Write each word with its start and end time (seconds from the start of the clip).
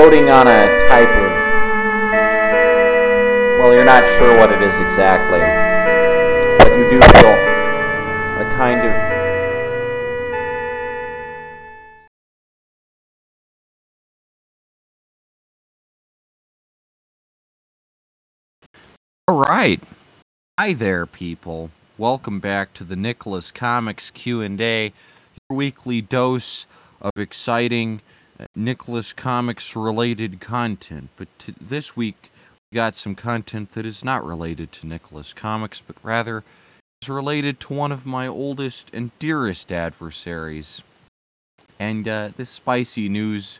floating 0.00 0.30
on 0.30 0.48
a 0.48 0.88
type 0.88 1.10
of. 1.10 1.30
Well, 3.60 3.74
you're 3.74 3.84
not 3.84 4.02
sure 4.16 4.34
what 4.38 4.50
it 4.50 4.62
is 4.62 4.74
exactly, 4.80 5.40
but 6.58 6.74
you 6.74 6.88
do 6.88 6.98
feel 7.18 7.28
a 7.28 8.44
kind 8.56 8.80
of. 8.80 8.94
All 19.28 19.36
right. 19.36 19.82
Hi 20.58 20.72
there, 20.72 21.04
people. 21.04 21.70
Welcome 21.98 22.40
back 22.40 22.72
to 22.72 22.84
the 22.84 22.96
Nicholas 22.96 23.50
Comics 23.50 24.10
Q&A, 24.10 24.94
your 25.50 25.56
weekly 25.58 26.00
dose 26.00 26.64
of 27.02 27.12
exciting 27.18 28.00
Nicholas 28.54 29.12
Comics 29.12 29.76
related 29.76 30.40
content. 30.40 31.10
But 31.16 31.28
t- 31.38 31.54
this 31.60 31.96
week 31.96 32.30
we 32.70 32.76
got 32.76 32.96
some 32.96 33.14
content 33.14 33.72
that 33.74 33.86
is 33.86 34.04
not 34.04 34.24
related 34.24 34.72
to 34.72 34.86
Nicholas 34.86 35.32
Comics, 35.32 35.82
but 35.84 35.96
rather 36.02 36.44
is 37.02 37.08
related 37.08 37.60
to 37.60 37.74
one 37.74 37.92
of 37.92 38.06
my 38.06 38.26
oldest 38.26 38.90
and 38.92 39.10
dearest 39.18 39.72
adversaries. 39.72 40.82
And 41.78 42.06
uh, 42.06 42.30
this 42.36 42.50
spicy 42.50 43.08
news 43.08 43.58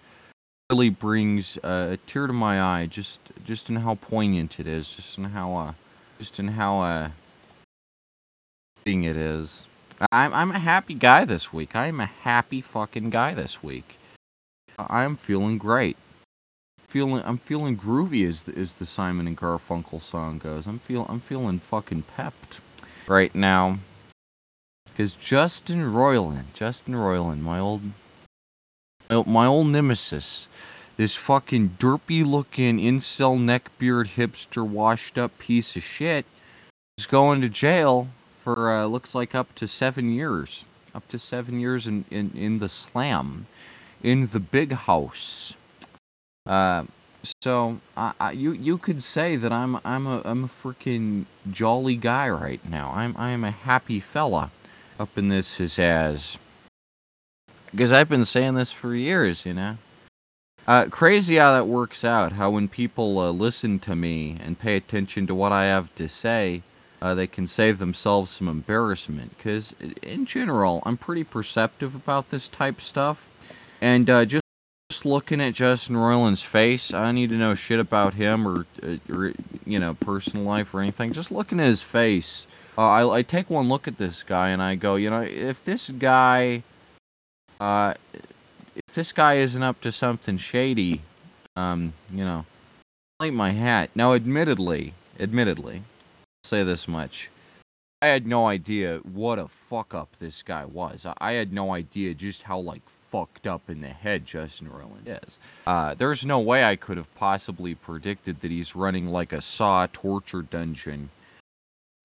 really 0.71 0.91
brings 0.91 1.57
uh, 1.65 1.91
a 1.93 1.97
tear 2.07 2.27
to 2.27 2.33
my 2.33 2.60
eye, 2.62 2.87
just 2.87 3.21
just 3.45 3.69
in 3.69 3.77
how 3.77 3.95
poignant 3.97 4.60
it 4.60 4.66
is, 4.66 4.93
just 4.95 5.19
in 5.19 5.24
how 5.24 5.55
uh, 5.57 5.73
just 6.19 6.38
in 6.38 6.49
how 6.49 6.80
uh, 6.80 7.10
thing 8.85 9.05
it 9.05 9.16
is. 9.16 9.66
I'm 10.12 10.33
I'm 10.33 10.51
a 10.51 10.59
happy 10.59 10.95
guy 10.95 11.24
this 11.24 11.52
week. 11.52 11.74
I 11.74 11.87
am 11.87 12.01
a 12.01 12.07
happy 12.07 12.60
fucking 12.60 13.10
guy 13.10 13.35
this 13.35 13.62
week. 13.62 13.97
I'm 14.89 15.16
feeling 15.16 15.59
great. 15.59 15.96
Feeling 16.87 17.23
I'm 17.24 17.38
feeling 17.38 17.77
groovy 17.77 18.29
as 18.29 18.45
the, 18.45 18.57
as 18.59 18.74
the 18.74 18.87
Simon 18.87 19.27
and 19.27 19.37
Garfunkel 19.37 20.02
song 20.02 20.38
goes. 20.38 20.66
I'm 20.66 20.79
feel 20.79 21.07
I'm 21.09 21.21
feeling 21.21 21.59
fucking 21.59 22.02
pepped 22.16 22.59
right 23.07 23.35
now. 23.35 23.79
Cause 24.96 25.13
Justin 25.15 25.93
Roiland, 25.93 26.52
Justin 26.52 26.95
Roiland, 26.95 27.40
my 27.40 27.59
old 27.59 27.82
my 29.27 29.46
old 29.46 29.68
nemesis, 29.68 30.46
this 30.96 31.16
fucking 31.16 31.77
derpy 31.79 32.24
looking 32.24 32.79
incel 32.79 33.38
neckbeard 33.38 34.10
hipster 34.16 34.66
washed 34.66 35.16
up 35.16 35.38
piece 35.38 35.77
of 35.77 35.83
shit 35.83 36.27
is 36.99 37.07
going 37.07 37.40
to 37.40 37.49
jail 37.49 38.09
for 38.45 38.71
uh, 38.71 38.87
looks 38.87 39.15
like 39.15 39.35
up 39.35 39.55
to 39.55 39.66
seven 39.66 40.12
years. 40.12 40.65
Up 40.95 41.09
to 41.09 41.18
seven 41.18 41.60
years 41.60 41.87
in, 41.87 42.05
in, 42.10 42.33
in 42.35 42.59
the 42.59 42.68
slam. 42.68 43.46
In 44.02 44.29
the 44.32 44.40
big 44.40 44.73
house. 44.73 45.54
Uh, 46.46 46.84
so 47.43 47.80
I, 47.96 48.12
I, 48.18 48.32
you 48.32 48.52
you 48.52 48.79
could 48.79 49.02
say 49.02 49.37
that 49.37 49.52
I'm 49.52 49.79
I'm 49.84 50.06
a 50.06 50.23
I'm 50.24 50.45
a 50.45 50.48
freaking 50.48 51.26
jolly 51.51 51.96
guy 51.96 52.28
right 52.30 52.60
now. 52.68 52.93
I'm 52.95 53.15
I'm 53.18 53.45
a 53.45 53.51
happy 53.51 54.01
fella 54.01 54.51
up 54.98 55.16
in 55.18 55.28
this 55.28 55.56
his 55.56 55.78
ass. 55.78 56.38
Because 57.71 57.93
I've 57.93 58.09
been 58.09 58.24
saying 58.24 58.54
this 58.54 58.73
for 58.73 58.95
years, 58.95 59.46
you 59.46 59.54
know. 59.54 59.76
Uh, 60.66 60.87
crazy 60.87 61.37
how 61.37 61.52
that 61.52 61.66
works 61.66 62.04
out. 62.04 62.32
How 62.32 62.51
when 62.51 62.68
people 62.68 63.18
uh, 63.18 63.30
listen 63.30 63.78
to 63.80 63.96
me 63.96 64.37
and 64.41 64.59
pay 64.59 64.76
attention 64.76 65.26
to 65.26 65.34
what 65.34 65.53
I 65.53 65.65
have 65.65 65.94
to 65.97 66.09
say, 66.09 66.62
uh, 67.00 67.15
they 67.15 67.26
can 67.26 67.47
save 67.47 67.78
themselves 67.78 68.32
some 68.32 68.48
embarrassment. 68.48 69.37
Because 69.37 69.75
in 70.03 70.26
general, 70.26 70.82
I'm 70.84 70.97
pretty 70.97 71.25
perceptive 71.25 71.94
about 71.94 72.31
this 72.31 72.48
type 72.48 72.81
stuff, 72.81 73.28
and 73.81 74.09
uh, 74.09 74.25
just 74.25 74.43
just 74.91 75.06
looking 75.06 75.41
at 75.41 75.55
Justin 75.55 75.95
Roiland's 75.97 76.43
face, 76.43 76.93
I 76.93 77.12
need 77.12 77.31
to 77.31 77.37
know 77.37 77.55
shit 77.55 77.78
about 77.78 78.15
him 78.15 78.47
or, 78.47 78.67
uh, 78.83 78.97
or 79.09 79.33
you 79.65 79.78
know 79.78 79.95
personal 79.95 80.45
life 80.45 80.75
or 80.75 80.81
anything. 80.81 81.13
Just 81.13 81.31
looking 81.31 81.61
at 81.61 81.67
his 81.67 81.81
face, 81.81 82.47
uh, 82.77 82.83
I, 82.83 83.19
I 83.19 83.23
take 83.23 83.49
one 83.49 83.69
look 83.69 83.87
at 83.87 83.99
this 83.99 84.23
guy 84.23 84.49
and 84.49 84.63
I 84.63 84.75
go, 84.75 84.97
you 84.97 85.09
know, 85.09 85.23
if 85.23 85.65
this 85.65 85.91
guy, 85.91 86.63
uh, 87.61 87.95
if 88.75 88.95
this 88.95 89.13
guy 89.13 89.35
isn't 89.35 89.63
up 89.63 89.81
to 89.83 89.93
something 89.93 90.39
shady, 90.39 91.03
um, 91.57 91.93
you 92.13 92.25
know, 92.25 92.45
light 93.21 93.33
my 93.33 93.53
hat. 93.53 93.91
Now, 93.95 94.15
admittedly, 94.15 94.95
admittedly, 95.19 95.77
I'll 95.77 96.49
say 96.49 96.65
this 96.65 96.89
much. 96.89 97.31
I 98.03 98.07
had 98.07 98.27
no 98.27 98.47
idea 98.47 98.99
what 99.05 99.39
a 99.39 99.49
fuck 99.49 99.95
up 99.95 100.17
this 100.19 100.43
guy 100.43 100.65
was. 100.65 101.07
I 101.19 101.33
had 101.33 101.53
no 101.53 101.75
idea 101.75 102.15
just 102.15 102.43
how 102.43 102.59
like 102.59 102.83
fucked 103.10 103.47
up 103.47 103.69
in 103.69 103.81
the 103.81 103.88
head 103.88 104.25
Justin 104.25 104.69
Roiland 104.69 105.06
is. 105.06 105.38
Uh, 105.66 105.94
there's 105.94 106.25
no 106.25 106.41
way 106.41 106.65
I 106.65 106.76
could 106.76 106.97
have 106.97 107.15
possibly 107.16 107.75
predicted 107.75 108.41
that 108.41 108.50
he's 108.50 108.76
running 108.76 109.09
like 109.09 109.32
a 109.32 109.43
Saw 109.43 109.87
torture 109.93 110.43
dungeon 110.43 111.10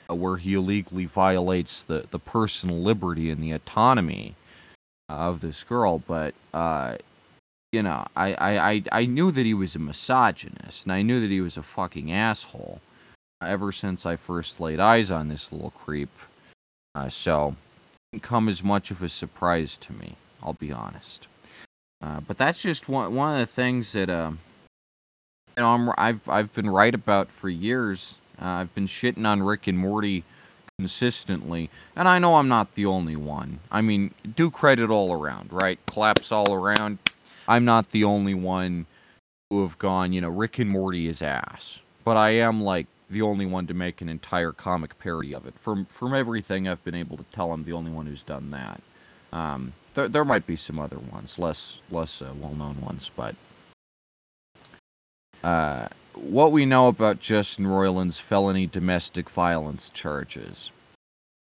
uh, 0.09 0.16
where 0.16 0.38
he 0.38 0.53
illegally 0.53 1.05
violates 1.05 1.83
the, 1.83 2.05
the 2.11 2.19
personal 2.19 2.79
liberty 2.81 3.29
and 3.29 3.41
the 3.41 3.51
autonomy 3.51 4.35
of 5.09 5.41
this 5.41 5.63
girl, 5.63 5.99
but 5.99 6.33
uh, 6.53 6.97
you 7.72 7.83
know, 7.83 8.05
I, 8.16 8.33
I, 8.33 8.69
I, 8.72 8.83
I 8.91 9.05
knew 9.05 9.31
that 9.31 9.45
he 9.45 9.53
was 9.53 9.75
a 9.75 9.79
misogynist, 9.79 10.83
and 10.83 10.93
I 10.93 11.01
knew 11.01 11.19
that 11.19 11.29
he 11.29 11.41
was 11.41 11.57
a 11.57 11.63
fucking 11.63 12.11
asshole 12.11 12.79
ever 13.41 13.72
since 13.72 14.05
I 14.05 14.16
first 14.16 14.59
laid 14.59 14.79
eyes 14.79 15.11
on 15.11 15.27
this 15.27 15.51
little 15.51 15.72
creep. 15.72 16.09
Uh, 16.95 17.09
so, 17.09 17.49
it 17.49 18.13
didn't 18.13 18.23
come 18.23 18.47
as 18.47 18.63
much 18.63 18.91
of 18.91 19.03
a 19.03 19.09
surprise 19.09 19.75
to 19.77 19.93
me. 19.93 20.16
I'll 20.44 20.53
be 20.53 20.72
honest. 20.72 21.28
Uh, 22.01 22.19
but 22.19 22.38
that's 22.38 22.62
just 22.62 22.88
one 22.90 23.16
one 23.16 23.40
of 23.40 23.47
the 23.47 23.53
things 23.53 23.91
that 23.94 24.09
uh, 24.09 24.31
you 25.57 25.63
know 25.63 25.73
I'm, 25.73 25.94
I've 25.97 26.29
I've 26.29 26.53
been 26.53 26.69
right 26.69 26.94
about 26.94 27.31
for 27.31 27.50
years. 27.50 28.16
Uh, 28.41 28.46
I've 28.46 28.75
been 28.75 28.88
shitting 28.88 29.25
on 29.25 29.41
Rick 29.41 29.68
and 29.68 29.78
Morty 29.78 30.23
consistently, 30.78 31.69
and 31.96 32.07
I 32.07 32.19
know 32.19 32.35
I'm 32.35 32.50
not 32.50 32.73
the 32.73 32.85
only 32.85 33.16
one. 33.16 33.59
I 33.72 33.81
mean, 33.81 34.13
do 34.35 34.51
credit 34.51 34.90
all 34.90 35.13
around, 35.13 35.53
right? 35.53 35.79
Claps 35.85 36.31
all 36.31 36.53
around. 36.53 37.00
I'm 37.47 37.63
not 37.63 37.91
the 37.91 38.03
only 38.03 38.34
one 38.34 38.85
who 39.50 39.62
have 39.62 39.78
gone, 39.78 40.12
you 40.12 40.22
know, 40.22 40.29
Rick 40.29 40.59
and 40.59 40.69
Morty 40.69 41.07
is 41.07 41.22
ass. 41.22 41.79
But 42.03 42.17
I 42.17 42.31
am 42.31 42.62
like 42.62 42.88
the 43.09 43.22
only 43.22 43.46
one 43.46 43.67
to 43.67 43.73
make 43.73 44.02
an 44.02 44.09
entire 44.09 44.52
comic 44.52 44.97
parody 45.00 45.34
of 45.34 45.46
it. 45.46 45.57
From 45.57 45.85
from 45.85 46.13
everything 46.13 46.67
I've 46.67 46.84
been 46.84 46.96
able 46.96 47.17
to 47.17 47.25
tell, 47.34 47.52
I'm 47.52 47.63
the 47.63 47.73
only 47.73 47.91
one 47.91 48.06
who's 48.06 48.23
done 48.23 48.50
that. 48.50 48.81
Um, 49.31 49.73
there, 49.95 50.07
there 50.07 50.25
might 50.25 50.45
be 50.45 50.56
some 50.56 50.79
other 50.79 51.00
ones, 51.00 51.39
less 51.39 51.79
less 51.89 52.22
uh, 52.22 52.33
well-known 52.39 52.81
ones, 52.81 53.09
but 53.16 53.35
uh, 55.44 55.88
what 56.13 56.51
we 56.51 56.66
know 56.66 56.88
about 56.88 57.19
Justin 57.19 57.67
Roiland's 57.67 58.19
felony 58.19 58.67
domestic 58.67 59.29
violence 59.29 59.89
charges 59.89 60.72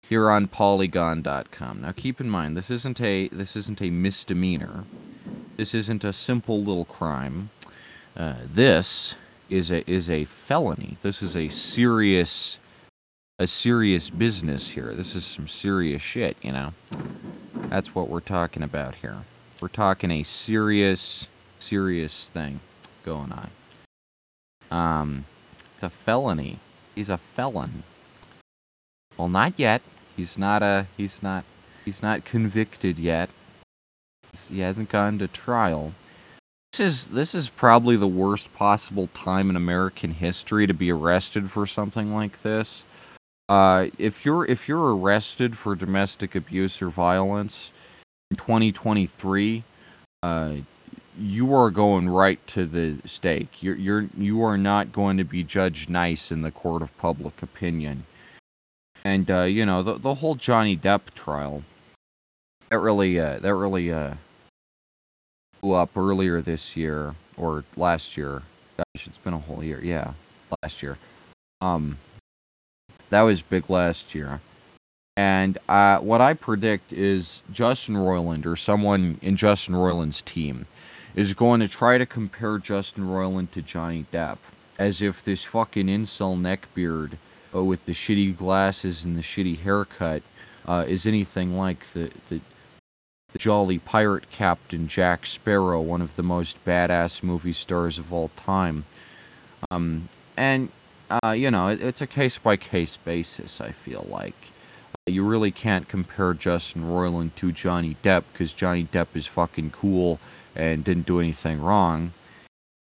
here 0.07 0.29
on 0.29 0.47
Polygon.com. 0.47 1.81
Now, 1.81 1.91
keep 1.91 2.21
in 2.21 2.29
mind 2.29 2.55
this 2.55 2.69
isn't 2.69 3.01
a 3.01 3.27
this 3.29 3.55
isn't 3.55 3.81
a 3.81 3.89
misdemeanor. 3.89 4.85
This 5.57 5.73
isn't 5.73 6.03
a 6.03 6.13
simple 6.13 6.63
little 6.63 6.85
crime. 6.85 7.49
Uh, 8.15 8.35
this 8.45 9.15
is 9.49 9.71
a 9.71 9.89
is 9.89 10.09
a 10.09 10.25
felony. 10.25 10.97
This 11.01 11.21
is 11.21 11.35
a 11.35 11.49
serious 11.49 12.57
a 13.37 13.47
serious 13.47 14.09
business 14.09 14.69
here. 14.69 14.93
This 14.93 15.15
is 15.15 15.25
some 15.25 15.47
serious 15.47 16.01
shit, 16.01 16.37
you 16.41 16.51
know. 16.51 16.73
That's 17.75 17.93
what 17.93 18.07
we're 18.07 18.21
talking 18.21 18.63
about 18.63 18.95
here. 18.95 19.17
We're 19.59 19.67
talking 19.67 20.09
a 20.09 20.23
serious, 20.23 21.27
serious 21.59 22.29
thing 22.29 22.61
going 23.03 23.33
on. 23.33 23.49
Um, 24.71 25.25
it's 25.73 25.83
a 25.83 25.89
felony. 25.89 26.59
He's 26.95 27.09
a 27.09 27.17
felon. 27.17 27.83
Well, 29.17 29.27
not 29.27 29.55
yet. 29.57 29.81
He's 30.15 30.37
not 30.37 30.63
a. 30.63 30.87
He's 30.95 31.21
not. 31.21 31.43
He's 31.83 32.01
not 32.01 32.23
convicted 32.23 32.97
yet. 32.97 33.29
He 34.47 34.61
hasn't 34.61 34.87
gone 34.87 35.19
to 35.19 35.27
trial. 35.27 35.91
This 36.71 36.79
is 36.79 37.07
this 37.09 37.35
is 37.35 37.49
probably 37.49 37.97
the 37.97 38.07
worst 38.07 38.53
possible 38.53 39.09
time 39.13 39.49
in 39.49 39.57
American 39.57 40.11
history 40.11 40.65
to 40.65 40.73
be 40.73 40.93
arrested 40.93 41.51
for 41.51 41.67
something 41.67 42.15
like 42.15 42.41
this. 42.41 42.85
Uh, 43.47 43.87
if 43.99 44.25
you're 44.25 44.45
if 44.45 44.67
you're 44.67 44.95
arrested 44.95 45.55
for 45.55 45.75
domestic 45.75 46.35
abuse 46.35 46.81
or 46.81 46.89
violence 46.89 47.71
2023, 48.35 49.63
uh, 50.23 50.53
you 51.17 51.53
are 51.53 51.71
going 51.71 52.09
right 52.09 52.45
to 52.47 52.65
the 52.65 52.97
stake. 53.05 53.61
You're 53.61 53.75
you're 53.75 54.07
you 54.17 54.43
are 54.43 54.57
not 54.57 54.91
going 54.91 55.17
to 55.17 55.23
be 55.23 55.43
judged 55.43 55.89
nice 55.89 56.31
in 56.31 56.41
the 56.41 56.51
court 56.51 56.81
of 56.81 56.97
public 56.97 57.41
opinion. 57.41 58.05
And 59.03 59.29
uh, 59.29 59.43
you 59.43 59.65
know 59.65 59.83
the 59.83 59.97
the 59.97 60.15
whole 60.15 60.35
Johnny 60.35 60.75
Depp 60.75 61.13
trial 61.13 61.63
that 62.69 62.79
really 62.79 63.19
uh, 63.19 63.39
that 63.39 63.55
really 63.55 63.91
uh, 63.91 64.15
blew 65.61 65.73
up 65.73 65.95
earlier 65.95 66.41
this 66.41 66.75
year 66.75 67.15
or 67.37 67.63
last 67.77 68.17
year. 68.17 68.41
Gosh, 68.77 69.07
it's 69.07 69.17
been 69.17 69.33
a 69.33 69.39
whole 69.39 69.63
year. 69.63 69.79
Yeah, 69.83 70.11
last 70.61 70.83
year. 70.83 70.97
Um, 71.61 71.97
that 73.09 73.21
was 73.21 73.41
big 73.41 73.69
last 73.69 74.13
year. 74.13 74.41
And 75.17 75.57
uh, 75.69 75.99
what 75.99 76.19
I 76.19 76.33
predict 76.33 76.91
is 76.91 77.41
Justin 77.51 77.95
Roiland 77.95 78.45
or 78.45 78.55
someone 78.55 79.17
in 79.21 79.37
Justin 79.37 79.75
Roiland's 79.75 80.21
team 80.21 80.65
is 81.15 81.33
going 81.33 81.61
to 81.61 81.69
try 81.69 81.97
to 81.97 82.05
compare 82.05 82.57
Justin 82.57 83.05
Roiland 83.05 83.51
to 83.51 83.61
Johnny 83.61 84.05
Depp, 84.11 84.37
as 84.77 85.01
if 85.01 85.23
this 85.23 85.45
fucking 85.45 85.87
incel 85.87 86.37
neckbeard 86.37 87.13
uh, 87.55 87.63
with 87.63 87.85
the 87.85 87.93
shitty 87.93 88.35
glasses 88.35 89.05
and 89.05 89.17
the 89.17 89.21
shitty 89.21 89.59
haircut 89.59 90.21
uh, 90.67 90.83
is 90.85 91.05
anything 91.05 91.57
like 91.57 91.85
the, 91.93 92.11
the 92.29 92.41
the 93.31 93.39
jolly 93.39 93.79
pirate 93.79 94.31
captain 94.31 94.87
Jack 94.87 95.25
Sparrow, 95.25 95.81
one 95.81 96.01
of 96.01 96.15
the 96.15 96.23
most 96.23 96.63
badass 96.63 97.21
movie 97.21 97.51
stars 97.51 97.97
of 97.97 98.13
all 98.13 98.29
time. 98.37 98.85
Um, 99.69 100.07
and 100.37 100.69
uh, 101.09 101.31
you 101.31 101.51
know, 101.51 101.67
it, 101.67 101.81
it's 101.81 101.99
a 101.99 102.07
case 102.07 102.37
by 102.37 102.55
case 102.55 102.95
basis. 102.95 103.59
I 103.59 103.71
feel 103.71 104.07
like 104.09 104.35
you 105.07 105.23
really 105.23 105.51
can't 105.51 105.87
compare 105.87 106.33
Justin 106.33 106.81
Roiland 106.81 107.35
to 107.35 107.51
Johnny 107.51 107.95
Depp 108.01 108.23
because 108.33 108.53
Johnny 108.53 108.85
Depp 108.85 109.07
is 109.13 109.27
fucking 109.27 109.69
cool 109.69 110.19
and 110.55 110.83
didn't 110.83 111.05
do 111.05 111.19
anything 111.19 111.61
wrong. 111.61 112.11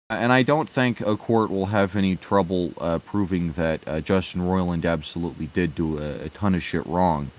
And 0.08 0.32
I 0.32 0.42
don't 0.42 0.68
think 0.68 1.02
a 1.02 1.18
court 1.18 1.50
will 1.50 1.66
have 1.66 1.96
any 1.96 2.16
trouble 2.16 2.72
uh, 2.78 2.98
proving 3.00 3.52
that 3.52 3.86
uh, 3.86 4.00
Justin 4.00 4.40
Roiland 4.40 4.86
absolutely 4.90 5.48
did 5.48 5.74
do 5.74 5.98
a, 5.98 6.24
a, 6.24 6.28
ton 6.30 6.54
of 6.54 6.62
shit 6.62 6.86
wrong. 6.86 7.30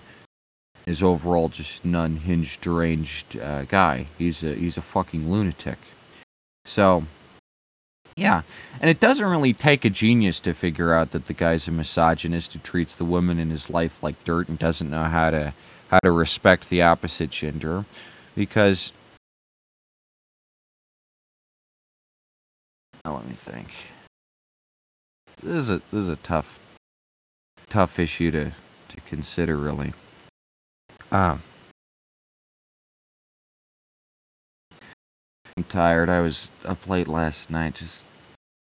Is 0.85 1.01
overall 1.01 1.49
just 1.49 1.83
an 1.83 1.95
unhinged, 1.95 2.61
deranged 2.61 3.39
uh, 3.39 3.63
guy. 3.63 4.05
He's 4.19 4.43
a 4.43 4.53
he's 4.53 4.77
a 4.77 4.83
fucking 4.83 5.31
lunatic. 5.31 5.79
So, 6.65 7.05
yeah, 8.15 8.43
and 8.79 8.89
it 8.89 8.99
doesn't 8.99 9.25
really 9.25 9.53
take 9.53 9.83
a 9.83 9.89
genius 9.89 10.39
to 10.41 10.53
figure 10.53 10.93
out 10.93 11.11
that 11.11 11.27
the 11.27 11.33
guy's 11.33 11.67
a 11.67 11.71
misogynist 11.71 12.53
who 12.53 12.59
treats 12.59 12.95
the 12.95 13.05
women 13.05 13.39
in 13.39 13.49
his 13.49 13.69
life 13.69 14.01
like 14.01 14.23
dirt 14.23 14.47
and 14.47 14.57
doesn't 14.57 14.89
know 14.89 15.03
how 15.03 15.29
to 15.29 15.53
how 15.89 15.99
to 16.03 16.11
respect 16.11 16.69
the 16.69 16.81
opposite 16.81 17.29
gender, 17.29 17.85
because 18.35 18.91
Now 23.03 23.15
let 23.17 23.27
me 23.27 23.35
think. 23.35 23.67
This 25.43 25.53
is 25.53 25.69
a 25.69 25.81
this 25.91 26.01
is 26.01 26.09
a 26.09 26.15
tough 26.15 26.59
tough 27.69 27.99
issue 27.99 28.31
to 28.31 28.45
to 28.89 29.01
consider 29.07 29.57
really. 29.57 29.93
Um 31.11 31.43
I'm 35.57 35.63
tired. 35.63 36.09
I 36.09 36.19
was 36.19 36.49
up 36.65 36.85
late 36.87 37.07
last 37.07 37.49
night 37.49 37.75
just 37.75 38.03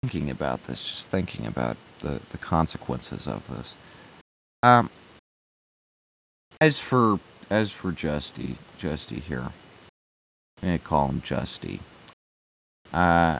thinking 0.03 0.29
about 0.29 0.67
this, 0.67 0.87
just 0.87 1.09
thinking 1.09 1.47
about 1.47 1.75
the, 2.01 2.19
the 2.31 2.37
consequences 2.37 3.27
of 3.27 3.47
this. 3.47 3.73
Um 4.61 4.91
as 6.61 6.79
for 6.79 7.19
as 7.49 7.71
for 7.71 7.91
Justy 7.91 8.55
Justy 8.79 9.21
here. 9.21 9.49
I'm 10.61 10.69
gonna 10.69 10.77
call 10.77 11.07
him 11.07 11.21
Justy. 11.21 11.79
Uh 12.93 13.39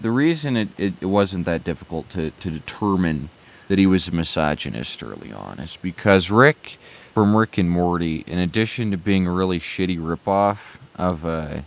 the 0.00 0.10
reason 0.12 0.56
it, 0.56 0.68
it, 0.78 0.92
it 1.00 1.06
wasn't 1.06 1.46
that 1.46 1.64
difficult 1.64 2.08
to, 2.10 2.30
to 2.30 2.50
determine 2.50 3.30
that 3.66 3.78
he 3.78 3.86
was 3.86 4.06
a 4.06 4.12
misogynist 4.12 5.02
early 5.02 5.32
on 5.32 5.58
is 5.58 5.76
because 5.76 6.30
Rick 6.30 6.78
from 7.12 7.34
Rick 7.34 7.58
and 7.58 7.70
Morty, 7.70 8.22
in 8.28 8.38
addition 8.38 8.92
to 8.92 8.96
being 8.96 9.26
a 9.26 9.32
really 9.32 9.58
shitty 9.58 9.98
ripoff 9.98 10.58
of 10.96 11.24
uh, 11.24 11.28
uh, 11.28 11.60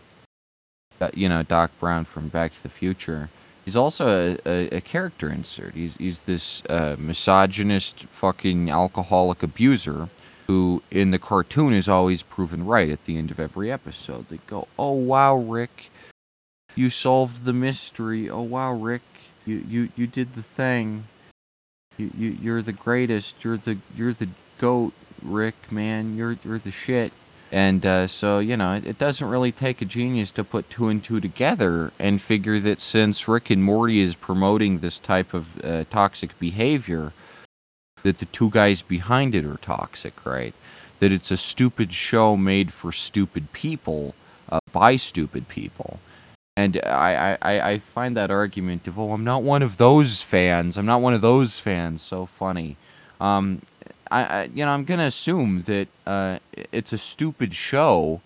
you 1.13 1.29
know 1.29 1.43
Doc 1.43 1.71
Brown 1.79 2.05
from 2.05 2.27
Back 2.27 2.55
to 2.55 2.63
the 2.63 2.69
Future, 2.69 3.29
he's 3.65 3.75
also 3.75 4.37
a, 4.45 4.49
a, 4.49 4.77
a 4.77 4.81
character 4.81 5.29
insert. 5.29 5.73
He's 5.73 5.95
he's 5.95 6.21
this 6.21 6.63
uh, 6.69 6.95
misogynist 6.97 8.03
fucking 8.03 8.69
alcoholic 8.69 9.43
abuser 9.43 10.09
who 10.47 10.81
in 10.89 11.11
the 11.11 11.19
cartoon 11.19 11.73
is 11.73 11.89
always 11.89 12.23
proven 12.23 12.65
right 12.65 12.89
at 12.89 13.03
the 13.03 13.17
end 13.17 13.31
of 13.31 13.39
every 13.39 13.71
episode. 13.71 14.29
They 14.29 14.39
go, 14.47 14.67
"Oh 14.79 14.93
wow, 14.93 15.35
Rick." 15.35 15.89
You 16.75 16.89
solved 16.89 17.43
the 17.43 17.53
mystery. 17.53 18.29
Oh 18.29 18.41
wow, 18.41 18.73
Rick, 18.73 19.01
you 19.45 19.63
you 19.67 19.89
you 19.95 20.07
did 20.07 20.35
the 20.35 20.43
thing. 20.43 21.05
You 21.97 22.11
you 22.17 22.37
you're 22.41 22.61
the 22.61 22.73
greatest. 22.73 23.43
You're 23.43 23.57
the 23.57 23.77
you're 23.95 24.13
the 24.13 24.29
goat, 24.59 24.93
Rick. 25.21 25.71
Man, 25.71 26.15
you're 26.15 26.37
you're 26.43 26.59
the 26.59 26.71
shit. 26.71 27.11
And 27.51 27.85
uh, 27.85 28.07
so 28.07 28.39
you 28.39 28.57
know, 28.57 28.73
it, 28.73 28.85
it 28.85 28.99
doesn't 28.99 29.27
really 29.27 29.51
take 29.51 29.81
a 29.81 29.85
genius 29.85 30.31
to 30.31 30.43
put 30.43 30.69
two 30.69 30.87
and 30.89 31.03
two 31.03 31.19
together 31.19 31.91
and 31.99 32.21
figure 32.21 32.59
that 32.59 32.79
since 32.79 33.27
Rick 33.27 33.49
and 33.49 33.63
Morty 33.63 34.01
is 34.01 34.15
promoting 34.15 34.79
this 34.79 34.99
type 34.99 35.33
of 35.33 35.63
uh, 35.63 35.85
toxic 35.89 36.37
behavior, 36.39 37.13
that 38.03 38.19
the 38.19 38.25
two 38.25 38.49
guys 38.49 38.81
behind 38.81 39.35
it 39.35 39.45
are 39.45 39.57
toxic, 39.57 40.25
right? 40.25 40.53
That 40.99 41.11
it's 41.11 41.31
a 41.31 41.37
stupid 41.37 41.93
show 41.93 42.35
made 42.35 42.73
for 42.73 42.91
stupid 42.91 43.53
people 43.53 44.15
uh, 44.49 44.59
by 44.71 44.95
stupid 44.95 45.47
people 45.47 45.99
and 46.57 46.81
I, 46.83 47.37
I, 47.39 47.71
I 47.71 47.77
find 47.77 48.17
that 48.17 48.31
argument 48.31 48.87
of, 48.87 48.97
oh, 48.97 49.11
I'm 49.11 49.23
not 49.23 49.43
one 49.43 49.61
of 49.61 49.77
those 49.77 50.23
fans. 50.23 50.75
I'm 50.75 50.87
not 50.87 51.01
one 51.01 51.13
of 51.13 51.21
those 51.21 51.59
fans. 51.59 52.01
So 52.01 52.25
funny. 52.25 52.77
Um, 53.21 53.61
I, 54.11 54.23
I 54.23 54.43
you 54.53 54.65
know, 54.65 54.71
I'm 54.71 54.85
gonna 54.85 55.07
assume 55.07 55.63
that 55.63 55.87
uh, 56.05 56.39
it's 56.71 56.93
a 56.93 56.97
stupid 56.97 57.53
show. 57.53 58.21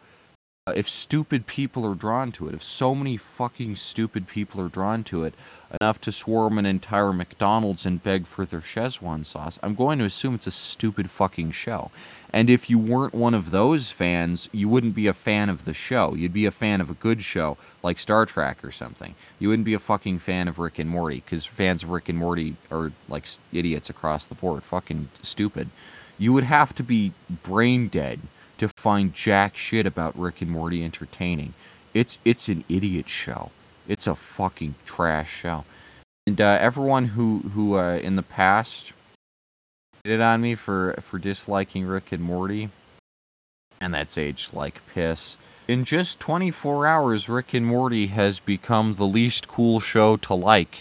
Uh, 0.68 0.74
if 0.76 0.88
stupid 0.88 1.48
people 1.48 1.86
are 1.86 1.96
drawn 1.96 2.32
to 2.32 2.48
it, 2.48 2.54
if 2.54 2.62
so 2.62 2.94
many 2.94 3.18
fucking 3.18 3.76
stupid 3.76 4.28
people 4.28 4.62
are 4.62 4.70
drawn 4.70 5.04
to 5.04 5.24
it, 5.24 5.34
enough 5.80 6.00
to 6.02 6.12
swarm 6.12 6.58
an 6.58 6.66
entire 6.66 7.12
McDonald's 7.14 7.86
and 7.86 8.04
beg 8.04 8.28
for 8.28 8.46
their 8.46 8.62
Szechuan 8.62 9.26
sauce, 9.26 9.58
I'm 9.64 9.74
going 9.74 9.98
to 10.00 10.06
assume 10.06 10.36
it's 10.36 10.48
a 10.48 10.52
stupid 10.52 11.10
fucking 11.10 11.52
show. 11.52 11.90
And 12.34 12.50
if 12.50 12.70
you 12.70 12.80
weren't 12.80 13.14
one 13.14 13.34
of 13.34 13.52
those 13.52 13.92
fans, 13.92 14.48
you 14.54 14.70
wouldn't 14.70 14.96
be 14.96 15.08
a 15.08 15.14
fan 15.14 15.50
of 15.50 15.66
the 15.66 15.74
show. 15.74 16.14
You'd 16.16 16.34
be 16.34 16.46
a 16.46 16.52
fan 16.52 16.80
of 16.80 16.90
a 16.90 16.94
good 16.94 17.24
show, 17.24 17.58
like 17.84 18.00
Star 18.00 18.26
Trek 18.26 18.64
or 18.64 18.72
something. 18.72 19.16
You 19.38 19.50
wouldn't 19.50 19.66
be 19.66 19.74
a 19.74 19.80
fucking 19.80 20.20
fan 20.20 20.48
of 20.48 20.58
Rick 20.58 20.80
and 20.80 20.90
Morty, 20.90 21.22
because 21.26 21.46
fans 21.46 21.84
of 21.84 21.90
Rick 21.90 22.08
and 22.08 22.18
Morty 22.18 22.56
are 22.72 22.92
like 23.10 23.26
idiots 23.52 23.90
across 23.90 24.26
the 24.26 24.36
board, 24.36 24.64
fucking 24.64 25.10
stupid. 25.22 25.70
You 26.18 26.32
would 26.34 26.46
have 26.46 26.74
to 26.76 26.84
be 26.84 27.14
brain 27.44 27.90
dead 27.90 28.22
to 28.60 28.70
find 28.70 29.14
jack 29.14 29.58
shit 29.58 29.86
about 29.86 30.18
Rick 30.18 30.42
and 30.42 30.52
Morty 30.52 30.84
entertaining. 30.84 31.54
It's 31.94 32.18
it's 32.24 32.48
an 32.48 32.64
idiot 32.70 33.10
show. 33.10 33.52
It's 33.88 34.08
a 34.08 34.16
fucking 34.16 34.76
trash 34.86 35.34
show. 35.34 35.66
And 36.28 36.40
uh, 36.40 36.58
everyone 36.62 37.08
who 37.08 37.40
who 37.54 37.76
uh, 37.76 37.98
in 37.98 38.16
the 38.16 38.24
past 38.24 38.94
it 40.04 40.22
on 40.22 40.42
me 40.42 40.56
for 40.56 40.96
for 41.02 41.20
disliking 41.20 41.86
Rick 41.86 42.12
and 42.12 42.24
Morty, 42.24 42.70
and 43.80 43.94
that's 43.94 44.18
aged 44.18 44.54
like 44.54 44.82
piss. 44.94 45.38
In 45.68 45.86
just 45.86 46.20
24 46.20 46.88
hours, 46.88 47.30
Rick 47.30 47.54
and 47.54 47.66
Morty 47.66 48.08
has 48.08 48.40
become 48.40 48.96
the 48.96 49.06
least 49.06 49.48
cool 49.48 49.80
show 49.80 50.18
to 50.18 50.34
like. 50.34 50.80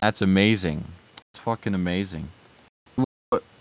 That's 0.00 0.22
amazing. 0.22 0.84
It's 1.32 1.42
fucking 1.42 1.74
amazing. 1.74 2.28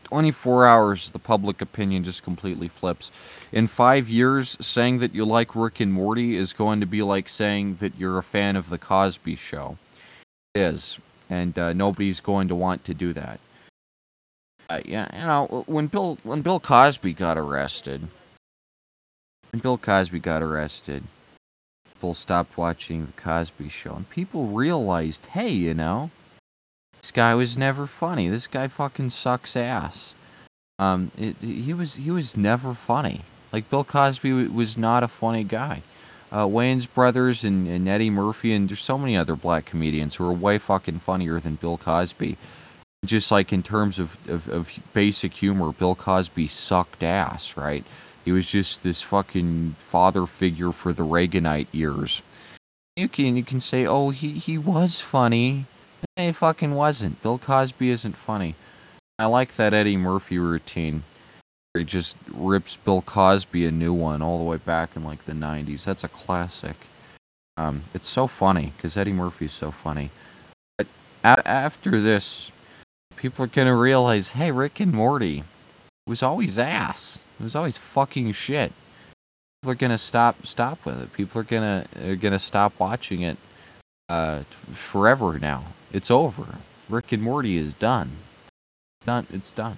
24 0.03 0.67
hours, 0.67 1.09
the 1.11 1.19
public 1.19 1.61
opinion 1.61 2.03
just 2.03 2.21
completely 2.21 2.67
flips. 2.67 3.11
In 3.53 3.67
five 3.67 4.09
years, 4.09 4.57
saying 4.59 4.99
that 4.99 5.15
you 5.15 5.23
like 5.23 5.55
Rick 5.55 5.79
and 5.79 5.93
Morty 5.93 6.35
is 6.35 6.51
going 6.51 6.81
to 6.81 6.85
be 6.85 7.01
like 7.01 7.29
saying 7.29 7.77
that 7.79 7.95
you're 7.97 8.17
a 8.17 8.23
fan 8.23 8.57
of 8.57 8.69
The 8.69 8.77
Cosby 8.77 9.37
Show. 9.37 9.77
It 10.53 10.61
is. 10.61 10.99
And 11.29 11.57
uh, 11.57 11.71
nobody's 11.71 12.19
going 12.19 12.49
to 12.49 12.55
want 12.55 12.83
to 12.85 12.93
do 12.93 13.13
that 13.13 13.39
yeah, 14.85 15.07
you 15.13 15.25
know, 15.25 15.63
when 15.67 15.87
Bill 15.87 16.17
when 16.23 16.41
Bill 16.41 16.59
Cosby 16.59 17.13
got 17.13 17.37
arrested, 17.37 18.07
when 19.51 19.59
Bill 19.59 19.77
Cosby 19.77 20.19
got 20.19 20.41
arrested, 20.41 21.03
people 21.93 22.13
stopped 22.13 22.57
watching 22.57 23.07
the 23.07 23.21
Cosby 23.21 23.69
Show, 23.69 23.95
and 23.95 24.09
people 24.09 24.47
realized, 24.47 25.25
hey, 25.27 25.49
you 25.49 25.73
know, 25.73 26.11
this 27.01 27.11
guy 27.11 27.33
was 27.33 27.57
never 27.57 27.87
funny. 27.87 28.29
This 28.29 28.47
guy 28.47 28.67
fucking 28.67 29.09
sucks 29.09 29.55
ass. 29.55 30.13
Um, 30.79 31.11
it, 31.17 31.35
he 31.41 31.73
was 31.73 31.95
he 31.95 32.11
was 32.11 32.37
never 32.37 32.73
funny. 32.73 33.21
Like 33.51 33.69
Bill 33.69 33.83
Cosby 33.83 34.47
was 34.47 34.77
not 34.77 35.03
a 35.03 35.07
funny 35.07 35.43
guy. 35.43 35.81
Uh, 36.31 36.45
Wayans 36.45 36.87
Brothers 36.91 37.43
and, 37.43 37.67
and 37.67 37.89
Eddie 37.89 38.09
Murphy 38.09 38.53
and 38.53 38.69
there's 38.69 38.81
so 38.81 38.97
many 38.97 39.17
other 39.17 39.35
black 39.35 39.65
comedians 39.65 40.15
who 40.15 40.25
are 40.25 40.31
way 40.31 40.57
fucking 40.57 40.99
funnier 40.99 41.41
than 41.41 41.55
Bill 41.55 41.77
Cosby 41.77 42.37
just 43.05 43.31
like 43.31 43.51
in 43.51 43.63
terms 43.63 43.97
of, 43.97 44.17
of, 44.29 44.47
of, 44.49 44.69
basic 44.93 45.33
humor, 45.33 45.71
Bill 45.71 45.95
Cosby 45.95 46.47
sucked 46.47 47.01
ass, 47.01 47.57
right? 47.57 47.83
He 48.23 48.31
was 48.31 48.45
just 48.45 48.83
this 48.83 49.01
fucking 49.01 49.75
father 49.79 50.27
figure 50.27 50.71
for 50.71 50.93
the 50.93 51.03
Reaganite 51.03 51.67
years. 51.71 52.21
You 52.95 53.09
can 53.09 53.35
you 53.35 53.43
can 53.43 53.61
say, 53.61 53.87
oh, 53.87 54.09
he, 54.11 54.33
he 54.33 54.57
was 54.57 54.99
funny. 54.99 55.65
He 56.15 56.31
fucking 56.31 56.75
wasn't. 56.75 57.21
Bill 57.23 57.39
Cosby 57.39 57.89
isn't 57.89 58.15
funny. 58.15 58.55
I 59.17 59.25
like 59.25 59.55
that 59.55 59.73
Eddie 59.73 59.97
Murphy 59.97 60.37
routine. 60.37 61.03
He 61.73 61.83
just 61.83 62.15
rips 62.31 62.75
Bill 62.75 63.01
Cosby 63.01 63.65
a 63.65 63.71
new 63.71 63.93
one 63.93 64.21
all 64.21 64.37
the 64.37 64.43
way 64.43 64.57
back 64.57 64.95
in 64.95 65.03
like 65.03 65.25
the 65.25 65.31
90s. 65.31 65.85
That's 65.85 66.03
a 66.03 66.09
classic. 66.09 66.75
Um, 67.57 67.83
it's 67.93 68.09
so 68.09 68.27
funny 68.27 68.73
because 68.75 68.97
Eddie 68.97 69.13
Murphy's 69.13 69.53
so 69.53 69.71
funny. 69.71 70.11
But 70.77 70.87
a- 71.23 71.47
after 71.47 72.01
this, 72.01 72.50
people 73.21 73.45
are 73.45 73.47
gonna 73.47 73.75
realize, 73.75 74.29
hey, 74.29 74.51
Rick 74.51 74.79
and 74.79 74.91
Morty 74.91 75.43
was 76.07 76.23
always 76.23 76.57
ass. 76.57 77.19
It 77.39 77.43
was 77.43 77.55
always 77.55 77.77
fucking 77.77 78.31
shit. 78.33 78.73
People 79.61 79.71
are 79.71 79.75
gonna 79.75 79.99
stop 79.99 80.45
stop 80.45 80.83
with 80.85 80.99
it. 80.99 81.13
People 81.13 81.41
are 81.41 81.43
gonna 81.43 81.85
are 82.03 82.15
gonna 82.15 82.39
stop 82.39 82.73
watching 82.79 83.21
it 83.21 83.37
uh, 84.09 84.41
forever 84.73 85.37
now. 85.39 85.65
It's 85.93 86.09
over. 86.09 86.57
Rick 86.89 87.11
and 87.11 87.21
Morty 87.21 87.57
is 87.57 87.73
done. 87.73 88.11
Done. 89.05 89.27
It's 89.31 89.51
done. 89.51 89.77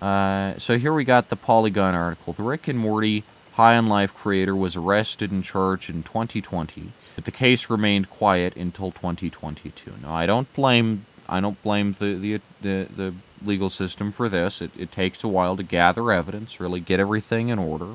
Uh, 0.00 0.58
so 0.58 0.78
here 0.78 0.92
we 0.92 1.04
got 1.04 1.30
the 1.30 1.36
Polygon 1.36 1.94
article. 1.94 2.34
The 2.34 2.42
Rick 2.42 2.68
and 2.68 2.78
Morty 2.78 3.24
High 3.54 3.76
on 3.76 3.88
Life 3.88 4.14
creator 4.14 4.54
was 4.54 4.76
arrested 4.76 5.30
and 5.30 5.44
charged 5.44 5.90
in 5.90 6.02
2020, 6.02 6.92
but 7.14 7.24
the 7.24 7.30
case 7.30 7.68
remained 7.70 8.10
quiet 8.10 8.56
until 8.56 8.90
2022. 8.90 9.92
Now 10.02 10.14
I 10.14 10.26
don't 10.26 10.52
blame 10.54 11.06
I 11.28 11.40
don't 11.40 11.60
blame 11.62 11.96
the 11.98 12.14
the 12.14 12.40
the, 12.60 12.88
the 12.94 13.14
legal 13.44 13.70
system 13.70 14.12
for 14.12 14.28
this. 14.28 14.60
It, 14.60 14.70
it 14.76 14.92
takes 14.92 15.24
a 15.24 15.28
while 15.28 15.56
to 15.56 15.62
gather 15.62 16.12
evidence, 16.12 16.60
really 16.60 16.80
get 16.80 17.00
everything 17.00 17.48
in 17.48 17.58
order. 17.58 17.92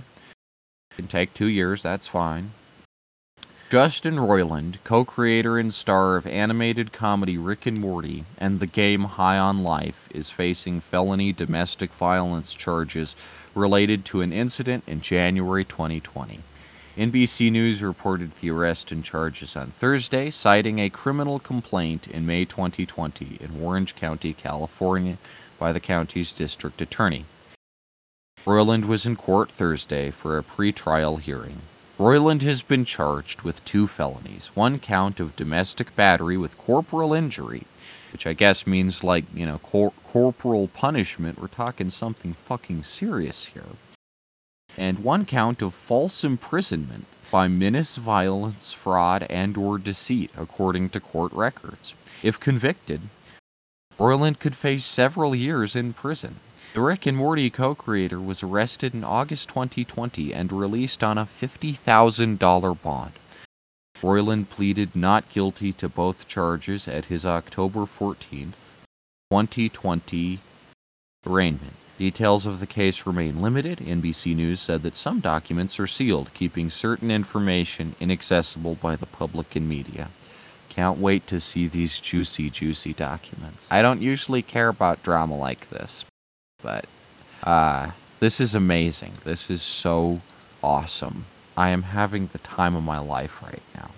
It 0.92 0.96
can 0.96 1.08
take 1.08 1.34
two 1.34 1.48
years. 1.48 1.82
That's 1.82 2.08
fine. 2.08 2.52
Justin 3.70 4.16
Roiland, 4.16 4.78
co 4.86 5.04
creator 5.04 5.58
and 5.58 5.74
star 5.74 6.16
of 6.16 6.26
animated 6.26 6.94
comedy 6.94 7.38
Rick 7.38 7.66
and 7.66 7.82
Morty 7.82 8.24
and 8.38 8.62
the 8.62 8.66
game 8.66 9.04
High 9.04 9.38
on 9.38 9.62
Life, 9.62 10.08
is 10.10 10.30
facing 10.30 10.80
felony 10.80 11.34
domestic 11.34 11.92
violence 11.92 12.54
charges 12.54 13.14
related 13.54 14.06
to 14.06 14.22
an 14.22 14.32
incident 14.32 14.86
in 14.88 15.02
January 15.02 15.66
2020. 15.66 16.40
NBC 16.98 17.52
News 17.52 17.84
reported 17.84 18.32
the 18.42 18.50
arrest 18.50 18.92
and 18.92 19.04
charges 19.04 19.56
on 19.56 19.70
Thursday, 19.70 20.32
citing 20.32 20.80
a 20.80 20.90
criminal 20.90 21.38
complaint 21.38 22.08
in 22.08 22.26
May 22.26 22.44
2020 22.44 23.38
in 23.40 23.62
Orange 23.64 23.96
County, 23.96 24.34
California, 24.34 25.20
by 25.60 25.72
the 25.72 25.80
county's 25.80 26.34
district 26.34 26.82
attorney. 26.82 27.26
Roiland 28.48 28.86
was 28.86 29.06
in 29.06 29.16
court 29.16 29.52
Thursday 29.52 30.10
for 30.10 30.40
a 30.40 30.44
pre-trial 30.44 31.18
hearing. 31.18 31.62
Roiland 32.00 32.42
has 32.42 32.64
been 32.64 32.84
charged 32.84 33.44
with 33.44 33.64
two 33.64 33.86
felonies 33.86 34.50
one 34.56 34.80
count 34.80 35.20
of 35.20 35.36
domestic 35.36 35.96
battery 35.96 36.36
with 36.36 36.58
corporal 36.58 37.14
injury, 37.14 37.68
which 38.12 38.26
I 38.26 38.34
guess 38.34 38.66
means 38.66 39.04
like, 39.04 39.26
you 39.36 39.46
know, 39.46 39.60
cor- 39.60 39.94
corporal 40.04 40.68
punishment. 40.70 41.40
We're 41.40 41.48
talking 41.48 41.92
something 41.92 42.34
fucking 42.34 42.86
serious 42.86 43.46
here. 43.46 43.66
And 44.78 45.00
one 45.00 45.26
count 45.26 45.62
of 45.62 45.74
false 45.74 46.24
imprisonment 46.24 47.06
by 47.32 47.48
menace, 47.48 47.96
violence, 47.96 48.74
fraud, 48.74 49.24
and 49.24 49.58
or 49.58 49.78
deceit, 49.78 50.32
according 50.38 50.90
to 50.90 51.00
court 51.00 51.34
records. 51.34 51.94
If 52.24 52.40
convicted, 52.40 53.02
Roiland 54.00 54.40
could 54.40 54.56
face 54.56 54.86
several 54.86 55.34
years 55.36 55.76
in 55.76 55.94
prison. 55.94 56.36
The 56.74 56.82
Rick 56.82 57.08
and 57.08 57.18
Morty 57.18 57.50
co 57.50 57.74
creator 57.74 58.20
was 58.20 58.44
arrested 58.44 58.94
in 58.94 59.04
August 59.04 59.50
2020 59.50 60.32
and 60.34 60.52
released 60.52 61.04
on 61.04 61.18
a 61.18 61.26
$50,000 61.26 62.82
bond. 62.84 63.14
Roiland 64.04 64.50
pleaded 64.50 64.96
not 64.96 65.28
guilty 65.30 65.74
to 65.74 65.90
both 65.90 66.28
charges 66.28 66.88
at 66.88 67.06
his 67.06 67.26
October 67.26 67.88
14, 67.88 68.54
2020 69.32 70.40
arraignment. 71.26 71.87
Details 71.98 72.46
of 72.46 72.60
the 72.60 72.68
case 72.68 73.08
remain 73.08 73.42
limited. 73.42 73.80
NBC 73.80 74.36
News 74.36 74.60
said 74.60 74.84
that 74.84 74.96
some 74.96 75.20
documents 75.20 75.80
are 75.80 75.88
sealed, 75.88 76.32
keeping 76.36 76.70
certain 76.70 77.10
information 77.10 77.96
inaccessible 78.00 78.76
by 78.76 78.96
the 78.96 79.08
public 79.08 79.56
and 79.56 79.68
media. 79.68 80.10
Can't 80.70 81.00
wait 81.00 81.26
to 81.26 81.42
see 81.42 81.68
these 81.68 82.00
juicy, 82.00 82.52
juicy 82.52 82.94
documents. 82.94 83.66
I 83.72 83.82
don't 83.82 84.02
usually 84.02 84.44
care 84.44 84.68
about 84.68 85.02
drama 85.02 85.36
like 85.36 85.68
this, 85.72 86.06
but 86.62 86.86
uh, 87.44 87.90
this 88.20 88.40
is 88.40 88.54
amazing. 88.54 89.14
This 89.24 89.50
is 89.50 89.64
so 89.64 90.22
awesome. 90.64 91.26
I 91.58 91.70
am 91.70 91.82
having 91.82 92.28
the 92.28 92.38
time 92.38 92.76
of 92.76 92.84
my 92.84 93.00
life 93.00 93.42
right 93.42 93.64
now. 93.74 93.90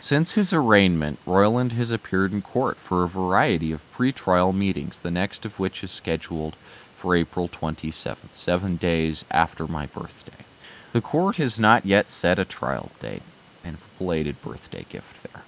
Since 0.00 0.34
his 0.34 0.52
arraignment, 0.52 1.18
Roiland 1.26 1.72
has 1.72 1.90
appeared 1.90 2.32
in 2.32 2.40
court 2.40 2.76
for 2.76 3.02
a 3.02 3.08
variety 3.08 3.72
of 3.72 3.90
pre-trial 3.90 4.52
meetings, 4.52 5.00
the 5.00 5.10
next 5.10 5.44
of 5.44 5.58
which 5.58 5.82
is 5.82 5.90
scheduled 5.90 6.54
for 6.96 7.16
April 7.16 7.48
27th, 7.48 8.32
seven 8.32 8.76
days 8.76 9.24
after 9.30 9.66
my 9.66 9.86
birthday. 9.86 10.44
The 10.92 11.00
court 11.00 11.36
has 11.36 11.58
not 11.58 11.84
yet 11.84 12.08
set 12.08 12.38
a 12.38 12.44
trial 12.44 12.90
date, 13.00 13.22
and 13.64 13.76
a 13.76 13.98
belated 13.98 14.40
birthday 14.40 14.86
gift 14.88 15.22
there. 15.24 15.42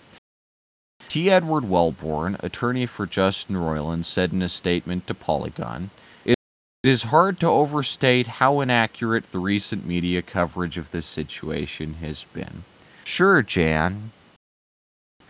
T. 1.09 1.30
Edward 1.30 1.64
Welbourn, 1.64 2.37
attorney 2.42 2.87
for 2.87 3.07
Justin 3.07 3.57
Roiland, 3.57 4.04
said 4.04 4.33
in 4.33 4.42
a 4.42 4.49
statement 4.49 5.07
to 5.07 5.14
Polygon, 5.14 5.90
It 6.25 6.37
is 6.83 7.04
hard 7.04 7.40
to 7.40 7.47
overstate 7.47 8.26
how 8.26 8.61
inaccurate 8.61 9.30
the 9.30 9.38
recent 9.38 9.87
media 9.87 10.23
coverage 10.23 10.76
of 10.76 10.90
this 10.90 11.07
situation 11.07 11.95
has 11.95 12.25
been. 12.33 12.64
Sure, 13.04 13.42
Jan. 13.42 14.11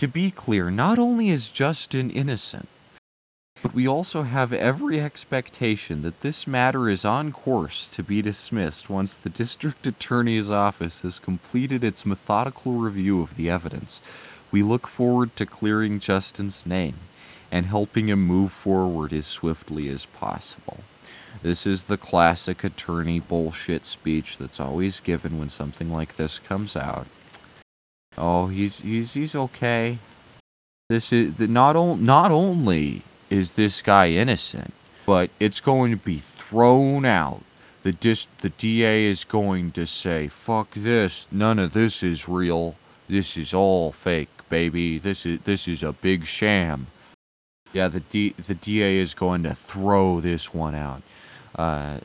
To 0.01 0.09
be 0.09 0.31
clear, 0.31 0.71
not 0.71 0.99
only 0.99 1.29
is 1.29 1.51
Justin 1.51 2.09
innocent, 2.09 2.69
but 3.63 3.75
we 3.75 3.87
also 3.87 4.23
have 4.23 4.51
every 4.51 4.99
expectation 4.99 6.01
that 6.01 6.23
this 6.23 6.47
matter 6.47 6.89
is 6.89 7.05
on 7.05 7.33
course 7.33 7.87
to 7.93 8.03
be 8.03 8.23
dismissed 8.23 8.89
once 8.89 9.15
the 9.15 9.29
district 9.29 9.87
attorney's 9.87 10.49
office 10.49 11.01
has 11.01 11.19
completed 11.19 11.85
its 11.85 12.07
methodical 12.07 12.77
review 12.77 13.21
of 13.21 13.37
the 13.37 13.51
evidence 13.51 14.01
we 14.51 14.63
look 14.63 14.87
forward 14.87 15.37
to 15.37 15.45
clearing 15.45 16.01
Justin's 16.01 16.65
name 16.65 16.97
and 17.53 17.67
helping 17.67 18.09
him 18.09 18.27
move 18.27 18.53
forward 18.53 19.13
as 19.13 19.27
swiftly 19.27 19.91
as 19.91 20.07
possible. 20.07 20.79
This 21.43 21.67
is 21.67 21.85
the 21.85 21.99
classic 21.99 22.65
attorney 22.65 23.21
bullshit 23.21 23.85
speech 23.85 24.39
that's 24.39 24.61
always 24.61 24.99
given 25.01 25.39
when 25.39 25.51
something 25.51 25.93
like 25.93 26.17
this 26.17 26.39
comes 26.39 26.75
out. 26.75 27.07
Oh, 28.21 28.47
he's 28.47 28.79
he's 28.81 29.13
he's 29.15 29.35
okay. 29.35 29.99
This 30.89 31.13
is 31.13 31.39
not 31.39 31.75
on, 31.77 32.05
not 32.05 32.31
only 32.31 33.03
is 33.31 33.53
this 33.53 33.81
guy 33.83 34.11
innocent, 34.11 34.75
but 35.07 35.31
it's 35.41 35.61
going 35.61 35.91
to 35.93 35.97
be 35.97 36.19
thrown 36.19 37.05
out. 37.05 37.43
The 37.83 37.93
dis, 37.93 38.27
the 38.43 38.51
DA 38.51 39.07
is 39.07 39.25
going 39.25 39.73
to 39.73 39.87
say, 39.87 40.29
"Fuck 40.29 40.75
this! 40.75 41.27
None 41.33 41.59
of 41.59 41.73
this 41.73 42.03
is 42.03 42.29
real. 42.29 42.77
This 43.09 43.37
is 43.37 43.55
all 43.55 43.93
fake." 43.93 44.29
baby. 44.51 44.99
This 44.99 45.25
is 45.25 45.41
this 45.45 45.67
is 45.67 45.83
a 45.83 45.93
big 45.93 46.27
sham. 46.27 46.89
Yeah, 47.73 47.89
the 47.89 48.01
D, 48.01 48.35
the 48.47 48.55
DA 48.55 48.99
is 48.99 49.15
going 49.15 49.45
to 49.45 49.55
throw 49.55 50.21
this 50.21 50.53
one 50.53 50.75
out. 50.75 51.03
Uh, 51.55 51.99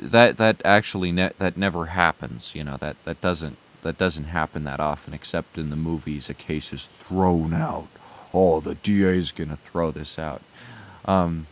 that 0.00 0.38
that 0.38 0.60
actually 0.64 1.12
ne- 1.12 1.30
that 1.38 1.56
never 1.56 1.86
happens. 1.86 2.52
You 2.54 2.64
know 2.64 2.78
that 2.78 2.96
that 3.04 3.20
doesn't 3.20 3.58
that 3.82 3.98
doesn't 3.98 4.24
happen 4.24 4.64
that 4.64 4.80
often, 4.80 5.12
except 5.12 5.58
in 5.58 5.70
the 5.70 5.76
movies. 5.76 6.30
A 6.30 6.34
case 6.34 6.72
is 6.72 6.88
thrown 7.06 7.52
out. 7.52 7.88
Oh, 8.32 8.60
the 8.60 8.74
DA 8.76 9.18
is 9.18 9.32
gonna 9.32 9.56
throw 9.56 9.90
this 9.90 10.18
out. 10.18 10.42
Um, 11.04 11.46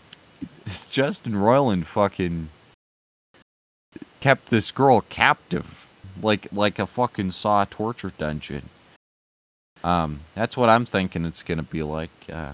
Justin 0.90 1.34
Roiland 1.34 1.84
fucking 1.86 2.48
kept 4.20 4.50
this 4.50 4.70
girl 4.70 5.02
captive, 5.02 5.66
like 6.22 6.46
like 6.52 6.78
a 6.78 6.86
fucking 6.86 7.32
Saw 7.32 7.66
torture 7.68 8.12
dungeon. 8.16 8.68
Um, 9.82 10.20
that's 10.34 10.56
what 10.56 10.68
I'm 10.68 10.86
thinking 10.86 11.24
it's 11.24 11.42
to 11.58 11.62
be 11.62 11.82
like. 11.82 12.10
Uh, 12.30 12.52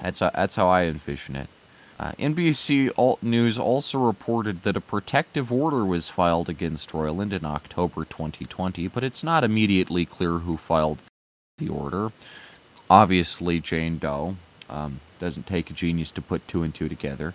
that's 0.00 0.20
that's 0.20 0.54
how 0.54 0.68
I 0.68 0.84
envision 0.84 1.36
it. 1.36 1.48
Uh, 1.98 2.12
NBC 2.12 2.90
Alt 2.98 3.22
News 3.22 3.58
also 3.58 3.98
reported 3.98 4.62
that 4.64 4.76
a 4.76 4.80
protective 4.80 5.52
order 5.52 5.84
was 5.84 6.08
filed 6.08 6.48
against 6.48 6.90
Roiland 6.90 7.32
in 7.32 7.44
October 7.44 8.04
2020, 8.04 8.88
but 8.88 9.04
it's 9.04 9.22
not 9.22 9.44
immediately 9.44 10.04
clear 10.04 10.38
who 10.38 10.56
filed 10.56 10.98
the 11.58 11.68
order. 11.68 12.10
Obviously, 12.90 13.60
Jane 13.60 13.98
Doe. 13.98 14.36
Um, 14.68 15.00
doesn't 15.20 15.46
take 15.46 15.70
a 15.70 15.74
genius 15.74 16.10
to 16.10 16.22
put 16.22 16.46
two 16.48 16.62
and 16.62 16.74
two 16.74 16.88
together. 16.88 17.32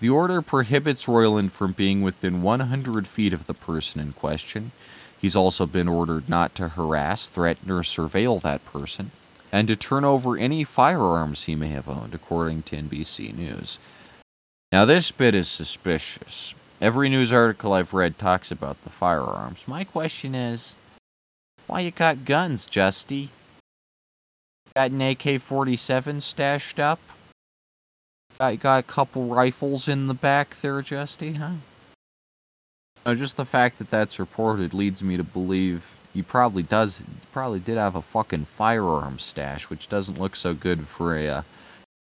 The 0.00 0.10
order 0.10 0.42
prohibits 0.42 1.06
Roiland 1.06 1.52
from 1.52 1.72
being 1.72 2.02
within 2.02 2.42
100 2.42 3.06
feet 3.06 3.32
of 3.32 3.46
the 3.46 3.54
person 3.54 4.00
in 4.00 4.12
question. 4.14 4.72
He's 5.20 5.36
also 5.36 5.64
been 5.64 5.86
ordered 5.88 6.28
not 6.28 6.56
to 6.56 6.70
harass, 6.70 7.28
threaten, 7.28 7.70
or 7.70 7.84
surveil 7.84 8.42
that 8.42 8.64
person, 8.66 9.12
and 9.52 9.68
to 9.68 9.76
turn 9.76 10.04
over 10.04 10.36
any 10.36 10.64
firearms 10.64 11.44
he 11.44 11.54
may 11.54 11.68
have 11.68 11.88
owned, 11.88 12.14
according 12.14 12.64
to 12.64 12.76
NBC 12.76 13.32
News. 13.32 13.78
Now, 14.72 14.86
this 14.86 15.10
bit 15.10 15.34
is 15.34 15.48
suspicious. 15.48 16.54
Every 16.80 17.10
news 17.10 17.30
article 17.30 17.74
I've 17.74 17.92
read 17.92 18.18
talks 18.18 18.50
about 18.50 18.82
the 18.84 18.90
firearms. 18.90 19.58
My 19.66 19.84
question 19.84 20.34
is, 20.34 20.74
why 21.66 21.80
you 21.80 21.90
got 21.90 22.24
guns, 22.24 22.66
Justy? 22.66 23.28
Got 24.74 24.92
an 24.92 25.02
AK-47 25.02 26.22
stashed 26.22 26.80
up? 26.80 26.98
Got, 28.40 28.60
got 28.60 28.80
a 28.80 28.82
couple 28.82 29.26
rifles 29.26 29.88
in 29.88 30.06
the 30.06 30.14
back 30.14 30.58
there, 30.62 30.80
Justy, 30.80 31.36
huh? 31.36 31.50
Uh, 33.04 33.14
just 33.14 33.36
the 33.36 33.44
fact 33.44 33.76
that 33.76 33.90
that's 33.90 34.18
reported 34.18 34.72
leads 34.72 35.02
me 35.02 35.18
to 35.18 35.24
believe 35.24 35.84
he 36.14 36.22
probably 36.22 36.62
does, 36.62 37.02
probably 37.30 37.60
did 37.60 37.76
have 37.76 37.94
a 37.94 38.00
fucking 38.00 38.46
firearm 38.46 39.18
stash, 39.18 39.68
which 39.68 39.90
doesn't 39.90 40.18
look 40.18 40.34
so 40.34 40.54
good 40.54 40.86
for 40.86 41.14
a, 41.14 41.28
uh, 41.28 41.42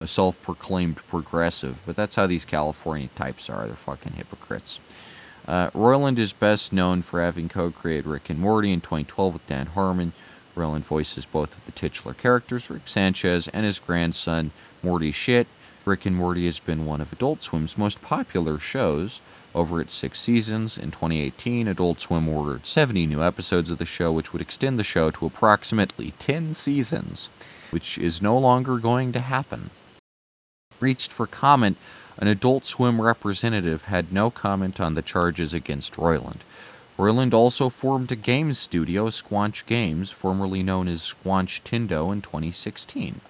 a 0.02 0.08
self-proclaimed 0.08 0.96
progressive. 1.10 1.82
But 1.86 1.98
that's 1.98 2.16
how 2.16 2.26
these 2.26 2.46
California 2.46 3.10
types 3.16 3.50
are. 3.50 3.68
They're 3.68 3.76
fucking 3.76 4.14
hypocrites. 4.14 4.80
Uh, 5.46 5.72
Roiland 5.72 6.18
is 6.18 6.32
best 6.32 6.72
known 6.72 7.02
for 7.02 7.22
having 7.22 7.50
co-created 7.50 8.06
Rick 8.06 8.30
and 8.30 8.40
Morty 8.40 8.72
in 8.72 8.80
2012 8.80 9.34
with 9.34 9.48
Dan 9.48 9.66
Harmon. 9.66 10.14
Roiland 10.56 10.86
voices 10.86 11.26
both 11.26 11.52
of 11.58 11.66
the 11.66 11.74
titular 11.74 12.14
characters, 12.14 12.70
Rick 12.70 12.84
Sanchez, 12.86 13.50
and 13.50 13.66
his 13.66 13.78
grandson, 13.78 14.52
Morty 14.82 15.12
Shit. 15.12 15.48
Rick 15.84 16.06
and 16.06 16.16
Morty 16.16 16.46
has 16.46 16.60
been 16.60 16.86
one 16.86 17.02
of 17.02 17.12
Adult 17.12 17.44
Swim's 17.44 17.78
most 17.78 18.02
popular 18.02 18.58
shows 18.58 19.20
over 19.54 19.82
its 19.82 19.94
six 19.94 20.22
seasons. 20.22 20.78
In 20.78 20.92
2018, 20.92 21.68
Adult 21.68 22.00
Swim 22.00 22.30
ordered 22.30 22.66
70 22.66 23.06
new 23.06 23.22
episodes 23.22 23.70
of 23.70 23.80
the 23.80 23.86
show, 23.86 24.14
which 24.14 24.32
would 24.32 24.42
extend 24.42 24.80
the 24.80 24.84
show 24.86 25.12
to 25.12 25.26
approximately 25.26 26.14
10 26.20 26.54
seasons, 26.54 27.28
which 27.72 27.98
is 27.98 28.22
no 28.22 28.38
longer 28.38 28.78
going 28.78 29.12
to 29.12 29.20
happen. 29.20 29.72
Reached 30.80 31.12
for 31.12 31.28
comment 31.28 31.78
an 32.20 32.28
Adult 32.28 32.66
Swim 32.66 33.00
representative 33.00 33.84
had 33.86 34.12
no 34.12 34.30
comment 34.30 34.80
on 34.80 34.94
the 34.94 35.02
charges 35.02 35.54
against 35.54 35.94
Roiland. 35.94 36.40
Roiland 36.98 37.34
also 37.34 37.70
formed 37.70 38.12
a 38.12 38.16
games 38.18 38.60
studio, 38.60 39.10
Squanch 39.10 39.66
Games, 39.66 40.10
formerly 40.10 40.62
known 40.62 40.90
as 40.90 41.02
Squanchtendo, 41.02 42.12
in 42.12 42.22
2016. 42.22 43.22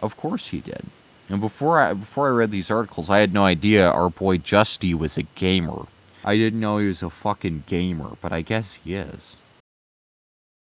Of 0.00 0.16
course 0.16 0.48
he 0.48 0.60
did. 0.60 0.86
And 1.28 1.40
before 1.40 1.80
I 1.80 1.92
before 1.92 2.28
I 2.28 2.30
read 2.30 2.52
these 2.52 2.70
articles, 2.70 3.10
I 3.10 3.18
had 3.18 3.34
no 3.34 3.44
idea 3.44 3.90
our 3.90 4.08
boy 4.08 4.38
Justy 4.38 4.94
was 4.94 5.18
a 5.18 5.24
gamer. 5.24 5.86
I 6.24 6.36
didn't 6.36 6.60
know 6.60 6.78
he 6.78 6.86
was 6.86 7.02
a 7.02 7.10
fucking 7.10 7.64
gamer, 7.66 8.16
but 8.22 8.32
I 8.32 8.42
guess 8.42 8.74
he 8.74 8.94
is. 8.94 9.36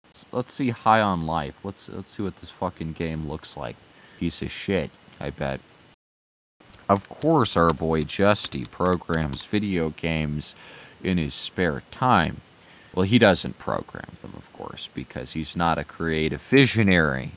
Let's, 0.04 0.26
let's 0.32 0.54
see 0.54 0.70
High 0.70 1.02
on 1.02 1.26
Life. 1.26 1.56
Let's 1.62 1.90
let's 1.90 2.16
see 2.16 2.22
what 2.22 2.40
this 2.40 2.50
fucking 2.50 2.94
game 2.94 3.28
looks 3.28 3.54
like. 3.54 3.76
Piece 4.18 4.40
of 4.40 4.50
shit, 4.50 4.90
I 5.20 5.28
bet. 5.28 5.60
Of 6.88 7.08
course, 7.08 7.56
our 7.56 7.72
boy 7.74 8.02
Justy 8.02 8.70
programs 8.70 9.44
video 9.44 9.90
games 9.90 10.54
in 11.02 11.18
his 11.18 11.34
spare 11.34 11.82
time. 11.90 12.40
Well, 12.94 13.04
he 13.04 13.18
doesn't 13.18 13.58
program 13.58 14.16
them, 14.22 14.32
of 14.36 14.50
course, 14.54 14.88
because 14.94 15.32
he's 15.32 15.54
not 15.54 15.78
a 15.78 15.84
creative 15.84 16.40
visionary. 16.40 17.32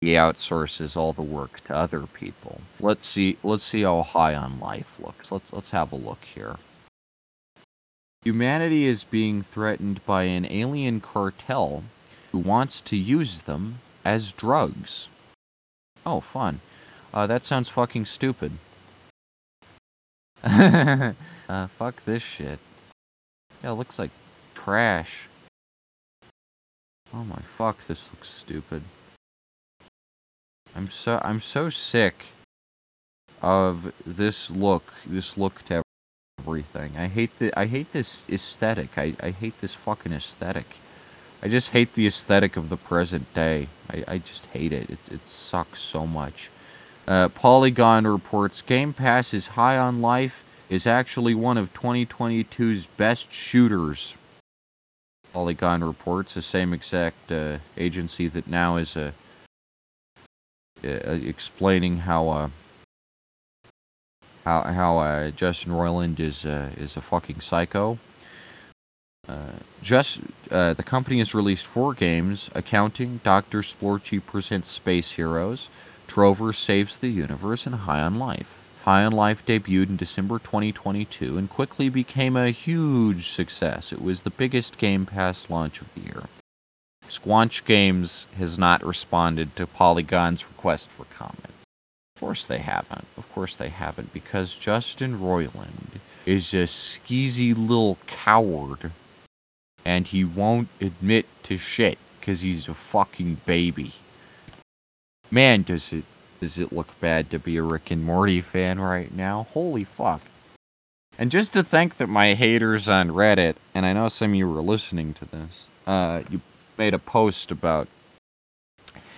He 0.00 0.08
outsources 0.08 0.96
all 0.96 1.12
the 1.12 1.22
work 1.22 1.62
to 1.64 1.74
other 1.74 2.00
people. 2.00 2.60
Let's 2.80 3.06
see. 3.06 3.38
Let's 3.44 3.62
see 3.62 3.82
how 3.82 4.02
High 4.02 4.34
on 4.34 4.58
Life 4.60 4.92
looks. 4.98 5.30
Let's 5.30 5.52
let's 5.52 5.70
have 5.70 5.92
a 5.92 5.96
look 5.96 6.24
here. 6.34 6.56
Humanity 8.24 8.86
is 8.86 9.04
being 9.04 9.44
threatened 9.44 10.04
by 10.04 10.24
an 10.24 10.46
alien 10.46 11.00
cartel 11.00 11.84
who 12.32 12.38
wants 12.38 12.80
to 12.80 12.96
use 12.96 13.42
them 13.42 13.78
as 14.04 14.32
drugs. 14.32 15.08
Oh, 16.04 16.20
fun. 16.20 16.60
Uh, 17.14 17.28
that 17.28 17.44
sounds 17.44 17.68
fucking 17.68 18.04
stupid. 18.04 18.50
uh, 20.42 21.12
fuck 21.78 22.04
this 22.04 22.24
shit. 22.24 22.58
Yeah, 23.62 23.70
looks 23.70 24.00
like 24.00 24.10
trash. 24.54 25.28
Oh 27.14 27.22
my 27.22 27.40
fuck, 27.56 27.86
this 27.86 28.08
looks 28.12 28.28
stupid. 28.28 28.82
I'm 30.74 30.90
so 30.90 31.20
I'm 31.22 31.40
so 31.40 31.70
sick 31.70 32.26
of 33.40 33.92
this 34.04 34.50
look, 34.50 34.92
this 35.06 35.38
look 35.38 35.64
to 35.66 35.82
everything. 36.40 36.94
I 36.98 37.06
hate 37.06 37.38
the 37.38 37.56
I 37.56 37.66
hate 37.66 37.92
this 37.92 38.24
aesthetic. 38.28 38.98
I, 38.98 39.14
I 39.20 39.30
hate 39.30 39.60
this 39.60 39.74
fucking 39.74 40.12
aesthetic. 40.12 40.66
I 41.40 41.46
just 41.46 41.68
hate 41.68 41.94
the 41.94 42.08
aesthetic 42.08 42.56
of 42.56 42.70
the 42.70 42.76
present 42.76 43.32
day. 43.34 43.68
I, 43.88 44.04
I 44.08 44.18
just 44.18 44.46
hate 44.46 44.72
it. 44.72 44.90
It 44.90 44.98
it 45.12 45.28
sucks 45.28 45.80
so 45.80 46.08
much. 46.08 46.50
Uh, 47.06 47.28
Polygon 47.28 48.06
reports 48.06 48.62
Game 48.62 48.94
Pass 48.94 49.34
is 49.34 49.48
high 49.48 49.76
on 49.76 50.00
life, 50.00 50.42
is 50.70 50.86
actually 50.86 51.34
one 51.34 51.58
of 51.58 51.72
2022's 51.74 52.86
best 52.96 53.30
shooters. 53.30 54.14
Polygon 55.32 55.84
reports, 55.84 56.34
the 56.34 56.42
same 56.42 56.72
exact 56.72 57.30
uh, 57.30 57.58
agency 57.76 58.28
that 58.28 58.46
now 58.46 58.76
is 58.76 58.96
uh, 58.96 59.10
uh 60.82 60.88
explaining 60.88 61.98
how 61.98 62.28
uh, 62.28 62.48
how 64.44 64.62
how 64.62 64.98
uh, 64.98 65.30
Justin 65.30 65.72
Roiland 65.72 66.20
is 66.20 66.46
is 66.46 66.96
a 66.96 67.02
fucking 67.02 67.40
psycho. 67.40 67.98
just 69.82 70.20
the 70.48 70.84
company 70.86 71.18
has 71.18 71.34
released 71.34 71.66
four 71.66 71.92
games: 71.92 72.48
Accounting, 72.54 73.20
Doctor 73.24 73.62
Splorchy 73.62 74.20
presents 74.20 74.70
Space 74.70 75.12
Heroes. 75.12 75.68
Trover 76.06 76.52
Saves 76.52 76.96
the 76.96 77.08
Universe, 77.08 77.66
and 77.66 77.74
High 77.74 78.00
on 78.00 78.18
Life. 78.18 78.64
High 78.84 79.04
on 79.04 79.12
Life 79.12 79.46
debuted 79.46 79.88
in 79.88 79.96
December 79.96 80.38
2022 80.38 81.38
and 81.38 81.48
quickly 81.48 81.88
became 81.88 82.36
a 82.36 82.50
huge 82.50 83.30
success. 83.30 83.92
It 83.92 84.02
was 84.02 84.22
the 84.22 84.30
biggest 84.30 84.76
Game 84.76 85.06
Pass 85.06 85.48
launch 85.48 85.80
of 85.80 85.92
the 85.94 86.00
year. 86.00 86.24
Squanch 87.08 87.64
Games 87.64 88.26
has 88.38 88.58
not 88.58 88.84
responded 88.84 89.56
to 89.56 89.66
Polygon's 89.66 90.46
request 90.46 90.88
for 90.88 91.04
comment. 91.06 91.52
Of 92.16 92.20
course 92.20 92.46
they 92.46 92.58
haven't. 92.58 93.06
Of 93.16 93.30
course 93.32 93.56
they 93.56 93.68
haven't, 93.68 94.12
because 94.12 94.54
Justin 94.54 95.18
Roiland 95.18 96.00
is 96.26 96.54
a 96.54 96.64
skeezy 96.64 97.56
little 97.56 97.98
coward, 98.06 98.90
and 99.84 100.06
he 100.06 100.24
won't 100.24 100.68
admit 100.80 101.26
to 101.44 101.56
shit 101.56 101.98
because 102.20 102.40
he's 102.40 102.68
a 102.68 102.74
fucking 102.74 103.38
baby. 103.44 103.92
Man, 105.34 105.62
does 105.62 105.92
it 105.92 106.04
does 106.38 106.60
it 106.60 106.72
look 106.72 107.00
bad 107.00 107.28
to 107.30 107.40
be 107.40 107.56
a 107.56 107.62
Rick 107.62 107.90
and 107.90 108.04
Morty 108.04 108.40
fan 108.40 108.78
right 108.78 109.12
now? 109.12 109.48
Holy 109.52 109.82
fuck. 109.82 110.20
And 111.18 111.32
just 111.32 111.52
to 111.54 111.64
think 111.64 111.96
that 111.96 112.06
my 112.06 112.34
haters 112.34 112.88
on 112.88 113.08
Reddit, 113.08 113.56
and 113.74 113.84
I 113.84 113.94
know 113.94 114.08
some 114.08 114.30
of 114.30 114.36
you 114.36 114.48
were 114.48 114.62
listening 114.62 115.12
to 115.14 115.24
this, 115.24 115.66
uh, 115.88 116.22
you 116.30 116.40
made 116.78 116.94
a 116.94 117.00
post 117.00 117.50
about 117.50 117.88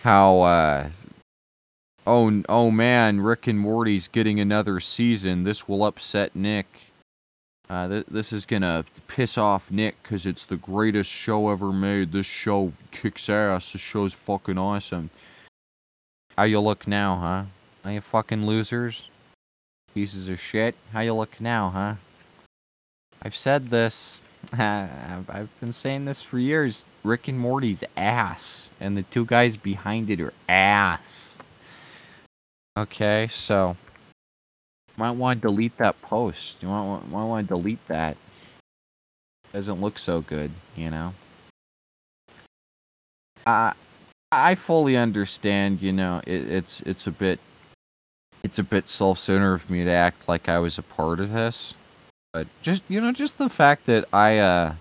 how, 0.04 0.40
uh, 0.40 0.88
oh, 2.06 2.42
oh 2.48 2.70
man, 2.70 3.20
Rick 3.20 3.46
and 3.46 3.58
Morty's 3.58 4.08
getting 4.08 4.40
another 4.40 4.80
season. 4.80 5.44
This 5.44 5.68
will 5.68 5.84
upset 5.84 6.34
Nick. 6.34 6.66
Uh, 7.68 7.88
th- 7.88 8.06
this 8.10 8.32
is 8.32 8.46
gonna 8.46 8.86
piss 9.06 9.36
off 9.36 9.70
Nick 9.70 10.02
because 10.02 10.24
it's 10.24 10.46
the 10.46 10.56
greatest 10.56 11.10
show 11.10 11.50
ever 11.50 11.74
made. 11.74 12.12
This 12.12 12.24
show 12.24 12.72
kicks 12.90 13.28
ass. 13.28 13.72
This 13.72 13.82
show's 13.82 14.14
fucking 14.14 14.56
awesome. 14.56 15.10
How 16.36 16.42
you 16.42 16.60
look 16.60 16.86
now, 16.86 17.16
huh? 17.16 17.44
Are 17.88 17.92
you 17.92 18.02
fucking 18.02 18.44
losers? 18.44 19.08
Pieces 19.94 20.28
of 20.28 20.38
shit. 20.38 20.74
How 20.92 21.00
you 21.00 21.14
look 21.14 21.40
now, 21.40 21.70
huh? 21.70 21.94
I've 23.22 23.34
said 23.34 23.68
this. 23.68 24.20
I've 24.52 25.48
been 25.60 25.72
saying 25.72 26.04
this 26.04 26.20
for 26.20 26.38
years. 26.38 26.84
Rick 27.04 27.28
and 27.28 27.38
Morty's 27.38 27.82
ass. 27.96 28.68
And 28.80 28.94
the 28.94 29.04
two 29.04 29.24
guys 29.24 29.56
behind 29.56 30.10
it 30.10 30.20
are 30.20 30.34
ass. 30.46 31.38
Okay, 32.76 33.30
so. 33.32 33.74
Might 34.98 35.12
want 35.12 35.40
to 35.40 35.48
delete 35.48 35.78
that 35.78 36.00
post. 36.02 36.62
You 36.62 36.68
might, 36.68 37.08
might 37.08 37.24
want 37.24 37.48
to 37.48 37.54
delete 37.54 37.86
that. 37.88 38.18
Doesn't 39.54 39.80
look 39.80 39.98
so 39.98 40.20
good, 40.20 40.50
you 40.76 40.90
know? 40.90 41.14
Uh, 43.46 43.72
I 44.32 44.54
fully 44.54 44.96
understand. 44.96 45.82
You 45.82 45.92
know, 45.92 46.20
it, 46.26 46.50
it's 46.50 46.80
it's 46.82 47.06
a 47.06 47.10
bit 47.10 47.38
it's 48.42 48.58
a 48.58 48.64
bit 48.64 48.88
self-centered 48.88 49.54
of 49.54 49.70
me 49.70 49.84
to 49.84 49.90
act 49.90 50.28
like 50.28 50.48
I 50.48 50.58
was 50.58 50.78
a 50.78 50.82
part 50.82 51.20
of 51.20 51.32
this, 51.32 51.74
but 52.32 52.46
just 52.62 52.82
you 52.88 53.00
know, 53.00 53.12
just 53.12 53.38
the 53.38 53.48
fact 53.48 53.86
that 53.86 54.04
I 54.12 54.38
uh 54.38 54.74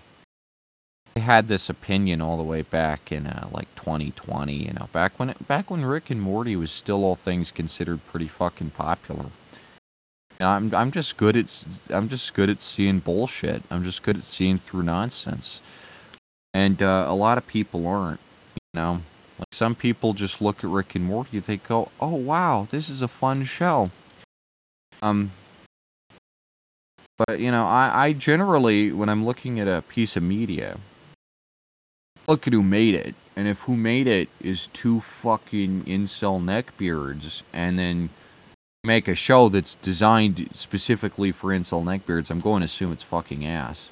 I 1.16 1.20
had 1.20 1.48
this 1.48 1.70
opinion 1.70 2.20
all 2.20 2.36
the 2.36 2.42
way 2.42 2.60
back 2.60 3.10
in 3.10 3.26
uh, 3.26 3.48
like 3.50 3.74
2020. 3.76 4.52
You 4.52 4.72
know, 4.74 4.88
back 4.92 5.18
when 5.18 5.30
it, 5.30 5.48
back 5.48 5.70
when 5.70 5.84
Rick 5.84 6.10
and 6.10 6.20
Morty 6.20 6.56
was 6.56 6.70
still 6.70 7.04
all 7.04 7.16
things 7.16 7.50
considered 7.50 8.06
pretty 8.06 8.28
fucking 8.28 8.70
popular. 8.70 9.26
Know, 10.38 10.48
I'm 10.48 10.74
I'm 10.74 10.90
just 10.90 11.16
good 11.16 11.36
at 11.36 11.64
I'm 11.88 12.08
just 12.08 12.34
good 12.34 12.50
at 12.50 12.60
seeing 12.60 12.98
bullshit. 12.98 13.62
I'm 13.70 13.84
just 13.84 14.02
good 14.02 14.18
at 14.18 14.24
seeing 14.24 14.58
through 14.58 14.82
nonsense, 14.82 15.60
and 16.52 16.82
uh, 16.82 17.06
a 17.08 17.14
lot 17.14 17.38
of 17.38 17.46
people 17.46 17.86
aren't. 17.86 18.20
You 18.74 18.80
know. 18.80 19.02
Like 19.38 19.52
some 19.52 19.74
people 19.74 20.14
just 20.14 20.40
look 20.40 20.64
at 20.64 20.70
Rick 20.70 20.94
and 20.94 21.04
Morty, 21.04 21.38
they 21.40 21.58
go, 21.58 21.90
"Oh 22.00 22.14
wow, 22.14 22.66
this 22.70 22.88
is 22.88 23.02
a 23.02 23.08
fun 23.08 23.44
show." 23.44 23.90
Um, 25.02 25.32
but 27.18 27.38
you 27.38 27.50
know, 27.50 27.66
I, 27.66 28.06
I 28.06 28.12
generally, 28.12 28.92
when 28.92 29.08
I'm 29.08 29.24
looking 29.24 29.60
at 29.60 29.68
a 29.68 29.82
piece 29.82 30.16
of 30.16 30.22
media, 30.22 30.78
look 32.26 32.46
at 32.46 32.52
who 32.52 32.62
made 32.62 32.94
it, 32.94 33.14
and 33.36 33.46
if 33.46 33.60
who 33.60 33.76
made 33.76 34.06
it 34.06 34.28
is 34.40 34.68
two 34.68 35.00
fucking 35.00 35.84
incel 35.84 36.42
neckbeards, 36.42 37.42
and 37.52 37.78
then 37.78 38.08
make 38.84 39.08
a 39.08 39.14
show 39.14 39.48
that's 39.48 39.74
designed 39.76 40.48
specifically 40.54 41.32
for 41.32 41.50
incel 41.50 41.84
neckbeards, 41.84 42.30
I'm 42.30 42.40
going 42.40 42.60
to 42.60 42.66
assume 42.66 42.92
it's 42.92 43.02
fucking 43.02 43.44
ass. 43.44 43.90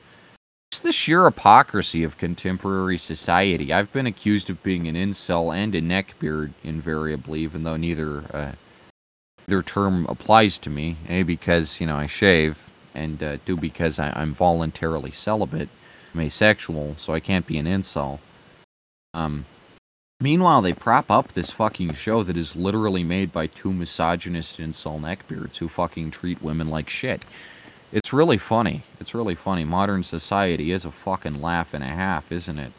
The 0.83 0.93
sheer 0.93 1.25
hypocrisy 1.25 2.05
of 2.05 2.19
contemporary 2.19 2.99
society. 2.99 3.73
I've 3.73 3.93
been 3.93 4.07
accused 4.07 4.51
of 4.51 4.63
being 4.63 4.87
an 4.87 4.97
incel 4.97 5.55
and 5.55 5.75
a 5.75 5.81
neckbeard 5.81 6.53
invariably, 6.63 7.41
even 7.41 7.63
though 7.63 7.77
neither 7.77 8.25
uh, 8.35 9.63
term 9.63 10.05
applies 10.09 10.59
to 10.59 10.71
me. 10.71 10.97
A 11.09 11.23
because 11.23 11.81
you 11.81 11.87
know 11.87 11.97
I 11.97 12.07
shave, 12.07 12.71
and 12.95 13.23
uh, 13.23 13.37
do 13.47 13.57
because 13.57 13.99
I, 13.99 14.13
I'm 14.15 14.35
voluntarily 14.35 15.11
celibate, 15.11 15.71
I'm 16.13 16.21
asexual, 16.21 16.97
so 16.99 17.15
I 17.15 17.21
can't 17.21 17.47
be 17.47 17.57
an 17.57 17.67
incel. 17.67 18.19
Um, 19.15 19.47
meanwhile, 20.21 20.61
they 20.61 20.75
prop 20.75 21.11
up 21.11 21.33
this 21.33 21.51
fucking 21.51 21.95
show 21.95 22.23
that 22.23 22.37
is 22.37 22.57
literally 22.57 23.05
made 23.05 23.33
by 23.33 23.47
two 23.47 23.73
misogynist 23.73 24.59
incel 24.59 25.01
neckbeards 25.01 25.57
who 25.57 25.69
fucking 25.69 26.11
treat 26.11 26.43
women 26.43 26.69
like 26.69 26.91
shit. 26.91 27.25
It's 27.95 28.13
really 28.13 28.39
funny. 28.39 28.83
It's 28.99 29.15
really 29.15 29.37
funny. 29.37 29.63
Modern 29.63 30.03
society 30.03 30.73
is 30.73 30.85
a 30.85 30.91
fucking 30.91 31.41
laugh 31.41 31.73
and 31.73 31.85
a 31.85 31.87
half, 31.87 32.33
isn't 32.33 32.59
it? 32.59 32.73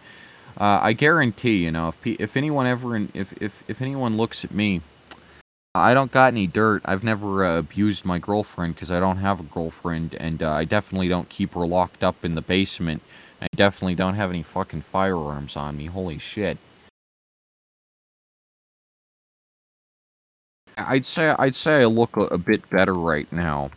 Uh, 0.59 0.79
I 0.81 0.91
guarantee, 0.91 1.63
you 1.63 1.71
know, 1.71 1.87
if 1.87 2.05
if 2.05 2.35
anyone 2.35 2.67
ever 2.67 2.97
in, 2.97 3.09
if, 3.13 3.31
if 3.41 3.63
if 3.69 3.81
anyone 3.81 4.17
looks 4.17 4.43
at 4.43 4.51
me, 4.51 4.81
I 5.73 5.93
don't 5.93 6.11
got 6.11 6.33
any 6.33 6.47
dirt. 6.47 6.81
I've 6.83 7.05
never 7.05 7.45
uh, 7.45 7.59
abused 7.59 8.03
my 8.03 8.19
girlfriend 8.19 8.75
because 8.75 8.91
I 8.91 8.99
don't 8.99 9.17
have 9.17 9.39
a 9.39 9.43
girlfriend, 9.43 10.15
and 10.15 10.43
uh, 10.43 10.51
I 10.51 10.65
definitely 10.65 11.07
don't 11.07 11.29
keep 11.29 11.53
her 11.53 11.65
locked 11.65 12.03
up 12.03 12.25
in 12.25 12.35
the 12.35 12.41
basement. 12.41 13.01
I 13.41 13.47
definitely 13.55 13.95
don't 13.95 14.15
have 14.15 14.29
any 14.29 14.43
fucking 14.43 14.81
firearms 14.81 15.55
on 15.55 15.77
me. 15.77 15.85
Holy 15.85 16.17
shit. 16.17 16.57
I'd 20.77 21.05
say 21.05 21.33
I'd 21.39 21.55
say 21.55 21.83
I 21.83 21.85
look 21.85 22.17
a, 22.17 22.23
a 22.23 22.37
bit 22.37 22.69
better 22.69 22.93
right 22.93 23.31
now 23.31 23.71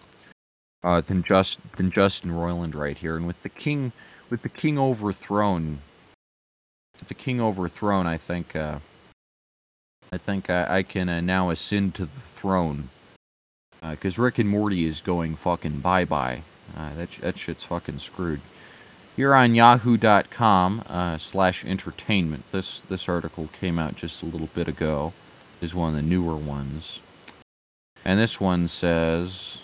uh, 0.85 1.01
than 1.01 1.23
just 1.23 1.59
than 1.77 1.91
Justin 1.91 2.31
Roiland 2.31 2.75
right 2.75 2.97
here, 2.97 3.17
and 3.17 3.27
with 3.27 3.43
the 3.43 3.49
king 3.49 3.93
with 4.31 4.43
the 4.43 4.49
king 4.49 4.79
overthrown, 4.79 5.79
with 6.99 7.09
the 7.09 7.15
king 7.15 7.41
overthrown, 7.41 8.07
I 8.07 8.19
think 8.19 8.55
uh, 8.55 8.79
I 10.13 10.19
think 10.19 10.51
I, 10.51 10.79
I 10.79 10.83
can 10.83 11.09
uh, 11.09 11.21
now 11.21 11.51
ascend 11.51 11.95
to 11.97 12.05
the 12.05 12.21
throne 12.37 12.91
because 13.81 14.19
Rick 14.19 14.39
and 14.39 14.49
Morty 14.49 14.87
is 14.87 15.01
going 15.01 15.37
fucking 15.37 15.81
bye 15.81 16.05
bye. 16.05 16.43
Uh, 16.77 16.95
that 16.95 17.11
that 17.21 17.39
shit's 17.39 17.65
fucking 17.65 17.99
screwed. 17.99 18.41
Here 19.17 19.35
on 19.35 19.55
Yahoo.com 19.55 20.85
uh, 20.87 21.19
slash 21.19 21.65
entertainment, 21.65 22.45
this 22.53 22.81
this 22.83 23.09
article 23.09 23.49
came 23.61 23.79
out 23.79 23.97
just 23.97 24.23
a 24.23 24.27
little 24.27 24.49
bit 24.55 24.69
ago. 24.69 25.13
Is 25.61 25.75
one 25.75 25.91
of 25.91 25.97
the 25.97 26.03
newer 26.03 26.37
ones, 26.37 27.01
and 28.05 28.19
this 28.19 28.41
one 28.41 28.69
says. 28.69 29.59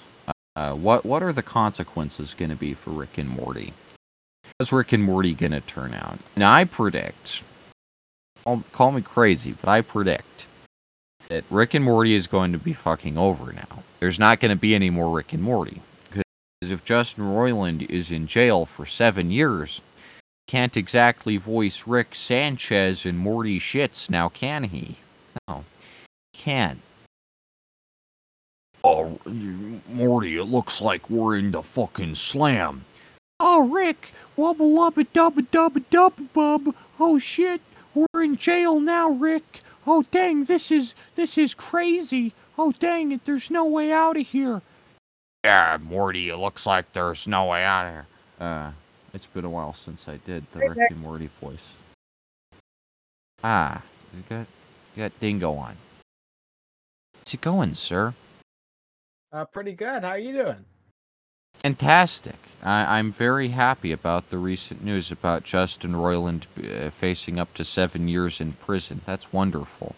Uh, 0.56 0.72
what 0.74 1.04
what 1.04 1.22
are 1.22 1.32
the 1.32 1.42
consequences 1.42 2.34
going 2.34 2.50
to 2.50 2.56
be 2.56 2.74
for 2.74 2.90
Rick 2.90 3.18
and 3.18 3.28
Morty? 3.28 3.72
How's 4.58 4.72
Rick 4.72 4.92
and 4.92 5.02
Morty 5.02 5.34
going 5.34 5.52
to 5.52 5.60
turn 5.60 5.94
out? 5.94 6.18
Now 6.36 6.52
I 6.52 6.64
predict, 6.64 7.42
call, 8.44 8.62
call 8.72 8.92
me 8.92 9.02
crazy, 9.02 9.52
but 9.52 9.68
I 9.68 9.80
predict 9.80 10.46
that 11.28 11.44
Rick 11.50 11.74
and 11.74 11.84
Morty 11.84 12.14
is 12.14 12.28
going 12.28 12.52
to 12.52 12.58
be 12.58 12.72
fucking 12.72 13.18
over 13.18 13.52
now. 13.52 13.82
There's 13.98 14.18
not 14.18 14.38
going 14.38 14.50
to 14.50 14.60
be 14.60 14.74
any 14.74 14.90
more 14.90 15.10
Rick 15.10 15.32
and 15.32 15.42
Morty 15.42 15.80
because 16.64 16.70
if 16.70 16.84
Justin 16.84 17.24
Roiland 17.24 17.90
is 17.90 18.12
in 18.12 18.26
jail 18.28 18.64
for 18.64 18.86
seven 18.86 19.32
years, 19.32 19.80
can't 20.46 20.76
exactly 20.76 21.36
voice 21.36 21.86
Rick 21.86 22.14
Sanchez 22.14 23.04
and 23.04 23.18
Morty 23.18 23.58
shits 23.58 24.08
now, 24.08 24.28
can 24.28 24.64
he? 24.64 24.96
No, 25.48 25.64
can't. 26.32 26.80
Oh, 28.84 29.18
Morty, 29.88 30.36
it 30.36 30.44
looks 30.44 30.82
like 30.82 31.08
we're 31.08 31.38
in 31.38 31.52
the 31.52 31.62
fucking 31.62 32.16
slam. 32.16 32.84
Oh, 33.40 33.66
Rick, 33.66 34.10
wubba 34.36 34.58
lubba 34.58 35.06
dubba 35.14 35.46
dubba 35.50 35.82
dubba 35.90 36.32
bub. 36.34 36.74
Oh 37.00 37.18
shit, 37.18 37.62
we're 37.94 38.22
in 38.22 38.36
jail 38.36 38.78
now, 38.78 39.08
Rick. 39.08 39.62
Oh 39.86 40.04
dang, 40.10 40.44
this 40.44 40.70
is 40.70 40.94
this 41.16 41.38
is 41.38 41.54
crazy. 41.54 42.34
Oh 42.58 42.72
dang 42.78 43.10
it, 43.10 43.24
there's 43.24 43.50
no 43.50 43.64
way 43.64 43.90
out 43.90 44.18
of 44.18 44.26
here. 44.26 44.60
Yeah, 45.44 45.78
Morty, 45.82 46.28
it 46.28 46.36
looks 46.36 46.66
like 46.66 46.92
there's 46.92 47.26
no 47.26 47.46
way 47.46 47.64
out 47.64 47.86
of 47.86 47.92
here. 47.92 48.06
Uh, 48.38 48.70
it's 49.14 49.26
been 49.26 49.46
a 49.46 49.50
while 49.50 49.72
since 49.72 50.08
I 50.08 50.18
did 50.18 50.44
the 50.52 50.58
Rick 50.58 50.90
and 50.90 51.00
Morty 51.00 51.30
voice. 51.40 51.72
Ah, 53.42 53.80
you 54.14 54.22
got 54.28 54.46
you 54.94 55.02
got 55.04 55.20
Dingo 55.20 55.52
on. 55.54 55.76
How's 57.14 57.32
it 57.32 57.40
going, 57.40 57.74
sir? 57.74 58.12
Uh, 59.34 59.44
pretty 59.44 59.72
good. 59.72 60.04
How 60.04 60.10
are 60.10 60.18
you 60.18 60.32
doing? 60.32 60.64
Fantastic. 61.54 62.36
I, 62.62 62.98
I'm 62.98 63.10
very 63.10 63.48
happy 63.48 63.90
about 63.90 64.30
the 64.30 64.38
recent 64.38 64.84
news 64.84 65.10
about 65.10 65.42
Justin 65.42 65.92
Roiland 65.94 66.44
uh, 66.62 66.90
facing 66.90 67.40
up 67.40 67.52
to 67.54 67.64
seven 67.64 68.06
years 68.06 68.40
in 68.40 68.52
prison. 68.52 69.00
That's 69.04 69.32
wonderful. 69.32 69.96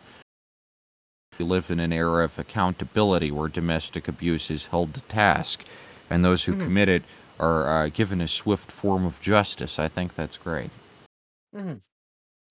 We 1.38 1.44
live 1.44 1.70
in 1.70 1.80
an 1.80 1.92
era 1.92 2.24
of 2.24 2.38
accountability 2.38 3.30
where 3.30 3.48
domestic 3.48 4.08
abuse 4.08 4.50
is 4.50 4.66
held 4.66 4.94
to 4.94 5.00
task, 5.02 5.64
and 6.08 6.24
those 6.24 6.44
who 6.44 6.54
Mhm. 6.54 6.62
commit 6.64 6.88
it 6.88 7.02
are 7.38 7.68
uh, 7.84 7.88
given 7.90 8.22
a 8.22 8.28
swift 8.28 8.72
form 8.72 9.04
of 9.04 9.20
justice. 9.20 9.78
I 9.78 9.88
think 9.88 10.14
that's 10.14 10.38
great. 10.38 10.70
Mm-hmm. 11.54 11.74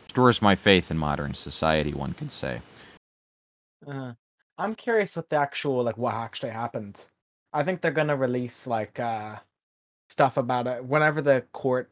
Restores 0.03 0.39
my 0.39 0.55
faith 0.55 0.91
in 0.91 0.99
modern 0.99 1.33
society, 1.33 1.95
one 1.95 2.13
could 2.13 2.31
say. 2.31 2.61
Uh, 3.87 4.13
I'm 4.57 4.75
curious 4.75 5.15
what 5.15 5.29
the 5.29 5.37
actual 5.37 5.83
like 5.83 5.97
what 5.97 6.13
actually 6.13 6.51
happened. 6.51 7.03
I 7.53 7.63
think 7.63 7.81
they're 7.81 7.91
gonna 7.91 8.15
release 8.15 8.67
like 8.67 8.99
uh 8.99 9.37
stuff 10.09 10.37
about 10.37 10.67
it 10.67 10.85
whenever 10.85 11.21
the 11.21 11.43
court 11.51 11.89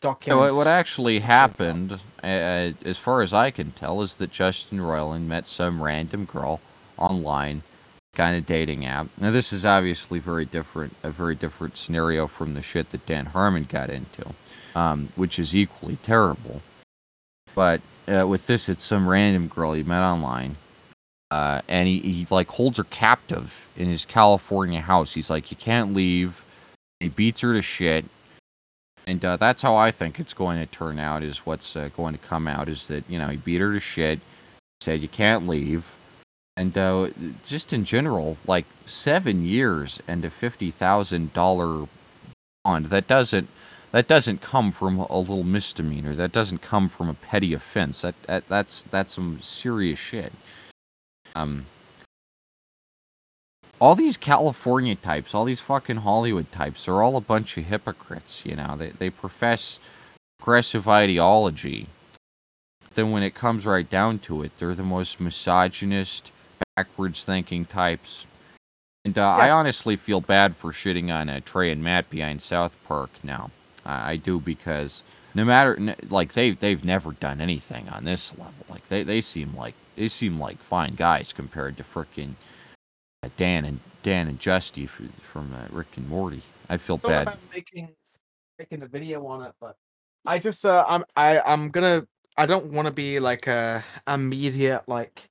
documents. 0.00 0.52
what, 0.52 0.54
what 0.54 0.66
actually 0.66 1.18
happened, 1.18 1.98
uh, 2.22 2.72
as 2.84 2.98
far 2.98 3.22
as 3.22 3.32
I 3.32 3.50
can 3.50 3.72
tell, 3.72 4.02
is 4.02 4.16
that 4.16 4.30
Justin 4.30 4.78
Roiland 4.78 5.26
met 5.26 5.46
some 5.46 5.82
random 5.82 6.26
girl 6.26 6.60
online, 6.98 7.62
kind 8.14 8.36
of 8.36 8.46
dating 8.46 8.84
app. 8.84 9.08
Now, 9.18 9.30
this 9.30 9.52
is 9.52 9.64
obviously 9.64 10.18
very 10.18 10.44
different, 10.44 10.94
a 11.02 11.10
very 11.10 11.34
different 11.34 11.78
scenario 11.78 12.26
from 12.26 12.54
the 12.54 12.62
shit 12.62 12.92
that 12.92 13.06
Dan 13.06 13.26
Harmon 13.26 13.64
got 13.64 13.90
into, 13.90 14.26
um, 14.74 15.08
which 15.16 15.38
is 15.38 15.56
equally 15.56 15.96
terrible. 16.02 16.60
But 17.54 17.80
uh, 18.06 18.26
with 18.26 18.46
this, 18.46 18.68
it's 18.68 18.84
some 18.84 19.08
random 19.08 19.48
girl 19.48 19.72
he 19.72 19.82
met 19.82 20.02
online, 20.02 20.56
uh, 21.34 21.60
and 21.68 21.88
he, 21.88 21.98
he 22.00 22.26
like 22.30 22.48
holds 22.48 22.78
her 22.78 22.84
captive 22.84 23.52
in 23.76 23.88
his 23.88 24.04
California 24.04 24.80
house. 24.80 25.12
He's 25.12 25.30
like, 25.30 25.50
you 25.50 25.56
can't 25.56 25.94
leave. 25.94 26.42
He 27.00 27.08
beats 27.08 27.40
her 27.40 27.52
to 27.54 27.62
shit 27.62 28.04
and 29.06 29.24
uh, 29.24 29.36
that's 29.36 29.62
how 29.62 29.76
I 29.76 29.90
think 29.90 30.18
it's 30.18 30.32
going 30.32 30.58
to 30.58 30.66
turn 30.66 30.98
out. 30.98 31.22
Is 31.22 31.38
what's 31.38 31.76
uh, 31.76 31.90
going 31.96 32.14
to 32.14 32.26
come 32.26 32.48
out 32.48 32.68
is 32.68 32.86
that 32.88 33.04
you 33.08 33.18
know 33.18 33.28
he 33.28 33.36
beat 33.36 33.60
her 33.60 33.72
to 33.72 33.80
shit, 33.80 34.20
said 34.80 35.00
you 35.00 35.08
can't 35.08 35.46
leave, 35.46 35.84
and 36.56 36.76
uh, 36.76 37.08
just 37.46 37.72
in 37.72 37.84
general, 37.84 38.38
like 38.46 38.64
seven 38.86 39.44
years 39.44 40.00
and 40.08 40.24
a 40.24 40.30
fifty 40.30 40.70
thousand 40.70 41.32
dollar 41.34 41.86
bond. 42.64 42.86
That 42.86 43.06
doesn't 43.06 43.48
that 43.92 44.08
doesn't 44.08 44.40
come 44.40 44.72
from 44.72 44.98
a 44.98 45.18
little 45.18 45.44
misdemeanor. 45.44 46.14
That 46.14 46.32
doesn't 46.32 46.62
come 46.62 46.88
from 46.88 47.08
a 47.08 47.14
petty 47.14 47.52
offense. 47.52 48.00
That, 48.00 48.14
that 48.22 48.48
that's 48.48 48.82
that's 48.90 49.12
some 49.12 49.40
serious 49.42 49.98
shit. 49.98 50.32
Um. 51.34 51.66
All 53.80 53.94
these 53.96 54.16
California 54.16 54.94
types, 54.94 55.34
all 55.34 55.44
these 55.44 55.60
fucking 55.60 55.96
Hollywood 55.96 56.50
types, 56.52 56.84
they're 56.84 57.02
all 57.02 57.16
a 57.16 57.20
bunch 57.20 57.56
of 57.58 57.64
hypocrites, 57.64 58.42
you 58.44 58.56
know. 58.56 58.76
They 58.76 58.90
they 58.90 59.10
profess 59.10 59.78
progressive 60.38 60.88
ideology. 60.88 61.88
Then 62.94 63.10
when 63.10 63.22
it 63.22 63.34
comes 63.34 63.66
right 63.66 63.88
down 63.88 64.20
to 64.20 64.42
it, 64.42 64.52
they're 64.58 64.74
the 64.74 64.84
most 64.84 65.20
misogynist, 65.20 66.30
backwards 66.76 67.24
thinking 67.24 67.64
types. 67.64 68.26
And 69.04 69.18
uh, 69.18 69.28
I 69.28 69.50
honestly 69.50 69.96
feel 69.96 70.20
bad 70.20 70.56
for 70.56 70.72
shitting 70.72 71.12
on 71.12 71.28
uh, 71.28 71.40
Trey 71.44 71.70
and 71.70 71.82
Matt 71.82 72.08
behind 72.08 72.40
South 72.40 72.72
Park 72.86 73.10
now. 73.22 73.50
I 73.84 74.12
I 74.12 74.16
do 74.16 74.40
because 74.40 75.02
no 75.34 75.44
matter 75.44 75.94
like 76.08 76.32
they 76.32 76.52
they've 76.52 76.84
never 76.84 77.12
done 77.12 77.40
anything 77.40 77.88
on 77.88 78.04
this 78.04 78.32
level. 78.38 78.64
Like 78.70 78.88
they, 78.88 79.02
they 79.02 79.20
seem 79.20 79.54
like 79.56 79.74
they 79.96 80.08
seem 80.08 80.38
like 80.38 80.58
fine 80.58 80.94
guys 80.94 81.32
compared 81.32 81.76
to 81.76 81.82
frickin' 81.82 82.34
uh, 83.22 83.28
Dan 83.36 83.64
and 83.64 83.80
Dan 84.02 84.28
and 84.28 84.40
Justy 84.40 84.88
from 84.88 85.54
uh, 85.54 85.66
Rick 85.70 85.96
and 85.96 86.08
Morty. 86.08 86.42
I 86.68 86.76
feel 86.76 86.98
thought 86.98 87.08
bad. 87.08 87.22
about 87.22 87.38
making 87.52 87.90
making 88.58 88.82
a 88.82 88.86
video 88.86 89.26
on 89.26 89.42
it, 89.42 89.52
but 89.60 89.76
I 90.26 90.38
just 90.38 90.64
uh 90.64 90.84
I'm 90.88 91.04
I 91.16 91.40
I'm 91.40 91.70
gonna 91.70 92.06
I 92.36 92.46
don't 92.46 92.66
want 92.66 92.86
to 92.86 92.92
be 92.92 93.20
like 93.20 93.46
a 93.46 93.84
immediate 94.08 94.82
like 94.88 95.28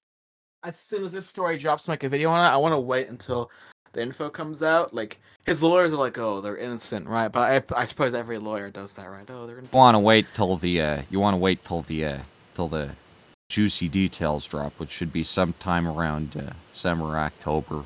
as 0.64 0.80
soon 0.80 1.04
as 1.04 1.12
this 1.12 1.28
story 1.28 1.58
drops, 1.58 1.88
make 1.88 2.04
a 2.04 2.10
video 2.10 2.30
on 2.30 2.40
it. 2.40 2.50
I 2.50 2.58
want 2.58 2.72
to 2.74 2.80
wait 2.80 3.10
until 3.10 3.52
the 3.92 4.02
info 4.02 4.30
comes 4.30 4.64
out. 4.64 4.94
Like 4.94 5.20
his 5.46 5.62
lawyers 5.62 5.94
are 5.94 5.98
like, 5.98 6.18
oh, 6.18 6.42
they're 6.42 6.58
innocent, 6.58 7.08
right? 7.08 7.32
But 7.32 7.74
I 7.76 7.82
I 7.82 7.84
suppose 7.84 8.14
every 8.14 8.38
lawyer 8.38 8.70
does 8.70 8.96
that, 8.96 9.10
right? 9.10 9.30
Oh, 9.30 9.46
they're 9.46 9.58
innocent. 9.58 9.74
You 9.74 9.80
want 9.80 9.96
to 9.96 10.00
wait 10.00 10.26
till 10.34 10.58
the 10.58 10.82
uh, 10.82 11.02
you 11.10 11.20
want 11.20 11.34
to 11.34 11.40
wait 11.40 11.64
till 11.66 11.82
the 11.84 12.06
uh, 12.06 12.18
till 12.56 12.68
the 12.68 12.92
juicy 13.50 13.88
details 13.88 14.48
drop, 14.48 14.74
which 14.78 14.90
should 14.90 15.14
be 15.14 15.24
sometime 15.24 15.88
around 15.88 16.36
uh, 16.36 16.54
summer 16.74 17.18
October. 17.18 17.84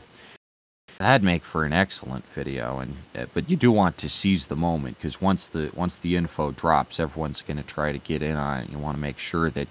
That'd 0.99 1.23
make 1.23 1.43
for 1.43 1.63
an 1.63 1.73
excellent 1.73 2.25
video, 2.33 2.79
and 2.79 2.95
uh, 3.15 3.25
but 3.33 3.49
you 3.49 3.55
do 3.55 3.71
want 3.71 3.97
to 3.99 4.09
seize 4.09 4.47
the 4.47 4.55
moment 4.55 4.97
because 4.97 5.21
once 5.21 5.45
the 5.47 5.69
once 5.75 5.95
the 5.97 6.15
info 6.15 6.51
drops, 6.51 6.99
everyone's 6.99 7.41
going 7.41 7.57
to 7.57 7.63
try 7.63 7.91
to 7.91 7.99
get 7.99 8.23
in 8.23 8.35
on 8.35 8.61
it. 8.61 8.69
You 8.69 8.79
want 8.79 8.97
to 8.97 9.01
make 9.01 9.19
sure 9.19 9.51
that 9.51 9.67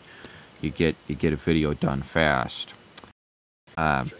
you 0.60 0.70
get 0.70 0.94
you 1.08 1.16
get 1.16 1.32
a 1.32 1.36
video 1.36 1.74
done 1.74 2.02
fast. 2.02 2.74
Um, 3.76 4.10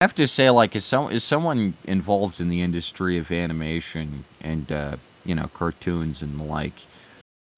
I 0.00 0.04
have 0.04 0.14
to 0.16 0.28
say, 0.28 0.48
like, 0.50 0.76
is 0.76 0.84
some 0.84 1.10
is 1.10 1.24
someone 1.24 1.74
involved 1.84 2.40
in 2.40 2.50
the 2.50 2.62
industry 2.62 3.18
of 3.18 3.32
animation 3.32 4.24
and 4.40 4.70
uh, 4.70 4.96
you 5.24 5.34
know 5.34 5.48
cartoons 5.54 6.22
and 6.22 6.38
the 6.38 6.44
like? 6.44 6.82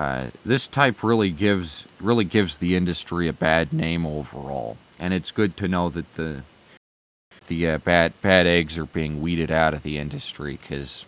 Uh, 0.00 0.30
this 0.46 0.66
type 0.66 1.02
really 1.02 1.28
gives 1.28 1.84
really 2.00 2.24
gives 2.24 2.56
the 2.56 2.74
industry 2.74 3.28
a 3.28 3.34
bad 3.34 3.70
name 3.70 4.06
overall, 4.06 4.78
and 4.98 5.12
it's 5.12 5.30
good 5.30 5.54
to 5.58 5.68
know 5.68 5.90
that 5.90 6.14
the 6.14 6.42
the 7.48 7.68
uh, 7.68 7.76
bad 7.76 8.10
bad 8.22 8.46
eggs 8.46 8.78
are 8.78 8.86
being 8.86 9.20
weeded 9.20 9.50
out 9.50 9.74
of 9.74 9.82
the 9.82 9.98
industry 9.98 10.58
because 10.58 11.04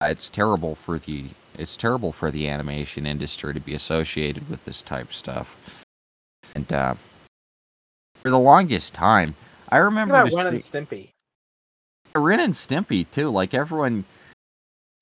it's 0.00 0.30
terrible 0.30 0.74
for 0.74 0.98
the 0.98 1.26
it's 1.58 1.76
terrible 1.76 2.12
for 2.12 2.30
the 2.30 2.48
animation 2.48 3.04
industry 3.04 3.52
to 3.52 3.60
be 3.60 3.74
associated 3.74 4.48
with 4.48 4.64
this 4.64 4.80
type 4.80 5.12
stuff. 5.12 5.54
And 6.54 6.72
uh, 6.72 6.94
for 8.22 8.30
the 8.30 8.38
longest 8.38 8.94
time, 8.94 9.34
I 9.68 9.76
remember 9.76 10.14
What 10.14 10.32
about 10.32 10.44
Ren 10.44 10.46
and 10.54 10.62
Stimpy? 10.62 11.10
Ren 12.14 12.40
and 12.40 12.54
Stimpy 12.54 13.04
too. 13.10 13.28
Like 13.28 13.52
everyone, 13.52 14.06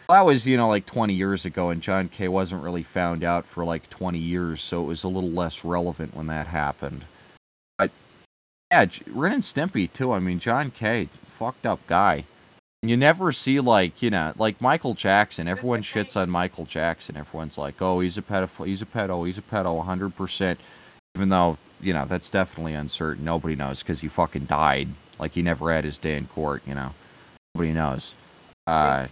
that 0.08 0.24
was 0.24 0.46
you 0.46 0.56
know 0.56 0.68
like 0.68 0.86
20 0.86 1.12
years 1.14 1.44
ago, 1.44 1.70
and 1.70 1.82
John 1.82 2.08
K 2.08 2.28
wasn't 2.28 2.62
really 2.62 2.82
found 2.82 3.22
out 3.22 3.46
for 3.46 3.64
like 3.64 3.88
20 3.90 4.18
years, 4.18 4.62
so 4.62 4.82
it 4.82 4.86
was 4.86 5.04
a 5.04 5.08
little 5.08 5.30
less 5.30 5.64
relevant 5.64 6.14
when 6.14 6.26
that 6.28 6.46
happened. 6.46 7.04
But 7.76 7.90
yeah, 8.70 8.86
Ren 9.08 9.32
and 9.34 9.42
Stimpy 9.42 9.92
too. 9.92 10.12
I 10.12 10.18
mean, 10.18 10.38
John 10.38 10.70
K, 10.70 11.08
fucked 11.38 11.66
up 11.66 11.86
guy. 11.86 12.24
You 12.82 12.96
never 12.96 13.32
see 13.32 13.60
like 13.60 14.00
you 14.00 14.10
know 14.10 14.32
like 14.38 14.60
Michael 14.60 14.94
Jackson. 14.94 15.48
Everyone 15.48 15.82
shits 15.82 16.16
on 16.16 16.30
Michael 16.30 16.64
Jackson. 16.64 17.16
Everyone's 17.16 17.58
like, 17.58 17.82
oh, 17.82 18.00
he's 18.00 18.16
a 18.16 18.22
pedophile. 18.22 18.66
He's 18.66 18.82
a 18.82 18.86
pedo. 18.86 19.26
He's 19.26 19.38
a 19.38 19.42
pedo. 19.42 19.76
100 19.76 20.16
percent. 20.16 20.60
Even 21.16 21.28
though 21.28 21.58
you 21.80 21.92
know 21.92 22.06
that's 22.06 22.30
definitely 22.30 22.74
uncertain. 22.74 23.24
Nobody 23.24 23.56
knows 23.56 23.80
because 23.80 24.00
he 24.00 24.08
fucking 24.08 24.46
died. 24.46 24.88
Like 25.18 25.32
he 25.32 25.42
never 25.42 25.72
had 25.72 25.84
his 25.84 25.98
day 25.98 26.16
in 26.16 26.26
court. 26.28 26.62
You 26.66 26.74
know, 26.74 26.94
nobody 27.54 27.72
knows. 27.72 28.14
Uh, 28.66 29.08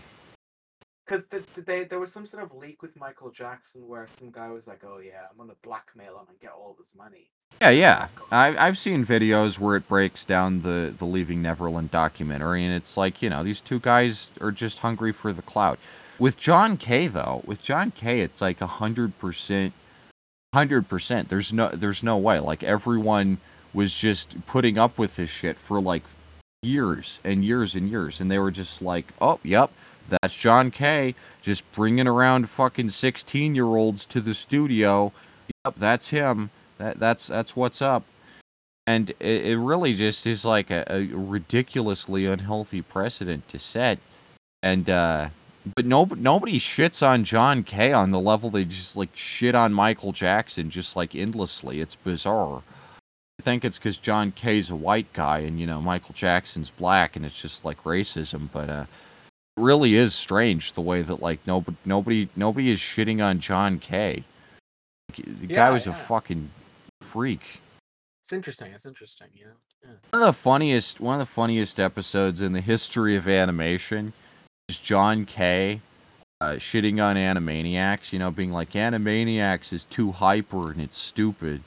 Because 1.07 1.27
the, 1.27 1.42
the, 1.55 1.87
there 1.88 2.01
was 2.01 2.12
some 2.12 2.27
sort 2.27 2.42
of 2.42 2.53
leak 2.55 2.83
with 2.83 2.97
Michael 2.99 3.31
Jackson 3.31 3.87
where 3.87 4.09
some 4.09 4.31
guy 4.31 4.49
was 4.49 4.66
like, 4.66 4.83
"Oh 4.85 4.99
yeah, 4.99 5.27
I'm 5.31 5.37
gonna 5.37 5.55
blackmail 5.62 6.19
him 6.19 6.27
and 6.29 6.40
get 6.40 6.51
all 6.51 6.77
this 6.79 6.92
money." 6.97 7.31
yeah, 7.61 7.71
yeah. 7.71 8.09
I, 8.31 8.57
I've 8.57 8.77
seen 8.77 9.05
videos 9.05 9.59
where 9.59 9.77
it 9.77 9.88
breaks 9.88 10.25
down 10.25 10.62
the 10.62 10.95
the 10.97 11.05
Leaving 11.05 11.42
Neverland 11.42 11.90
documentary, 11.90 12.64
and 12.64 12.75
it's 12.75 12.97
like 12.97 13.23
you 13.23 13.31
know 13.31 13.42
these 13.42 13.61
two 13.61 13.79
guys 13.79 14.33
are 14.40 14.53
just 14.53 14.81
hungry 14.81 15.12
for 15.12 15.33
the 15.33 15.42
clout. 15.42 15.79
With 16.19 16.37
John 16.38 16.77
K 16.77 17.09
though, 17.09 17.42
with 17.47 17.62
John 17.62 17.90
K, 17.92 18.21
it's 18.21 18.40
like 18.40 18.61
a 18.61 18.66
hundred 18.66 19.19
percent, 19.19 19.73
hundred 20.55 20.88
percent. 20.88 21.29
There's 21.29 21.53
no 21.53 21.69
there's 21.69 22.03
no 22.03 22.16
way. 22.16 22.40
Like 22.40 22.62
everyone 22.62 23.38
was 23.73 23.95
just 23.95 24.47
putting 24.47 24.79
up 24.79 24.99
with 24.99 25.16
this 25.16 25.31
shit 25.31 25.59
for 25.59 25.81
like 25.81 26.03
years 26.62 27.21
and 27.25 27.45
years 27.45 27.75
and 27.75 27.88
years, 27.88 28.21
and 28.21 28.31
they 28.31 28.38
were 28.38 28.51
just 28.51 28.83
like, 28.83 29.12
oh, 29.21 29.38
yep, 29.42 29.71
that's 30.09 30.35
John 30.35 30.71
K, 30.71 31.14
just 31.42 31.71
bringing 31.73 32.07
around 32.07 32.49
fucking 32.51 32.90
sixteen 32.90 33.55
year 33.55 33.66
olds 33.66 34.05
to 34.07 34.21
the 34.21 34.35
studio. 34.35 35.12
Yep, 35.64 35.75
that's 35.79 36.09
him. 36.09 36.51
That 36.79 36.99
that's 36.99 37.27
that's 37.27 37.57
what's 37.57 37.83
up. 37.83 38.05
And 38.87 39.11
it, 39.19 39.47
it 39.47 39.59
really 39.59 39.95
just 39.95 40.27
is 40.27 40.45
like 40.45 40.71
a, 40.71 40.85
a 40.88 41.07
ridiculously 41.07 42.27
unhealthy 42.27 42.83
precedent 42.83 43.49
to 43.49 43.59
set. 43.59 43.99
And 44.62 44.88
uh 44.88 45.29
but 45.75 45.85
no, 45.85 46.05
nobody 46.16 46.61
shits 46.61 47.05
on 47.05 47.25
John 47.25 47.64
K 47.64 47.92
on 47.92 48.11
the 48.11 48.21
level 48.21 48.51
they 48.51 48.64
just 48.64 48.97
like 48.97 49.09
shit 49.14 49.55
on 49.55 49.73
Michael 49.73 50.12
Jackson 50.12 50.71
just 50.71 50.95
like 50.95 51.14
endlessly. 51.14 51.81
It's 51.81 51.97
bizarre. 51.97 52.62
I 53.40 53.42
think 53.42 53.64
it's 53.64 53.79
because 53.79 53.99
John 53.99 54.33
K's 54.33 54.71
a 54.71 54.77
white 54.77 55.12
guy 55.12 55.40
and 55.40 55.59
you 55.59 55.66
know 55.66 55.81
Michael 55.81 56.14
Jackson's 56.14 56.71
black, 56.71 57.16
and 57.16 57.27
it's 57.27 57.40
just 57.40 57.64
like 57.64 57.83
racism. 57.85 58.49
But 58.53 58.71
uh, 58.71 58.85
really 59.57 59.97
is 59.97 60.14
strange 60.14 60.73
the 60.75 60.81
way 60.81 61.03
that 61.03 61.23
like 61.23 61.40
nobody, 61.47 61.77
nobody, 61.85 62.29
nobody 62.37 62.71
is 62.71 62.79
shitting 62.79 63.25
on 63.25 63.40
John 63.40 63.79
K. 63.79 64.25
The 65.16 65.47
guy 65.47 65.69
Yeah, 65.69 65.71
was 65.71 65.87
a 65.87 65.92
fucking 65.92 66.51
freak. 67.01 67.61
It's 68.23 68.33
interesting. 68.33 68.73
It's 68.73 68.87
interesting. 68.87 69.29
You 69.35 69.47
know. 69.47 69.51
Yeah. 69.85 69.90
One 70.11 70.23
of 70.23 70.35
the 70.35 70.40
funniest, 70.40 71.01
one 71.01 71.21
of 71.21 71.27
the 71.27 71.33
funniest 71.33 71.79
episodes 71.79 72.40
in 72.40 72.53
the 72.53 72.61
history 72.61 73.16
of 73.16 73.29
animation 73.29 74.12
is 74.69 74.79
John 74.79 75.25
K 75.25 75.81
uh, 76.40 76.55
shitting 76.55 77.03
on 77.03 77.16
Animaniacs. 77.16 78.12
You 78.12 78.19
know, 78.19 78.31
being 78.31 78.53
like 78.53 78.71
Animaniacs 78.71 79.73
is 79.73 79.85
too 79.85 80.12
hyper 80.12 80.71
and 80.71 80.81
it's 80.81 80.99
stupid. 80.99 81.62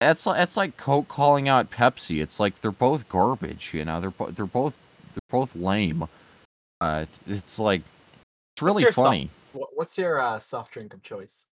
That's 0.00 0.26
like 0.26 0.38
that's 0.38 0.56
like 0.56 0.76
Coke 0.76 1.08
calling 1.08 1.48
out 1.48 1.70
Pepsi. 1.70 2.20
It's 2.20 2.40
like 2.40 2.60
they're 2.60 2.72
both 2.72 3.08
garbage. 3.08 3.72
You 3.72 3.84
know, 3.84 4.00
they're 4.00 4.10
bo- 4.10 4.30
they're 4.30 4.46
both 4.46 4.74
they're 5.14 5.20
both 5.30 5.54
lame. 5.54 6.08
Uh, 6.82 7.06
it's 7.28 7.58
like 7.58 7.82
it's 8.54 8.62
really 8.62 8.82
so- 8.84 9.04
funny. 9.04 9.30
What, 9.52 9.68
what's 9.74 9.96
your 9.98 10.20
uh, 10.20 10.38
soft 10.38 10.72
drink 10.72 10.94
of 10.94 11.02
choice? 11.02 11.46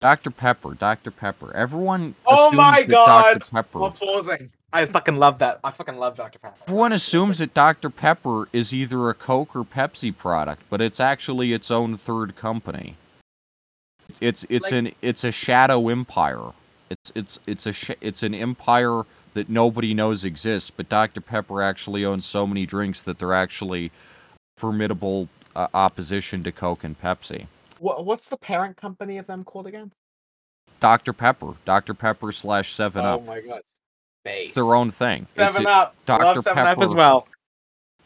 Dr 0.00 0.30
Pepper, 0.30 0.74
Dr 0.74 1.10
Pepper. 1.10 1.54
Everyone. 1.54 2.14
Oh 2.26 2.52
my 2.52 2.82
God! 2.82 3.38
Dr 3.40 3.50
Pepper. 3.50 3.92
I 4.72 4.84
fucking 4.84 5.16
love 5.16 5.38
that. 5.38 5.60
I 5.64 5.70
fucking 5.70 5.96
love 5.96 6.14
Dr. 6.16 6.38
Pepper. 6.38 6.56
Everyone 6.66 6.92
assumes 6.92 7.38
that 7.38 7.54
Dr. 7.54 7.88
Pepper 7.88 8.48
is 8.52 8.74
either 8.74 9.08
a 9.08 9.14
Coke 9.14 9.56
or 9.56 9.64
Pepsi 9.64 10.14
product, 10.14 10.62
but 10.68 10.82
it's 10.82 11.00
actually 11.00 11.54
its 11.54 11.70
own 11.70 11.96
third 11.96 12.36
company. 12.36 12.94
It's 14.20 14.44
it's 14.50 14.64
Like- 14.64 14.72
an 14.72 14.92
it's 15.00 15.24
a 15.24 15.32
shadow 15.32 15.88
empire. 15.88 16.52
It's 16.90 17.12
it's 17.14 17.38
it's 17.46 17.66
a 17.66 17.72
sh- 17.72 17.90
it's 18.02 18.22
an 18.22 18.34
empire 18.34 19.04
that 19.34 19.48
nobody 19.48 19.94
knows 19.94 20.22
exists, 20.24 20.70
but 20.70 20.88
Dr. 20.90 21.20
Pepper 21.22 21.62
actually 21.62 22.04
owns 22.04 22.26
so 22.26 22.46
many 22.46 22.66
drinks 22.66 23.02
that 23.02 23.18
they're 23.18 23.34
actually 23.34 23.90
formidable 24.58 25.28
uh, 25.54 25.68
opposition 25.72 26.42
to 26.44 26.52
Coke 26.52 26.84
and 26.84 27.00
Pepsi. 27.00 27.46
What's 27.78 28.28
the 28.28 28.36
parent 28.36 28.76
company 28.76 29.18
of 29.18 29.26
them 29.26 29.44
called 29.44 29.68
again? 29.68 29.92
Dr. 30.80 31.12
Pepper, 31.12 31.54
Dr. 31.64 31.94
Pepper 31.94 32.32
slash 32.32 32.74
Seven 32.74 33.04
Up. 33.04 33.20
Oh 33.20 33.24
my 33.24 33.40
god. 33.40 33.62
Base. 34.24 34.48
It's 34.48 34.54
their 34.56 34.74
own 34.74 34.90
thing. 34.90 35.22
It's 35.22 35.36
Seven 35.36 35.66
a- 35.66 35.70
Up. 35.70 35.94
Dr. 36.06 36.24
Love 36.24 36.38
Seven 36.40 36.66
Up 36.66 36.78
as 36.80 36.94
well. 36.94 37.28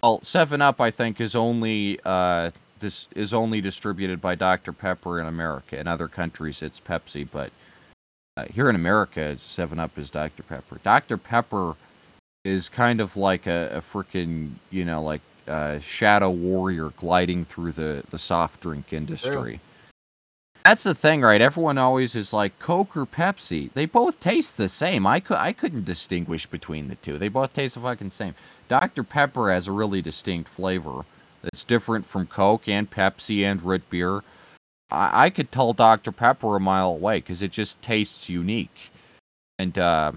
Well, 0.03 0.21
Seven 0.23 0.61
Up, 0.61 0.81
I 0.81 0.91
think, 0.91 1.21
is 1.21 1.35
only 1.35 1.99
uh, 2.05 2.51
this 2.81 3.07
is 3.15 3.33
only 3.33 3.61
distributed 3.61 4.21
by 4.21 4.35
Dr 4.35 4.73
Pepper 4.73 5.21
in 5.21 5.27
America. 5.27 5.79
In 5.79 5.87
other 5.87 6.09
countries, 6.09 6.61
it's 6.63 6.81
Pepsi, 6.81 7.27
but 7.31 7.51
uh, 8.37 8.45
here 8.47 8.69
in 8.69 8.77
America, 8.77 9.37
Seven 9.39 9.79
Up 9.79 9.97
is 9.99 10.11
Dr 10.11 10.43
Pepper. 10.43 10.81
Dr 10.83 11.17
Pepper 11.17 11.77
is 12.45 12.69
kind 12.69 13.01
of 13.01 13.17
like 13.17 13.47
a, 13.47 13.71
a 13.77 13.81
freaking 13.81 14.51
you 14.71 14.85
know 14.85 15.03
like 15.03 15.21
uh, 15.53 15.79
shadow 15.81 16.31
warrior 16.31 16.91
gliding 16.97 17.45
through 17.45 17.73
the 17.73 18.03
the 18.11 18.19
soft 18.19 18.61
drink 18.61 18.93
industry. 18.93 19.61
That's 20.65 20.85
the 20.85 20.95
thing, 20.95 21.23
right? 21.23 21.41
Everyone 21.41 21.77
always 21.77 22.15
is 22.15 22.33
like 22.33 22.59
Coke 22.61 22.97
or 22.97 23.05
Pepsi. 23.05 23.73
They 23.73 23.85
both 23.85 24.21
taste 24.21 24.57
the 24.57 24.69
same. 24.69 25.07
I 25.07 25.21
could 25.21 25.37
I 25.37 25.53
couldn't 25.53 25.85
distinguish 25.85 26.47
between 26.47 26.89
the 26.89 26.95
two. 26.97 27.19
They 27.19 27.29
both 27.29 27.53
taste 27.53 27.75
the 27.75 27.81
fucking 27.81 28.11
same. 28.11 28.35
Dr. 28.69 29.03
Pepper 29.03 29.53
has 29.53 29.67
a 29.67 29.73
really 29.73 30.01
distinct 30.01 30.49
flavor 30.49 31.05
that's 31.43 31.65
different 31.65 32.07
from 32.07 32.27
Coke 32.27 32.69
and 32.69 32.91
Pepsi 32.91 33.45
and 33.45 33.63
root 33.63 33.83
beer. 33.91 34.23
I, 34.91 35.25
I 35.25 35.31
could 35.31 35.51
tell 35.51 35.73
Dr. 35.73 36.13
Pepper 36.13 36.57
a 36.57 36.61
mile 36.61 36.91
away 36.91 37.19
because 37.19 37.43
it 37.43 37.51
just 37.51 37.83
tastes 37.83 38.29
unique. 38.29 38.91
And 39.59 39.77
uh, 39.77 40.13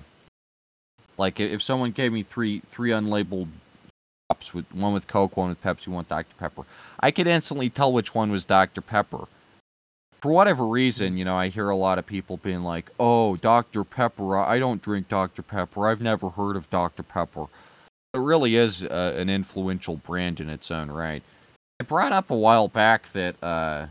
like 1.18 1.40
if 1.40 1.62
someone 1.62 1.92
gave 1.92 2.14
me 2.14 2.24
three 2.24 2.62
three 2.70 2.92
unlabeled 2.92 3.48
with 4.54 4.66
one 4.74 4.94
with 4.94 5.08
Coke, 5.08 5.38
one 5.38 5.50
with 5.50 5.62
Pepsi, 5.62 5.88
one 5.88 6.00
with 6.00 6.10
Dr. 6.10 6.34
Pepper, 6.40 6.64
I 7.00 7.12
could 7.12 7.28
instantly 7.28 7.70
tell 7.70 7.94
which 7.94 8.16
one 8.16 8.32
was 8.32 8.44
Dr. 8.46 8.82
Pepper. 8.82 9.28
For 10.20 10.32
whatever 10.32 10.66
reason, 10.66 11.18
you 11.18 11.26
know, 11.26 11.38
I 11.38 11.50
hear 11.50 11.70
a 11.70 11.76
lot 11.76 12.00
of 12.00 12.08
people 12.08 12.38
being 12.38 12.64
like, 12.64 12.90
"Oh, 13.00 13.36
Dr. 13.36 13.84
Pepper, 13.84 14.38
I 14.38 14.56
I 14.56 14.60
don't 14.60 14.82
drink 14.82 15.10
Dr. 15.10 15.44
Pepper. 15.44 15.88
I've 15.88 16.02
never 16.02 16.30
heard 16.30 16.56
of 16.56 16.70
Dr. 16.72 17.04
Pepper." 17.04 17.46
It 18.16 18.20
really 18.20 18.56
is 18.56 18.82
uh, 18.82 19.14
an 19.16 19.30
influential 19.30 19.98
brand 19.98 20.40
in 20.40 20.50
its 20.50 20.72
own 20.72 20.90
right. 20.90 21.22
I 21.80 21.84
brought 21.84 22.14
up 22.14 22.32
a 22.32 22.36
while 22.36 22.68
back 22.68 23.12
that 23.12 23.36
uh, 23.44 23.88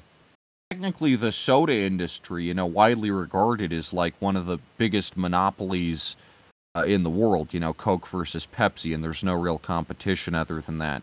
technically 0.71 1.15
the 1.15 1.31
soda 1.31 1.75
industry, 1.75 2.45
you 2.45 2.55
know, 2.55 2.67
widely 2.67 3.13
regarded 3.13 3.73
as 3.73 3.93
like 3.93 4.15
one 4.19 4.35
of 4.35 4.47
the 4.47 4.59
biggest 4.79 5.17
monopolies 5.17 6.17
uh, 6.75 6.83
in 6.83 7.03
the 7.03 7.11
world. 7.11 7.49
You 7.53 7.61
know, 7.61 7.73
Coke 7.73 8.07
versus 8.09 8.47
Pepsi, 8.47 8.95
and 8.95 9.03
there's 9.03 9.25
no 9.25 9.35
real 9.35 9.59
competition 9.59 10.35
other 10.35 10.61
than 10.61 10.79
that. 10.79 11.03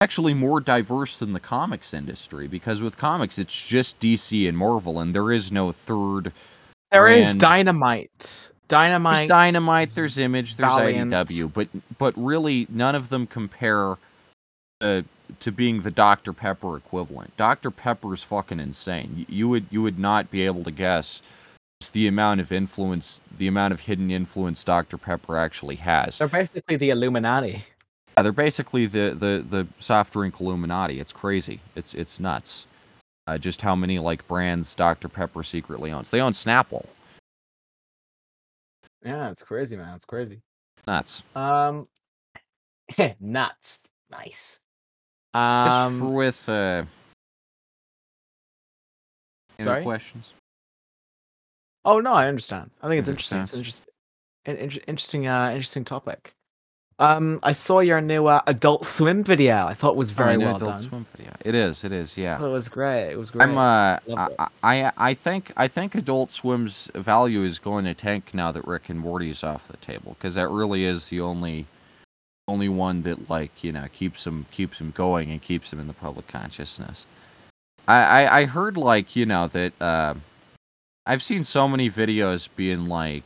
Actually, 0.00 0.34
more 0.34 0.60
diverse 0.60 1.16
than 1.16 1.32
the 1.32 1.40
comics 1.40 1.94
industry 1.94 2.46
because 2.46 2.82
with 2.82 2.98
comics 2.98 3.38
it's 3.38 3.58
just 3.58 3.98
DC 3.98 4.46
and 4.46 4.58
Marvel, 4.58 5.00
and 5.00 5.14
there 5.14 5.32
is 5.32 5.50
no 5.50 5.72
third. 5.72 6.32
There 6.92 7.08
is 7.08 7.26
brand. 7.26 7.40
Dynamite. 7.40 8.50
Dynamite. 8.68 9.20
There's 9.20 9.28
Dynamite, 9.28 9.94
there's 9.94 10.18
Image, 10.18 10.56
there's 10.56 10.68
Valiant. 10.68 11.12
IDW, 11.12 11.52
but 11.52 11.68
but 11.98 12.14
really 12.16 12.66
none 12.68 12.94
of 12.94 13.08
them 13.08 13.26
compare 13.26 13.96
uh, 14.80 15.02
to 15.40 15.52
being 15.52 15.82
the 15.82 15.90
Dr 15.90 16.32
Pepper 16.32 16.76
equivalent. 16.76 17.36
Dr 17.36 17.70
Pepper 17.70 18.12
is 18.12 18.22
fucking 18.22 18.60
insane. 18.60 19.14
You, 19.16 19.26
you 19.28 19.48
would 19.48 19.66
you 19.70 19.82
would 19.82 19.98
not 19.98 20.30
be 20.30 20.42
able 20.42 20.64
to 20.64 20.70
guess 20.70 21.22
the 21.96 22.06
amount 22.06 22.42
of 22.42 22.52
influence, 22.52 23.22
the 23.38 23.48
amount 23.48 23.72
of 23.72 23.80
hidden 23.80 24.10
influence 24.10 24.62
Dr. 24.62 24.98
Pepper 24.98 25.38
actually 25.38 25.76
has. 25.76 26.18
They're 26.18 26.28
basically 26.28 26.76
the 26.76 26.90
Illuminati. 26.90 27.64
Yeah, 28.16 28.22
they're 28.22 28.32
basically 28.32 28.84
the, 28.84 29.16
the, 29.18 29.42
the 29.48 29.66
soft 29.78 30.12
drink 30.12 30.38
Illuminati. 30.38 31.00
It's 31.00 31.14
crazy. 31.14 31.60
It's 31.74 31.94
it's 31.94 32.20
nuts. 32.20 32.66
Uh, 33.26 33.38
just 33.38 33.62
how 33.62 33.74
many 33.74 33.98
like 33.98 34.28
brands 34.28 34.74
Dr. 34.74 35.08
Pepper 35.08 35.42
secretly 35.42 35.90
owns. 35.90 36.10
They 36.10 36.20
own 36.20 36.32
Snapple. 36.32 36.84
Yeah, 39.02 39.30
it's 39.30 39.42
crazy, 39.42 39.76
man. 39.76 39.94
It's 39.96 40.04
crazy. 40.04 40.42
Nuts. 40.86 41.22
Um, 41.34 41.88
nuts. 43.20 43.80
Nice. 44.10 44.60
Um, 45.32 46.12
with 46.12 46.46
uh, 46.46 46.84
any 49.58 49.64
Sorry? 49.64 49.82
questions? 49.82 50.34
Oh 51.86 52.00
no, 52.00 52.12
I 52.12 52.26
understand. 52.28 52.70
I 52.82 52.88
think 52.88 53.00
it's 53.00 53.08
interesting. 53.08 53.38
It's 53.38 53.54
interesting. 53.54 53.86
An 54.44 54.56
inter- 54.56 54.80
interesting, 54.86 55.26
uh, 55.26 55.48
interesting 55.50 55.84
topic. 55.84 56.32
Um, 56.98 57.40
I 57.42 57.52
saw 57.52 57.80
your 57.80 58.00
new 58.00 58.26
uh, 58.26 58.40
Adult 58.46 58.86
Swim 58.86 59.22
video. 59.22 59.66
I 59.66 59.74
thought 59.74 59.90
it 59.90 59.96
was 59.96 60.12
very 60.12 60.34
Oh, 60.34 60.38
new 60.38 60.44
well 60.46 60.56
Adult 60.56 60.70
done. 60.72 60.80
Swim 60.88 61.06
video. 61.16 61.32
It 61.44 61.54
is. 61.54 61.84
It 61.84 61.92
is. 61.92 62.16
Yeah. 62.16 62.42
It 62.42 62.48
was 62.48 62.68
great. 62.70 63.10
It 63.10 63.18
was 63.18 63.30
great. 63.30 63.42
I'm 63.42 63.58
uh. 63.58 63.98
I, 64.16 64.46
I 64.62 64.92
I 64.96 65.14
think 65.14 65.52
I 65.56 65.68
think 65.68 65.94
Adult 65.94 66.30
Swim's 66.30 66.90
value 66.94 67.42
is 67.44 67.58
going 67.58 67.84
to 67.84 67.92
tank 67.94 68.30
now 68.32 68.50
that 68.52 68.66
Rick 68.66 68.88
and 68.88 68.98
Morty's 68.98 69.42
off 69.44 69.66
the 69.68 69.76
table 69.78 70.16
because 70.18 70.36
that 70.36 70.48
really 70.48 70.84
is 70.84 71.08
the 71.08 71.20
only 71.20 71.66
only 72.48 72.68
one 72.70 73.02
that 73.02 73.28
like 73.28 73.62
you 73.62 73.72
know 73.72 73.86
keeps 73.92 74.24
them 74.24 74.46
keeps 74.50 74.78
them 74.78 74.92
going 74.96 75.30
and 75.32 75.42
keeps 75.42 75.68
them 75.70 75.80
in 75.80 75.88
the 75.88 75.92
public 75.92 76.28
consciousness. 76.28 77.04
I 77.88 78.22
I, 78.24 78.38
I 78.40 78.44
heard 78.46 78.78
like 78.78 79.14
you 79.16 79.26
know 79.26 79.48
that 79.48 79.72
uh, 79.82 80.14
I've 81.06 81.22
seen 81.22 81.44
so 81.44 81.68
many 81.68 81.90
videos 81.90 82.48
being 82.56 82.86
like 82.86 83.24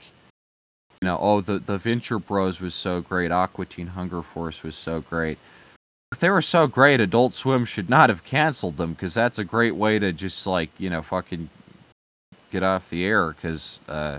you 1.01 1.07
know 1.07 1.19
oh 1.21 1.41
the 1.41 1.59
the 1.59 1.79
Venture 1.79 2.19
Bros 2.19 2.61
was 2.61 2.75
so 2.75 3.01
great 3.01 3.31
Aqua 3.33 3.67
Teen 3.67 3.89
Hunger 3.89 4.23
Force 4.23 4.63
was 4.63 4.75
so 4.75 5.01
great 5.01 5.39
if 6.13 6.19
they 6.19 6.31
were 6.31 6.43
so 6.43 6.67
great, 6.67 7.01
Adult 7.01 7.35
Swim 7.35 7.65
should 7.65 7.89
not 7.89 8.09
have 8.09 8.25
canceled 8.25 8.77
them 8.77 8.93
because 8.95 9.15
that's 9.15 9.39
a 9.39 9.45
great 9.45 9.77
way 9.77 9.99
to 9.99 10.13
just 10.13 10.47
like 10.47 10.71
you 10.79 10.91
know 10.91 11.03
fucking 11.03 11.49
get 12.51 12.63
off 12.63 12.91
the 12.91 13.05
air. 13.05 13.31
Because 13.31 13.79
uh, 13.89 14.19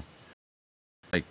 like, 1.12 1.26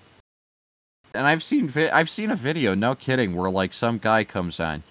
and 1.15 1.27
I've 1.27 1.43
seen 1.43 1.69
vi- 1.69 1.91
I've 1.91 2.11
seen 2.11 2.31
a 2.31 2.37
video, 2.37 2.75
no 2.75 2.95
kidding, 2.95 3.35
where 3.35 3.51
like 3.51 3.73
some 3.73 3.99
guy 3.99 4.25
comes 4.25 4.61
on. 4.61 4.83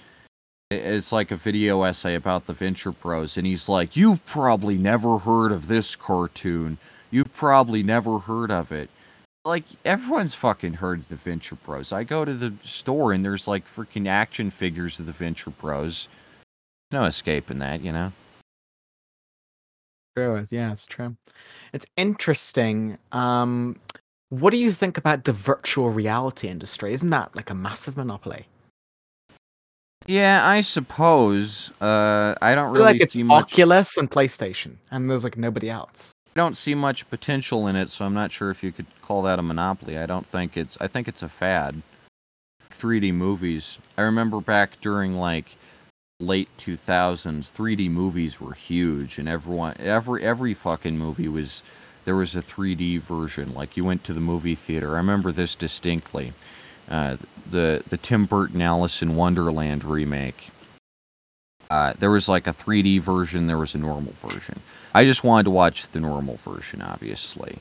It's 0.72 1.12
like 1.12 1.32
a 1.32 1.36
video 1.36 1.84
essay 1.84 2.16
about 2.16 2.48
the 2.48 2.54
Venture 2.54 2.92
Bros, 2.92 3.38
and 3.38 3.46
he's 3.46 3.70
like, 3.70 3.96
"You've 3.96 4.26
probably 4.26 4.78
never 4.78 5.20
heard 5.20 5.52
of 5.52 5.68
this 5.68 5.96
cartoon. 5.96 6.80
You've 7.12 7.34
probably 7.34 7.84
never 7.84 8.20
heard 8.20 8.52
of 8.52 8.72
it." 8.72 8.90
like 9.46 9.64
everyone's 9.86 10.36
fucking 10.36 10.76
heard 10.76 11.00
of 11.00 11.10
the 11.10 11.16
Venture 11.16 11.56
Bros. 11.56 11.92
I 11.92 12.04
go 12.04 12.26
to 12.26 12.34
the 12.34 12.54
store 12.64 13.14
and 13.14 13.24
there's 13.24 13.48
like 13.48 13.68
freaking 13.68 14.08
action 14.08 14.52
figures 14.52 15.00
of 15.00 15.06
the 15.06 15.12
Venture 15.12 15.50
Bros. 15.50 16.08
No 16.92 17.06
escaping 17.06 17.60
that, 17.60 17.82
you 17.82 17.92
know. 17.92 18.12
True. 20.16 20.46
Yeah, 20.50 20.72
it's 20.72 20.86
true. 20.86 21.16
It's 21.74 21.86
interesting. 21.96 22.98
Um, 23.12 23.80
what 24.30 24.52
do 24.52 24.58
you 24.58 24.72
think 24.72 24.98
about 24.98 25.24
the 25.24 25.34
virtual 25.34 25.90
reality 25.90 26.48
industry? 26.48 26.94
Isn't 26.94 27.10
that 27.12 27.36
like 27.36 27.50
a 27.50 27.56
massive 27.56 27.96
monopoly? 27.96 28.46
Yeah, 30.06 30.48
I 30.48 30.62
suppose. 30.62 31.72
Uh, 31.80 32.36
I 32.42 32.56
don't 32.56 32.70
I 32.70 32.72
really 32.72 32.84
like 32.86 33.02
it's 33.02 33.14
see 33.14 33.24
much. 33.24 33.54
Oculus 33.54 33.98
and 33.98 34.10
PlayStation, 34.10 34.76
and 34.92 35.10
there's 35.10 35.24
like 35.24 35.38
nobody 35.38 35.70
else. 35.70 36.12
I 36.36 36.40
don't 36.40 36.58
see 36.58 36.76
much 36.76 37.10
potential 37.10 37.68
in 37.68 37.76
it, 37.76 37.90
so 37.90 38.06
I'm 38.06 38.14
not 38.14 38.32
sure 38.32 38.52
if 38.52 38.64
you 38.64 38.72
could 38.72 38.86
call 39.02 39.24
that 39.24 39.40
a 39.40 39.42
monopoly. 39.42 39.98
I 39.98 40.06
don't 40.06 40.28
think 40.28 40.56
it's. 40.56 40.78
I 40.80 40.88
think 40.88 41.08
it's 41.08 41.24
a 41.24 41.30
fad. 41.30 41.82
3D 42.72 43.14
movies. 43.14 43.78
I 43.98 44.04
remember 44.04 44.40
back 44.40 44.80
during 44.80 45.16
like 45.16 45.58
late 46.20 46.50
2000s, 46.58 47.52
3D 47.52 47.90
movies 47.90 48.40
were 48.40 48.54
huge, 48.54 49.18
and 49.18 49.28
everyone, 49.28 49.76
every 49.80 50.24
every 50.24 50.54
fucking 50.54 50.98
movie 50.98 51.28
was 51.28 51.62
there 52.06 52.16
was 52.16 52.36
a 52.36 52.42
3D 52.42 53.00
version. 53.00 53.54
Like 53.54 53.76
you 53.76 53.84
went 53.84 54.04
to 54.06 54.14
the 54.14 54.20
movie 54.20 54.56
theater. 54.56 54.94
I 54.94 54.98
remember 54.98 55.32
this 55.32 55.56
distinctly. 55.56 56.34
Uh, 56.90 57.18
the 57.50 57.84
the 57.90 57.98
Tim 57.98 58.26
Burton 58.26 58.62
Alice 58.62 59.02
in 59.02 59.16
Wonderland 59.16 59.84
remake. 59.84 60.52
Uh, 61.70 61.94
there 62.00 62.12
was 62.12 62.28
like 62.28 62.48
a 62.48 62.54
3D 62.54 63.02
version. 63.02 63.48
There 63.48 63.58
was 63.58 63.76
a 63.76 63.78
normal 63.78 64.14
version. 64.14 64.60
I 65.00 65.06
just 65.06 65.24
wanted 65.24 65.46
to 65.46 65.52
watch 65.52 65.90
the 65.94 66.02
normal 66.02 66.36
version, 66.36 66.82
obviously. 66.82 67.60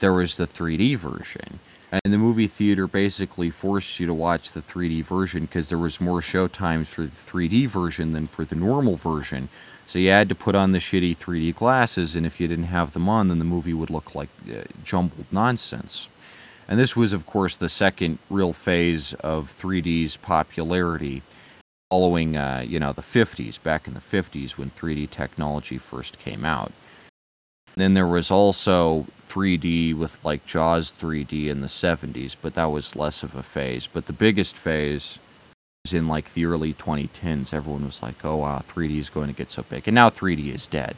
There 0.00 0.12
was 0.12 0.36
the 0.36 0.46
3D 0.46 0.98
version. 0.98 1.60
And 1.90 2.12
the 2.12 2.18
movie 2.18 2.46
theater 2.46 2.86
basically 2.86 3.48
forced 3.48 3.98
you 3.98 4.06
to 4.06 4.12
watch 4.12 4.52
the 4.52 4.60
3D 4.60 5.02
version 5.02 5.46
because 5.46 5.70
there 5.70 5.78
was 5.78 5.98
more 5.98 6.20
show 6.20 6.48
times 6.48 6.88
for 6.88 7.04
the 7.04 7.10
3D 7.26 7.68
version 7.68 8.12
than 8.12 8.26
for 8.26 8.44
the 8.44 8.54
normal 8.54 8.96
version. 8.96 9.48
So 9.86 9.98
you 9.98 10.10
had 10.10 10.28
to 10.28 10.34
put 10.34 10.54
on 10.54 10.72
the 10.72 10.78
shitty 10.78 11.16
3D 11.16 11.54
glasses, 11.54 12.14
and 12.14 12.26
if 12.26 12.38
you 12.38 12.48
didn't 12.48 12.64
have 12.64 12.92
them 12.92 13.08
on, 13.08 13.28
then 13.28 13.38
the 13.38 13.46
movie 13.46 13.72
would 13.72 13.88
look 13.88 14.14
like 14.14 14.28
uh, 14.46 14.64
jumbled 14.84 15.24
nonsense. 15.32 16.10
And 16.68 16.78
this 16.78 16.94
was, 16.94 17.14
of 17.14 17.24
course, 17.24 17.56
the 17.56 17.70
second 17.70 18.18
real 18.28 18.52
phase 18.52 19.14
of 19.14 19.54
3D's 19.58 20.18
popularity 20.18 21.22
following, 21.92 22.38
uh, 22.38 22.64
you 22.66 22.80
know, 22.80 22.90
the 22.90 23.02
50s, 23.02 23.62
back 23.62 23.86
in 23.86 23.92
the 23.92 24.00
50s 24.00 24.52
when 24.52 24.70
3D 24.70 25.10
technology 25.10 25.76
first 25.76 26.18
came 26.18 26.42
out. 26.42 26.72
Then 27.74 27.92
there 27.92 28.06
was 28.06 28.30
also 28.30 29.04
3D 29.28 29.94
with 29.94 30.18
like 30.24 30.46
Jaws 30.46 30.94
3D 30.98 31.48
in 31.48 31.60
the 31.60 31.66
70s, 31.66 32.34
but 32.40 32.54
that 32.54 32.70
was 32.70 32.96
less 32.96 33.22
of 33.22 33.34
a 33.34 33.42
phase. 33.42 33.86
But 33.86 34.06
the 34.06 34.14
biggest 34.14 34.56
phase 34.56 35.18
was 35.84 35.92
in 35.92 36.08
like 36.08 36.32
the 36.32 36.46
early 36.46 36.72
2010s. 36.72 37.52
Everyone 37.52 37.84
was 37.84 38.02
like, 38.02 38.24
oh 38.24 38.36
wow, 38.36 38.64
3D 38.66 38.98
is 38.98 39.10
going 39.10 39.28
to 39.28 39.34
get 39.34 39.50
so 39.50 39.62
big. 39.62 39.86
And 39.86 39.94
now 39.94 40.08
3D 40.08 40.54
is 40.54 40.66
dead. 40.66 40.96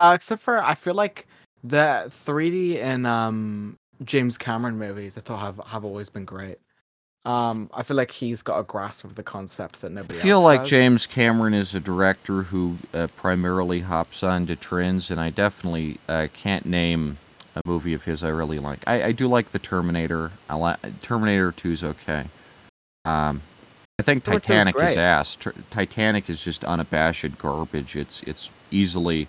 Uh, 0.00 0.12
except 0.14 0.40
for 0.40 0.56
I 0.64 0.74
feel 0.74 0.94
like 0.94 1.26
the 1.62 2.06
3D 2.08 2.76
in 2.76 3.04
um 3.04 3.76
James 4.04 4.38
Cameron 4.38 4.78
movies 4.78 5.18
I 5.18 5.20
thought 5.20 5.40
have 5.40 5.60
have 5.66 5.84
always 5.84 6.08
been 6.08 6.24
great. 6.24 6.56
Um, 7.26 7.68
I 7.74 7.82
feel 7.82 7.96
like 7.96 8.12
he's 8.12 8.40
got 8.40 8.60
a 8.60 8.62
grasp 8.62 9.04
of 9.04 9.16
the 9.16 9.22
concept 9.24 9.80
that 9.80 9.90
nobody. 9.90 10.20
I 10.20 10.22
feel 10.22 10.40
like 10.40 10.60
has. 10.60 10.70
James 10.70 11.06
Cameron 11.08 11.54
is 11.54 11.74
a 11.74 11.80
director 11.80 12.42
who 12.42 12.76
uh, 12.94 13.08
primarily 13.16 13.80
hops 13.80 14.22
onto 14.22 14.54
trends, 14.54 15.10
and 15.10 15.20
I 15.20 15.30
definitely 15.30 15.98
uh, 16.08 16.28
can't 16.32 16.64
name 16.64 17.18
a 17.56 17.62
movie 17.66 17.94
of 17.94 18.04
his 18.04 18.22
I 18.22 18.28
really 18.28 18.60
like. 18.60 18.78
I, 18.86 19.02
I 19.02 19.12
do 19.12 19.26
like 19.26 19.50
the 19.50 19.58
Terminator. 19.58 20.30
I 20.48 20.54
like 20.54 21.02
Terminator 21.02 21.50
2 21.50 21.72
is 21.72 21.82
okay. 21.82 22.26
Um, 23.04 23.42
I 23.98 24.04
think 24.04 24.22
Terminator 24.22 24.46
Titanic 24.46 24.76
is 24.76 24.96
ass. 24.96 25.34
Ter- 25.34 25.54
Titanic 25.72 26.30
is 26.30 26.40
just 26.40 26.64
unabashed 26.64 27.38
garbage. 27.38 27.96
It's 27.96 28.22
it's 28.22 28.50
easily 28.70 29.26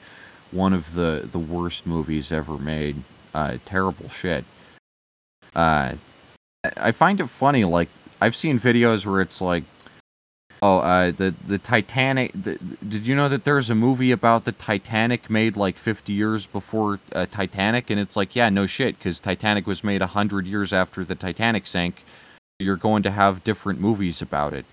one 0.52 0.74
of 0.74 0.94
the 0.94 1.28
the 1.32 1.40
worst 1.40 1.88
movies 1.88 2.32
ever 2.32 2.60
made. 2.60 2.98
Uh, 3.34 3.58
terrible 3.66 4.10
shit. 4.10 4.46
Uh, 5.56 5.94
I- 6.64 6.92
find 6.92 7.20
it 7.20 7.28
funny. 7.28 7.64
Like 7.66 7.90
I've 8.22 8.36
seen 8.36 8.60
videos 8.60 9.06
where 9.06 9.22
it's 9.22 9.42
like, 9.42 9.64
oh, 10.62 10.80
uh, 10.80 11.12
the 11.12 11.34
the 11.48 11.58
Titanic. 11.58 12.32
The, 12.34 12.58
did 12.88 13.06
you 13.06 13.16
know 13.16 13.30
that 13.30 13.44
there's 13.44 13.70
a 13.70 13.76
movie 13.76 14.12
about 14.12 14.46
the 14.46 14.52
Titanic 14.52 15.30
made 15.30 15.56
like 15.58 15.78
50 15.78 16.14
years 16.14 16.46
before 16.46 17.00
uh, 17.14 17.26
Titanic? 17.32 17.90
And 17.90 18.00
it's 18.00 18.16
like, 18.16 18.36
yeah, 18.36 18.50
no 18.50 18.66
shit, 18.66 18.98
because 18.98 19.20
Titanic 19.20 19.68
was 19.68 19.84
made 19.84 20.02
100 20.02 20.46
years 20.46 20.74
after 20.74 21.04
the 21.06 21.16
Titanic 21.16 21.68
sank. 21.68 22.04
You're 22.60 22.76
going 22.76 23.04
to 23.04 23.12
have 23.12 23.44
different 23.44 23.80
movies 23.80 24.22
about 24.22 24.54
it. 24.54 24.66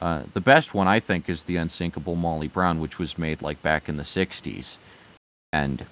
Uh, 0.00 0.22
the 0.34 0.40
best 0.40 0.74
one, 0.74 0.86
I 0.86 1.00
think, 1.00 1.28
is 1.28 1.44
the 1.44 1.56
Unsinkable 1.56 2.14
Molly 2.14 2.46
Brown, 2.48 2.80
which 2.80 2.98
was 2.98 3.18
made 3.18 3.42
like 3.42 3.60
back 3.62 3.88
in 3.88 3.96
the 3.96 4.02
60s, 4.02 4.76
and 5.52 5.84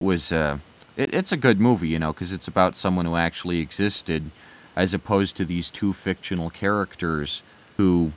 was 0.00 0.32
uh, 0.32 0.58
it, 1.00 1.14
it's 1.14 1.32
a 1.32 1.36
good 1.36 1.58
movie, 1.58 1.88
you 1.88 1.98
know, 1.98 2.12
because 2.12 2.32
it's 2.32 2.48
about 2.48 2.76
someone 2.76 3.06
who 3.06 3.16
actually 3.16 3.60
existed, 3.60 4.30
as 4.76 4.92
opposed 4.94 5.36
to 5.38 5.44
these 5.44 5.70
two 5.70 5.92
fictional 5.92 6.50
characters 6.50 7.42
who 7.76 8.12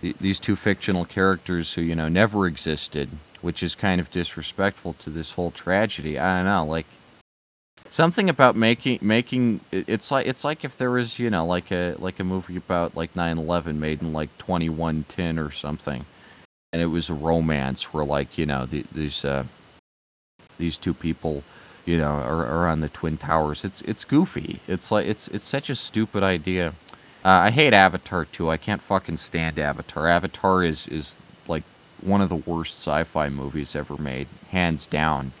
these 0.00 0.40
two 0.40 0.56
fictional 0.56 1.04
characters 1.04 1.72
who 1.74 1.82
you 1.82 1.94
know 1.94 2.08
never 2.08 2.46
existed, 2.46 3.08
which 3.40 3.62
is 3.62 3.74
kind 3.74 4.00
of 4.00 4.10
disrespectful 4.10 4.94
to 4.94 5.10
this 5.10 5.32
whole 5.32 5.50
tragedy. 5.50 6.18
I 6.18 6.38
don't 6.38 6.46
know, 6.46 6.64
like 6.64 6.86
something 7.90 8.28
about 8.28 8.56
making 8.56 8.98
making 9.02 9.60
it's 9.70 10.10
like 10.10 10.26
it's 10.26 10.44
like 10.44 10.64
if 10.64 10.78
there 10.78 10.90
was 10.90 11.18
you 11.18 11.30
know 11.30 11.44
like 11.44 11.70
a 11.70 11.94
like 11.98 12.20
a 12.20 12.24
movie 12.24 12.56
about 12.56 12.96
like 12.96 13.14
9/11 13.14 13.76
made 13.76 14.02
in 14.02 14.12
like 14.12 14.30
2110 14.38 15.38
or 15.38 15.50
something 15.50 16.04
and 16.72 16.80
it 16.80 16.86
was 16.86 17.10
a 17.10 17.14
romance 17.14 17.92
where 17.92 18.04
like 18.04 18.38
you 18.38 18.46
know 18.46 18.64
the, 18.66 18.84
these 18.92 19.24
uh 19.24 19.44
these 20.58 20.78
two 20.78 20.94
people 20.94 21.42
you 21.84 21.98
know 21.98 22.12
are, 22.12 22.46
are 22.46 22.68
on 22.68 22.80
the 22.80 22.88
twin 22.88 23.16
towers 23.16 23.64
it's 23.64 23.82
it's 23.82 24.04
goofy 24.04 24.60
it's 24.68 24.90
like 24.90 25.06
it's 25.06 25.28
it's 25.28 25.44
such 25.44 25.68
a 25.70 25.74
stupid 25.74 26.22
idea 26.22 26.68
uh, 27.24 27.28
i 27.28 27.50
hate 27.50 27.74
avatar 27.74 28.24
too 28.26 28.50
i 28.50 28.56
can't 28.56 28.80
fucking 28.82 29.16
stand 29.16 29.58
avatar 29.58 30.06
avatar 30.08 30.62
is 30.62 30.86
is 30.88 31.16
like 31.48 31.64
one 32.02 32.20
of 32.20 32.28
the 32.28 32.36
worst 32.36 32.78
sci-fi 32.78 33.28
movies 33.28 33.74
ever 33.74 33.96
made, 33.96 34.26
hands 34.50 34.86
down. 34.86 35.32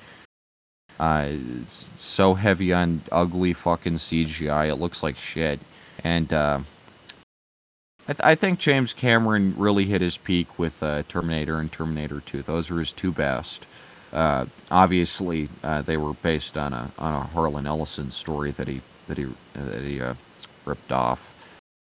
Uh, 0.98 1.28
it's 1.62 1.86
so 1.96 2.34
heavy 2.34 2.72
on 2.72 3.02
ugly 3.10 3.52
fucking 3.52 3.96
CGI, 3.96 4.68
it 4.68 4.76
looks 4.76 5.02
like 5.02 5.16
shit. 5.16 5.58
And 6.04 6.32
uh, 6.32 6.60
I, 8.08 8.12
th- 8.12 8.24
I 8.24 8.34
think 8.34 8.58
James 8.58 8.92
Cameron 8.92 9.54
really 9.56 9.86
hit 9.86 10.00
his 10.00 10.16
peak 10.16 10.58
with 10.58 10.80
uh, 10.82 11.02
Terminator 11.08 11.58
and 11.58 11.72
Terminator 11.72 12.20
2. 12.20 12.42
Those 12.42 12.70
were 12.70 12.78
his 12.78 12.92
two 12.92 13.12
best. 13.12 13.66
Uh, 14.12 14.46
obviously, 14.70 15.48
uh, 15.62 15.82
they 15.82 15.96
were 15.96 16.12
based 16.14 16.56
on 16.56 16.72
a 16.72 16.90
on 16.98 17.14
a 17.14 17.20
Harlan 17.20 17.66
Ellison 17.66 18.10
story 18.10 18.50
that 18.52 18.68
he 18.68 18.80
that 19.08 19.18
he 19.18 19.26
that 19.54 19.82
he 19.82 20.00
uh, 20.00 20.14
ripped 20.64 20.92
off, 20.92 21.32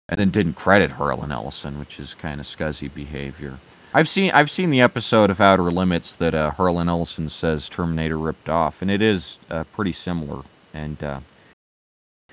and 0.08 0.18
then 0.18 0.30
didn't 0.30 0.54
credit 0.54 0.90
Harlan 0.90 1.32
Ellison, 1.32 1.78
which 1.78 1.98
is 1.98 2.14
kind 2.14 2.40
of 2.40 2.46
scuzzy 2.46 2.92
behavior. 2.92 3.58
I've 3.94 4.08
seen 4.08 4.30
I've 4.32 4.50
seen 4.50 4.70
the 4.70 4.80
episode 4.80 5.30
of 5.30 5.40
Outer 5.40 5.70
Limits 5.70 6.14
that 6.16 6.34
uh, 6.34 6.50
Harlan 6.50 6.88
Ellison 6.88 7.28
says 7.28 7.68
Terminator 7.68 8.18
ripped 8.18 8.48
off, 8.48 8.82
and 8.82 8.90
it 8.90 9.02
is 9.02 9.38
uh, 9.50 9.64
pretty 9.72 9.92
similar, 9.92 10.42
and 10.72 11.02
uh, 11.02 11.20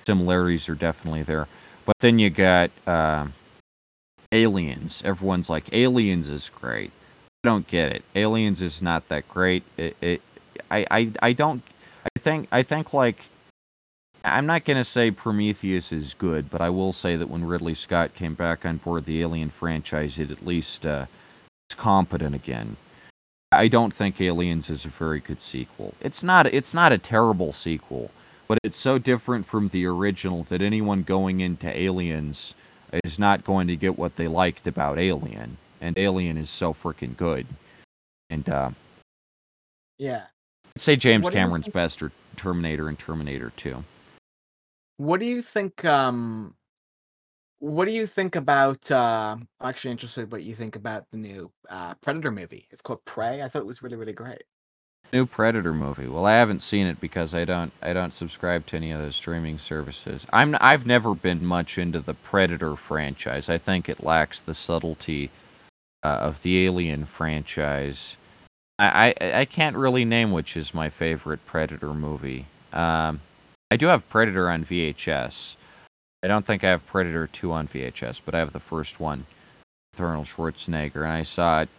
similarities 0.06 0.70
are 0.70 0.76
definitely 0.76 1.24
there. 1.24 1.48
But 1.86 1.96
then 2.00 2.20
you 2.20 2.30
got 2.30 2.72
uh, 2.88 3.28
Aliens. 4.32 5.02
Everyone's 5.04 5.50
like, 5.50 5.74
Aliens 5.74 6.30
is 6.30 6.50
great. 6.50 6.92
I 7.44 7.48
don't 7.48 7.68
get 7.68 7.94
it. 7.94 8.04
Aliens 8.16 8.62
is 8.62 8.82
not 8.82 9.08
that 9.08 9.30
great. 9.30 9.64
It, 9.78 9.96
it 10.02 10.22
I, 10.70 10.86
I, 10.92 11.12
I 11.22 11.34
don't. 11.34 11.64
I 12.04 12.20
think 12.20 12.48
I 12.52 12.64
think 12.64 12.94
like 12.94 13.26
I'm 14.26 14.46
not 14.46 14.66
going 14.66 14.78
to 14.78 14.84
say 14.84 15.10
Prometheus 15.12 15.94
is 15.94 16.14
good, 16.14 16.50
but 16.50 16.60
I 16.60 16.70
will 16.70 16.92
say 16.92 17.16
that 17.16 17.30
when 17.30 17.46
Ridley 17.46 17.76
Scott 17.76 18.14
came 18.14 18.34
back 18.34 18.66
on 18.66 18.78
board 18.78 19.06
the 19.06 19.22
Alien 19.22 19.50
franchise, 19.50 20.20
it 20.20 20.32
at 20.32 20.46
least 20.46 20.86
uh, 20.86 21.06
is 21.70 21.76
competent 21.76 22.36
again. 22.36 22.76
I 23.54 23.70
don't 23.70 23.94
think 23.94 24.20
Aliens 24.20 24.70
is 24.70 24.84
a 24.84 24.90
very 24.90 25.22
good 25.22 25.42
sequel. 25.42 25.94
It's 26.02 26.22
not. 26.22 26.46
It's 26.48 26.74
not 26.74 26.92
a 26.92 26.98
terrible 26.98 27.54
sequel, 27.54 28.12
but 28.50 28.60
it's 28.64 28.78
so 28.78 28.98
different 28.98 29.46
from 29.46 29.70
the 29.70 29.86
original 29.86 30.44
that 30.44 30.62
anyone 30.62 31.04
going 31.04 31.40
into 31.40 31.76
Aliens 31.76 32.54
is 33.06 33.18
not 33.18 33.46
going 33.46 33.68
to 33.68 33.78
get 33.78 33.98
what 33.98 34.18
they 34.18 34.28
liked 34.28 34.68
about 34.68 35.00
Alien, 35.00 35.58
and 35.82 35.98
Alien 35.98 36.38
is 36.38 36.50
so 36.50 36.74
freaking 36.74 37.16
good. 37.18 37.48
And 38.30 38.48
uh, 38.50 38.72
Yeah. 39.98 40.26
I'd 40.76 40.82
say 40.82 40.96
James 40.96 41.24
What 41.24 41.34
Cameron's 41.34 41.66
think- 41.66 41.74
best 41.74 42.02
are 42.04 42.12
Terminator 42.36 42.88
and 42.88 42.98
Terminator 42.98 43.52
2. 43.58 43.84
What 44.98 45.20
do 45.20 45.26
you 45.26 45.42
think? 45.42 45.84
Um, 45.86 46.56
what 47.60 47.86
do 47.86 47.92
you 47.92 48.06
think 48.08 48.36
about? 48.36 48.90
Uh, 48.92 49.36
I'm 49.40 49.48
actually 49.62 49.92
interested 49.92 50.32
what 50.32 50.44
you 50.44 50.56
think 50.56 50.76
about 50.76 51.06
the 51.12 51.18
new 51.18 51.52
uh, 51.70 51.96
Predator 51.96 52.32
movie. 52.32 52.68
It's 52.72 52.82
called 52.82 53.04
Prey. 53.06 53.42
I 53.42 53.50
thought 53.50 53.60
it 53.62 53.66
was 53.66 53.82
really, 53.82 53.96
really 53.96 54.14
great. 54.14 54.44
New 55.12 55.26
Predator 55.26 55.74
movie. 55.74 56.08
Well, 56.08 56.26
I 56.26 56.34
haven't 56.34 56.62
seen 56.62 56.86
it 56.86 57.02
because 57.02 57.34
I 57.34 57.44
don't 57.44 57.72
I 57.82 57.94
don't 57.94 58.14
subscribe 58.14 58.66
to 58.68 58.76
any 58.76 58.92
of 58.92 59.02
those 59.02 59.16
streaming 59.16 59.58
services. 59.58 60.26
I'm 60.32 60.56
I've 60.62 60.86
never 60.86 61.16
been 61.16 61.44
much 61.46 61.78
into 61.78 62.00
the 62.00 62.14
Predator 62.14 62.76
franchise. 62.76 63.50
I 63.50 63.58
think 63.58 63.90
it 63.90 64.04
lacks 64.04 64.42
the 64.42 64.54
subtlety 64.54 65.32
uh, 66.04 66.08
of 66.08 66.42
the 66.42 66.66
Alien 66.66 67.06
franchise. 67.06 68.16
I, 68.78 69.14
I 69.20 69.40
I 69.42 69.46
can't 69.46 69.76
really 69.76 70.06
name 70.06 70.32
which 70.32 70.56
is 70.56 70.74
my 70.74 70.90
favorite 70.90 71.46
Predator 71.46 71.94
movie. 71.94 72.46
Um, 72.72 73.22
I 73.72 73.78
do 73.78 73.88
have 73.88 74.10
Predator 74.10 74.50
on 74.50 74.64
VHS. 74.64 75.56
I 76.24 76.28
don't 76.28 76.46
think 76.46 76.64
I 76.64 76.70
have 76.70 76.86
Predator 76.86 77.28
2 77.28 77.52
on 77.52 77.68
VHS, 77.68 78.22
but 78.26 78.36
I 78.36 78.40
have 78.40 78.52
the 78.52 78.60
first 78.60 79.00
one 79.00 79.26
with 79.94 80.02
Arnold 80.02 80.28
Schwarzenegger, 80.28 81.04
and 81.04 81.14
I 81.14 81.24
saw 81.24 81.62
it 81.62 81.70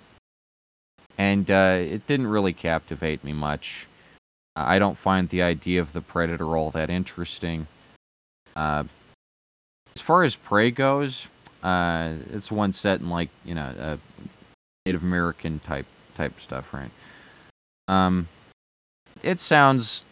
and 1.21 1.51
uh, 1.51 1.77
it 1.79 2.07
didn't 2.07 2.29
really 2.29 2.55
captivate 2.55 3.23
me 3.23 3.35
much. 3.35 3.87
I 4.57 4.79
don't 4.79 4.97
find 4.97 5.29
the 5.29 5.43
idea 5.43 5.83
of 5.83 5.93
the 5.93 6.01
predator 6.01 6.57
all 6.57 6.71
that 6.71 6.89
interesting. 6.89 7.67
Uh, 8.57 8.85
as 9.95 10.01
far 10.01 10.25
as 10.25 10.35
prey 10.35 10.71
goes, 10.71 11.29
uh, 11.63 12.13
it's 12.33 12.51
one 12.51 12.73
set 12.73 13.01
in 13.01 13.11
like 13.11 13.29
you 13.45 13.55
know 13.55 13.99
Native 14.87 15.03
American 15.03 15.59
type 15.61 15.87
type 16.17 16.41
stuff, 16.41 16.73
right? 16.73 16.91
Um, 17.89 18.29
it 19.23 19.41
sounds 19.41 20.05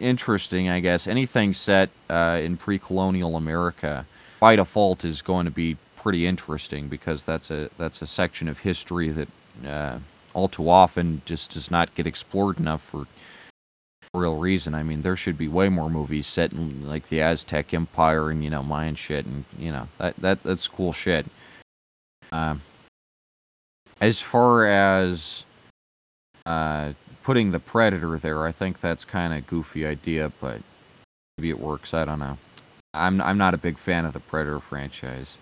interesting, 0.00 0.68
I 0.68 0.80
guess. 0.80 1.06
Anything 1.06 1.54
set 1.54 1.90
uh, 2.10 2.40
in 2.42 2.56
pre-colonial 2.56 3.36
America 3.36 4.06
by 4.40 4.56
default 4.56 5.04
is 5.04 5.22
going 5.22 5.46
to 5.46 5.50
be 5.50 5.76
pretty 5.96 6.26
interesting 6.26 6.88
because 6.88 7.24
that's 7.24 7.50
a 7.50 7.68
that's 7.78 8.02
a 8.02 8.06
section 8.06 8.48
of 8.48 8.58
history 8.60 9.10
that 9.10 9.28
uh, 9.66 9.98
all 10.34 10.48
too 10.48 10.68
often 10.68 11.22
just 11.24 11.52
does 11.52 11.70
not 11.70 11.94
get 11.94 12.06
explored 12.06 12.58
enough 12.58 12.82
for 12.82 13.06
real 14.16 14.36
reason. 14.36 14.74
I 14.74 14.82
mean, 14.82 15.02
there 15.02 15.16
should 15.16 15.38
be 15.38 15.48
way 15.48 15.68
more 15.68 15.90
movies 15.90 16.26
set 16.26 16.52
in 16.52 16.88
like 16.88 17.08
the 17.08 17.20
Aztec 17.20 17.72
Empire 17.72 18.30
and 18.30 18.42
you 18.42 18.50
know 18.50 18.62
Mayan 18.62 18.94
shit, 18.94 19.26
and 19.26 19.44
you 19.58 19.70
know 19.70 19.88
that 19.98 20.16
that 20.16 20.42
that's 20.42 20.66
cool 20.68 20.92
shit. 20.92 21.26
Um, 22.32 22.62
as 24.00 24.20
far 24.20 24.66
as 24.66 25.44
uh, 26.44 26.92
putting 27.22 27.50
the 27.50 27.60
Predator 27.60 28.18
there, 28.18 28.46
I 28.46 28.52
think 28.52 28.80
that's 28.80 29.04
kind 29.04 29.32
of 29.32 29.46
goofy 29.46 29.86
idea, 29.86 30.32
but 30.40 30.60
maybe 31.36 31.50
it 31.50 31.60
works. 31.60 31.94
I 31.94 32.04
don't 32.04 32.18
know. 32.18 32.38
I'm 32.94 33.20
I'm 33.20 33.38
not 33.38 33.54
a 33.54 33.58
big 33.58 33.78
fan 33.78 34.04
of 34.04 34.12
the 34.12 34.20
Predator 34.20 34.60
franchise. 34.60 35.36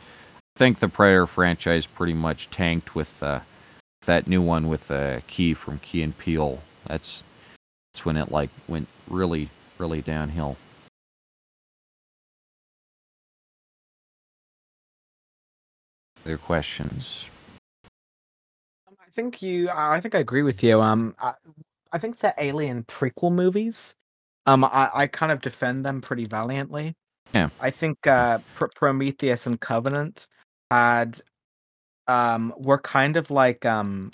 I 0.57 0.59
think 0.59 0.79
the 0.79 0.89
Predator 0.89 1.27
franchise 1.27 1.87
pretty 1.87 2.15
much 2.15 2.51
tanked 2.51 2.95
with 2.95 3.23
uh, 3.23 3.41
that 4.07 4.27
new 4.27 4.43
one 4.43 4.69
with 4.69 4.91
uh, 4.91 5.21
Key 5.27 5.55
from 5.55 5.79
Key 5.79 6.03
and 6.03 6.17
Peele. 6.17 6.61
That's 6.87 7.25
that's 7.95 8.05
when 8.05 8.17
it 8.17 8.31
like 8.33 8.51
went 8.69 8.89
really 9.09 9.49
really 9.79 10.03
downhill. 10.03 10.57
Other 16.25 16.37
questions? 16.39 17.27
I 18.89 19.11
think 19.13 19.43
you. 19.43 19.69
I 19.71 20.01
think 20.01 20.15
I 20.15 20.19
agree 20.19 20.43
with 20.43 20.63
you. 20.65 20.81
Um, 20.81 21.15
I, 21.21 21.35
I 21.93 21.99
think 21.99 22.19
the 22.19 22.35
Alien 22.39 22.83
prequel 22.85 23.31
movies. 23.31 23.95
Um, 24.47 24.65
I, 24.65 24.91
I 24.93 25.07
kind 25.07 25.31
of 25.31 25.41
defend 25.41 25.87
them 25.87 26.01
pretty 26.01 26.25
valiantly. 26.25 26.95
Yeah. 27.33 27.49
I 27.61 27.71
think 27.71 28.07
uh, 28.07 28.39
Pr- 28.55 28.67
Prometheus 28.75 29.47
and 29.47 29.61
Covenant 29.61 30.27
had, 30.71 31.21
um, 32.09 32.53
were 32.59 32.79
kind 32.79 33.17
of 33.17 33.31
like 33.31 33.65
um, 33.65 34.11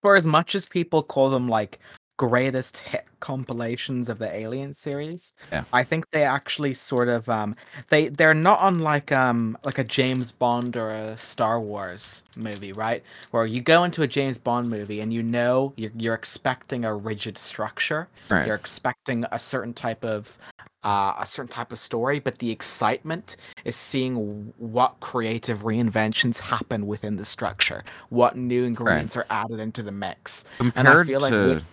for 0.00 0.16
as 0.16 0.26
much 0.26 0.54
as 0.54 0.66
people 0.66 1.02
call 1.02 1.28
them 1.28 1.48
like 1.48 1.80
greatest 2.28 2.78
hit 2.78 3.04
compilations 3.18 4.08
of 4.08 4.18
the 4.18 4.32
Alien 4.32 4.72
series. 4.72 5.34
Yeah. 5.50 5.64
I 5.72 5.82
think 5.82 6.10
they 6.10 6.22
actually 6.22 6.74
sort 6.74 7.08
of 7.08 7.28
um 7.28 7.56
they 7.88 8.08
they're 8.08 8.40
not 8.50 8.58
unlike 8.62 9.10
um 9.10 9.58
like 9.64 9.78
a 9.78 9.84
James 9.84 10.30
Bond 10.30 10.76
or 10.76 10.90
a 10.90 11.18
Star 11.18 11.60
Wars 11.60 12.22
movie, 12.36 12.72
right? 12.72 13.02
Where 13.32 13.44
you 13.44 13.60
go 13.60 13.82
into 13.82 14.02
a 14.02 14.06
James 14.06 14.38
Bond 14.38 14.70
movie 14.70 15.00
and 15.00 15.12
you 15.12 15.22
know 15.22 15.72
you're 15.76 15.90
you're 15.96 16.14
expecting 16.14 16.84
a 16.84 16.94
rigid 16.94 17.36
structure. 17.38 18.08
Right. 18.28 18.46
You're 18.46 18.60
expecting 18.64 19.24
a 19.32 19.38
certain 19.38 19.74
type 19.74 20.04
of 20.04 20.38
uh, 20.84 21.14
a 21.18 21.26
certain 21.26 21.52
type 21.52 21.70
of 21.72 21.78
story, 21.78 22.18
but 22.18 22.38
the 22.38 22.50
excitement 22.50 23.36
is 23.64 23.76
seeing 23.76 24.52
what 24.58 24.98
creative 24.98 25.62
reinventions 25.62 26.38
happen 26.40 26.86
within 26.88 27.14
the 27.16 27.24
structure, 27.24 27.84
what 28.10 28.36
new 28.36 28.64
ingredients 28.64 29.16
are 29.16 29.26
added 29.30 29.60
into 29.60 29.82
the 29.84 29.92
mix. 29.92 30.44
Compared 30.58 30.86
and 30.86 30.88
I 30.88 31.04
feel 31.04 31.20
like 31.20 31.32
to 31.32 31.46
with- 31.46 31.64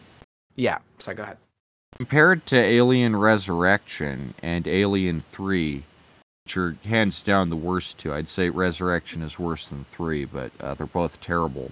Yeah, 0.59 0.79
sorry, 0.97 1.15
go 1.15 1.23
ahead. 1.23 1.37
compared 1.95 2.45
to 2.47 2.57
Alien 2.57 3.15
Resurrection 3.15 4.33
and 4.43 4.67
Alien 4.67 5.23
Three, 5.31 5.83
which 6.43 6.57
are 6.57 6.75
hands 6.83 7.21
down 7.21 7.49
the 7.49 7.55
worst 7.55 7.97
two. 7.97 8.13
I'd 8.13 8.27
say 8.27 8.49
Resurrection 8.49 9.21
is 9.21 9.39
worse 9.39 9.69
than 9.69 9.85
three, 9.91 10.25
but 10.25 10.51
uh, 10.59 10.73
they're 10.73 10.85
both 10.85 11.21
terrible. 11.21 11.71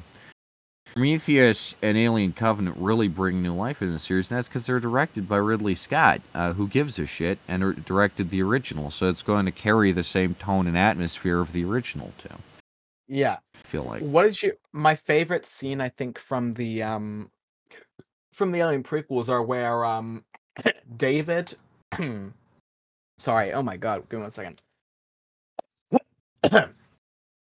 Prometheus 0.93 1.75
and 1.81 1.97
Alien 1.97 2.31
Covenant 2.31 2.77
really 2.79 3.09
bring 3.09 3.43
new 3.43 3.53
life 3.53 3.81
in 3.81 3.91
the 3.91 3.99
series, 3.99 4.31
and 4.31 4.37
that's 4.37 4.47
because 4.47 4.65
they're 4.65 4.79
directed 4.79 5.27
by 5.27 5.35
Ridley 5.35 5.75
Scott, 5.75 6.21
uh, 6.33 6.53
who 6.53 6.67
gives 6.67 6.97
a 6.97 7.05
shit, 7.05 7.37
and 7.47 7.61
er- 7.63 7.73
directed 7.73 8.29
the 8.29 8.41
original, 8.41 8.89
so 8.89 9.09
it's 9.09 9.21
going 9.21 9.45
to 9.45 9.51
carry 9.51 9.91
the 9.91 10.03
same 10.03 10.33
tone 10.35 10.65
and 10.65 10.77
atmosphere 10.77 11.41
of 11.41 11.51
the 11.51 11.65
original 11.65 12.13
too. 12.17 12.35
Yeah. 13.07 13.37
I 13.53 13.67
feel 13.67 13.83
like. 13.83 14.01
What 14.01 14.25
is 14.25 14.41
your 14.41 14.53
my 14.71 14.95
favorite 14.95 15.45
scene? 15.45 15.81
I 15.81 15.89
think 15.89 16.17
from 16.17 16.53
the 16.53 16.83
um 16.83 17.29
from 18.37 18.51
the 18.51 18.59
Alien 18.59 18.83
prequels 18.83 19.29
are 19.29 19.41
where 19.41 19.83
um 19.83 20.23
David. 20.97 21.55
sorry. 23.17 23.51
Oh 23.51 23.63
my 23.63 23.77
god. 23.77 24.07
Give 24.09 24.19
me 24.19 24.23
one 24.23 24.31
second. 24.31 24.61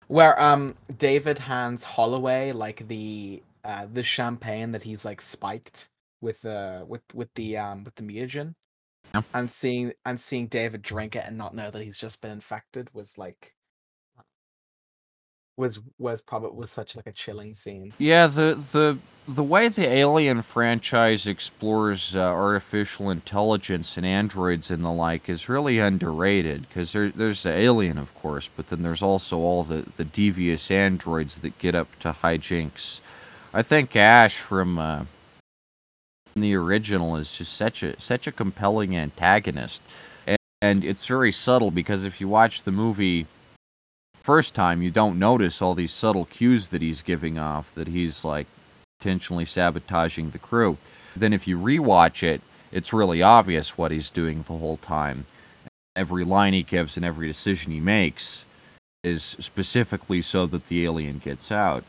where 0.07 0.41
um 0.41 0.75
David 0.97 1.37
hands 1.37 1.83
Holloway 1.83 2.53
like 2.53 2.87
the 2.87 3.43
uh 3.65 3.87
the 3.91 4.03
champagne 4.03 4.71
that 4.71 4.83
he's 4.83 5.03
like 5.03 5.21
spiked 5.21 5.89
with 6.21 6.45
uh 6.45 6.85
with 6.87 7.01
with 7.13 7.33
the 7.35 7.57
um 7.57 7.83
with 7.83 7.95
the 7.95 8.03
mutagen. 8.03 8.55
Yeah. 9.13 9.21
And 9.33 9.51
seeing 9.51 9.91
and 10.05 10.17
seeing 10.17 10.47
David 10.47 10.81
drink 10.81 11.17
it 11.17 11.25
and 11.27 11.37
not 11.37 11.53
know 11.53 11.69
that 11.69 11.83
he's 11.83 11.97
just 11.97 12.21
been 12.21 12.31
infected 12.31 12.89
was 12.93 13.17
like 13.17 13.53
was 15.57 15.79
was 15.97 16.21
probably 16.21 16.57
was 16.57 16.71
such 16.71 16.95
like 16.95 17.07
a 17.07 17.11
chilling 17.11 17.53
scene. 17.55 17.93
Yeah, 17.97 18.27
the 18.27 18.59
the 18.71 18.97
the 19.27 19.43
way 19.43 19.67
the 19.69 19.87
Alien 19.87 20.41
franchise 20.43 21.25
explores 21.25 22.15
uh, 22.15 22.19
artificial 22.19 23.09
intelligence 23.09 23.97
and 23.97 24.05
androids 24.05 24.69
and 24.69 24.83
the 24.83 24.91
like 24.91 25.29
is 25.29 25.49
really 25.49 25.79
underrated 25.79 26.67
because 26.67 26.91
there, 26.91 27.09
there's 27.09 27.41
the 27.41 27.49
Alien, 27.49 27.97
of 27.97 28.13
course, 28.15 28.49
but 28.55 28.69
then 28.69 28.83
there's 28.83 29.01
also 29.01 29.39
all 29.39 29.63
the, 29.63 29.83
the 29.97 30.03
devious 30.05 30.69
androids 30.69 31.39
that 31.39 31.57
get 31.57 31.73
up 31.73 31.87
to 31.99 32.11
hijinks. 32.11 32.99
I 33.51 33.63
think 33.63 33.95
Ash 33.95 34.37
from 34.37 34.77
uh, 34.77 35.05
the 36.35 36.53
original 36.55 37.15
is 37.15 37.31
just 37.31 37.53
such 37.53 37.81
a 37.81 37.99
such 37.99 38.27
a 38.27 38.31
compelling 38.31 38.95
antagonist, 38.95 39.81
and, 40.27 40.37
and 40.61 40.83
it's 40.83 41.05
very 41.05 41.31
subtle 41.31 41.71
because 41.71 42.03
if 42.03 42.21
you 42.21 42.27
watch 42.27 42.63
the 42.63 42.71
movie 42.71 43.25
first 44.25 44.55
time, 44.55 44.81
you 44.81 44.89
don't 44.89 45.19
notice 45.19 45.61
all 45.61 45.75
these 45.75 45.93
subtle 45.93 46.25
cues 46.25 46.69
that 46.69 46.81
he's 46.81 47.01
giving 47.03 47.37
off. 47.37 47.71
That 47.75 47.87
he's 47.87 48.23
like 48.25 48.47
intentionally 48.99 49.45
sabotaging 49.45 50.31
the 50.31 50.39
crew. 50.39 50.77
Then 51.15 51.31
if 51.31 51.47
you 51.47 51.59
rewatch 51.59 52.23
it, 52.23 52.41
it's 52.71 52.91
really 52.91 53.21
obvious 53.21 53.77
what 53.77 53.91
he's 53.91 54.09
doing 54.09 54.39
the 54.39 54.57
whole 54.57 54.77
time. 54.77 55.25
Every 55.95 56.25
line 56.25 56.53
he 56.53 56.63
gives 56.63 56.97
and 56.97 57.05
every 57.05 57.27
decision 57.27 57.71
he 57.71 57.79
makes 57.79 58.43
is 59.03 59.35
specifically 59.39 60.21
so 60.21 60.45
that 60.47 60.67
the 60.67 60.83
alien 60.83 61.19
gets 61.19 61.51
out. 61.51 61.83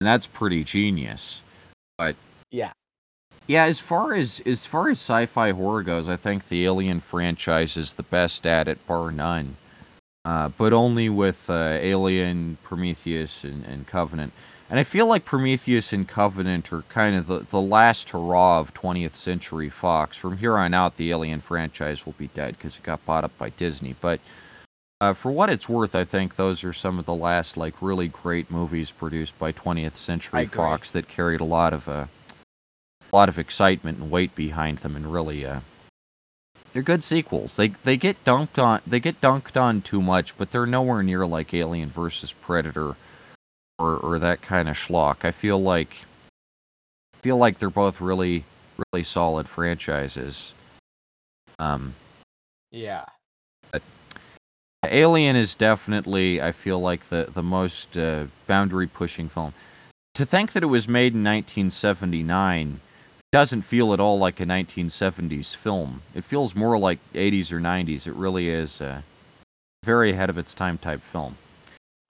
And 0.00 0.06
that's 0.06 0.26
pretty 0.26 0.62
genius. 0.62 1.40
But 1.98 2.14
Yeah. 2.50 2.72
yeah, 3.46 3.64
as 3.64 3.80
far 3.80 4.14
as 4.14 4.40
as 4.46 4.66
far 4.66 4.88
as 4.90 4.98
sci-fi 4.98 5.50
horror 5.52 5.82
goes, 5.82 6.08
I 6.08 6.16
think 6.16 6.48
the 6.48 6.64
Alien 6.64 7.00
franchise 7.00 7.76
is 7.76 7.94
the 7.94 8.02
best 8.04 8.46
at 8.46 8.68
it, 8.68 8.86
bar 8.86 9.10
none. 9.10 9.56
Uh, 10.24 10.48
but 10.48 10.72
only 10.72 11.08
with 11.08 11.48
uh, 11.48 11.78
Alien, 11.80 12.58
Prometheus, 12.62 13.42
and, 13.42 13.64
and 13.64 13.86
Covenant. 13.86 14.32
And 14.68 14.78
I 14.78 14.84
feel 14.84 15.06
like 15.06 15.24
Prometheus 15.24 15.92
and 15.92 16.06
Covenant 16.06 16.72
are 16.72 16.82
kind 16.82 17.16
of 17.16 17.26
the, 17.26 17.40
the 17.50 17.60
last 17.60 18.10
hurrah 18.10 18.60
of 18.60 18.72
20th 18.72 19.16
Century 19.16 19.68
Fox. 19.68 20.16
From 20.16 20.36
here 20.36 20.56
on 20.56 20.74
out, 20.74 20.96
the 20.96 21.10
Alien 21.10 21.40
franchise 21.40 22.06
will 22.06 22.14
be 22.18 22.28
dead 22.28 22.56
because 22.56 22.76
it 22.76 22.84
got 22.84 23.04
bought 23.04 23.24
up 23.24 23.36
by 23.36 23.48
Disney. 23.48 23.96
But 24.00 24.20
uh, 25.00 25.14
for 25.14 25.32
what 25.32 25.50
it's 25.50 25.68
worth, 25.68 25.96
I 25.96 26.04
think 26.04 26.36
those 26.36 26.62
are 26.62 26.72
some 26.72 26.98
of 26.98 27.06
the 27.06 27.14
last 27.14 27.56
like 27.56 27.80
really 27.80 28.06
great 28.06 28.50
movies 28.50 28.90
produced 28.90 29.36
by 29.38 29.50
20th 29.50 29.96
Century. 29.96 30.46
Fox 30.46 30.90
that 30.92 31.08
carried 31.08 31.40
a 31.40 31.44
lot 31.44 31.72
of 31.72 31.88
uh, 31.88 32.06
a 33.12 33.16
lot 33.16 33.28
of 33.28 33.38
excitement 33.38 33.98
and 33.98 34.10
weight 34.10 34.36
behind 34.36 34.78
them, 34.78 34.94
and 34.94 35.12
really, 35.12 35.44
uh, 35.44 35.60
they're 36.72 36.82
good 36.82 37.04
sequels. 37.04 37.56
They 37.56 37.68
they 37.68 37.96
get 37.96 38.24
dunked 38.24 38.62
on 38.62 38.80
they 38.86 39.00
get 39.00 39.20
dunked 39.20 39.60
on 39.60 39.82
too 39.82 40.00
much, 40.00 40.36
but 40.38 40.50
they're 40.50 40.66
nowhere 40.66 41.02
near 41.02 41.26
like 41.26 41.52
Alien 41.54 41.88
versus 41.88 42.32
Predator 42.32 42.96
or 43.78 43.96
or 43.96 44.18
that 44.18 44.42
kind 44.42 44.68
of 44.68 44.76
schlock. 44.76 45.24
I 45.24 45.30
feel 45.30 45.60
like 45.60 46.04
feel 47.22 47.36
like 47.36 47.58
they're 47.58 47.70
both 47.70 48.00
really 48.00 48.44
really 48.92 49.04
solid 49.04 49.48
franchises. 49.48 50.54
Um, 51.58 51.94
Yeah. 52.70 53.04
Alien 54.82 55.36
is 55.36 55.56
definitely, 55.56 56.40
I 56.40 56.52
feel 56.52 56.80
like, 56.80 57.04
the 57.10 57.28
the 57.32 57.42
most 57.42 57.98
uh, 57.98 58.24
boundary 58.46 58.86
pushing 58.86 59.28
film. 59.28 59.52
To 60.14 60.24
think 60.24 60.52
that 60.52 60.62
it 60.62 60.66
was 60.66 60.88
made 60.88 61.12
in 61.14 61.22
1979 61.22 62.80
doesn't 63.32 63.62
feel 63.62 63.92
at 63.92 64.00
all 64.00 64.18
like 64.18 64.40
a 64.40 64.44
1970s 64.44 65.54
film. 65.54 66.02
It 66.14 66.24
feels 66.24 66.54
more 66.54 66.78
like 66.78 66.98
80s 67.14 67.52
or 67.52 67.60
90s. 67.60 68.06
It 68.06 68.14
really 68.14 68.48
is 68.48 68.80
a 68.80 69.04
very 69.84 70.10
ahead 70.12 70.30
of 70.30 70.38
its 70.38 70.52
time 70.52 70.78
type 70.78 71.00
film. 71.00 71.36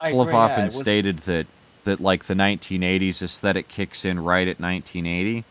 I 0.01 0.11
People 0.11 0.25
have 0.25 0.33
yeah, 0.35 0.41
often 0.41 0.64
was- 0.66 0.77
stated 0.81 1.18
that 1.21 1.47
that 1.85 2.01
like 2.01 2.25
the 2.25 2.35
1980s 2.35 3.23
aesthetic 3.23 3.68
kicks 3.68 4.05
in 4.05 4.18
right 4.21 4.47
at 4.47 4.61
1980. 4.61 5.45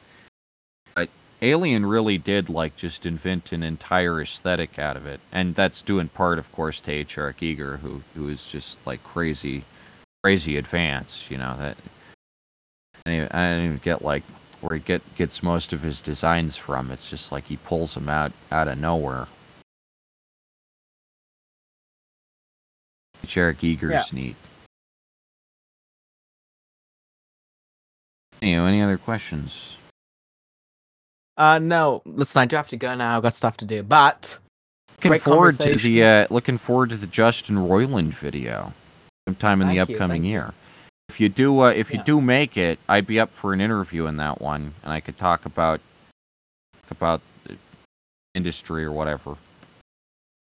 But 0.95 1.09
Alien 1.41 1.86
really 1.86 2.17
did 2.20 2.49
like 2.49 2.76
just 2.76 3.05
invent 3.05 3.51
an 3.51 3.63
entire 3.63 4.22
aesthetic 4.22 4.78
out 4.78 4.95
of 4.95 5.07
it, 5.07 5.20
and 5.32 5.55
that's 5.55 5.82
due 5.82 5.97
in 5.99 6.09
part, 6.09 6.38
of 6.38 6.51
course, 6.51 6.80
to 6.82 6.91
H.R. 6.91 7.34
Giger, 7.34 7.80
who 7.80 8.01
who 8.15 8.30
is 8.30 8.43
just 8.45 8.78
like 8.86 9.03
crazy, 9.03 9.63
crazy 10.24 10.57
advanced. 10.57 11.32
You 11.32 11.38
know 11.38 11.55
that. 11.57 11.78
I 13.05 13.26
don't 13.53 13.65
even 13.65 13.82
get 13.84 14.03
like 14.03 14.24
where 14.62 14.78
he 14.78 14.82
get 14.84 15.01
gets 15.16 15.41
most 15.43 15.74
of 15.74 15.82
his 15.82 16.01
designs 16.01 16.55
from. 16.55 16.91
It's 16.91 17.10
just 17.10 17.32
like 17.32 17.45
he 17.47 17.57
pulls 17.57 17.93
them 17.93 18.10
out 18.10 18.32
out 18.51 18.68
of 18.68 18.78
nowhere. 18.78 19.28
H.R. 23.24 23.53
Giger's 23.53 23.91
Yeah. 23.91 24.03
neat. 24.14 24.36
Anyway, 28.41 28.68
any 28.68 28.82
other 28.82 28.97
questions? 28.97 29.76
Uh, 31.38 31.60
no, 31.60 32.01
listen, 32.05 32.41
I 32.41 32.45
do 32.45 32.55
have 32.55 32.70
to 32.70 32.78
go 32.78 32.95
now. 32.95 33.18
I've 33.18 33.24
got 33.24 33.34
stuff 33.34 33.57
to 33.57 33.66
do, 33.66 33.84
but 33.84 34.39
Looking 35.03 35.20
forward 35.22 35.55
to 35.57 35.76
the 35.78 36.03
uh, 36.03 36.28
looking 36.30 36.57
forward 36.57 36.89
to 36.89 36.97
the 36.97 37.07
Justin 37.07 37.55
Roiland 37.55 38.12
video 38.14 38.74
sometime 39.28 39.62
in 39.62 39.70
the 39.70 39.76
Thank 39.76 39.89
you, 39.89 39.95
upcoming 39.95 40.24
thank 40.24 40.34
you. 40.34 40.39
If 41.10 41.20
you 41.20 41.28
do, 41.28 41.62
uh, 41.62 41.72
if 41.72 41.91
you 41.91 41.97
Yeah. 41.97 42.03
do 42.03 42.22
make 42.22 42.55
it, 42.55 42.78
I'd 42.88 43.07
be 43.07 43.20
up 43.20 43.34
for 43.34 43.51
an 43.51 43.60
interview 43.62 44.05
in 44.05 44.18
that 44.18 44.39
one, 44.39 44.74
and 44.84 44.93
I 44.93 44.99
could 44.99 45.18
talk 45.18 45.45
about 45.45 45.82
about 46.91 47.22
the 47.45 47.55
industry 48.36 48.84
or 48.86 48.91
whatever. 48.91 49.36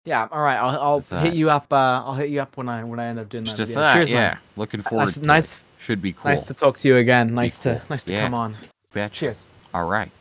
yeah, 0.05 0.27
all 0.31 0.41
right. 0.41 0.57
I'll, 0.57 1.03
I'll 1.11 1.19
hit 1.21 1.33
you 1.33 1.49
up. 1.49 1.71
Uh, 1.71 2.03
I'll 2.05 2.13
hit 2.15 2.29
you 2.29 2.41
up 2.41 2.55
when 2.57 2.67
I 2.69 2.83
when 2.83 2.99
I 2.99 3.05
end 3.05 3.19
up 3.19 3.29
doing 3.29 3.45
Just 3.45 3.57
that. 3.57 3.67
thought, 3.69 3.93
Cheers, 3.93 4.09
man. 4.11 4.33
yeah. 4.33 4.37
Looking 4.57 4.81
forward. 4.81 5.21
Nice, 5.21 5.63
to 5.63 5.67
it. 5.67 5.83
Should 5.83 6.01
be 6.01 6.13
cool. 6.13 6.25
nice 6.31 6.45
to 6.47 6.53
talk 6.53 6.77
to 6.79 6.87
you 6.87 6.97
again. 6.97 7.33
Nice 7.33 7.59
to 7.63 7.81
nice 7.89 8.03
to 8.05 8.13
Yeah. 8.13 8.21
come 8.21 8.33
on. 8.33 8.55
Betcha. 8.93 9.13
Cheers. 9.15 9.45
All 9.73 9.87
right. 9.87 10.11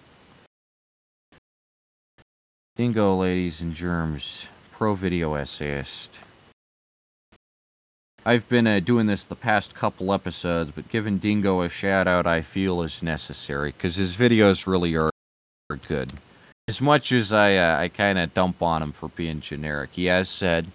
Dingo, 2.76 3.16
ladies 3.16 3.60
and 3.60 3.74
germs, 3.74 4.46
pro 4.72 4.94
video 4.94 5.34
essayist. 5.34 6.17
I've 8.28 8.46
been 8.46 8.66
uh, 8.66 8.80
doing 8.80 9.06
this 9.06 9.24
the 9.24 9.34
past 9.34 9.74
couple 9.74 10.12
episodes, 10.12 10.70
but 10.74 10.90
giving 10.90 11.16
Dingo 11.16 11.62
a 11.62 11.70
shout 11.70 12.06
out 12.06 12.26
I 12.26 12.42
feel 12.42 12.82
is 12.82 13.02
necessary 13.02 13.72
because 13.72 13.96
his 13.96 14.16
videos 14.16 14.66
really 14.66 14.94
are, 14.96 15.10
good. 15.88 16.12
As 16.68 16.82
much 16.82 17.10
as 17.10 17.32
I 17.32 17.56
uh, 17.56 17.78
I 17.80 17.88
kind 17.88 18.18
of 18.18 18.34
dump 18.34 18.62
on 18.62 18.82
him 18.82 18.92
for 18.92 19.08
being 19.08 19.40
generic, 19.40 19.88
he 19.92 20.04
has 20.06 20.28
said 20.28 20.66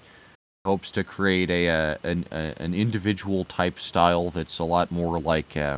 hopes 0.66 0.90
to 0.94 1.04
create 1.04 1.52
a, 1.52 1.70
uh, 1.70 1.98
an 2.02 2.26
a, 2.32 2.56
an 2.58 2.74
individual 2.74 3.46
type 3.46 3.80
style 3.80 4.32
that's 4.32 4.58
a 4.58 4.64
lot 4.64 4.90
more 4.90 5.20
like 5.20 5.56
uh, 5.56 5.78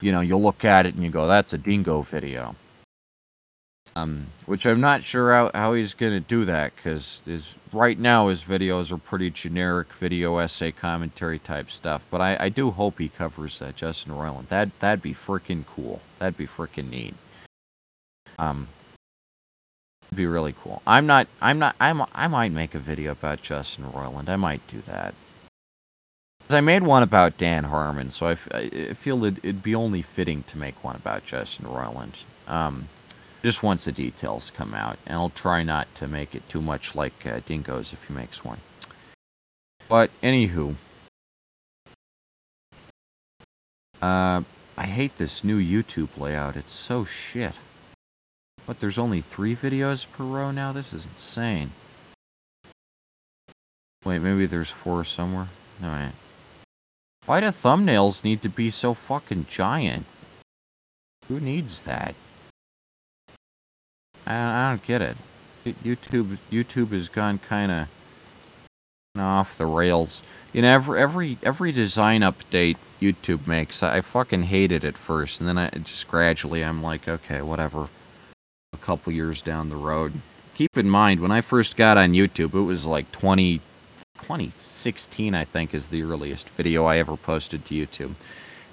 you 0.00 0.12
know 0.12 0.20
you'll 0.20 0.42
look 0.42 0.64
at 0.64 0.86
it 0.86 0.94
and 0.94 1.02
you 1.02 1.10
go 1.10 1.26
that's 1.26 1.52
a 1.52 1.58
Dingo 1.58 2.02
video. 2.02 2.54
Um, 3.98 4.26
which 4.46 4.64
I'm 4.64 4.80
not 4.80 5.02
sure 5.02 5.32
how, 5.32 5.50
how 5.54 5.74
he's 5.74 5.94
gonna 5.94 6.20
do 6.20 6.44
that 6.44 6.76
because 6.76 7.20
right 7.72 7.98
now 7.98 8.28
his 8.28 8.44
videos 8.44 8.92
are 8.92 8.98
pretty 8.98 9.30
generic 9.30 9.92
video 9.92 10.38
essay 10.38 10.70
commentary 10.70 11.40
type 11.40 11.70
stuff. 11.70 12.06
But 12.10 12.20
I, 12.20 12.36
I 12.38 12.48
do 12.48 12.70
hope 12.70 12.98
he 12.98 13.08
covers 13.08 13.60
uh, 13.60 13.72
Justin 13.74 14.12
Roiland. 14.12 14.48
That 14.48 14.68
that'd 14.78 15.02
be 15.02 15.14
freaking 15.14 15.64
cool. 15.66 16.00
That'd 16.18 16.36
be 16.36 16.46
freaking 16.46 16.90
neat. 16.90 17.14
Um, 18.38 18.68
be 20.14 20.26
really 20.26 20.54
cool. 20.62 20.80
I'm 20.86 21.06
not 21.06 21.26
I'm 21.42 21.58
not 21.58 21.74
I'm 21.80 22.02
I 22.14 22.28
might 22.28 22.52
make 22.52 22.76
a 22.76 22.78
video 22.78 23.10
about 23.12 23.42
Justin 23.42 23.84
Roiland. 23.86 24.28
I 24.28 24.36
might 24.36 24.64
do 24.68 24.80
that. 24.82 25.14
I 26.50 26.60
made 26.60 26.82
one 26.84 27.02
about 27.02 27.36
Dan 27.36 27.64
Harmon, 27.64 28.10
so 28.10 28.28
I, 28.28 28.36
I- 28.56 28.94
feel 28.94 29.24
it, 29.24 29.38
it'd 29.38 29.62
be 29.62 29.74
only 29.74 30.02
fitting 30.02 30.44
to 30.44 30.56
make 30.56 30.82
one 30.82 30.96
about 30.96 31.26
Justin 31.26 31.66
Roiland. 31.66 32.14
Um, 32.46 32.88
just 33.42 33.62
once 33.62 33.84
the 33.84 33.92
details 33.92 34.52
come 34.54 34.74
out, 34.74 34.98
and 35.06 35.16
I'll 35.16 35.30
try 35.30 35.62
not 35.62 35.92
to 35.96 36.08
make 36.08 36.34
it 36.34 36.48
too 36.48 36.60
much 36.60 36.94
like 36.94 37.26
uh, 37.26 37.40
Dingo's 37.46 37.92
if 37.92 38.04
he 38.04 38.14
makes 38.14 38.44
one. 38.44 38.58
But 39.88 40.10
anywho, 40.22 40.74
uh, 44.02 44.42
I 44.76 44.84
hate 44.84 45.16
this 45.16 45.42
new 45.42 45.60
YouTube 45.60 46.18
layout. 46.18 46.56
It's 46.56 46.72
so 46.72 47.04
shit. 47.04 47.54
But 48.66 48.80
there's 48.80 48.98
only 48.98 49.22
three 49.22 49.56
videos 49.56 50.06
per 50.12 50.24
row 50.24 50.50
now. 50.50 50.72
This 50.72 50.92
is 50.92 51.06
insane. 51.06 51.70
Wait, 54.04 54.18
maybe 54.18 54.46
there's 54.46 54.70
four 54.70 55.04
somewhere. 55.04 55.48
All 55.82 55.88
right. 55.88 56.12
Why 57.24 57.40
do 57.40 57.46
thumbnails 57.46 58.24
need 58.24 58.42
to 58.42 58.48
be 58.48 58.70
so 58.70 58.94
fucking 58.94 59.46
giant? 59.48 60.06
Who 61.28 61.40
needs 61.40 61.82
that? 61.82 62.14
I, 64.28 64.34
I 64.36 64.70
don't 64.70 64.86
get 64.86 65.02
it. 65.02 65.16
YouTube 65.84 66.38
YouTube 66.50 66.92
has 66.92 67.08
gone 67.08 67.38
kind 67.38 67.72
of 67.72 67.88
off 69.18 69.58
the 69.58 69.66
rails. 69.66 70.22
You 70.52 70.62
know, 70.62 70.72
every 70.72 71.00
every 71.00 71.38
every 71.42 71.72
design 71.72 72.20
update 72.20 72.76
YouTube 73.00 73.46
makes, 73.46 73.82
I 73.82 74.00
fucking 74.00 74.44
hate 74.44 74.72
it 74.72 74.84
at 74.84 74.96
first, 74.96 75.40
and 75.40 75.48
then 75.48 75.58
I 75.58 75.70
just 75.70 76.08
gradually 76.08 76.64
I'm 76.64 76.82
like, 76.82 77.08
okay, 77.08 77.42
whatever. 77.42 77.88
A 78.72 78.76
couple 78.78 79.12
years 79.12 79.40
down 79.42 79.70
the 79.70 79.76
road. 79.76 80.12
Keep 80.54 80.76
in 80.76 80.90
mind, 80.90 81.20
when 81.20 81.30
I 81.30 81.40
first 81.40 81.76
got 81.76 81.96
on 81.96 82.12
YouTube, 82.12 82.54
it 82.54 82.60
was 82.60 82.84
like 82.84 83.10
20, 83.12 83.58
2016, 84.18 85.34
I 85.34 85.44
think, 85.44 85.72
is 85.72 85.86
the 85.86 86.02
earliest 86.02 86.48
video 86.50 86.84
I 86.84 86.98
ever 86.98 87.16
posted 87.16 87.64
to 87.66 87.74
YouTube. 87.74 88.14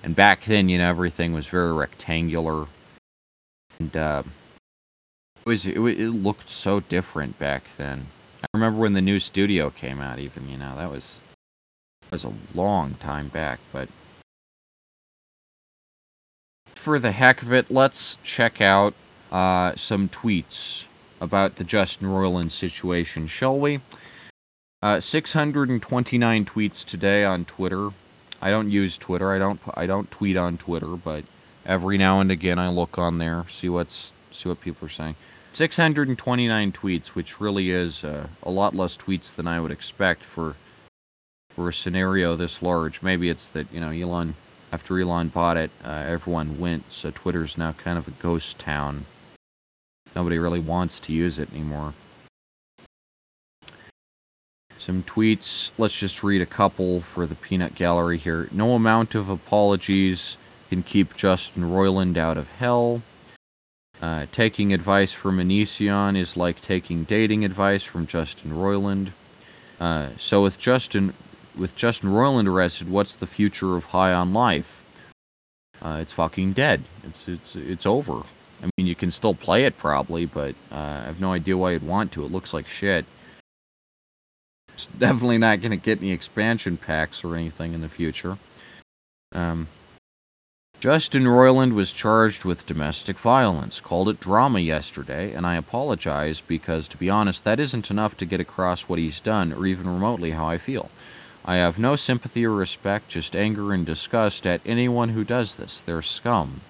And 0.04 0.16
back 0.16 0.44
then, 0.46 0.68
you 0.68 0.80
know, 0.80 0.90
everything 0.90 1.32
was 1.32 1.48
very 1.48 1.72
rectangular, 1.72 2.66
and 3.80 3.96
uh, 3.96 4.24
was 5.46 5.66
it, 5.68 5.78
it 5.78 6.10
looked 6.10 6.50
so 6.50 6.80
different 6.80 7.38
back 7.38 7.66
then. 7.78 8.08
I 8.42 8.48
remember 8.54 8.80
when 8.80 8.94
the 8.94 9.02
new 9.02 9.20
studio 9.20 9.70
came 9.70 10.02
out. 10.02 10.18
Even 10.18 10.50
you 10.50 10.58
know 10.58 10.76
that 10.76 10.90
was 10.90 11.20
that 12.02 12.12
was 12.12 12.24
a 12.24 12.34
long 12.56 12.96
time 12.96 13.28
back, 13.28 13.60
but 13.72 13.88
for 16.66 16.98
the 16.98 17.12
heck 17.12 17.44
of 17.44 17.54
it, 17.54 17.70
let's 17.70 18.18
check 18.24 18.60
out 18.60 18.96
uh, 19.32 19.76
some 19.76 20.10
tweets 20.10 20.86
about 21.22 21.58
the 21.58 21.64
Justin 21.64 22.08
Roiland 22.08 22.52
situation, 22.52 23.28
shall 23.28 23.58
we? 23.58 23.82
Uh, 24.82 25.00
629 25.00 26.46
tweets 26.46 26.84
today 26.84 27.24
on 27.24 27.46
Twitter. 27.46 27.90
I 28.42 28.50
don't 28.50 28.70
use 28.72 28.98
Twitter. 28.98 29.32
I 29.32 29.38
don't. 29.38 29.60
I 29.76 29.86
don't 29.86 30.10
tweet 30.10 30.38
on 30.38 30.58
Twitter, 30.58 30.96
but 30.96 31.24
every 31.68 32.00
now 32.00 32.20
and 32.20 32.32
again 32.32 32.58
I 32.58 32.70
look 32.70 32.98
on 32.98 33.20
there, 33.20 33.46
see 33.52 33.70
what's 33.70 34.12
see 34.32 34.50
what 34.50 34.60
people 34.60 34.88
are 34.88 34.90
saying. 34.90 35.16
629 35.56 36.74
tweets, 36.74 37.08
which 37.08 37.40
really 37.40 37.70
is 37.70 38.04
uh, 38.04 38.28
a 38.44 38.50
lot 38.50 38.76
less 38.76 38.98
tweets 38.98 39.34
than 39.34 39.48
I 39.48 39.62
would 39.62 39.72
expect 39.72 40.22
for 40.22 40.56
for 41.50 41.70
a 41.70 41.74
scenario 41.74 42.36
this 42.36 42.62
large. 42.62 43.02
Maybe 43.02 43.30
it's 43.30 43.48
that 43.50 43.72
you 43.72 43.80
know 43.80 43.92
Elon, 43.92 44.36
after 44.74 45.00
Elon 45.00 45.30
bought 45.30 45.56
it, 45.56 45.72
uh, 45.86 46.04
everyone 46.06 46.60
went, 46.60 46.92
so 46.92 47.10
Twitter's 47.10 47.58
now 47.58 47.72
kind 47.72 47.98
of 47.98 48.06
a 48.06 48.12
ghost 48.12 48.60
town. 48.60 49.06
Nobody 50.14 50.38
really 50.40 50.60
wants 50.60 51.00
to 51.00 51.14
use 51.14 51.40
it 51.40 51.50
anymore. 51.54 51.94
Some 54.78 55.04
tweets. 55.04 55.70
Let's 55.78 55.98
just 55.98 56.22
read 56.22 56.42
a 56.42 56.46
couple 56.46 57.00
for 57.00 57.26
the 57.26 57.36
peanut 57.36 57.76
gallery 57.76 58.18
here. 58.18 58.50
No 58.52 58.74
amount 58.74 59.16
of 59.16 59.30
apologies 59.30 60.36
can 60.70 60.84
keep 60.84 61.16
Justin 61.16 61.64
Roiland 61.64 62.18
out 62.18 62.36
of 62.36 62.50
hell. 62.50 63.02
Uh, 64.02 64.26
taking 64.32 64.74
advice 64.74 65.12
from 65.12 65.38
Onision 65.38 66.18
is 66.18 66.36
like 66.36 66.62
taking 66.62 67.04
dating 67.06 67.46
advice 67.46 67.84
from 67.84 68.06
Justin 68.06 68.52
Roiland. 68.52 69.12
Uh, 69.80 70.10
so 70.20 70.44
with 70.44 70.60
Justin, 70.60 71.14
with 71.58 71.76
Justin 71.76 72.10
Roiland 72.10 72.48
arrested, 72.48 72.90
what's 72.90 73.16
the 73.16 73.28
future 73.28 73.76
of 73.76 73.86
High 73.86 74.14
on 74.14 74.34
Life? 74.34 74.84
Uh, 75.82 76.00
it's 76.02 76.14
fucking 76.14 76.54
dead. 76.54 76.84
It's 77.04 77.28
it's 77.28 77.56
it's 77.56 77.86
over. 77.86 78.24
I 78.64 78.70
mean, 78.78 78.88
you 78.88 78.96
can 78.96 79.12
still 79.12 79.34
play 79.34 79.66
it 79.66 79.78
probably, 79.78 80.26
but 80.26 80.56
uh, 80.72 80.76
I 80.76 81.04
have 81.06 81.20
no 81.20 81.34
idea 81.34 81.58
why 81.58 81.72
you'd 81.72 81.84
want 81.84 82.12
to. 82.14 82.26
It 82.26 82.32
looks 82.32 82.54
like 82.54 82.68
shit. 82.68 83.06
It's 84.74 84.88
definitely 84.98 85.38
not 85.38 85.62
going 85.62 85.72
to 85.72 85.78
get 85.78 86.00
any 86.00 86.12
expansion 86.12 86.78
packs 86.78 87.24
or 87.24 87.36
anything 87.36 87.74
in 87.74 87.82
the 87.82 87.90
future. 87.90 88.38
Um, 89.32 89.68
Justin 90.86 91.24
Roiland 91.24 91.74
was 91.74 91.92
charged 91.92 92.46
with 92.46 92.68
domestic 92.68 93.18
violence, 93.18 93.80
called 93.80 94.08
it 94.08 94.20
drama 94.20 94.60
yesterday, 94.60 95.34
and 95.34 95.44
I 95.44 95.56
apologize 95.56 96.42
because, 96.42 96.88
to 96.90 96.98
be 96.98 97.10
honest, 97.10 97.44
that 97.44 97.60
isn't 97.60 97.90
enough 97.90 98.16
to 98.18 98.26
get 98.28 98.40
across 98.40 98.84
what 98.84 99.00
he's 99.00 99.20
done 99.20 99.52
or 99.52 99.66
even 99.66 99.88
remotely 99.88 100.30
how 100.30 100.46
I 100.46 100.60
feel. 100.60 100.92
I 101.44 101.56
have 101.56 101.80
no 101.80 101.96
sympathy 101.96 102.46
or 102.46 102.54
respect, 102.54 103.10
just 103.10 103.36
anger 103.36 103.74
and 103.74 103.84
disgust 103.84 104.46
at 104.46 104.62
anyone 104.64 105.10
who 105.10 105.24
does 105.24 105.56
this. 105.56 105.82
They're 105.82 106.04
scum. 106.04 106.62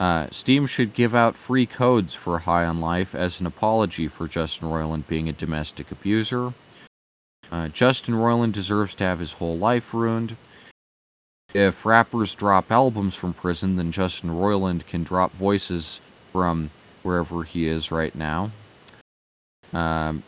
Uh, 0.00 0.26
Steam 0.32 0.66
should 0.66 0.92
give 0.92 1.14
out 1.14 1.36
free 1.36 1.66
codes 1.66 2.14
for 2.14 2.40
High 2.40 2.64
on 2.64 2.80
Life 2.80 3.14
as 3.14 3.38
an 3.38 3.46
apology 3.46 4.08
for 4.08 4.26
Justin 4.26 4.66
Roiland 4.70 5.06
being 5.06 5.28
a 5.28 5.32
domestic 5.32 5.92
abuser. 5.92 6.52
Uh, 7.52 7.68
Justin 7.68 8.14
Roiland 8.14 8.54
deserves 8.54 8.96
to 8.96 9.04
have 9.04 9.20
his 9.20 9.34
whole 9.34 9.56
life 9.56 9.94
ruined. 9.94 10.36
If 11.54 11.86
rappers 11.86 12.34
drop 12.34 12.70
albums 12.70 13.14
from 13.14 13.32
prison, 13.32 13.76
then 13.76 13.92
Justin 13.92 14.30
Roiland 14.30 14.86
can 14.86 15.04
drop 15.04 15.32
voices 15.32 16.00
from 16.32 16.70
wherever 17.02 17.44
he 17.44 17.68
is 17.68 17.90
right 17.90 18.14
now. 18.14 18.50
Um, 19.72 20.22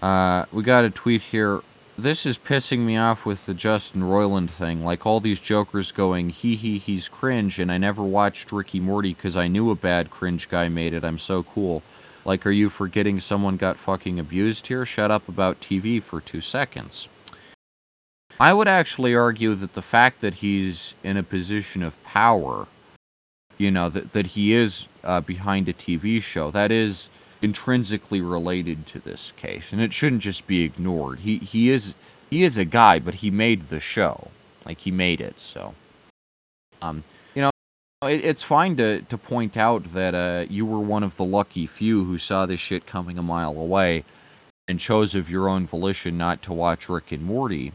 uh, 0.00 0.44
we 0.52 0.62
got 0.62 0.84
a 0.84 0.90
tweet 0.90 1.22
here 1.22 1.62
this 2.02 2.24
is 2.24 2.38
pissing 2.38 2.80
me 2.80 2.96
off 2.96 3.26
with 3.26 3.44
the 3.46 3.54
Justin 3.54 4.02
Roiland 4.02 4.50
thing. 4.50 4.84
Like 4.84 5.04
all 5.04 5.20
these 5.20 5.40
jokers 5.40 5.92
going, 5.92 6.30
hee 6.30 6.56
hee, 6.56 6.78
he's 6.78 7.08
cringe, 7.08 7.58
and 7.58 7.70
I 7.70 7.78
never 7.78 8.02
watched 8.02 8.52
Ricky 8.52 8.80
Morty 8.80 9.12
because 9.14 9.36
I 9.36 9.48
knew 9.48 9.70
a 9.70 9.74
bad 9.74 10.10
cringe 10.10 10.48
guy 10.48 10.68
made 10.68 10.94
it. 10.94 11.04
I'm 11.04 11.18
so 11.18 11.42
cool. 11.42 11.82
Like, 12.24 12.46
are 12.46 12.50
you 12.50 12.68
forgetting 12.68 13.20
someone 13.20 13.56
got 13.56 13.76
fucking 13.76 14.18
abused 14.18 14.66
here? 14.66 14.84
Shut 14.84 15.10
up 15.10 15.28
about 15.28 15.60
TV 15.60 16.02
for 16.02 16.20
two 16.20 16.40
seconds. 16.40 17.08
I 18.38 18.52
would 18.52 18.68
actually 18.68 19.14
argue 19.14 19.54
that 19.54 19.74
the 19.74 19.82
fact 19.82 20.20
that 20.20 20.34
he's 20.34 20.94
in 21.02 21.16
a 21.16 21.22
position 21.22 21.82
of 21.82 22.02
power, 22.04 22.66
you 23.58 23.70
know, 23.70 23.90
that, 23.90 24.12
that 24.12 24.28
he 24.28 24.52
is 24.54 24.86
uh, 25.04 25.20
behind 25.20 25.68
a 25.68 25.74
TV 25.74 26.22
show, 26.22 26.50
that 26.50 26.70
is 26.70 27.08
intrinsically 27.42 28.20
related 28.20 28.86
to 28.86 28.98
this 28.98 29.32
case, 29.36 29.72
and 29.72 29.80
it 29.80 29.92
shouldn't 29.92 30.22
just 30.22 30.46
be 30.46 30.62
ignored. 30.62 31.20
He 31.20 31.38
he 31.38 31.70
is 31.70 31.94
he 32.30 32.44
is 32.44 32.58
a 32.58 32.64
guy, 32.64 32.98
but 32.98 33.14
he 33.14 33.30
made 33.30 33.68
the 33.68 33.80
show, 33.80 34.28
like 34.64 34.80
he 34.80 34.90
made 34.90 35.20
it. 35.20 35.38
So, 35.38 35.74
um, 36.82 37.02
it's 38.02 38.42
fine 38.42 38.76
to 38.76 39.02
to 39.02 39.18
point 39.18 39.56
out 39.56 39.92
that 39.92 40.14
uh, 40.14 40.46
you 40.48 40.64
were 40.64 40.80
one 40.80 41.02
of 41.02 41.16
the 41.16 41.24
lucky 41.24 41.66
few 41.66 42.04
who 42.04 42.16
saw 42.16 42.46
this 42.46 42.60
shit 42.60 42.86
coming 42.86 43.18
a 43.18 43.22
mile 43.22 43.50
away, 43.50 44.04
and 44.66 44.80
chose 44.80 45.14
of 45.14 45.30
your 45.30 45.48
own 45.48 45.66
volition 45.66 46.16
not 46.16 46.40
to 46.42 46.52
watch 46.52 46.88
Rick 46.88 47.12
and 47.12 47.24
Morty, 47.24 47.72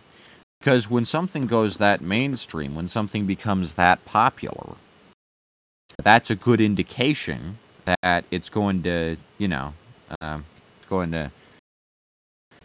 because 0.59 0.89
when 0.89 1.05
something 1.05 1.45
goes 1.45 1.77
that 1.77 2.01
mainstream, 2.01 2.73
when 2.73 2.87
something 2.87 3.25
becomes 3.27 3.75
that 3.75 4.03
popular, 4.05 4.75
that's 6.01 6.31
a 6.31 6.35
good 6.35 6.59
indication 6.59 7.59
that 7.85 8.25
it's 8.31 8.49
going 8.49 8.81
to, 8.81 9.17
you 9.37 9.47
know, 9.47 9.73
it's 10.21 10.89
going 10.89 11.11
to 11.11 11.31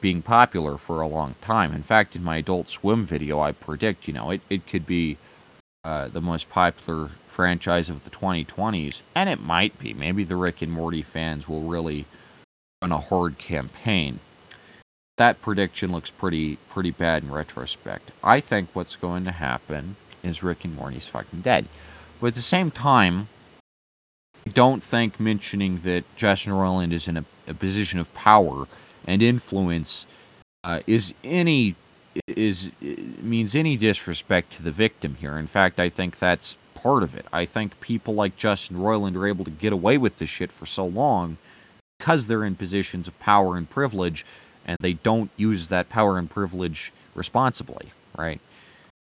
being 0.00 0.22
popular 0.22 0.78
for 0.78 1.02
a 1.02 1.06
long 1.06 1.34
time. 1.42 1.74
In 1.74 1.82
fact, 1.82 2.16
in 2.16 2.24
my 2.24 2.38
Adult 2.38 2.70
Swim 2.70 3.04
video, 3.04 3.38
I 3.38 3.52
predict, 3.52 4.08
you 4.08 4.14
know, 4.14 4.30
it, 4.30 4.40
it 4.48 4.66
could 4.66 4.86
be 4.86 5.18
uh, 5.84 6.08
the 6.08 6.22
most 6.22 6.48
popular 6.48 7.10
franchise 7.40 7.88
of 7.88 8.04
the 8.04 8.10
2020s, 8.10 9.00
and 9.14 9.30
it 9.30 9.40
might 9.40 9.78
be. 9.78 9.94
Maybe 9.94 10.24
the 10.24 10.36
Rick 10.36 10.60
and 10.60 10.70
Morty 10.70 11.00
fans 11.00 11.48
will 11.48 11.62
really 11.62 12.04
run 12.82 12.92
a 12.92 13.00
hard 13.00 13.38
campaign. 13.38 14.20
That 15.16 15.40
prediction 15.40 15.90
looks 15.90 16.10
pretty 16.10 16.56
pretty 16.68 16.90
bad 16.90 17.22
in 17.22 17.30
retrospect. 17.30 18.10
I 18.22 18.40
think 18.40 18.68
what's 18.74 18.94
going 18.94 19.24
to 19.24 19.30
happen 19.30 19.96
is 20.22 20.42
Rick 20.42 20.66
and 20.66 20.76
Morty's 20.76 21.08
fucking 21.08 21.40
dead. 21.40 21.64
But 22.20 22.26
at 22.26 22.34
the 22.34 22.42
same 22.42 22.70
time, 22.70 23.28
I 24.46 24.50
don't 24.50 24.82
think 24.82 25.18
mentioning 25.18 25.80
that 25.84 26.04
Justin 26.16 26.52
Roiland 26.52 26.92
is 26.92 27.08
in 27.08 27.16
a, 27.16 27.24
a 27.48 27.54
position 27.54 28.00
of 28.00 28.12
power 28.12 28.66
and 29.06 29.22
influence 29.22 30.04
uh, 30.62 30.80
is 30.86 31.14
any 31.24 31.74
is 32.26 32.70
means 32.82 33.54
any 33.54 33.78
disrespect 33.78 34.52
to 34.56 34.62
the 34.62 34.70
victim 34.70 35.14
here. 35.14 35.38
In 35.38 35.46
fact, 35.46 35.80
I 35.80 35.88
think 35.88 36.18
that's 36.18 36.58
part 36.82 37.02
of 37.02 37.14
it. 37.14 37.26
I 37.32 37.46
think 37.46 37.80
people 37.80 38.14
like 38.14 38.36
Justin 38.36 38.78
Roiland 38.78 39.16
are 39.16 39.26
able 39.26 39.44
to 39.44 39.50
get 39.50 39.72
away 39.72 39.98
with 39.98 40.18
this 40.18 40.30
shit 40.30 40.50
for 40.52 40.66
so 40.66 40.86
long 40.86 41.36
because 41.98 42.26
they're 42.26 42.44
in 42.44 42.56
positions 42.56 43.06
of 43.06 43.18
power 43.20 43.56
and 43.56 43.68
privilege, 43.68 44.24
and 44.64 44.76
they 44.80 44.94
don't 44.94 45.30
use 45.36 45.68
that 45.68 45.88
power 45.88 46.18
and 46.18 46.30
privilege 46.30 46.92
responsibly, 47.14 47.92
right? 48.16 48.40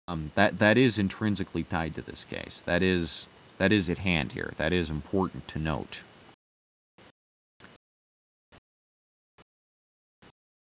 Um, 0.09 0.33
that 0.35 0.59
that 0.59 0.77
is 0.77 0.99
intrinsically 0.99 1.65
tied 1.65 1.95
to 1.95 2.03
this 2.03 2.25
case. 2.29 2.63
That 2.67 2.83
is 2.83 3.29
that 3.59 3.73
is 3.73 3.89
at 3.89 3.99
hand 3.99 4.33
here. 4.33 4.53
That 4.57 4.73
is 4.73 4.91
important 4.91 5.49
to 5.49 5.59
note. 5.59 6.01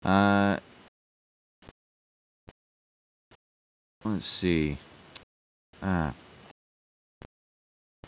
Uh, 0.05 0.59
let's 4.05 4.27
see. 4.27 4.79
Uh, 5.81 6.11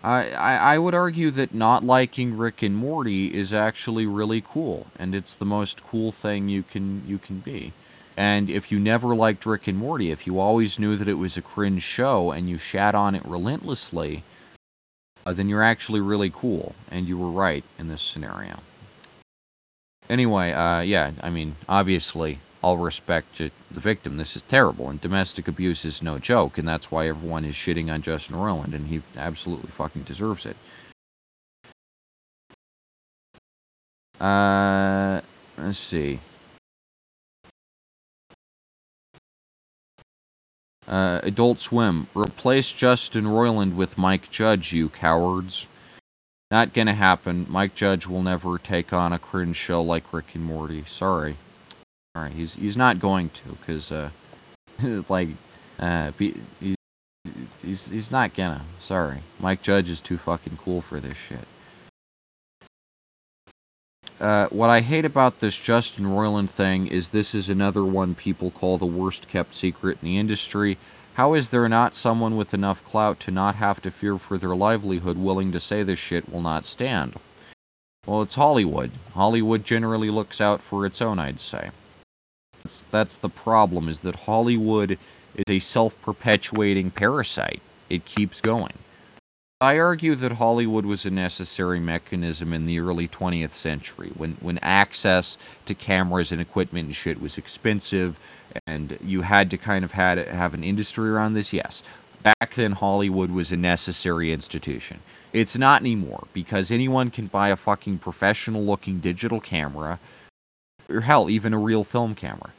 I, 0.05 0.75
I, 0.75 0.79
would 0.79 0.95
argue 0.95 1.31
that 1.31 1.55
not 1.55 1.83
liking 1.83 2.37
Rick 2.37 2.63
and 2.63 2.77
Morty 2.77 3.35
is 3.35 3.55
actually 3.55 4.05
really 4.05 4.43
cool, 4.43 4.87
and 4.99 5.15
it's 5.15 5.35
the 5.35 5.47
most 5.47 5.83
cool 5.87 6.13
thing 6.13 6.51
you 6.51 6.63
can 6.63 7.03
you 7.07 7.17
can 7.17 7.39
be. 7.39 7.73
And 8.15 8.51
if 8.51 8.71
you 8.71 8.79
never 8.79 9.15
liked 9.15 9.47
Rick 9.47 9.67
and 9.67 9.79
Morty, 9.79 10.11
if 10.11 10.27
you 10.27 10.39
always 10.39 10.79
knew 10.79 10.97
that 10.97 11.09
it 11.09 11.15
was 11.15 11.39
a 11.39 11.43
cringe 11.43 11.83
show 11.83 12.33
and 12.33 12.51
you 12.51 12.59
shat 12.59 12.95
on 12.95 13.15
it 13.15 13.25
relentlessly, 13.25 14.23
uh, 15.25 15.33
then 15.33 15.49
you're 15.49 15.63
actually 15.63 16.01
really 16.01 16.31
cool, 16.31 16.75
and 16.91 17.09
you 17.09 17.17
were 17.17 17.31
right 17.31 17.65
in 17.79 17.89
this 17.89 18.03
scenario. 18.03 18.61
Anyway, 20.11 20.53
uh, 20.53 20.81
yeah, 20.81 21.13
I 21.23 21.31
mean, 21.31 21.57
obviously, 21.67 22.41
all 22.65 22.79
respect 22.79 23.37
to 23.37 23.51
the 23.71 23.79
victim, 23.79 24.17
this 24.17 24.37
is 24.37 24.43
terrible, 24.43 24.89
and 24.89 24.99
domestic 24.99 25.47
abuse 25.47 25.85
is 25.85 26.01
no 26.01 26.19
joke, 26.19 26.57
and 26.57 26.67
that's 26.67 26.91
why 26.91 27.07
everyone 27.07 27.45
is 27.45 27.55
shitting 27.55 27.93
on 27.93 28.01
Justin 28.01 28.37
Roiland, 28.37 28.73
and 28.73 28.87
he 28.87 29.03
absolutely 29.19 29.69
fucking 29.69 30.05
deserves 30.05 30.47
it. 30.47 30.57
Uh, 34.19 35.21
let's 35.59 35.79
see. 35.79 36.21
Uh, 40.89 41.21
Adult 41.23 41.61
Swim, 41.61 42.07
replace 42.15 42.73
Justin 42.73 43.25
Roiland 43.25 43.75
with 43.75 43.99
Mike 43.99 44.31
Judge, 44.31 44.73
you 44.73 44.89
cowards. 44.89 45.67
Not 46.51 46.73
gonna 46.73 46.95
happen. 46.95 47.45
Mike 47.51 47.75
Judge 47.75 48.07
will 48.07 48.23
never 48.23 48.57
take 48.57 48.91
on 48.95 49.13
a 49.13 49.19
cringe 49.19 49.57
show 49.57 49.83
like 49.83 50.11
Rick 50.15 50.35
and 50.35 50.45
Morty. 50.45 50.85
Sorry. 50.89 51.37
Alright, 52.17 52.33
he's 52.33 52.55
he's 52.55 52.77
not 52.77 53.01
going 53.01 53.31
to, 53.31 53.49
because, 53.61 53.91
uh, 53.91 54.11
like, 55.09 55.29
uh, 55.81 56.13
he, 56.19 56.37
he's, 57.61 57.89
he's 57.89 58.11
not 58.11 58.35
gonna. 58.35 58.63
Sorry. 58.81 59.19
Mike 59.41 59.63
Judge 59.63 59.91
is 59.91 60.01
too 60.01 60.17
fucking 60.19 60.59
cool 60.63 60.81
for 60.81 61.01
this 61.01 61.17
shit. 61.17 61.47
Uh, 64.21 64.47
what 64.49 64.71
I 64.71 64.81
hate 64.81 65.05
about 65.05 65.41
this 65.41 65.59
Justin 65.59 66.05
Roiland 66.05 66.51
thing 66.51 66.87
is 66.87 67.09
this 67.09 67.35
is 67.35 67.49
another 67.49 67.85
one 67.85 68.15
people 68.15 68.53
call 68.53 68.79
the 68.79 68.87
worst 68.87 69.29
kept 69.29 69.55
secret 69.55 69.99
in 70.01 70.09
the 70.09 70.19
industry. 70.19 70.79
How 71.15 71.35
is 71.35 71.51
there 71.51 71.69
not 71.69 71.97
someone 71.97 72.37
with 72.37 72.55
enough 72.55 72.85
clout 72.85 73.19
to 73.21 73.33
not 73.33 73.57
have 73.57 73.83
to 73.83 73.91
fear 73.91 74.19
for 74.19 74.39
their 74.39 74.55
livelihood 74.55 75.19
willing 75.19 75.51
to 75.51 75.61
say 75.61 75.83
this 75.83 75.99
shit 75.99 76.33
will 76.33 76.41
not 76.41 76.65
stand? 76.65 77.17
Well, 78.07 78.23
it's 78.23 78.37
Hollywood. 78.37 78.93
Hollywood 79.15 79.65
generally 79.65 80.11
looks 80.11 80.41
out 80.41 80.63
for 80.63 80.87
its 80.87 81.03
own, 81.03 81.19
I'd 81.19 81.41
say. 81.41 81.71
That's, 82.91 83.19
the 83.19 83.29
problem, 83.29 83.91
is 83.91 84.01
that 84.01 84.15
Hollywood 84.15 84.93
is 85.35 85.45
a 85.49 85.59
self-perpetuating 85.59 86.93
parasite. 86.93 87.61
It 87.91 88.07
keeps 88.07 88.41
going. 88.41 88.73
I 89.61 89.79
argue 89.79 90.15
that 90.15 90.33
Hollywood 90.33 90.87
was 90.87 91.05
a 91.05 91.11
necessary 91.11 91.79
mechanism 91.79 92.55
in 92.55 92.65
the 92.65 92.81
early 92.81 93.07
20th 93.07 93.53
century 93.53 94.13
when, 94.17 94.33
when 94.41 94.59
access 94.63 95.37
to 95.67 95.75
cameras 95.75 96.33
and 96.33 96.41
equipment 96.41 96.87
and 96.87 96.97
shit 96.97 97.21
was 97.21 97.37
expensive 97.37 98.19
and 98.67 98.99
you 99.05 99.23
had 99.23 99.51
to 99.51 99.59
kind 99.59 99.85
of 99.85 99.93
had 99.93 100.19
have 100.19 100.55
an 100.55 100.65
industry 100.65 101.11
around 101.11 101.35
this. 101.35 101.53
Yes. 101.53 101.83
Back 102.23 102.55
then 102.55 102.73
Hollywood 102.73 103.31
was 103.31 103.53
a 103.53 103.57
necessary 103.57 104.33
institution. 104.33 105.01
It's 105.33 105.57
not 105.57 105.83
anymore 105.83 106.27
because 106.33 106.71
anyone 106.71 107.11
can 107.11 107.27
buy 107.27 107.49
a 107.49 107.57
fucking 107.57 107.99
professional 107.99 108.65
looking 108.65 109.01
digital 109.01 109.41
camera 109.41 109.99
or 110.89 111.03
hell, 111.03 111.31
even 111.31 111.55
a 111.55 111.59
real 111.59 111.85
film 111.85 112.15
camera 112.15 112.53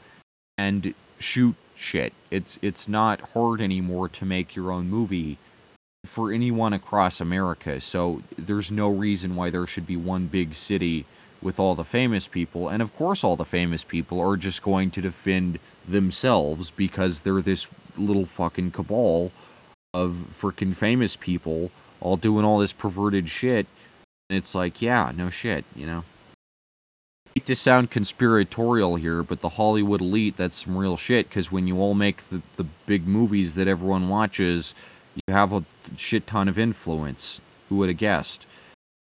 and 0.57 0.93
shoot 1.19 1.55
shit. 1.76 2.13
It's 2.32 2.57
it's 2.61 2.88
not 2.88 3.21
hard 3.34 3.61
anymore 3.61 4.09
to 4.09 4.26
make 4.26 4.55
your 4.55 4.71
own 4.71 4.89
movie 4.89 5.38
for 6.05 6.32
anyone 6.32 6.73
across 6.73 7.19
America. 7.19 7.82
So 7.82 8.21
there's 8.38 8.71
no 8.71 8.89
reason 8.89 9.36
why 9.36 9.49
there 9.49 9.67
should 9.67 9.88
be 9.88 9.97
one 9.97 10.28
big 10.28 10.55
city 10.55 11.05
with 11.41 11.59
all 11.59 11.76
the 11.76 11.84
famous 11.84 12.28
people. 12.28 12.69
And 12.69 12.82
of 12.82 12.95
course, 12.95 13.23
all 13.23 13.36
the 13.36 13.45
famous 13.45 13.84
people 13.84 14.19
are 14.19 14.38
just 14.38 14.61
going 14.61 14.91
to 14.91 15.01
defend 15.01 15.59
themselves 15.88 16.71
because 16.71 17.21
they're 17.21 17.41
this 17.41 17.67
little 17.97 18.26
fucking 18.26 18.71
cabal 18.71 19.32
of 19.93 20.28
freaking 20.39 20.76
famous 20.76 21.15
people 21.15 21.71
all 22.01 22.17
doing 22.17 22.45
all 22.45 22.59
this 22.59 22.73
perverted 22.73 23.30
shit. 23.30 23.65
And 24.30 24.38
it's 24.38 24.55
like, 24.55 24.82
yeah, 24.82 25.11
no 25.15 25.30
shit, 25.30 25.65
you 25.76 25.86
know? 25.86 26.03
Hate 27.38 27.47
to 27.47 27.55
sound 27.57 27.91
conspiratorial 27.91 28.95
here, 28.95 29.21
but 29.21 29.41
the 29.41 29.49
Hollywood 29.49 29.99
elite, 29.99 30.38
that's 30.38 30.63
some 30.63 30.77
real 30.77 30.95
shit, 30.95 31.27
because 31.27 31.51
when 31.51 31.67
you 31.67 31.81
all 31.81 31.93
make 31.93 32.29
the, 32.29 32.41
the 32.55 32.63
big 32.86 33.05
movies 33.05 33.55
that 33.55 33.67
everyone 33.67 34.07
watches, 34.07 34.73
you 35.15 35.33
have 35.33 35.51
a 35.51 35.65
shit 35.97 36.27
ton 36.27 36.47
of 36.47 36.57
influence. 36.57 37.41
Who 37.67 37.75
would 37.75 37.89
have 37.89 37.97
guessed? 37.97 38.45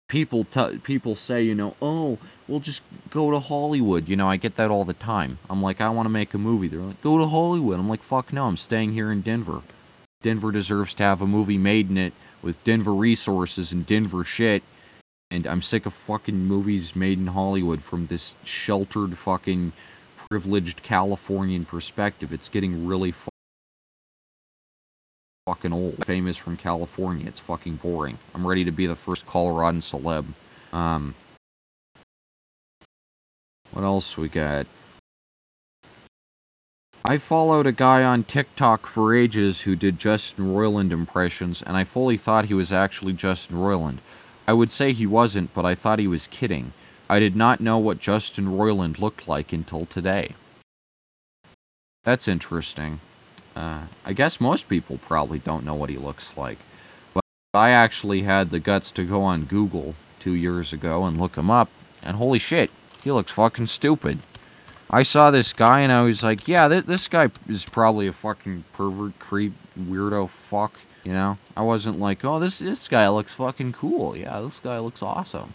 People 0.09 0.45
t- 0.45 0.79
people 0.79 1.17
say, 1.17 1.43
you 1.43 1.55
know, 1.55 1.77
oh, 1.83 2.17
we'll 2.49 2.61
just 2.61 2.81
go 3.11 3.31
to 3.31 3.41
Hollywood. 3.41 4.09
You 4.09 4.17
know, 4.17 4.31
I 4.31 4.39
get 4.39 4.57
that 4.57 4.71
all 4.71 4.87
the 4.87 4.95
time. 4.95 5.37
I'm 5.51 5.63
like, 5.63 5.83
I 5.83 5.91
want 5.91 6.07
to 6.07 6.11
make 6.11 6.33
a 6.33 6.39
movie. 6.39 6.69
They're 6.69 6.81
like, 6.81 7.03
go 7.03 7.19
to 7.19 7.27
Hollywood. 7.27 7.79
I'm 7.79 7.91
like, 7.91 8.03
fuck 8.03 8.33
no, 8.33 8.47
I'm 8.47 8.57
staying 8.57 8.95
here 8.95 9.13
in 9.13 9.21
Denver. 9.21 9.61
Denver 10.23 10.51
deserves 10.51 10.95
to 10.95 11.03
have 11.03 11.21
a 11.21 11.27
movie 11.27 11.59
made 11.59 11.91
in 11.91 11.99
it 11.99 12.15
with 12.41 12.65
Denver 12.65 12.95
resources 12.95 13.71
and 13.71 13.87
Denver 13.87 14.25
shit. 14.25 14.63
And 15.35 15.49
I'm 15.49 15.63
sick 15.63 15.85
of 15.85 15.93
fucking 15.93 16.47
movies 16.47 16.95
made 16.95 17.19
in 17.19 17.27
Hollywood 17.27 17.83
from 17.83 18.07
this 18.07 18.37
sheltered 18.45 19.19
fucking 19.19 19.73
privileged 20.31 20.85
Californian 20.85 21.65
perspective. 21.65 22.33
It's 22.33 22.49
getting 22.49 22.87
really 22.87 23.13
fucking 25.45 25.73
old. 25.73 26.07
Famous 26.07 26.37
from 26.37 26.57
California. 26.57 27.27
It's 27.27 27.41
fucking 27.41 27.77
boring. 27.77 28.19
I'm 28.33 28.47
ready 28.47 28.65
to 28.65 28.71
be 28.71 28.87
the 28.87 28.95
first 28.95 29.27
Coloradan 29.27 29.81
celeb. 29.81 30.27
Um, 30.73 31.17
what 33.73 33.83
else 33.83 34.17
we 34.17 34.29
got? 34.29 34.69
I 37.05 37.19
followed 37.19 37.67
a 37.67 37.73
guy 37.73 38.05
on 38.05 38.23
TikTok 38.23 38.87
for 38.87 39.13
ages 39.13 39.63
who 39.63 39.75
did 39.75 39.99
Justin 39.99 40.55
Roiland 40.55 40.93
impressions, 40.93 41.61
and 41.61 41.77
I 41.77 41.83
fully 41.83 42.17
thought 42.17 42.45
he 42.45 42.55
was 42.55 42.73
actually 42.73 43.15
Justin 43.15 43.57
Roiland. 43.57 43.99
I 44.47 44.53
would 44.53 44.71
say 44.71 44.93
he 44.93 45.07
wasn't, 45.07 45.55
but 45.55 45.65
I 45.65 45.75
thought 45.75 45.99
he 45.99 46.07
was 46.07 46.27
kidding. 46.27 46.73
I 47.09 47.19
did 47.19 47.37
not 47.37 47.61
know 47.61 47.79
what 47.79 48.01
Justin 48.01 48.47
Roiland 48.47 48.99
looked 48.99 49.29
like 49.29 49.53
until 49.53 49.87
today. 49.87 50.35
That's 52.05 52.29
interesting. 52.29 53.01
Uh, 53.57 53.83
I 54.05 54.13
guess 54.13 54.41
most 54.41 54.69
people 54.69 54.99
probably 54.99 55.39
don't 55.39 55.65
know 55.65 55.75
what 55.75 55.91
he 55.91 55.97
looks 55.97 56.37
like. 56.37 56.59
But 57.15 57.23
I 57.55 57.71
actually 57.71 58.23
had 58.23 58.51
the 58.51 58.61
guts 58.61 58.91
to 58.93 59.05
go 59.05 59.23
on 59.23 59.45
Google 59.45 59.95
two 60.21 60.35
years 60.35 60.73
ago 60.73 61.05
and 61.05 61.21
look 61.21 61.37
him 61.37 61.51
up, 61.51 61.69
and 62.03 62.17
holy 62.17 62.39
shit, 62.39 62.71
he 63.03 63.13
looks 63.13 63.33
fucking 63.33 63.69
stupid. 63.69 64.19
I 64.91 65.03
saw 65.03 65.31
this 65.31 65.53
guy 65.53 65.81
and 65.81 65.93
I 65.93 66.03
was 66.03 66.23
like, 66.23 66.47
yeah, 66.47 66.69
th- 66.69 66.87
this 66.87 67.09
guy 67.09 67.31
is 67.49 67.65
probably 67.65 68.07
a 68.07 68.13
fucking 68.13 68.65
pervert, 68.73 69.19
creep, 69.19 69.55
weirdo 69.79 70.29
fuck. 70.29 70.75
You 71.05 71.13
know, 71.13 71.39
I 71.57 71.63
wasn't 71.63 72.01
like, 72.01 72.25
oh, 72.25 72.41
this 72.41 72.59
this 72.59 72.89
guy 72.89 73.09
looks 73.09 73.35
fucking 73.35 73.75
cool. 73.75 74.17
Yeah, 74.17 74.41
this 74.41 74.59
guy 74.59 74.79
looks 74.79 75.03
awesome. 75.03 75.55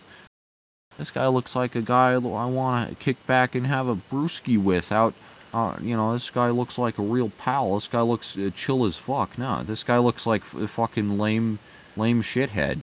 This 0.98 1.12
guy 1.12 1.28
looks 1.28 1.56
like 1.56 1.76
a 1.76 1.82
guy 1.82 2.14
I 2.14 2.18
want 2.18 2.90
to 2.90 2.96
kick 2.96 3.26
back 3.26 3.56
and 3.56 3.66
have 3.66 3.88
a 3.88 3.96
brewski 3.96 4.62
with 4.62 4.92
out 4.92 5.14
uh, 5.54 5.76
you 5.82 5.96
know, 5.96 6.14
this 6.14 6.30
guy 6.30 6.50
looks 6.50 6.78
like 6.78 6.98
a 6.98 7.04
real 7.04 7.30
pal. 7.38 7.76
This 7.76 7.88
guy 7.88 8.02
looks 8.02 8.38
uh, 8.38 8.52
chill 8.56 8.86
as 8.86 8.98
fuck. 8.98 9.38
No, 9.38 9.64
this 9.64 9.84
guy 9.84 9.98
looks 9.98 10.26
like 10.26 10.44
a 10.54 10.68
fucking 10.68 11.18
lame, 11.18 11.60
lame 11.98 12.22
shithead. 12.22 12.80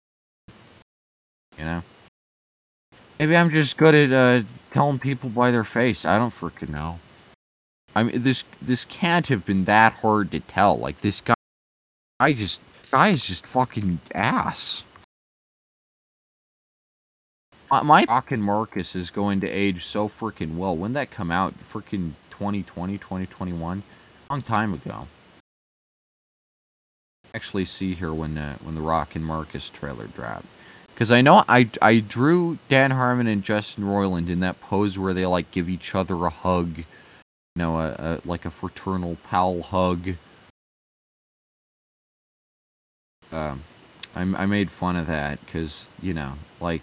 You 1.56 1.64
know? 1.64 1.82
Maybe 3.18 3.36
I'm 3.36 3.50
just 3.50 3.76
good 3.76 3.94
at 3.94 4.12
uh, 4.12 4.44
telling 4.72 4.98
people 4.98 5.30
by 5.30 5.50
their 5.50 5.64
face. 5.64 6.04
I 6.04 6.18
don't 6.18 6.34
freaking 6.34 6.70
know. 6.70 6.98
I 7.94 8.02
mean, 8.02 8.22
this 8.22 8.44
this 8.60 8.84
can't 8.84 9.28
have 9.28 9.46
been 9.46 9.64
that 9.64 9.94
hard 9.94 10.32
to 10.32 10.40
tell. 10.40 10.76
Like 10.76 11.00
this 11.00 11.22
guy, 11.22 11.35
I 12.18 12.32
just 12.32 12.60
guy 12.90 13.08
is 13.08 13.24
just 13.24 13.46
fucking 13.46 14.00
ass. 14.14 14.84
Uh, 17.70 17.82
my 17.82 18.06
fucking 18.06 18.40
Marcus 18.40 18.94
is 18.94 19.10
going 19.10 19.40
to 19.40 19.48
age 19.48 19.84
so 19.84 20.08
freaking 20.08 20.56
well. 20.56 20.74
When 20.76 20.94
that 20.94 21.10
come 21.10 21.30
out? 21.30 21.52
Freaking 21.62 22.12
2020, 22.30 22.96
2021, 22.96 23.82
long 24.30 24.42
time 24.42 24.72
ago. 24.72 25.08
Actually, 27.34 27.66
see 27.66 27.92
here 27.92 28.14
when 28.14 28.38
uh, 28.38 28.56
when 28.62 28.74
the 28.74 28.80
Rock 28.80 29.14
and 29.14 29.24
Marcus 29.24 29.68
trailer 29.68 30.06
dropped, 30.06 30.46
because 30.94 31.12
I 31.12 31.20
know 31.20 31.44
I 31.48 31.68
I 31.82 31.98
drew 31.98 32.58
Dan 32.70 32.92
Harmon 32.92 33.26
and 33.26 33.44
Justin 33.44 33.84
Roiland 33.84 34.30
in 34.30 34.40
that 34.40 34.58
pose 34.62 34.98
where 34.98 35.12
they 35.12 35.26
like 35.26 35.50
give 35.50 35.68
each 35.68 35.94
other 35.94 36.14
a 36.24 36.30
hug, 36.30 36.78
you 36.78 36.84
know, 37.56 37.78
a, 37.78 37.90
a 37.98 38.20
like 38.24 38.46
a 38.46 38.50
fraternal 38.50 39.18
pal 39.28 39.60
hug. 39.60 40.14
Um, 43.36 43.62
I 44.14 44.22
I 44.42 44.46
made 44.46 44.70
fun 44.70 44.96
of 44.96 45.06
that 45.06 45.44
because 45.44 45.86
you 46.00 46.14
know, 46.14 46.34
like, 46.60 46.82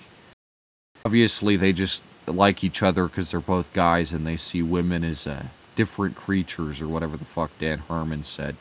obviously 1.03 1.55
they 1.55 1.73
just 1.73 2.03
like 2.27 2.63
each 2.63 2.83
other 2.83 3.07
because 3.07 3.31
they're 3.31 3.39
both 3.39 3.73
guys 3.73 4.11
and 4.11 4.25
they 4.25 4.37
see 4.37 4.61
women 4.61 5.03
as 5.03 5.27
uh, 5.27 5.43
different 5.75 6.15
creatures 6.15 6.79
or 6.79 6.87
whatever 6.87 7.17
the 7.17 7.25
fuck 7.25 7.51
Dan 7.59 7.79
Harmon 7.79 8.23
said. 8.23 8.55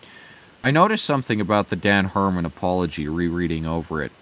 I 0.64 0.70
noticed 0.70 1.04
something 1.04 1.40
about 1.40 1.70
the 1.70 1.76
Dan 1.76 2.06
Harmon 2.06 2.46
apology 2.46 3.08
rereading 3.08 3.66
over 3.66 4.02
it 4.02 4.12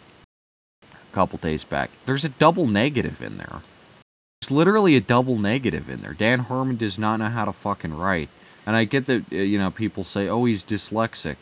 a 0.83 1.15
couple 1.15 1.39
days 1.39 1.65
back. 1.65 1.91
There's 2.07 2.25
a 2.25 2.31
double 2.31 2.67
negative 2.67 3.23
in 3.23 3.37
there. 3.39 3.61
There's 4.41 4.51
literally 4.51 4.97
a 4.97 5.01
double 5.01 5.39
negative 5.39 5.89
in 5.89 6.01
there. 6.01 6.15
Dan 6.15 6.41
Harmon 6.41 6.77
does 6.77 6.99
not 6.99 7.19
know 7.19 7.29
how 7.29 7.45
to 7.45 7.53
fucking 7.53 7.95
write. 7.95 8.31
And 8.67 8.75
I 8.75 8.85
get 8.85 9.07
that, 9.07 9.31
uh, 9.33 9.37
you 9.37 9.59
know, 9.59 9.71
people 9.71 10.03
say, 10.03 10.29
oh, 10.29 10.45
he's 10.47 10.65
dyslexic 10.65 11.37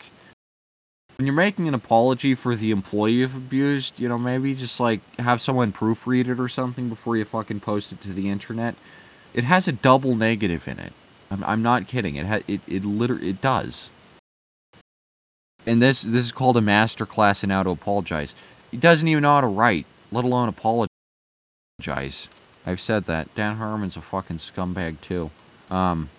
when 1.19 1.25
you're 1.25 1.35
making 1.35 1.67
an 1.67 1.73
apology 1.73 2.33
for 2.33 2.55
the 2.55 2.71
employee 2.71 3.11
you've 3.11 3.35
abused, 3.35 3.99
you 3.99 4.07
know, 4.07 4.17
maybe 4.17 4.55
just 4.55 4.79
like 4.79 5.01
have 5.17 5.41
someone 5.41 5.73
proofread 5.73 6.29
it 6.29 6.39
or 6.39 6.47
something 6.47 6.87
before 6.87 7.17
you 7.17 7.25
fucking 7.25 7.59
post 7.59 7.91
it 7.91 8.01
to 8.01 8.13
the 8.13 8.29
internet. 8.29 8.73
It 9.33 9.43
has 9.43 9.67
a 9.67 9.73
double 9.73 10.15
negative 10.15 10.65
in 10.65 10.79
it. 10.79 10.93
I'm, 11.29 11.43
I'm 11.43 11.61
not 11.61 11.89
kidding. 11.89 12.15
It 12.15 12.25
ha- 12.25 12.43
it 12.47 12.61
it 12.69 12.85
literally 12.85 13.31
it 13.31 13.41
does. 13.41 13.89
And 15.67 15.81
this 15.81 16.03
this 16.03 16.23
is 16.23 16.31
called 16.31 16.55
a 16.55 16.61
master 16.61 17.05
class 17.05 17.43
in 17.43 17.49
how 17.49 17.63
to 17.63 17.69
apologize. 17.71 18.33
He 18.71 18.77
doesn't 18.77 19.05
even 19.05 19.23
know 19.23 19.35
how 19.35 19.41
to 19.41 19.47
write, 19.47 19.87
let 20.13 20.23
alone 20.23 20.47
apologize. 20.47 22.29
I've 22.65 22.79
said 22.79 23.07
that. 23.07 23.35
Dan 23.35 23.57
Harmon's 23.57 23.97
a 23.97 24.01
fucking 24.01 24.37
scumbag 24.37 25.01
too. 25.01 25.31
Um, 25.69 26.11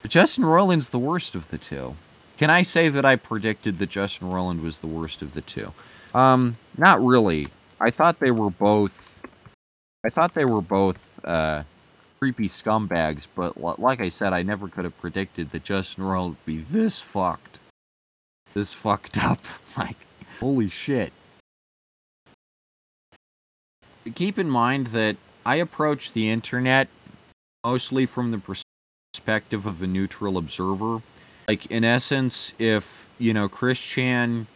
but 0.00 0.10
Justin 0.10 0.44
Roiland's 0.44 0.88
the 0.88 0.98
worst 0.98 1.34
of 1.34 1.50
the 1.50 1.58
two. 1.58 1.96
Can 2.40 2.48
I 2.48 2.62
say 2.62 2.88
that 2.88 3.04
I 3.04 3.16
predicted 3.16 3.78
that 3.80 3.90
Justin 3.90 4.30
Roiland 4.30 4.62
was 4.62 4.78
the 4.78 4.86
worst 4.86 5.20
of 5.20 5.34
the 5.34 5.42
two? 5.42 5.74
Um, 6.14 6.56
not 6.78 7.04
really. 7.04 7.48
I 7.78 7.90
thought 7.90 8.18
they 8.18 8.30
were 8.30 8.48
both. 8.48 9.20
I 10.06 10.08
thought 10.08 10.32
they 10.32 10.46
were 10.46 10.62
both 10.62 10.96
uh, 11.22 11.64
creepy 12.18 12.48
scumbags, 12.48 13.26
but 13.34 13.60
like 13.78 14.00
I 14.00 14.08
said, 14.08 14.32
I 14.32 14.40
never 14.40 14.68
could 14.68 14.84
have 14.84 14.98
predicted 15.02 15.50
that 15.50 15.64
Justin 15.64 16.04
Roiland 16.04 16.28
would 16.28 16.46
be 16.46 16.64
this 16.70 16.98
fucked, 16.98 17.60
this 18.54 18.72
fucked 18.72 19.22
up. 19.22 19.44
like, 19.76 19.98
holy 20.40 20.70
shit. 20.70 21.12
Keep 24.14 24.38
in 24.38 24.48
mind 24.48 24.86
that 24.86 25.16
I 25.44 25.56
approach 25.56 26.14
the 26.14 26.30
internet 26.30 26.88
mostly 27.66 28.06
from 28.06 28.30
the 28.30 28.40
perspective 29.12 29.66
of 29.66 29.82
a 29.82 29.86
neutral 29.86 30.38
observer. 30.38 31.02
Like, 31.50 31.66
in 31.66 31.82
essence, 31.82 32.52
if, 32.60 33.08
you 33.18 33.34
know, 33.34 33.48
Chris 33.48 33.80
Chan 33.80 34.46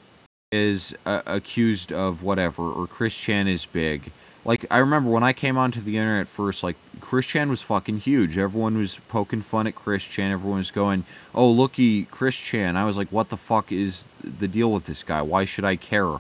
is 0.53 0.95
uh, 1.05 1.22
accused 1.26 1.92
of 1.92 2.22
whatever, 2.22 2.62
or 2.62 2.86
Chris 2.86 3.12
Chan 3.12 3.49
is 3.49 3.66
big. 3.66 4.12
Like, 4.45 4.64
I 4.70 4.78
remember 4.78 5.11
when 5.11 5.24
I 5.24 5.32
came 5.32 5.59
onto 5.59 5.80
the 5.80 5.99
internet 5.99 6.28
first, 6.28 6.62
like, 6.62 6.76
Chris 7.01 7.26
Chan 7.26 7.51
was 7.51 7.62
fucking 7.62 7.99
huge. 7.99 8.38
Everyone 8.38 8.78
was 8.78 9.01
poking 9.09 9.42
fun 9.42 9.66
at 9.66 9.74
Chris 9.74 10.05
Chan. 10.05 10.30
Everyone 10.30 10.59
was 10.59 10.70
going, 10.70 11.05
oh, 11.34 11.51
looky, 11.51 12.05
Chris 12.05 12.36
Chan. 12.36 12.76
I 12.76 12.84
was 12.84 12.97
like, 12.97 13.09
what 13.09 13.28
the 13.28 13.36
fuck 13.36 13.72
is 13.72 14.05
the 14.22 14.47
deal 14.47 14.70
with 14.70 14.86
this 14.86 15.03
guy? 15.03 15.20
Why 15.20 15.47
should 15.47 15.64
I 15.64 15.74
care? 15.74 16.18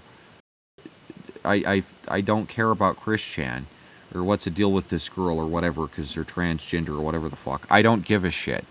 I, 1.44 1.54
I, 1.54 1.82
I 2.08 2.20
don't 2.20 2.48
care 2.48 2.72
about 2.72 2.96
Chris 2.96 3.22
Chan. 3.22 3.66
Or 4.12 4.24
what's 4.24 4.42
the 4.42 4.50
deal 4.50 4.72
with 4.72 4.90
this 4.90 5.08
girl 5.08 5.38
or 5.38 5.46
whatever 5.46 5.86
because 5.86 6.14
they're 6.14 6.24
transgender 6.24 6.98
or 6.98 7.00
whatever 7.00 7.28
the 7.28 7.36
fuck. 7.36 7.64
I 7.70 7.80
don't 7.80 8.04
give 8.04 8.24
a 8.24 8.32
shit. 8.32 8.64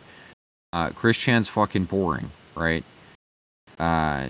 Uh, 0.73 0.89
Chris 0.89 1.17
Chan's 1.17 1.47
fucking 1.47 1.83
boring, 1.83 2.31
right? 2.55 2.83
Uh, 3.77 4.29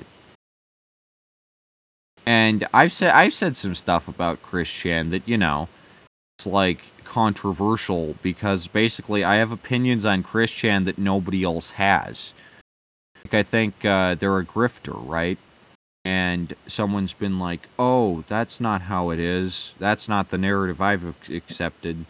and 2.26 2.68
I've 2.74 2.92
said 2.92 3.14
I've 3.14 3.34
said 3.34 3.56
some 3.56 3.76
stuff 3.76 4.10
about 4.10 4.44
Chris 4.44 4.70
Chan 4.70 5.10
that 5.12 5.26
you 5.26 5.38
know, 5.38 5.70
it's 6.38 6.46
like 6.46 6.82
controversial 7.06 8.18
because 8.22 8.68
basically 8.68 9.24
I 9.24 9.36
have 9.36 9.54
opinions 9.54 10.04
on 10.04 10.22
Chris 10.22 10.52
Chan 10.52 10.84
that 10.84 10.98
nobody 10.98 11.46
else 11.46 11.72
has. 11.72 12.34
Like 13.24 13.34
I 13.34 13.44
think 13.44 13.86
uh, 13.86 14.16
they're 14.16 14.38
a 14.38 14.46
grifter, 14.46 14.96
right? 14.96 15.38
And 16.04 16.54
someone's 16.68 17.14
been 17.14 17.40
like, 17.40 17.70
"Oh, 17.80 18.26
that's 18.28 18.60
not 18.60 18.82
how 18.82 19.12
it 19.12 19.20
is. 19.20 19.74
That's 19.80 20.10
not 20.10 20.30
the 20.30 20.38
narrative 20.38 20.82
I've 20.82 21.16
accepted. 21.30 22.06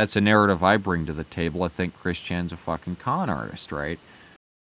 That's 0.00 0.16
a 0.16 0.20
narrative 0.22 0.62
I 0.62 0.78
bring 0.78 1.04
to 1.04 1.12
the 1.12 1.24
table. 1.24 1.62
I 1.62 1.68
think 1.68 1.94
Chris 1.94 2.18
Chan's 2.18 2.52
a 2.52 2.56
fucking 2.56 2.96
con 2.96 3.28
artist, 3.28 3.70
right? 3.70 3.98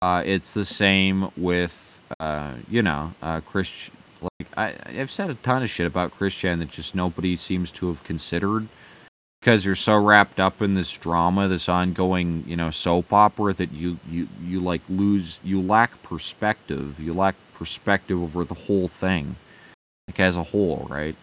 Uh, 0.01 0.23
it's 0.25 0.53
the 0.53 0.65
same 0.65 1.31
with, 1.37 2.01
uh, 2.19 2.55
you 2.67 2.81
know, 2.81 3.13
uh, 3.21 3.43
Chris 3.43 3.91
like 4.23 4.49
I, 4.57 4.75
I've 4.87 5.11
said 5.11 5.29
a 5.29 5.35
ton 5.35 5.63
of 5.63 5.69
shit 5.69 5.87
about 5.87 6.13
Chris 6.13 6.33
Chan 6.33 6.61
that 6.61 6.71
just 6.71 6.95
nobody 6.95 7.37
seems 7.37 7.71
to 7.73 7.89
have 7.89 8.03
considered 8.05 8.69
because 9.39 9.67
you're 9.67 9.77
so 9.77 9.99
wrapped 9.99 10.41
up 10.41 10.63
in 10.63 10.75
this 10.75 10.91
drama, 10.97 11.47
this 11.47 11.69
ongoing, 11.69 12.43
you 12.47 12.57
know, 12.57 12.71
soap 12.71 13.13
opera 13.13 13.53
that 13.53 13.71
you 13.71 13.99
you 14.11 14.29
you 14.43 14.61
like 14.61 14.81
lose, 14.89 15.41
you 15.45 15.61
lack 15.61 16.03
perspective. 16.03 16.99
You 16.99 17.13
lack 17.13 17.35
perspective 17.53 18.19
over 18.23 18.47
the 18.47 18.55
whole 18.55 18.89
thing, 18.89 19.37
like 20.07 20.21
as 20.21 20.39
a 20.39 20.43
whole, 20.43 20.87
right? 20.89 21.17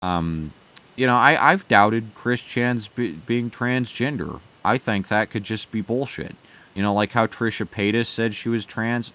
Um, 0.00 0.52
you 0.96 1.06
know, 1.06 1.16
I 1.16 1.52
I've 1.52 1.68
doubted 1.68 2.10
Chris 2.14 2.40
Chan's 2.40 2.88
be, 2.88 3.12
being 3.12 3.50
transgender. 3.50 4.40
I 4.64 4.78
think 4.78 5.08
that 5.08 5.30
could 5.30 5.44
just 5.44 5.70
be 5.70 5.80
bullshit. 5.80 6.34
You 6.74 6.82
know, 6.82 6.92
like 6.92 7.12
how 7.12 7.26
Trisha 7.26 7.66
Paytas 7.66 8.06
said 8.06 8.34
she 8.34 8.48
was 8.48 8.66
trans 8.66 9.12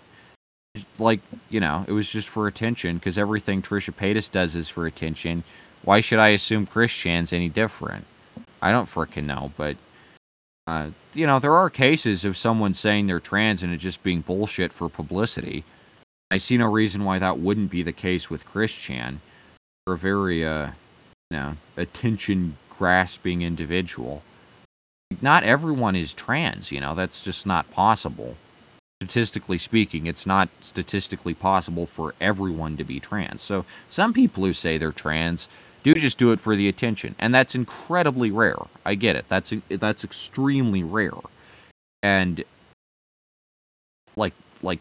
like 0.98 1.20
you 1.50 1.60
know 1.60 1.84
it 1.88 1.92
was 1.92 2.10
just 2.10 2.30
for 2.30 2.48
attention 2.48 2.96
because 2.96 3.18
everything 3.18 3.62
Trisha 3.62 3.94
Paytas 3.94 4.32
does 4.32 4.56
is 4.56 4.70
for 4.70 4.86
attention. 4.86 5.44
Why 5.84 6.02
should 6.02 6.20
I 6.20 6.30
assume 6.30 6.66
Chris 6.66 6.92
Chan's 6.92 7.34
any 7.34 7.50
different? 7.50 8.06
I 8.62 8.72
don't 8.72 8.86
fricking 8.86 9.26
know, 9.26 9.52
but 9.58 9.76
uh, 10.68 10.92
you 11.14 11.28
know 11.28 11.40
there 11.40 11.56
are 11.56 11.70
cases 11.70 12.24
of 12.24 12.38
someone 12.38 12.74
saying 12.74 13.08
they're 13.08 13.20
trans 13.20 13.64
and 13.64 13.74
it 13.74 13.78
just 13.78 14.04
being 14.04 14.22
bullshit 14.22 14.72
for 14.72 14.88
publicity. 14.88 15.64
I 16.30 16.38
see 16.38 16.58
no 16.58 16.72
reason 16.72 17.04
why 17.04 17.20
that 17.20 17.40
wouldn't 17.40 17.72
be 17.72 17.84
the 17.84 17.92
case 17.92 18.30
with 18.30 18.46
Chris 18.46 18.72
Chan. 18.72 19.20
They're 19.86 19.96
a 19.96 19.98
very 19.98 20.46
uh, 20.46 20.70
know 21.32 21.56
attention 21.78 22.58
grasping 22.70 23.42
individual. 23.42 24.24
Not 25.22 25.44
everyone 25.44 25.96
is 25.96 26.14
trans, 26.14 26.72
you 26.72 26.80
know 26.80 26.96
that's 26.96 27.24
just 27.24 27.46
not 27.46 27.72
possible 27.72 28.36
statistically 29.02 29.58
speaking, 29.58 30.06
it's 30.06 30.28
not 30.28 30.48
statistically 30.62 31.34
possible 31.34 31.88
for 31.88 32.14
everyone 32.22 32.78
to 32.78 32.84
be 32.84 33.00
trans. 33.00 33.42
So 33.42 33.66
some 33.90 34.14
people 34.14 34.44
who 34.46 34.54
say 34.54 34.78
they're 34.78 34.92
trans 34.92 35.48
do 35.84 35.96
just 35.96 36.20
do 36.20 36.32
it 36.32 36.40
for 36.40 36.56
the 36.56 36.70
attention, 36.70 37.16
and 37.18 37.34
that's 37.34 37.56
incredibly 37.56 38.30
rare. 38.30 38.60
I 38.86 38.94
get 38.94 39.16
it. 39.16 39.26
That's 39.28 39.52
that's 39.70 40.04
extremely 40.04 40.84
rare, 40.84 41.18
and 42.04 42.44
like 44.16 44.34
like 44.62 44.80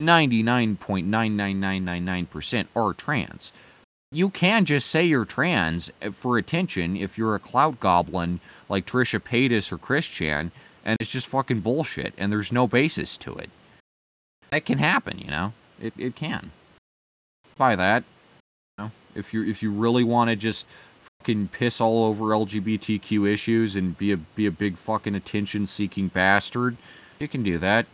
ninety 0.00 0.42
nine 0.42 0.76
point 0.76 1.06
nine 1.06 1.36
nine 1.36 1.60
nine 1.60 1.84
nine 1.84 2.06
nine 2.06 2.24
percent 2.24 2.70
are 2.74 2.94
trans. 2.94 3.52
You 4.12 4.28
can 4.28 4.64
just 4.64 4.88
say 4.88 5.04
you're 5.04 5.24
trans 5.24 5.90
eh, 6.02 6.10
for 6.10 6.36
attention 6.36 6.96
if 6.96 7.16
you're 7.16 7.36
a 7.36 7.40
clout 7.40 7.78
goblin 7.78 8.40
like 8.68 8.84
Trisha 8.84 9.20
Paytas 9.20 9.70
or 9.70 9.78
Chris 9.78 10.06
Chan 10.06 10.50
and 10.84 10.96
it's 11.00 11.10
just 11.10 11.28
fucking 11.28 11.60
bullshit 11.60 12.12
and 12.18 12.32
there's 12.32 12.50
no 12.50 12.66
basis 12.66 13.16
to 13.18 13.34
it. 13.34 13.50
That 14.50 14.64
can 14.66 14.78
happen, 14.78 15.18
you 15.18 15.30
know. 15.30 15.52
It 15.80 15.94
it 15.96 16.16
can. 16.16 16.50
By 17.56 17.76
that, 17.76 18.02
you 18.78 18.84
know, 18.84 18.90
if 19.14 19.32
you 19.32 19.44
if 19.44 19.62
you 19.62 19.70
really 19.70 20.02
want 20.02 20.28
to 20.30 20.36
just 20.36 20.66
fucking 21.20 21.48
piss 21.48 21.80
all 21.80 22.04
over 22.04 22.26
LGBTQ 22.26 23.32
issues 23.32 23.76
and 23.76 23.96
be 23.96 24.10
a 24.10 24.16
be 24.16 24.46
a 24.46 24.50
big 24.50 24.76
fucking 24.76 25.14
attention 25.14 25.68
seeking 25.68 26.08
bastard, 26.08 26.76
you 27.20 27.28
can 27.28 27.44
do 27.44 27.58
that. 27.58 27.86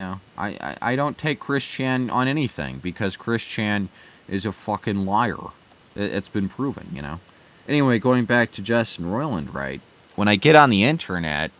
Know, 0.00 0.20
I, 0.38 0.48
I, 0.48 0.76
I 0.80 0.96
don't 0.96 1.18
take 1.18 1.38
Chris 1.38 1.64
Chan 1.64 2.10
on 2.10 2.26
anything 2.26 2.78
because 2.78 3.16
Chris 3.16 3.42
Chan 3.42 3.90
is 4.28 4.46
a 4.46 4.52
fucking 4.52 5.04
liar. 5.04 5.36
It, 5.94 6.12
it's 6.12 6.28
been 6.28 6.48
proven, 6.48 6.88
you 6.92 7.02
know. 7.02 7.20
Anyway, 7.68 7.98
going 7.98 8.24
back 8.24 8.50
to 8.52 8.62
Justin 8.62 9.04
Roiland, 9.04 9.52
right? 9.52 9.80
when 10.20 10.28
I 10.28 10.36
get 10.36 10.54
on 10.54 10.68
the 10.68 10.84
internet, 10.84 11.50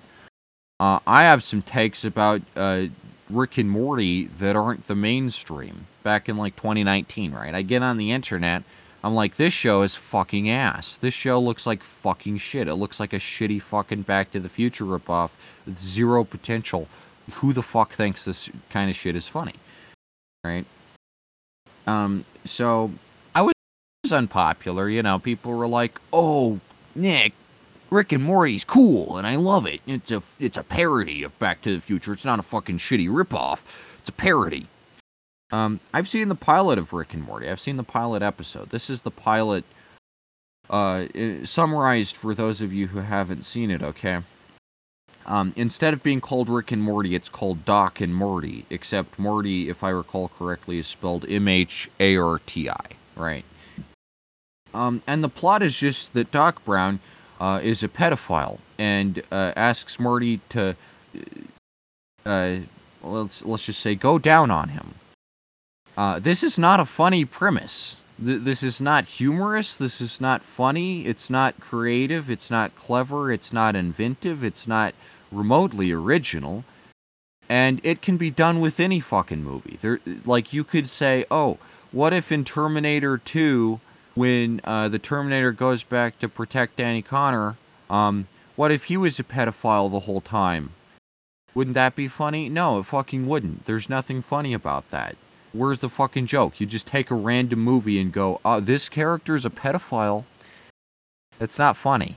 uh, 0.79 0.99
I 1.07 1.23
have 1.23 1.43
some 1.43 1.63
takes 1.63 2.05
about 2.05 2.43
uh, 2.55 2.89
Rick 3.31 3.57
and 3.57 3.71
Morty 3.71 4.27
that 4.27 4.55
aren't 4.55 4.87
the 4.87 4.95
mainstream. 4.95 5.87
Back 6.03 6.29
in 6.29 6.37
like 6.37 6.57
2019, 6.57 7.33
right? 7.33 7.55
I 7.55 7.63
get 7.63 7.83
on 7.83 7.97
the 7.97 8.13
internet, 8.13 8.63
I'm 9.03 9.15
like, 9.15 9.37
this 9.37 9.55
show 9.55 9.81
is 9.81 9.95
fucking 9.95 10.51
ass. 10.51 10.99
This 11.01 11.15
show 11.15 11.41
looks 11.41 11.67
like 11.67 11.83
fucking 11.83 12.37
shit. 12.37 12.69
It 12.69 12.75
looks 12.75 13.01
like 13.01 13.15
a 13.15 13.19
shitty 13.19 13.63
fucking 13.63 14.03
Back 14.03 14.31
to 14.33 14.41
the 14.41 14.51
Future 14.51 14.85
ripoff 14.85 15.31
with 15.65 15.79
zero 15.79 16.23
potential. 16.23 16.87
Who 17.31 17.53
the 17.53 17.63
fuck 17.63 17.93
thinks 17.93 18.25
this 18.25 18.49
kind 18.71 18.91
of 18.91 18.97
shit 18.97 19.17
is 19.17 19.27
funny, 19.27 19.55
right? 20.45 20.65
Um, 21.87 22.25
so 22.45 22.93
I 23.35 23.43
was 23.43 23.55
unpopular. 24.13 24.89
You 24.89 25.03
know, 25.03 25.19
people 25.19 25.53
were 25.53 25.69
like, 25.69 26.01
"Oh, 26.13 26.61
Nick, 26.95 27.33
Rick 27.91 28.13
and 28.13 28.23
Morty's 28.23 28.65
cool, 28.65 29.19
and 29.19 29.27
I 29.27 29.37
love 29.37 29.67
it. 29.67 29.81
It's 29.87 30.11
a 30.11 30.23
it's 30.39 30.57
a 30.57 30.63
parody 30.63 31.23
of 31.23 31.37
Back 31.39 31.63
to 31.63 31.75
the 31.75 31.81
Future. 31.81 32.13
It's 32.13 32.25
not 32.25 32.39
a 32.39 32.43
fucking 32.43 32.79
shitty 32.79 33.09
ripoff. 33.09 33.61
It's 33.99 34.09
a 34.09 34.13
parody. 34.13 34.67
Um, 35.53 35.81
I've 35.93 36.09
seen 36.09 36.29
the 36.29 36.37
pilot 36.37 36.79
of 36.79 36.93
Rick 36.93 37.13
and 37.13 37.25
Morty. 37.25 37.49
I've 37.49 37.61
seen 37.61 37.77
the 37.77 37.83
pilot 37.83 38.23
episode. 38.23 38.71
This 38.71 38.89
is 38.89 39.03
the 39.03 39.11
pilot, 39.11 39.65
uh, 40.69 41.07
summarized 41.45 42.17
for 42.17 42.35
those 42.35 42.61
of 42.61 42.73
you 42.73 42.87
who 42.87 43.01
haven't 43.01 43.45
seen 43.45 43.71
it. 43.73 43.83
Okay. 43.83 44.21
Um, 45.31 45.53
instead 45.55 45.95
of 45.95 46.03
being 46.03 46.21
called 46.21 46.49
Rick 46.49 46.73
and 46.73 46.83
Morty, 46.83 47.15
it's 47.15 47.29
called 47.29 47.65
Doc 47.65 48.01
and 48.01 48.13
Morty. 48.13 48.65
Except 48.69 49.17
Morty, 49.17 49.69
if 49.69 49.85
I 49.85 49.91
recall 49.91 50.29
correctly, 50.37 50.81
is 50.81 50.89
spelled 50.89 51.25
M 51.29 51.47
H 51.47 51.89
A 52.01 52.17
R 52.17 52.41
T 52.45 52.69
I. 52.69 52.87
Right. 53.15 53.45
Um, 54.75 55.03
and 55.07 55.23
the 55.23 55.29
plot 55.29 55.63
is 55.63 55.77
just 55.77 56.15
that 56.15 56.33
Doc 56.33 56.65
Brown 56.65 56.99
uh, 57.41 57.61
is 57.63 57.85
a 57.85 57.89
pedophile 57.89 58.59
and 58.77 59.23
uh, 59.31 59.53
asks 59.55 60.01
Morty 60.01 60.41
to, 60.49 60.75
uh, 62.27 62.57
let's 63.01 63.45
let's 63.45 63.67
just 63.67 63.81
say, 63.81 63.95
go 63.95 64.19
down 64.19 64.51
on 64.51 64.71
him. 64.71 64.95
Uh, 65.97 66.19
this 66.19 66.43
is 66.43 66.59
not 66.59 66.81
a 66.81 66.85
funny 66.85 67.25
premise. 67.25 67.99
Th- 68.25 68.41
this 68.43 68.65
is 68.65 68.81
not 68.81 69.07
humorous. 69.07 69.77
This 69.77 70.01
is 70.01 70.21
not 70.21 70.43
funny. 70.43 71.07
It's 71.07 71.31
not 71.31 71.61
creative. 71.61 72.29
It's 72.29 72.51
not 72.51 72.75
clever. 72.75 73.31
It's 73.31 73.53
not 73.53 73.77
inventive. 73.77 74.43
It's 74.43 74.67
not 74.67 74.93
remotely 75.33 75.93
original. 75.93 76.65
And 77.49 77.81
it 77.83 78.01
can 78.01 78.17
be 78.17 78.31
done 78.31 78.61
with 78.61 78.79
any 78.79 79.01
fucking 79.01 79.43
movie. 79.43 79.79
There, 79.83 80.01
like 80.25 80.53
you 80.53 80.63
could 80.63 80.89
say, 80.89 81.25
oh, 81.31 81.59
what 81.91 82.13
if 82.13 82.31
in 82.31 82.45
Terminator 82.45 83.19
2 83.19 83.81
when 84.15 84.61
uh, 84.65 84.89
the 84.89 84.99
Terminator 84.99 85.51
goes 85.51 85.83
back 85.83 86.19
to 86.21 86.29
protect 86.29 86.77
Danny 86.77 87.03
Connor, 87.03 87.57
um, 87.89 88.29
what 88.55 88.71
if 88.71 88.85
he 88.85 88.97
was 88.97 89.19
a 89.19 89.25
pedophile 89.25 89.91
the 89.91 90.01
whole 90.01 90.21
time? 90.21 90.71
Wouldn't 91.55 91.75
that 91.75 91.97
be 91.97 92.07
funny? 92.07 92.49
No, 92.49 92.79
it 92.79 92.87
fucking 92.87 93.27
wouldn't. 93.27 93.67
There's 93.67 93.89
nothing 93.89 94.23
funny 94.23 94.53
about 94.53 94.89
that. 94.91 95.17
Where's 95.53 95.81
the 95.81 95.89
fucking 95.89 96.27
joke? 96.27 96.61
You 96.61 96.67
just 96.67 96.87
take 96.87 97.11
a 97.11 97.17
random 97.17 97.59
movie 97.59 98.01
and 98.01 98.13
go, 98.13 98.41
oh, 98.45 98.61
this 98.61 98.89
character's 98.89 99.45
a 99.45 99.51
pedophile. 99.51 100.25
That's 101.39 101.59
not 101.59 101.77
funny. 101.77 102.17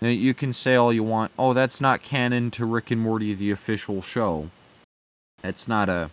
Now, 0.00 0.08
you 0.08 0.32
can 0.32 0.52
say 0.52 0.74
all 0.74 0.92
you 0.92 1.02
want, 1.02 1.32
oh, 1.38 1.54
that's 1.54 1.80
not 1.80 2.02
canon 2.02 2.50
to 2.52 2.64
Rick 2.64 2.90
and 2.90 3.00
Morty, 3.00 3.34
the 3.34 3.50
official 3.50 4.00
show. 4.00 4.50
That's 5.42 5.66
not 5.66 5.88
a. 5.88 6.10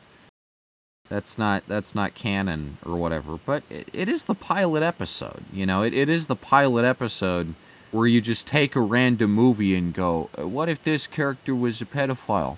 That's 1.07 1.37
not 1.37 1.67
that's 1.67 1.93
not 1.93 2.15
canon 2.15 2.79
or 2.83 2.95
whatever, 2.95 3.37
but 3.45 3.61
it, 3.69 3.89
it 3.93 4.09
is 4.09 4.23
the 4.23 4.33
pilot 4.33 4.81
episode. 4.81 5.43
You 5.53 5.67
know, 5.67 5.83
it, 5.83 5.93
it 5.93 6.09
is 6.09 6.25
the 6.25 6.35
pilot 6.35 6.83
episode 6.83 7.53
where 7.91 8.07
you 8.07 8.21
just 8.21 8.47
take 8.47 8.75
a 8.75 8.81
random 8.81 9.31
movie 9.31 9.75
and 9.75 9.93
go, 9.93 10.29
what 10.35 10.67
if 10.67 10.83
this 10.83 11.07
character 11.07 11.55
was 11.55 11.81
a 11.81 11.85
pedophile? 11.85 12.57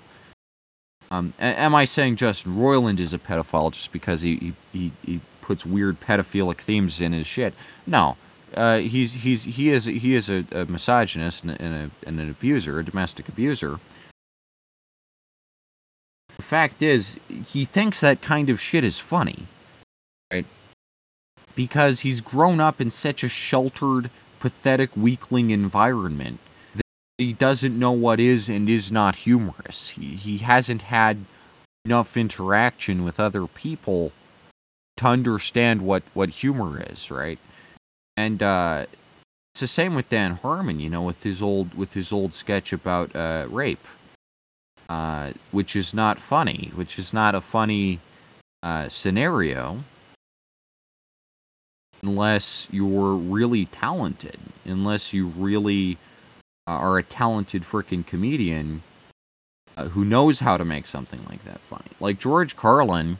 Um, 1.11 1.33
am 1.39 1.75
I 1.75 1.85
saying 1.85 2.17
Justin 2.17 2.55
Roiland 2.55 2.99
is 2.99 3.13
a 3.13 3.19
pedophile 3.19 3.71
just 3.71 3.91
because 3.91 4.21
he, 4.21 4.53
he, 4.73 4.91
he 5.05 5.21
puts 5.41 5.65
weird 5.65 6.01
pedophilic 6.01 6.57
themes 6.57 6.99
in 6.99 7.13
his 7.13 7.27
shit? 7.27 7.53
No, 7.85 8.17
uh, 8.53 8.77
he's 8.77 9.13
he's 9.13 9.43
he 9.43 9.69
is 9.71 9.85
he 9.85 10.15
is 10.15 10.29
a, 10.29 10.45
a 10.51 10.65
misogynist 10.65 11.43
and, 11.43 11.59
and, 11.59 11.91
a, 11.91 12.07
and 12.07 12.19
an 12.19 12.29
abuser, 12.29 12.79
a 12.79 12.85
domestic 12.85 13.27
abuser. 13.27 13.79
The 16.37 16.43
fact 16.43 16.81
is, 16.81 17.17
he 17.47 17.65
thinks 17.65 17.99
that 17.99 18.21
kind 18.21 18.49
of 18.49 18.61
shit 18.61 18.83
is 18.83 18.99
funny, 18.99 19.47
right? 20.31 20.45
Because 21.55 22.01
he's 22.01 22.21
grown 22.21 22.59
up 22.59 22.79
in 22.79 22.91
such 22.91 23.23
a 23.23 23.29
sheltered, 23.29 24.11
pathetic, 24.39 24.95
weakling 24.95 25.49
environment 25.49 26.39
that 26.75 26.83
he 27.17 27.33
doesn't 27.33 27.77
know 27.77 27.91
what 27.91 28.19
is 28.19 28.47
and 28.49 28.69
is 28.69 28.91
not 28.91 29.17
humorous. 29.17 29.89
He 29.89 30.15
he 30.15 30.37
hasn't 30.37 30.83
had 30.83 31.25
enough 31.85 32.15
interaction 32.15 33.03
with 33.03 33.19
other 33.19 33.47
people 33.47 34.11
to 34.97 35.05
understand 35.05 35.81
what 35.81 36.03
what 36.13 36.29
humor 36.29 36.81
is, 36.81 37.09
right? 37.11 37.39
And 38.17 38.41
uh, 38.41 38.87
it's 39.53 39.61
the 39.61 39.67
same 39.67 39.93
with 39.93 40.09
Dan 40.09 40.33
Harmon, 40.33 40.79
you 40.79 40.89
know, 40.89 41.03
with 41.03 41.21
his 41.21 41.41
old 41.41 41.75
with 41.75 41.93
his 41.93 42.11
old 42.11 42.33
sketch 42.33 42.73
about 42.73 43.15
uh, 43.15 43.45
rape, 43.49 43.85
uh, 44.89 45.31
which 45.51 45.75
is 45.75 45.93
not 45.93 46.19
funny, 46.19 46.71
which 46.73 46.97
is 46.97 47.13
not 47.13 47.35
a 47.35 47.41
funny 47.41 47.99
uh, 48.63 48.89
scenario, 48.89 49.83
unless 52.01 52.67
you're 52.71 53.15
really 53.15 53.65
talented, 53.65 54.39
unless 54.65 55.13
you 55.13 55.27
really 55.27 55.97
are 56.65 56.97
a 56.97 57.03
talented 57.03 57.61
freaking 57.61 58.05
comedian 58.05 58.81
uh, 59.77 59.85
who 59.89 60.03
knows 60.03 60.39
how 60.39 60.57
to 60.57 60.65
make 60.65 60.87
something 60.87 61.23
like 61.29 61.43
that 61.45 61.59
funny. 61.59 61.89
Like 61.99 62.19
George 62.19 62.55
Carlin 62.55 63.19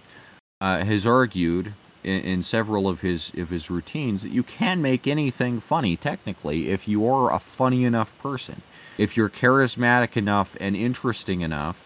uh, 0.59 0.83
has 0.83 1.05
argued 1.05 1.73
in, 2.07 2.21
in 2.21 2.43
several 2.43 2.87
of 2.87 3.01
his 3.01 3.31
of 3.37 3.49
his 3.49 3.69
routines 3.69 4.21
that 4.23 4.31
you 4.31 4.43
can 4.43 4.81
make 4.81 5.05
anything 5.05 5.59
funny 5.59 5.97
technically 5.97 6.69
if 6.69 6.87
you 6.87 7.07
are 7.07 7.33
a 7.33 7.39
funny 7.39 7.83
enough 7.83 8.17
person, 8.19 8.61
if 8.97 9.17
you're 9.17 9.29
charismatic 9.29 10.15
enough 10.15 10.55
and 10.59 10.75
interesting 10.75 11.41
enough. 11.41 11.83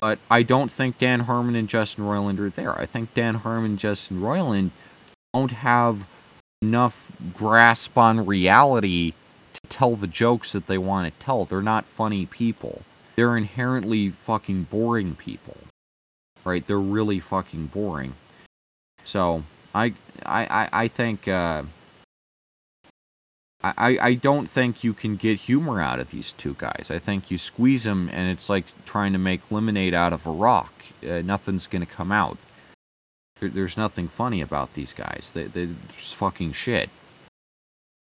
But 0.00 0.18
I 0.30 0.42
don't 0.42 0.72
think 0.72 0.98
Dan 0.98 1.20
Harmon 1.20 1.56
and 1.56 1.68
Justin 1.68 2.04
Roiland 2.04 2.38
are 2.38 2.50
there. 2.50 2.78
I 2.78 2.86
think 2.86 3.14
Dan 3.14 3.34
Harmon 3.34 3.72
and 3.72 3.78
Justin 3.78 4.20
Roiland 4.20 4.70
don't 5.34 5.50
have 5.50 6.06
enough 6.62 7.12
grasp 7.34 7.98
on 7.98 8.24
reality 8.24 9.12
to 9.54 9.60
tell 9.68 9.96
the 9.96 10.06
jokes 10.06 10.52
that 10.52 10.68
they 10.68 10.78
want 10.78 11.12
to 11.12 11.24
tell. 11.24 11.44
They're 11.44 11.62
not 11.62 11.84
funny 11.84 12.26
people. 12.26 12.82
They're 13.16 13.36
inherently 13.36 14.10
fucking 14.10 14.64
boring 14.64 15.16
people. 15.16 15.56
Right? 16.44 16.64
They're 16.64 16.78
really 16.78 17.18
fucking 17.18 17.66
boring. 17.66 18.14
So 19.08 19.42
I 19.74 19.94
I 20.26 20.68
I 20.70 20.88
think 20.88 21.26
uh, 21.26 21.62
I 23.64 23.98
I 24.00 24.14
don't 24.14 24.50
think 24.50 24.84
you 24.84 24.92
can 24.92 25.16
get 25.16 25.38
humor 25.38 25.80
out 25.80 25.98
of 25.98 26.10
these 26.10 26.34
two 26.34 26.54
guys. 26.58 26.90
I 26.90 26.98
think 26.98 27.30
you 27.30 27.38
squeeze 27.38 27.84
them 27.84 28.10
and 28.12 28.30
it's 28.30 28.50
like 28.50 28.66
trying 28.84 29.14
to 29.14 29.18
make 29.18 29.50
lemonade 29.50 29.94
out 29.94 30.12
of 30.12 30.26
a 30.26 30.30
rock. 30.30 30.72
Uh, 31.02 31.22
nothing's 31.22 31.66
gonna 31.66 31.86
come 31.86 32.12
out. 32.12 32.36
There, 33.40 33.48
there's 33.48 33.78
nothing 33.78 34.08
funny 34.08 34.42
about 34.42 34.74
these 34.74 34.92
guys. 34.92 35.30
They 35.32 35.44
they're 35.44 35.74
fucking 35.96 36.52
shit. 36.52 36.90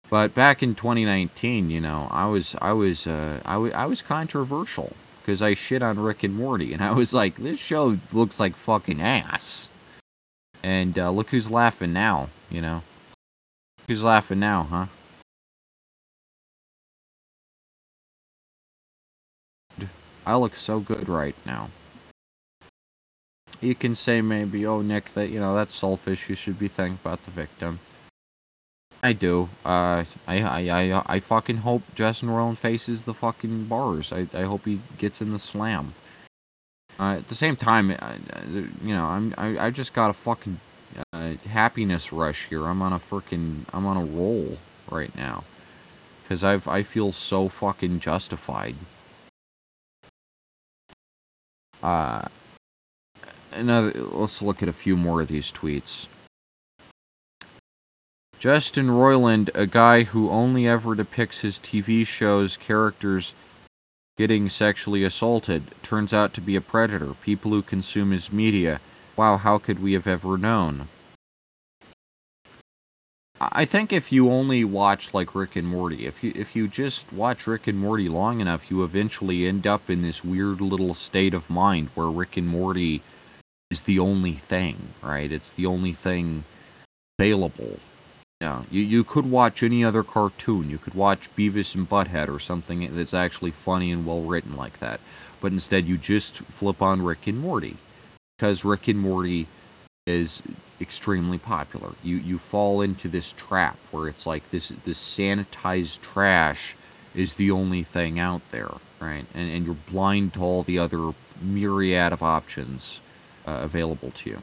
But 0.09 0.36
back 0.36 0.62
in 0.62 0.76
2019, 0.76 1.68
you 1.68 1.80
know, 1.80 2.07
I 2.12 2.26
was 2.26 2.55
I 2.62 2.74
was 2.74 3.09
uh, 3.09 3.40
I, 3.44 3.55
w- 3.55 3.72
I 3.72 3.86
was 3.86 4.03
controversial 4.03 4.92
because 5.20 5.42
I 5.42 5.55
shit 5.55 5.82
on 5.82 5.98
Rick 5.98 6.22
and 6.22 6.36
Morty, 6.36 6.72
and 6.72 6.82
I 6.82 6.92
was 6.92 7.12
like, 7.12 7.36
this 7.38 7.59
show 7.59 7.98
looks 8.12 8.38
like 8.38 8.55
fucking 8.55 9.00
ass. 9.00 9.68
And 10.62 10.98
uh, 10.98 11.10
look 11.10 11.30
who's 11.30 11.50
laughing 11.50 11.92
now, 11.92 12.28
you 12.50 12.60
know. 12.60 12.82
Who's 13.88 14.02
laughing 14.02 14.38
now, 14.38 14.62
huh? 14.70 14.86
I 20.24 20.36
look 20.36 20.54
so 20.54 20.78
good 20.78 21.08
right 21.08 21.34
now. 21.44 21.70
You 23.60 23.74
can 23.74 23.94
say 23.94 24.20
maybe, 24.20 24.64
oh 24.66 24.80
Nick, 24.80 25.14
that 25.14 25.30
you 25.30 25.40
know 25.40 25.54
that's 25.54 25.74
selfish. 25.74 26.28
You 26.28 26.36
should 26.36 26.58
be 26.58 26.68
thinking 26.68 26.98
about 27.02 27.24
the 27.24 27.30
victim. 27.30 27.80
I 29.02 29.12
do. 29.12 29.48
Uh, 29.64 30.04
I 30.28 30.40
I 30.40 30.68
I 30.70 31.02
I 31.06 31.20
fucking 31.20 31.58
hope 31.58 31.82
Justin 31.94 32.28
Roiland 32.28 32.58
faces 32.58 33.02
the 33.02 33.14
fucking 33.14 33.64
bars. 33.64 34.12
I 34.12 34.28
I 34.32 34.42
hope 34.42 34.64
he 34.64 34.80
gets 34.98 35.20
in 35.20 35.32
the 35.32 35.38
slam. 35.40 35.94
Uh, 37.01 37.16
at 37.16 37.28
the 37.28 37.34
same 37.34 37.57
time, 37.57 37.90
I, 37.90 38.14
you 38.47 38.95
know, 38.95 39.05
I'm 39.05 39.34
I, 39.38 39.66
I 39.66 39.70
just 39.70 39.93
got 39.93 40.11
a 40.11 40.12
fucking 40.12 40.61
uh, 41.12 41.34
happiness 41.49 42.12
rush 42.12 42.49
here. 42.49 42.66
I'm 42.66 42.82
on 42.82 42.93
a 42.93 42.99
freaking 42.99 43.64
I'm 43.72 43.86
on 43.86 43.97
a 43.97 44.05
roll 44.05 44.59
right 44.90 45.14
now 45.16 45.45
because 46.22 46.45
I've 46.45 46.68
I 46.68 46.82
feel 46.82 47.12
so 47.12 47.49
fucking 47.49 48.01
justified. 48.01 48.76
Uh, 51.82 52.28
another. 53.53 53.93
Let's 53.95 54.40
look 54.43 54.62
at 54.62 54.68
a 54.68 54.72
few 54.72 54.97
more 54.97 55.20
of 55.20 55.28
these 55.28 55.51
tweets. 55.51 56.07
Justin 58.38 58.88
Roiland, 58.88 59.51
a 59.55 59.66
guy 59.66 60.03
who 60.03 60.28
only 60.28 60.66
ever 60.66 60.97
depicts 60.97 61.40
his 61.40 61.59
TV 61.59 62.05
shows 62.05 62.57
characters 62.57 63.34
getting 64.16 64.48
sexually 64.48 65.04
assaulted 65.04 65.62
turns 65.82 66.12
out 66.12 66.34
to 66.34 66.40
be 66.40 66.56
a 66.56 66.60
predator. 66.60 67.14
People 67.22 67.50
who 67.50 67.62
consume 67.62 68.10
his 68.10 68.32
media. 68.32 68.80
Wow, 69.16 69.36
how 69.36 69.58
could 69.58 69.82
we 69.82 69.92
have 69.94 70.06
ever 70.06 70.38
known? 70.38 70.88
I 73.40 73.64
think 73.64 73.92
if 73.92 74.12
you 74.12 74.30
only 74.30 74.64
watch 74.64 75.12
like 75.12 75.34
Rick 75.34 75.56
and 75.56 75.66
Morty, 75.66 76.06
if 76.06 76.22
you 76.22 76.32
if 76.36 76.54
you 76.54 76.68
just 76.68 77.12
watch 77.12 77.46
Rick 77.46 77.66
and 77.66 77.78
Morty 77.78 78.08
long 78.08 78.40
enough, 78.40 78.70
you 78.70 78.84
eventually 78.84 79.48
end 79.48 79.66
up 79.66 79.90
in 79.90 80.02
this 80.02 80.22
weird 80.22 80.60
little 80.60 80.94
state 80.94 81.34
of 81.34 81.50
mind 81.50 81.88
where 81.94 82.06
Rick 82.06 82.36
and 82.36 82.46
Morty 82.46 83.02
is 83.72 83.80
the 83.80 83.98
only 83.98 84.34
thing, 84.34 84.76
right? 85.02 85.32
It's 85.32 85.50
the 85.50 85.66
only 85.66 85.92
thing 85.92 86.44
available 87.18 87.80
yeah, 88.43 88.64
you, 88.72 88.82
you 88.82 89.05
could 89.05 89.30
watch 89.30 89.62
any 89.62 89.84
other 89.84 90.03
cartoon. 90.03 90.68
You 90.68 90.76
could 90.76 90.95
watch 90.95 91.30
Beavis 91.36 91.76
and 91.76 91.88
Butthead 91.88 92.28
or 92.28 92.40
something 92.40 92.97
that's 92.97 93.14
actually 93.14 93.53
funny 93.53 93.93
and 93.93 94.05
well 94.05 94.22
written 94.22 94.57
like 94.57 94.80
that. 94.80 94.99
But 95.40 95.53
instead, 95.53 95.86
you 95.86 95.97
just 95.97 96.38
flip 96.38 96.82
on 96.82 97.03
Rick 97.03 97.28
and 97.28 97.38
Morty 97.38 97.76
because 98.36 98.64
Rick 98.64 98.88
and 98.88 98.99
Morty 98.99 99.47
is 100.09 100.43
extremely 100.80 101.38
popular. 101.38 101.90
You 102.03 102.16
you 102.16 102.36
fall 102.36 102.80
into 102.80 103.09
this 103.09 103.32
trap 103.32 103.78
where 103.93 104.09
it's 104.09 104.26
like 104.26 104.51
this 104.51 104.70
this 104.84 104.99
sanitized 104.99 106.01
trash 106.01 106.74
is 107.14 107.34
the 107.34 107.53
only 107.53 107.84
thing 107.84 108.18
out 108.18 108.43
there, 108.51 108.72
right? 108.99 109.24
And 109.36 109.53
and 109.53 109.64
you're 109.64 109.76
blind 109.88 110.34
to 110.34 110.43
all 110.43 110.64
the 110.64 110.80
other 110.80 111.12
myriad 111.40 112.12
of 112.12 112.24
options 112.24 112.99
uh, 113.47 113.61
available 113.62 114.11
to 114.11 114.30
you. 114.30 114.43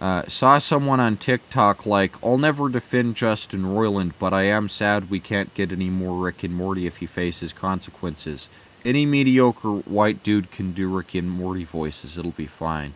Uh, 0.00 0.22
saw 0.28 0.58
someone 0.58 0.98
on 0.98 1.18
TikTok 1.18 1.84
like, 1.84 2.12
I'll 2.24 2.38
never 2.38 2.70
defend 2.70 3.16
Justin 3.16 3.64
Roiland, 3.64 4.12
but 4.18 4.32
I 4.32 4.44
am 4.44 4.70
sad 4.70 5.10
we 5.10 5.20
can't 5.20 5.52
get 5.52 5.72
any 5.72 5.90
more 5.90 6.24
Rick 6.24 6.42
and 6.42 6.54
Morty 6.54 6.86
if 6.86 6.98
he 6.98 7.06
faces 7.06 7.52
consequences. 7.52 8.48
Any 8.82 9.04
mediocre 9.04 9.68
white 9.68 10.22
dude 10.22 10.50
can 10.50 10.72
do 10.72 10.88
Rick 10.88 11.14
and 11.14 11.30
Morty 11.30 11.64
voices, 11.64 12.16
it'll 12.16 12.30
be 12.30 12.46
fine. 12.46 12.94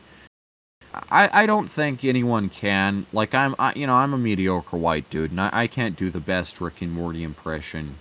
I, 1.10 1.42
I 1.42 1.46
don't 1.46 1.68
think 1.68 2.04
anyone 2.04 2.48
can. 2.48 3.04
Like, 3.12 3.34
I'm, 3.34 3.54
I, 3.58 3.74
you 3.74 3.86
know, 3.86 3.96
I'm 3.96 4.14
a 4.14 4.18
mediocre 4.18 4.78
white 4.78 5.10
dude, 5.10 5.30
and 5.30 5.40
I, 5.40 5.50
I 5.52 5.66
can't 5.66 5.96
do 5.96 6.08
the 6.08 6.20
best 6.20 6.58
Rick 6.58 6.80
and 6.80 6.92
Morty 6.92 7.22
impression. 7.22 7.96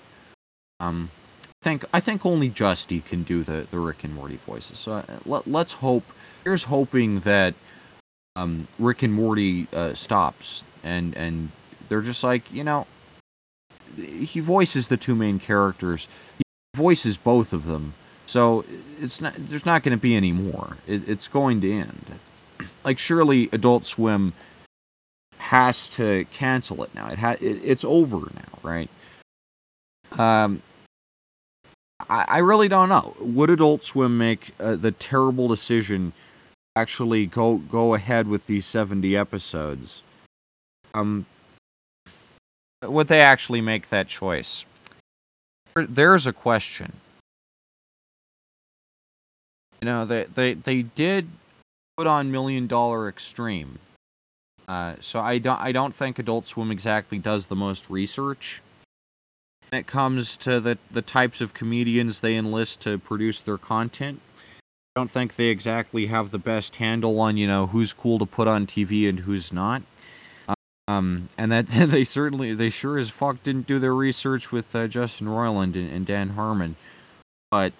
Um, 0.79 1.09
I 1.43 1.63
think, 1.63 1.85
I 1.91 1.99
think 1.99 2.25
only 2.25 2.49
Justy 2.49 3.03
can 3.03 3.23
do 3.23 3.43
the, 3.43 3.67
the 3.69 3.79
Rick 3.79 4.05
and 4.05 4.15
Morty 4.15 4.37
voices. 4.37 4.79
So 4.79 4.93
uh, 4.93 5.03
let, 5.25 5.45
let's 5.45 5.73
hope, 5.73 6.05
here's 6.45 6.65
hoping 6.65 7.21
that 7.21 7.53
um, 8.35 8.67
Rick 8.79 9.03
and 9.03 9.13
Morty 9.13 9.67
uh, 9.73 9.93
stops, 9.93 10.63
and 10.83 11.15
and 11.15 11.49
they're 11.89 12.01
just 12.01 12.23
like, 12.23 12.51
you 12.51 12.63
know, 12.63 12.87
he 13.95 14.39
voices 14.39 14.87
the 14.87 14.97
two 14.97 15.15
main 15.15 15.39
characters. 15.39 16.07
He 16.37 16.43
voices 16.75 17.17
both 17.17 17.53
of 17.53 17.65
them, 17.65 17.93
so 18.25 18.65
it's 18.99 19.21
not. 19.21 19.33
There's 19.37 19.65
not 19.65 19.83
going 19.83 19.97
to 19.97 20.01
be 20.01 20.15
any 20.15 20.31
more. 20.31 20.77
It, 20.87 21.07
it's 21.07 21.27
going 21.27 21.61
to 21.61 21.71
end. 21.71 22.05
Like 22.85 22.99
surely 22.99 23.47
Adult 23.53 23.85
Swim 23.85 24.33
has 25.37 25.87
to 25.91 26.25
cancel 26.33 26.83
it 26.83 26.93
now. 26.93 27.07
It, 27.07 27.17
ha- 27.17 27.37
it 27.39 27.61
it's 27.63 27.85
over 27.85 28.17
now, 28.17 28.59
right? 28.61 28.89
Um, 30.19 30.61
I, 32.09 32.39
really 32.39 32.67
don't 32.67 32.89
know. 32.89 33.15
Would 33.19 33.49
Adult 33.49 33.83
Swim 33.83 34.17
make 34.17 34.53
uh, 34.59 34.75
the 34.75 34.91
terrible 34.91 35.47
decision 35.47 36.13
actually 36.75 37.25
go 37.25 37.57
go 37.57 37.93
ahead 37.93 38.27
with 38.27 38.47
these 38.47 38.65
70 38.65 39.15
episodes? 39.15 40.01
Um, 40.93 41.25
would 42.83 43.07
they 43.07 43.21
actually 43.21 43.61
make 43.61 43.89
that 43.89 44.07
choice? 44.07 44.65
There's 45.75 46.27
a 46.27 46.33
question. 46.33 46.93
You 49.81 49.85
know, 49.85 50.05
they 50.05 50.25
they, 50.33 50.53
they 50.53 50.81
did 50.83 51.27
put 51.97 52.07
on 52.07 52.31
Million 52.31 52.67
Dollar 52.67 53.09
Extreme. 53.09 53.79
Uh, 54.67 54.95
so 55.01 55.19
I 55.19 55.39
don't 55.39 55.59
I 55.59 55.71
don't 55.71 55.95
think 55.95 56.19
Adult 56.19 56.47
Swim 56.47 56.71
exactly 56.71 57.17
does 57.17 57.47
the 57.47 57.55
most 57.55 57.89
research 57.89 58.61
when 59.69 59.79
it 59.79 59.87
comes 59.87 60.37
to 60.37 60.59
the 60.59 60.77
the 60.91 61.01
types 61.01 61.41
of 61.41 61.53
comedians 61.53 62.21
they 62.21 62.35
enlist 62.35 62.79
to 62.81 62.97
produce 62.97 63.41
their 63.41 63.57
content. 63.57 64.21
Don't 64.95 65.09
think 65.09 65.35
they 65.35 65.47
exactly 65.47 66.05
have 66.07 66.29
the 66.29 66.37
best 66.37 66.75
handle 66.75 67.19
on 67.19 67.35
you 67.37 67.47
know 67.47 67.67
who's 67.67 67.93
cool 67.93 68.19
to 68.19 68.25
put 68.25 68.47
on 68.47 68.67
TV 68.67 69.09
and 69.09 69.19
who's 69.19 69.51
not. 69.51 69.81
Um, 70.87 71.29
and 71.37 71.51
that 71.51 71.67
they 71.67 72.03
certainly 72.03 72.53
they 72.53 72.69
sure 72.69 72.97
as 72.97 73.09
fuck 73.09 73.41
didn't 73.43 73.67
do 73.67 73.79
their 73.79 73.95
research 73.95 74.51
with 74.51 74.75
uh, 74.75 74.87
Justin 74.87 75.27
Roiland 75.27 75.75
and, 75.75 75.91
and 75.91 76.05
Dan 76.05 76.29
Harmon, 76.29 76.75
but 77.49 77.73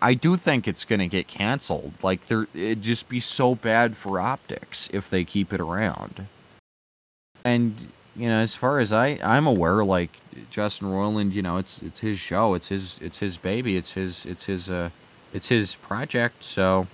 I 0.00 0.14
do 0.14 0.36
think 0.36 0.68
it's 0.68 0.84
to 1.00 1.06
get 1.06 1.28
canceled. 1.28 1.92
Like, 2.02 2.26
there, 2.28 2.46
it'd 2.54 2.82
just 2.82 3.08
be 3.08 3.20
so 3.20 3.54
bad 3.54 3.96
for 3.96 4.20
optics 4.20 4.88
if 4.92 5.10
they 5.10 5.24
keep 5.24 5.52
it 5.52 5.60
around. 5.60 6.26
And 7.44 7.74
you 8.14 8.28
know, 8.28 8.38
as 8.38 8.54
far 8.54 8.78
as 8.78 8.92
I 8.92 9.18
I'm 9.22 9.46
aware, 9.46 9.84
like 9.84 10.10
Justin 10.50 10.88
Roiland, 10.88 11.32
you 11.32 11.42
know, 11.42 11.56
it's 11.56 11.80
it's 11.82 12.00
his 12.00 12.18
show, 12.18 12.54
it's 12.54 12.68
his 12.68 12.98
it's 13.00 13.18
his 13.18 13.36
baby, 13.36 13.76
it's 13.76 13.92
his 13.92 14.26
it's 14.26 14.44
his 14.44 14.68
uh 14.68 14.90
it's 15.32 15.48
his 15.48 15.74
project. 15.74 16.42
So 16.44 16.86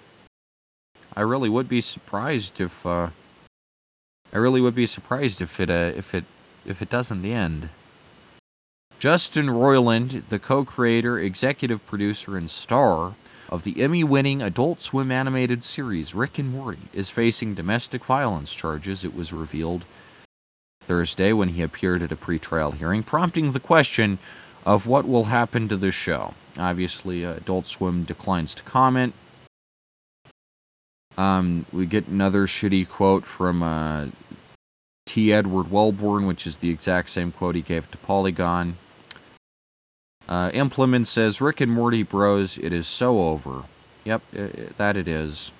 I 1.14 1.22
really 1.22 1.48
would 1.48 1.68
be 1.68 1.80
surprised 1.80 2.60
if 2.60 2.84
uh 2.84 3.08
I 4.32 4.38
really 4.38 4.60
would 4.60 4.74
be 4.74 4.86
surprised 4.86 5.40
if 5.40 5.60
it 5.60 5.70
uh 5.70 5.92
if 5.96 6.14
it 6.14 6.24
if 6.64 6.82
it 6.82 6.90
doesn't 6.90 7.24
end. 7.24 7.68
Justin 8.98 9.46
Roiland, 9.46 10.22
the 10.30 10.38
co 10.38 10.64
creator, 10.64 11.18
executive 11.18 11.86
producer, 11.86 12.36
and 12.36 12.50
star 12.50 13.14
of 13.48 13.62
the 13.62 13.82
Emmy 13.82 14.02
winning 14.02 14.42
Adult 14.42 14.80
Swim 14.80 15.12
animated 15.12 15.64
series 15.64 16.14
Rick 16.14 16.38
and 16.38 16.50
Morty, 16.50 16.88
is 16.92 17.10
facing 17.10 17.54
domestic 17.54 18.04
violence 18.04 18.52
charges, 18.52 19.04
it 19.04 19.14
was 19.14 19.32
revealed 19.32 19.84
Thursday 20.80 21.32
when 21.32 21.50
he 21.50 21.62
appeared 21.62 22.02
at 22.02 22.12
a 22.12 22.16
pretrial 22.16 22.74
hearing, 22.74 23.02
prompting 23.02 23.52
the 23.52 23.60
question 23.60 24.18
of 24.66 24.86
what 24.86 25.06
will 25.06 25.24
happen 25.24 25.68
to 25.68 25.76
the 25.76 25.92
show. 25.92 26.34
Obviously, 26.58 27.24
uh, 27.24 27.34
Adult 27.34 27.66
Swim 27.66 28.02
declines 28.02 28.52
to 28.56 28.62
comment. 28.64 29.14
Um, 31.16 31.64
we 31.72 31.86
get 31.86 32.08
another 32.08 32.46
shitty 32.46 32.88
quote 32.88 33.24
from 33.24 33.62
uh, 33.62 34.06
T. 35.06 35.32
Edward 35.32 35.66
Welbourn, 35.66 36.26
which 36.26 36.46
is 36.46 36.58
the 36.58 36.68
exact 36.68 37.10
same 37.10 37.30
quote 37.32 37.54
he 37.54 37.62
gave 37.62 37.90
to 37.92 37.98
Polygon. 37.98 38.76
Uh, 40.28 40.50
Implement 40.52 41.06
says, 41.06 41.40
Rick 41.40 41.60
and 41.60 41.72
Morty 41.72 42.02
bros, 42.02 42.58
it 42.58 42.72
is 42.72 42.88
so 42.88 43.22
over. 43.22 43.62
Yep, 44.04 44.22
it, 44.32 44.76
that 44.76 44.96
it 44.96 45.06
is. 45.06 45.52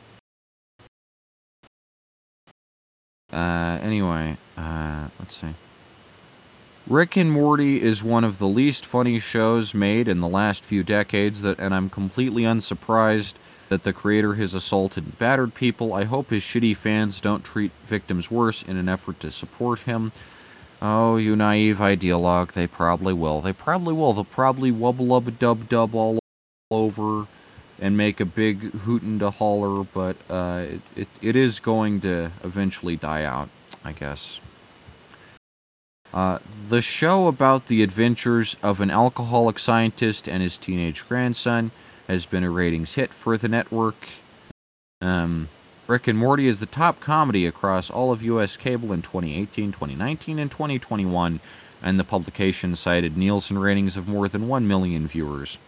Uh, 3.32 3.78
anyway, 3.80 4.36
uh, 4.56 5.06
let's 5.20 5.40
see. 5.40 5.54
Rick 6.88 7.16
and 7.16 7.32
Morty 7.32 7.82
is 7.82 8.04
one 8.04 8.22
of 8.22 8.38
the 8.38 8.46
least 8.46 8.86
funny 8.86 9.18
shows 9.18 9.74
made 9.74 10.06
in 10.06 10.20
the 10.20 10.28
last 10.28 10.62
few 10.62 10.84
decades, 10.84 11.40
that, 11.40 11.58
and 11.58 11.74
I'm 11.74 11.90
completely 11.90 12.44
unsurprised 12.44 13.36
that 13.68 13.82
the 13.82 13.92
creator 13.92 14.34
has 14.34 14.54
assaulted 14.54 15.02
and 15.02 15.18
battered 15.18 15.52
people. 15.52 15.92
I 15.92 16.04
hope 16.04 16.30
his 16.30 16.44
shitty 16.44 16.76
fans 16.76 17.20
don't 17.20 17.42
treat 17.42 17.72
victims 17.86 18.30
worse 18.30 18.62
in 18.62 18.76
an 18.76 18.88
effort 18.88 19.18
to 19.20 19.32
support 19.32 19.80
him. 19.80 20.12
Oh, 20.80 21.16
you 21.16 21.34
naive 21.34 21.78
ideologue, 21.78 22.52
they 22.52 22.68
probably 22.68 23.14
will. 23.14 23.40
They 23.40 23.52
probably 23.52 23.92
will. 23.92 24.12
They'll 24.12 24.22
probably 24.22 24.70
wubble 24.70 25.16
up 25.16 25.38
dub 25.40 25.68
dub 25.68 25.92
all 25.92 26.20
over 26.70 27.26
and 27.80 27.96
make 27.96 28.20
a 28.20 28.24
big 28.24 28.58
hoot 28.72 29.02
and 29.02 29.20
a 29.22 29.32
holler, 29.32 29.82
but 29.92 30.16
uh, 30.30 30.66
it, 30.68 30.80
it, 30.94 31.08
it 31.20 31.34
is 31.34 31.58
going 31.58 32.00
to 32.02 32.30
eventually 32.44 32.94
die 32.94 33.24
out, 33.24 33.48
I 33.84 33.90
guess. 33.90 34.38
Uh, 36.12 36.38
the 36.68 36.82
show 36.82 37.28
about 37.28 37.68
the 37.68 37.82
adventures 37.82 38.56
of 38.62 38.80
an 38.80 38.90
alcoholic 38.90 39.58
scientist 39.58 40.28
and 40.28 40.42
his 40.42 40.56
teenage 40.56 41.06
grandson 41.08 41.70
has 42.08 42.24
been 42.24 42.44
a 42.44 42.50
ratings 42.50 42.94
hit 42.94 43.12
for 43.12 43.36
the 43.36 43.48
network. 43.48 44.08
Um, 45.02 45.48
Rick 45.86 46.08
and 46.08 46.18
Morty 46.18 46.48
is 46.48 46.58
the 46.58 46.66
top 46.66 47.00
comedy 47.00 47.46
across 47.46 47.90
all 47.90 48.12
of 48.12 48.22
U.S. 48.22 48.56
cable 48.56 48.92
in 48.92 49.02
2018, 49.02 49.72
2019, 49.72 50.38
and 50.38 50.50
2021, 50.50 51.38
and 51.82 51.98
the 52.00 52.04
publication 52.04 52.74
cited 52.74 53.16
Nielsen 53.16 53.58
ratings 53.58 53.96
of 53.96 54.08
more 54.08 54.28
than 54.28 54.48
1 54.48 54.66
million 54.66 55.06
viewers. 55.06 55.58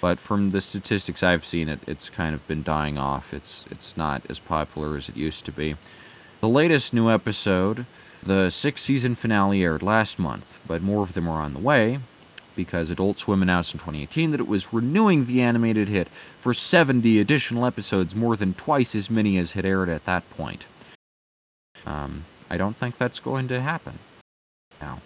But 0.00 0.18
from 0.18 0.50
the 0.50 0.60
statistics 0.60 1.22
I've 1.22 1.44
seen, 1.44 1.68
it, 1.68 1.80
it's 1.86 2.08
kind 2.08 2.34
of 2.34 2.46
been 2.48 2.62
dying 2.62 2.98
off. 2.98 3.34
It's, 3.34 3.64
it's 3.70 3.96
not 3.96 4.22
as 4.28 4.38
popular 4.38 4.96
as 4.96 5.08
it 5.08 5.16
used 5.16 5.44
to 5.44 5.52
be. 5.52 5.76
The 6.40 6.48
latest 6.48 6.92
new 6.92 7.10
episode, 7.10 7.84
the 8.28 8.50
sixth 8.50 8.84
season 8.84 9.14
finale, 9.14 9.62
aired 9.62 9.82
last 9.82 10.18
month, 10.18 10.58
but 10.66 10.82
more 10.82 11.02
of 11.02 11.14
them 11.14 11.26
are 11.26 11.40
on 11.40 11.54
the 11.54 11.58
way 11.58 11.98
because 12.54 12.90
Adult 12.90 13.18
Swim 13.18 13.40
announced 13.40 13.72
in 13.72 13.78
2018 13.78 14.32
that 14.32 14.40
it 14.40 14.48
was 14.48 14.72
renewing 14.72 15.26
the 15.26 15.40
animated 15.40 15.88
hit 15.88 16.08
for 16.40 16.52
70 16.52 17.20
additional 17.20 17.64
episodes, 17.64 18.16
more 18.16 18.36
than 18.36 18.52
twice 18.52 18.94
as 18.94 19.08
many 19.08 19.38
as 19.38 19.52
had 19.52 19.64
aired 19.64 19.88
at 19.88 20.04
that 20.06 20.28
point. 20.30 20.66
Um, 21.86 22.24
I 22.50 22.56
don't 22.56 22.76
think 22.76 22.98
that's 22.98 23.20
going 23.20 23.48
to 23.48 23.60
happen 23.60 24.00
now. 24.80 25.00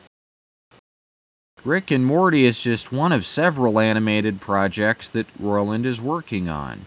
Rick 1.63 1.91
and 1.91 2.05
Morty 2.05 2.45
is 2.45 2.59
just 2.59 2.91
one 2.91 3.13
of 3.13 3.25
several 3.25 3.79
animated 3.79 4.41
projects 4.41 5.09
that 5.11 5.33
Roiland 5.39 5.85
is 5.85 6.01
working 6.01 6.49
on. 6.49 6.87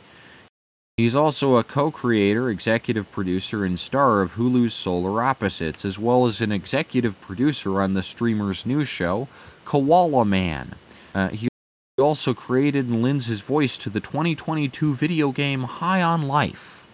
He's 0.97 1.15
also 1.15 1.57
a 1.57 1.63
co 1.65 1.91
creator, 1.91 2.49
executive 2.49 3.11
producer, 3.11 3.65
and 3.65 3.77
star 3.77 4.21
of 4.21 4.35
Hulu's 4.35 4.73
Solar 4.73 5.21
Opposites, 5.21 5.83
as 5.83 5.99
well 5.99 6.25
as 6.25 6.39
an 6.39 6.53
executive 6.53 7.19
producer 7.19 7.81
on 7.81 7.95
the 7.95 8.03
streamer's 8.03 8.65
new 8.65 8.85
show, 8.85 9.27
Koala 9.65 10.23
Man. 10.23 10.75
Uh, 11.13 11.29
he 11.29 11.49
also 11.97 12.33
created 12.33 12.87
and 12.87 13.01
lends 13.01 13.25
his 13.25 13.41
voice 13.41 13.77
to 13.79 13.89
the 13.89 13.99
2022 13.99 14.95
video 14.95 15.33
game 15.33 15.63
High 15.63 16.01
on 16.01 16.29
Life. 16.29 16.87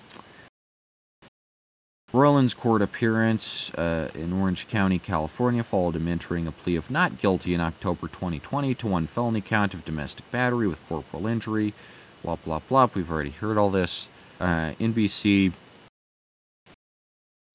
Roiland's 2.11 2.55
court 2.55 2.81
appearance 2.81 3.71
uh, 3.75 4.09
in 4.15 4.33
Orange 4.33 4.67
County, 4.67 4.97
California, 4.97 5.63
followed 5.63 5.95
him 5.95 6.07
entering 6.07 6.47
a 6.47 6.51
plea 6.51 6.75
of 6.75 6.89
not 6.89 7.19
guilty 7.19 7.53
in 7.53 7.61
October 7.61 8.07
2020 8.07 8.73
to 8.73 8.87
one 8.87 9.05
felony 9.05 9.41
count 9.41 9.75
of 9.75 9.85
domestic 9.85 10.29
battery 10.31 10.67
with 10.67 10.85
corporal 10.89 11.27
injury. 11.27 11.75
Blah, 12.23 12.37
blah, 12.37 12.59
blah. 12.59 12.89
We've 12.93 13.09
already 13.09 13.31
heard 13.31 13.57
all 13.57 13.71
this. 13.71 14.07
Uh, 14.39 14.73
NBC 14.79 15.53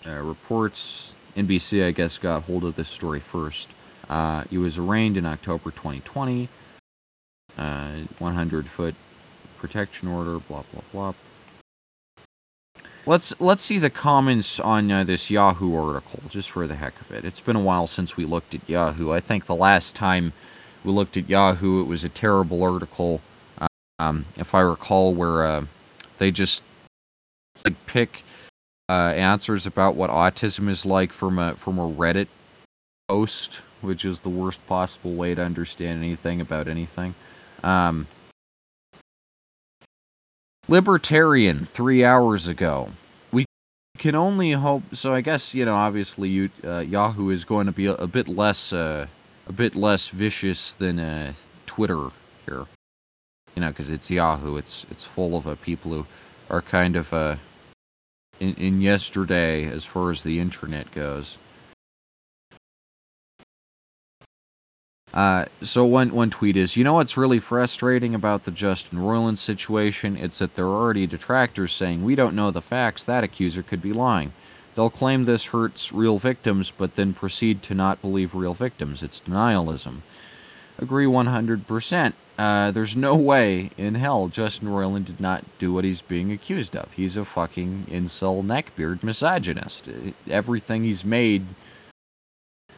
uh, 0.07 0.21
reports, 0.21 1.13
NBC, 1.37 1.85
I 1.85 1.91
guess, 1.91 2.19
got 2.19 2.45
hold 2.45 2.65
of 2.65 2.77
this 2.77 2.89
story 2.89 3.21
first. 3.21 3.69
Uh, 4.09 4.45
he 4.51 4.59
was 4.59 4.79
arraigned 4.79 5.17
in 5.17 5.27
October 5.27 5.71
2020. 5.71 6.49
Uh, 7.59 7.93
100 8.19 8.67
foot 8.67 8.95
protection 9.57 10.09
order. 10.09 10.39
Blah 10.39 10.63
blah 10.73 10.83
blah. 10.93 11.15
Let's 13.07 13.33
let's 13.41 13.63
see 13.63 13.79
the 13.79 13.89
comments 13.89 14.59
on 14.61 14.91
uh, 14.91 15.05
this 15.05 15.31
Yahoo 15.31 15.75
article 15.77 16.21
just 16.29 16.51
for 16.51 16.67
the 16.67 16.75
heck 16.75 17.01
of 17.01 17.13
it. 17.13 17.25
It's 17.25 17.41
been 17.41 17.57
a 17.57 17.61
while 17.61 17.87
since 17.87 18.17
we 18.17 18.25
looked 18.25 18.55
at 18.55 18.69
Yahoo. 18.69 19.13
I 19.13 19.21
think 19.21 19.47
the 19.47 19.55
last 19.55 19.97
time 19.97 20.33
we 20.85 20.93
looked 20.93 21.17
at 21.17 21.29
Yahoo, 21.29 21.81
it 21.81 21.87
was 21.87 22.05
a 22.05 22.09
terrible 22.09 22.63
article, 22.63 23.21
um, 23.99 24.27
if 24.37 24.55
I 24.55 24.61
recall, 24.61 25.15
where 25.15 25.45
uh, 25.45 25.65
they 26.19 26.31
just 26.31 26.63
like, 27.65 27.75
pick 27.87 28.23
uh, 28.89 28.93
answers 28.93 29.67
about 29.67 29.97
what 29.97 30.11
autism 30.11 30.69
is 30.69 30.85
like 30.85 31.13
from 31.13 31.39
a 31.39 31.55
from 31.55 31.79
a 31.79 31.89
Reddit 31.89 32.29
post 33.09 33.61
which 33.81 34.05
is 34.05 34.21
the 34.21 34.29
worst 34.29 34.67
possible 34.67 35.15
way 35.15 35.35
to 35.35 35.43
understand 35.43 36.03
anything 36.03 36.41
about 36.41 36.69
anything. 36.69 37.15
Um, 37.63 38.07
Libertarian, 40.69 41.65
three 41.67 42.05
hours 42.05 42.47
ago. 42.47 42.91
We 43.31 43.47
can 43.99 44.15
only 44.15 44.53
hope. 44.53 44.83
So 44.95 45.15
I 45.15 45.21
guess 45.21 45.55
you 45.55 45.65
know, 45.65 45.77
obviously, 45.77 46.29
you, 46.29 46.51
uh, 46.65 46.79
Yahoo 46.79 47.31
is 47.31 47.45
going 47.45 47.67
to 47.67 47.73
be 47.73 47.87
a, 47.87 47.95
a 47.95 48.07
bit 48.07 48.29
less, 48.29 48.73
uh, 48.73 49.07
a 49.47 49.53
bit 49.53 49.77
less 49.77 50.09
vicious 50.09 50.75
than 50.75 50.99
uh, 50.99 51.33
Twitter 51.67 52.09
here. 52.47 52.67
You 53.57 53.63
know, 53.63 53.69
because 53.69 53.89
it's 53.89 54.11
Yahoo. 54.11 54.59
It's 54.59 54.85
it's 54.91 55.05
full 55.05 55.35
of 55.35 55.49
uh, 55.49 55.55
people 55.57 55.91
who 55.91 56.07
are 56.51 56.61
kind 56.61 56.95
of 56.95 57.11
uh, 57.13 57.37
in, 58.39 58.55
in 58.57 58.81
yesterday 58.83 59.65
as 59.65 59.85
far 59.85 60.11
as 60.11 60.23
the 60.23 60.39
internet 60.41 60.93
goes. 60.93 61.39
Uh, 65.15 65.47
so 65.63 65.87
one 65.87 66.11
one 66.11 66.29
tweet 66.29 66.55
is, 66.55 66.77
you 66.77 66.85
know 66.85 66.93
what's 66.93 67.17
really 67.17 67.39
frustrating 67.39 68.15
about 68.15 68.45
the 68.45 68.51
Justin 68.51 68.99
Roiland 68.99 69.39
situation? 69.39 70.19
It's 70.19 70.39
that 70.41 70.55
there 70.55 70.67
are 70.67 70.83
already 70.83 71.07
detractors 71.07 71.73
saying 71.73 72.05
we 72.05 72.15
don't 72.15 72.37
know 72.37 72.51
the 72.51 72.61
facts. 72.61 73.03
That 73.05 73.25
accuser 73.25 73.63
could 73.63 73.81
be 73.81 73.95
lying. 73.95 74.35
They'll 74.75 74.91
claim 74.91 75.25
this 75.25 75.47
hurts 75.47 75.91
real 75.91 76.19
victims, 76.19 76.71
but 76.71 76.97
then 76.97 77.15
proceed 77.15 77.63
to 77.63 77.75
not 77.75 78.03
believe 78.03 78.35
real 78.35 78.53
victims. 78.53 79.03
It's 79.03 79.23
denialism. 79.23 80.03
Agree 80.79 81.07
100%. 81.07 82.13
Uh, 82.39 82.71
there's 82.71 82.95
no 82.95 83.17
way 83.17 83.71
in 83.79 83.95
hell 83.95 84.29
Justin 84.29 84.69
Roiland 84.69 85.07
did 85.07 85.21
not 85.21 85.43
do 85.59 85.73
what 85.73 85.85
he's 85.85 86.03
being 86.03 86.31
accused 86.31 86.77
of. 86.77 86.93
He's 86.93 87.17
a 87.17 87.25
fucking 87.25 87.87
incel 87.91 88.45
neckbeard 88.45 89.03
misogynist. 89.03 89.89
Everything 90.29 90.85
he's 90.85 91.05
made, 91.05 91.47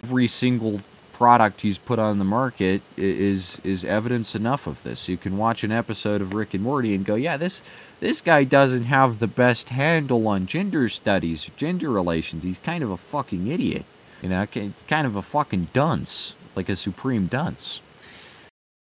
every 0.05 0.29
single 0.29 0.81
product 1.13 1.63
he's 1.63 1.79
put 1.79 1.99
on 1.99 2.21
the 2.21 2.25
market 2.25 2.81
is 2.97 3.59
is 3.65 3.85
evidence 3.85 4.37
enough 4.37 4.69
of 4.69 4.81
this. 4.85 5.09
You 5.09 5.17
can 5.17 5.37
watch 5.37 5.65
an 5.65 5.73
episode 5.73 6.21
of 6.21 6.33
Rick 6.33 6.55
and 6.55 6.63
Morty 6.63 6.95
and 6.95 7.05
go, 7.05 7.17
yeah, 7.17 7.37
this 7.37 7.61
this 7.99 8.21
guy 8.21 8.45
doesn't 8.45 8.85
have 8.85 9.19
the 9.19 9.27
best 9.27 9.71
handle 9.71 10.29
on 10.29 10.47
gender 10.47 10.89
studies, 10.89 11.51
gender 11.57 11.91
relations. 11.91 12.45
He's 12.45 12.59
kind 12.59 12.85
of 12.85 12.93
a 12.93 12.97
fucking 12.97 13.49
idiot, 13.49 13.85
you 14.23 14.29
know, 14.29 14.47
kind 14.87 15.07
of 15.07 15.17
a 15.17 15.23
fucking 15.23 15.69
dunce, 15.73 16.37
like 16.55 16.69
a 16.69 16.77
supreme 16.77 17.27
dunce. 17.27 17.81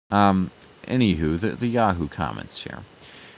Um, 0.10 0.52
anywho, 0.86 1.40
the, 1.40 1.52
the 1.52 1.68
Yahoo 1.68 2.08
comments 2.08 2.64
here. 2.64 2.84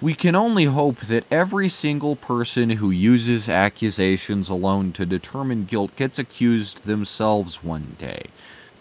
We 0.01 0.13
can 0.13 0.35
only 0.35 0.65
hope 0.65 1.01
that 1.01 1.25
every 1.29 1.67
single 1.67 2.15
person 2.15 2.69
who 2.69 2.89
uses 2.89 3.49
accusations 3.49 4.47
alone 4.47 4.93
to 4.93 5.05
determine 5.05 5.65
guilt 5.65 5.95
gets 5.97 6.17
accused 6.17 6.85
themselves 6.85 7.63
one 7.63 7.97
day 7.99 8.27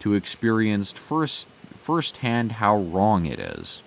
to 0.00 0.14
experience 0.14 0.92
first 0.92 1.48
firsthand 1.76 2.52
how 2.52 2.76
wrong 2.76 3.26
it 3.26 3.40
is. 3.40 3.80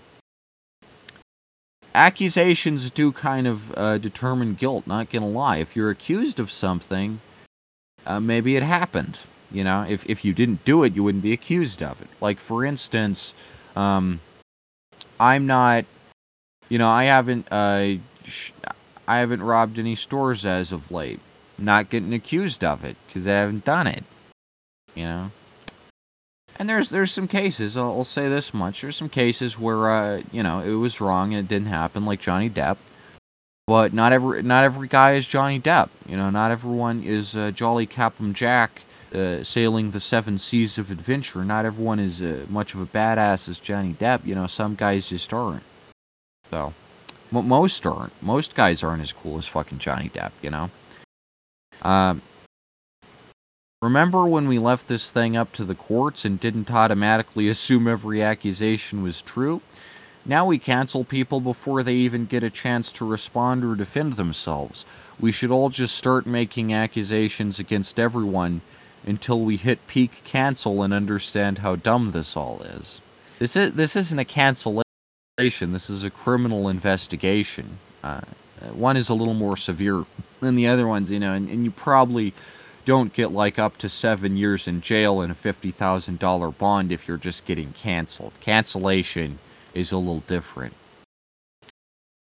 Accusations 1.93 2.89
do 2.89 3.11
kind 3.11 3.47
of 3.47 3.77
uh, 3.77 3.97
determine 3.97 4.55
guilt, 4.55 4.87
not 4.87 5.09
gonna 5.09 5.27
lie. 5.27 5.57
If 5.57 5.75
you're 5.75 5.89
accused 5.89 6.39
of 6.39 6.51
something, 6.51 7.21
uh, 8.05 8.19
maybe 8.19 8.57
it 8.57 8.63
happened. 8.63 9.19
You 9.51 9.63
know, 9.63 9.85
if, 9.87 10.09
if 10.09 10.25
you 10.25 10.33
didn't 10.33 10.65
do 10.65 10.83
it, 10.83 10.95
you 10.95 11.03
wouldn't 11.03 11.23
be 11.23 11.33
accused 11.33 11.83
of 11.83 12.01
it. 12.01 12.07
Like, 12.19 12.39
for 12.39 12.65
instance, 12.65 13.33
um, 13.75 14.19
I'm 15.19 15.47
not, 15.47 15.85
you 16.69 16.77
know, 16.77 16.89
I 16.89 17.05
haven't, 17.05 17.51
uh, 17.51 17.97
sh- 18.25 18.51
I 19.07 19.17
haven't 19.17 19.43
robbed 19.43 19.77
any 19.77 19.95
stores 19.95 20.45
as 20.45 20.71
of 20.71 20.91
late. 20.91 21.19
Not 21.57 21.89
getting 21.89 22.13
accused 22.13 22.63
of 22.63 22.83
it 22.83 22.95
because 23.05 23.27
I 23.27 23.31
haven't 23.33 23.65
done 23.65 23.87
it. 23.87 24.03
You 24.95 25.03
know, 25.03 25.31
and 26.57 26.67
there's 26.67 26.89
there's 26.89 27.11
some 27.11 27.27
cases. 27.27 27.77
I'll, 27.77 27.91
I'll 27.91 28.03
say 28.05 28.29
this 28.29 28.53
much: 28.53 28.81
there's 28.81 28.97
some 28.97 29.09
cases 29.09 29.59
where 29.59 29.91
uh, 29.91 30.21
you 30.31 30.43
know 30.43 30.59
it 30.61 30.73
was 30.73 30.99
wrong 30.99 31.33
and 31.33 31.45
it 31.45 31.49
didn't 31.53 31.69
happen, 31.69 32.05
like 32.05 32.19
Johnny 32.19 32.49
Depp. 32.49 32.77
But 33.67 33.93
not 33.93 34.11
every 34.11 34.43
not 34.43 34.63
every 34.63 34.87
guy 34.87 35.13
is 35.13 35.25
Johnny 35.25 35.59
Depp. 35.59 35.89
You 36.07 36.17
know, 36.17 36.29
not 36.29 36.51
everyone 36.51 37.03
is 37.03 37.35
uh, 37.35 37.51
Jolly 37.51 37.85
Captain 37.85 38.33
Jack 38.33 38.83
uh, 39.13 39.43
sailing 39.43 39.91
the 39.91 39.99
seven 39.99 40.37
seas 40.37 40.77
of 40.77 40.91
adventure. 40.91 41.43
Not 41.43 41.65
everyone 41.65 41.99
is 41.99 42.21
uh, 42.21 42.45
much 42.49 42.73
of 42.73 42.81
a 42.81 42.85
badass 42.85 43.49
as 43.49 43.59
Johnny 43.59 43.93
Depp. 43.93 44.25
You 44.25 44.35
know, 44.35 44.47
some 44.47 44.75
guys 44.75 45.09
just 45.09 45.33
aren't. 45.33 45.63
So, 46.49 46.73
m- 47.33 47.47
most 47.47 47.85
aren't. 47.85 48.13
Most 48.21 48.55
guys 48.55 48.83
aren't 48.83 49.01
as 49.01 49.13
cool 49.13 49.37
as 49.37 49.47
fucking 49.47 49.79
Johnny 49.79 50.09
Depp. 50.09 50.31
You 50.41 50.51
know. 50.51 50.69
Um, 51.81 52.21
Remember 53.81 54.27
when 54.27 54.47
we 54.47 54.59
left 54.59 54.87
this 54.87 55.09
thing 55.09 55.35
up 55.35 55.51
to 55.53 55.65
the 55.65 55.73
courts 55.73 56.23
and 56.23 56.39
didn't 56.39 56.69
automatically 56.69 57.49
assume 57.49 57.87
every 57.87 58.21
accusation 58.21 59.01
was 59.01 59.23
true? 59.23 59.59
Now 60.23 60.45
we 60.45 60.59
cancel 60.59 61.03
people 61.03 61.39
before 61.39 61.81
they 61.81 61.95
even 61.95 62.27
get 62.27 62.43
a 62.43 62.51
chance 62.51 62.91
to 62.91 63.05
respond 63.05 63.65
or 63.65 63.73
defend 63.73 64.17
themselves. 64.17 64.85
We 65.19 65.31
should 65.31 65.49
all 65.49 65.69
just 65.69 65.95
start 65.95 66.27
making 66.27 66.71
accusations 66.71 67.57
against 67.57 67.99
everyone 67.99 68.61
until 69.05 69.39
we 69.39 69.57
hit 69.57 69.87
peak 69.87 70.21
cancel 70.23 70.83
and 70.83 70.93
understand 70.93 71.59
how 71.59 71.75
dumb 71.75 72.11
this 72.11 72.37
all 72.37 72.61
is. 72.61 73.01
This 73.39 73.55
is 73.55 73.73
this 73.73 73.95
isn't 73.95 74.19
a 74.19 74.25
cancellation. 74.25 74.83
This 75.37 75.89
is 75.89 76.03
a 76.03 76.09
criminal 76.09 76.69
investigation. 76.69 77.79
Uh, 78.03 78.21
one 78.73 78.97
is 78.97 79.09
a 79.09 79.13
little 79.13 79.33
more 79.33 79.57
severe 79.57 80.05
than 80.39 80.55
the 80.55 80.67
other 80.67 80.87
ones, 80.87 81.09
you 81.09 81.19
know, 81.19 81.33
and, 81.33 81.49
and 81.49 81.63
you 81.63 81.71
probably 81.71 82.33
don't 82.85 83.13
get 83.13 83.31
like 83.31 83.59
up 83.59 83.77
to 83.77 83.89
seven 83.89 84.37
years 84.37 84.67
in 84.67 84.81
jail 84.81 85.21
and 85.21 85.31
a 85.31 85.35
$50,000 85.35 86.57
bond 86.57 86.91
if 86.91 87.07
you're 87.07 87.17
just 87.17 87.45
getting 87.45 87.73
canceled. 87.73 88.33
Cancellation 88.41 89.39
is 89.73 89.91
a 89.91 89.97
little 89.97 90.23
different. 90.27 90.73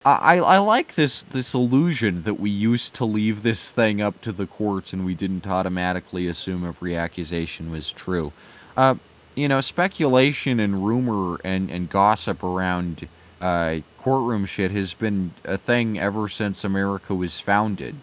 I, 0.04 0.38
I 0.38 0.58
like 0.58 0.96
this 0.96 1.22
this 1.22 1.54
illusion 1.54 2.24
that 2.24 2.34
we 2.34 2.50
used 2.50 2.94
to 2.94 3.04
leave 3.04 3.42
this 3.42 3.70
thing 3.70 4.00
up 4.00 4.20
to 4.22 4.32
the 4.32 4.46
courts 4.46 4.92
and 4.92 5.04
we 5.06 5.14
didn't 5.14 5.46
automatically 5.46 6.26
assume 6.26 6.66
every 6.66 6.96
accusation 6.96 7.70
was 7.70 7.92
true. 7.92 8.32
Uh, 8.76 8.96
you 9.34 9.48
know, 9.48 9.60
speculation 9.60 10.60
and 10.60 10.84
rumor 10.84 11.38
and, 11.44 11.70
and 11.70 11.88
gossip 11.88 12.42
around 12.42 13.08
uh, 13.40 13.76
courtroom 13.98 14.44
shit 14.44 14.70
has 14.72 14.92
been 14.92 15.32
a 15.44 15.56
thing 15.56 15.98
ever 15.98 16.28
since 16.28 16.64
America 16.64 17.14
was 17.14 17.38
founded. 17.38 17.94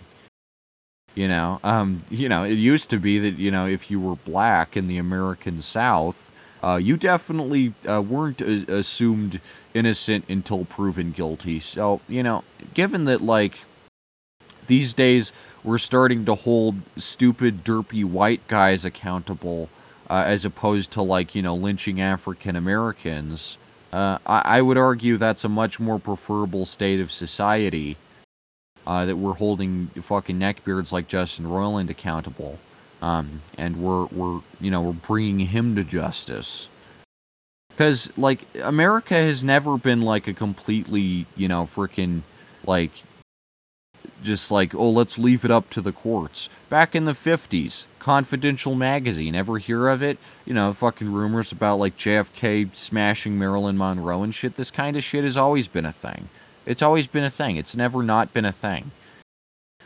You 1.15 1.27
know, 1.27 1.59
um, 1.63 2.03
you 2.09 2.29
know, 2.29 2.43
it 2.43 2.53
used 2.53 2.89
to 2.91 2.97
be 2.97 3.19
that 3.19 3.37
you 3.37 3.51
know 3.51 3.67
if 3.67 3.91
you 3.91 3.99
were 3.99 4.15
black 4.15 4.77
in 4.77 4.87
the 4.87 4.97
American 4.97 5.61
South, 5.61 6.31
uh, 6.63 6.75
you 6.75 6.95
definitely 6.97 7.73
uh, 7.87 8.01
weren't 8.01 8.41
a- 8.41 8.73
assumed 8.73 9.41
innocent 9.73 10.25
until 10.29 10.65
proven 10.65 11.11
guilty. 11.11 11.59
So 11.59 12.01
you 12.07 12.23
know, 12.23 12.43
given 12.73 13.05
that 13.05 13.21
like 13.21 13.59
these 14.67 14.93
days 14.93 15.31
we're 15.63 15.77
starting 15.77 16.25
to 16.25 16.35
hold 16.35 16.75
stupid, 16.97 17.63
derpy 17.63 18.05
white 18.05 18.47
guys 18.47 18.85
accountable, 18.85 19.69
uh, 20.09 20.23
as 20.25 20.45
opposed 20.45 20.91
to 20.91 21.01
like 21.01 21.35
you 21.35 21.41
know 21.41 21.55
lynching 21.55 22.01
African 22.01 22.55
Americans. 22.55 23.57
Uh, 23.91 24.19
I-, 24.25 24.57
I 24.57 24.61
would 24.61 24.77
argue 24.77 25.17
that's 25.17 25.43
a 25.43 25.49
much 25.49 25.79
more 25.79 25.99
preferable 25.99 26.65
state 26.65 26.99
of 26.99 27.11
society 27.11 27.97
uh, 28.87 29.05
that 29.05 29.17
we're 29.17 29.33
holding 29.33 29.87
fucking 29.87 30.39
neckbeards 30.39 30.91
like 30.91 31.07
Justin 31.07 31.45
Roiland 31.45 31.89
accountable, 31.89 32.59
um, 33.01 33.41
and 33.57 33.77
we're 33.77 34.05
we're 34.05 34.41
you 34.59 34.71
know 34.71 34.81
we're 34.81 34.93
bringing 34.93 35.47
him 35.47 35.75
to 35.75 35.83
justice. 35.83 36.67
Because 37.79 38.09
like 38.17 38.41
America 38.61 39.13
has 39.13 39.41
never 39.41 39.77
been 39.77 40.01
like 40.01 40.27
a 40.27 40.33
completely 40.33 41.25
you 41.37 41.47
know 41.47 41.63
freaking 41.63 42.23
like 42.65 42.91
just 44.21 44.51
like 44.51 44.75
oh 44.75 44.89
let's 44.89 45.17
leave 45.17 45.45
it 45.45 45.51
up 45.51 45.69
to 45.69 45.79
the 45.79 45.93
courts. 45.93 46.49
Back 46.69 46.93
in 46.93 47.05
the 47.05 47.13
fifties, 47.13 47.85
Confidential 47.99 48.75
magazine, 48.75 49.33
ever 49.33 49.59
hear 49.59 49.87
of 49.87 50.03
it? 50.03 50.17
You 50.45 50.53
know, 50.53 50.73
fucking 50.73 51.09
rumors 51.09 51.53
about 51.53 51.79
like 51.79 51.97
JFK 51.97 52.75
smashing 52.75 53.39
Marilyn 53.39 53.77
Monroe 53.77 54.23
and 54.23 54.35
shit. 54.35 54.57
This 54.57 54.71
kind 54.71 54.97
of 54.97 55.03
shit 55.05 55.23
has 55.23 55.37
always 55.37 55.67
been 55.67 55.85
a 55.85 55.93
thing. 55.93 56.27
It's 56.65 56.81
always 56.81 57.07
been 57.07 57.23
a 57.23 57.29
thing. 57.29 57.55
It's 57.55 57.77
never 57.77 58.03
not 58.03 58.33
been 58.33 58.43
a 58.43 58.51
thing. 58.51 58.91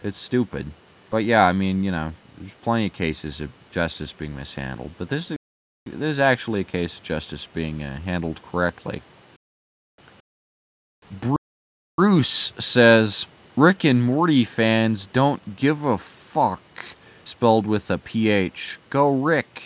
It's 0.03 0.17
stupid. 0.17 0.71
But 1.11 1.25
yeah, 1.25 1.45
I 1.45 1.53
mean, 1.53 1.83
you 1.83 1.91
know, 1.91 2.13
there's 2.39 2.53
plenty 2.63 2.87
of 2.87 2.93
cases 2.93 3.39
of 3.39 3.51
justice 3.71 4.11
being 4.11 4.35
mishandled. 4.35 4.93
But 4.97 5.09
this 5.09 5.29
is, 5.29 5.37
this 5.99 6.13
is 6.13 6.19
actually 6.19 6.61
a 6.61 6.65
case 6.65 6.97
of 6.97 7.03
justice 7.03 7.47
being 7.53 7.83
uh, 7.83 7.99
handled 8.01 8.41
correctly. 8.43 9.01
Bruce 11.97 12.53
says, 12.59 13.25
Rick 13.55 13.83
and 13.83 14.03
Morty 14.03 14.43
fans 14.43 15.05
don't 15.05 15.57
give 15.57 15.83
a 15.83 15.97
fuck. 15.97 16.61
Spelled 17.23 17.67
with 17.67 17.89
a 17.89 17.97
PH. 17.97 18.79
Go 18.89 19.13
Rick. 19.13 19.61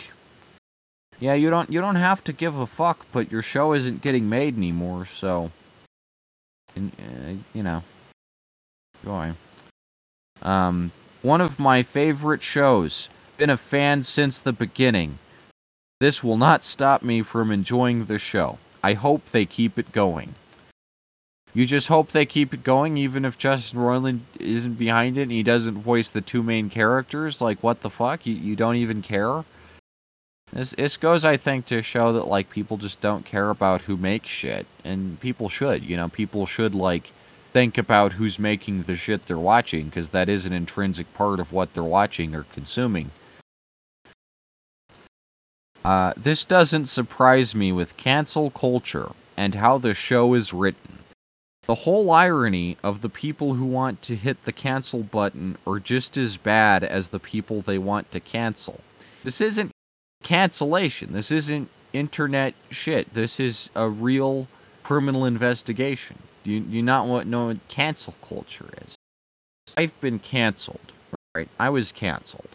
Yeah, 1.20 1.34
you 1.34 1.50
don't 1.50 1.72
you 1.72 1.82
don't 1.82 1.96
have 1.96 2.24
to 2.26 2.34
give 2.34 2.56
a 2.56 2.68
fuck, 2.68 3.06
but 3.12 3.32
your 3.32 3.42
show 3.42 3.74
isn't 3.74 4.02
getting 4.02 4.30
made 4.30 4.56
anymore, 4.56 5.06
so 5.06 5.52
and, 6.76 6.92
uh, 7.00 7.34
you 7.54 7.64
know, 7.64 7.84
joy. 9.04 9.34
Um, 10.42 10.92
one 11.22 11.42
of 11.42 11.60
my 11.60 11.84
favorite 11.84 12.44
shows. 12.44 13.10
Been 13.38 13.50
a 13.50 13.58
fan 13.58 14.04
since 14.04 14.40
the 14.42 14.54
beginning. 14.54 15.20
This 16.00 16.24
will 16.24 16.38
not 16.38 16.64
stop 16.64 17.02
me 17.02 17.24
from 17.24 17.52
enjoying 17.52 18.06
the 18.06 18.20
show. 18.20 18.60
I 18.84 18.94
hope 18.94 19.32
they 19.32 19.46
keep 19.46 19.80
it 19.80 19.92
going. 19.92 20.36
You 21.54 21.66
just 21.66 21.88
hope 21.88 22.12
they 22.12 22.28
keep 22.28 22.54
it 22.54 22.64
going, 22.64 22.98
even 22.98 23.26
if 23.26 23.40
Justin 23.40 23.80
Roiland 23.80 24.20
isn't 24.40 24.76
behind 24.76 25.18
it 25.18 25.24
and 25.24 25.32
he 25.32 25.42
doesn't 25.42 25.80
voice 25.80 26.10
the 26.10 26.22
two 26.22 26.44
main 26.44 26.70
characters. 26.70 27.42
Like, 27.42 27.64
what 27.64 27.82
the 27.82 27.90
fuck? 27.90 28.28
You, 28.28 28.36
you 28.36 28.56
don't 28.56 28.76
even 28.76 29.02
care? 29.02 29.44
This, 30.54 30.72
this 30.72 30.98
goes, 30.98 31.26
I 31.26 31.36
think, 31.38 31.66
to 31.68 31.82
show 31.82 32.14
that, 32.14 32.28
like, 32.28 32.52
people 32.52 32.78
just 32.78 33.02
don't 33.02 33.26
care 33.26 33.50
about 33.50 33.82
who 33.82 33.98
makes 33.98 34.30
shit. 34.30 34.68
And 34.84 35.20
people 35.20 35.50
should, 35.50 35.84
you 35.84 35.98
know, 35.98 36.10
people 36.10 36.46
should, 36.46 36.76
like, 36.76 37.12
think 37.54 37.78
about 37.80 38.14
who's 38.14 38.38
making 38.38 38.84
the 38.84 38.96
shit 38.96 39.26
they're 39.26 39.38
watching, 39.40 39.86
because 39.86 40.10
that 40.10 40.30
is 40.30 40.46
an 40.46 40.54
intrinsic 40.54 41.12
part 41.16 41.40
of 41.40 41.52
what 41.52 41.74
they're 41.74 41.82
watching 41.82 42.36
or 42.36 42.44
consuming. 42.44 43.10
Uh, 45.88 46.12
this 46.18 46.44
doesn't 46.44 46.88
surprise 46.88 47.56
me 47.56 47.72
with 47.72 47.96
cancel 47.96 48.52
culture 48.52 49.10
and 49.38 49.56
how 49.56 49.78
the 49.78 49.94
show 49.94 50.34
is 50.34 50.52
written. 50.52 51.00
The 51.66 51.76
whole 51.76 52.12
irony 52.12 52.76
of 52.84 53.02
the 53.02 53.08
people 53.08 53.54
who 53.54 53.64
want 53.64 54.02
to 54.02 54.18
hit 54.18 54.44
the 54.44 54.52
cancel 54.52 55.04
button 55.04 55.58
are 55.66 55.80
just 55.80 56.18
as 56.18 56.36
bad 56.36 56.84
as 56.84 57.08
the 57.08 57.22
people 57.22 57.62
they 57.62 57.78
want 57.78 58.12
to 58.12 58.20
cancel. 58.20 58.82
This 59.24 59.40
isn't 59.40 59.72
cancellation. 60.24 61.14
This 61.14 61.32
isn't 61.32 61.70
internet 61.94 62.54
shit. 62.70 63.14
This 63.14 63.40
is 63.40 63.70
a 63.74 63.88
real 63.88 64.50
criminal 64.84 65.24
investigation. 65.24 66.18
Do 66.44 66.52
you, 66.52 66.66
you 66.68 66.84
not 66.84 67.08
want 67.08 67.28
know 67.28 67.46
what 67.46 67.66
cancel 67.70 68.16
culture 68.28 68.68
is? 68.86 68.96
I've 69.78 69.98
been 70.02 70.20
canceled. 70.20 70.92
Right? 71.34 71.48
I 71.58 71.70
was 71.70 71.94
canceled. 71.94 72.50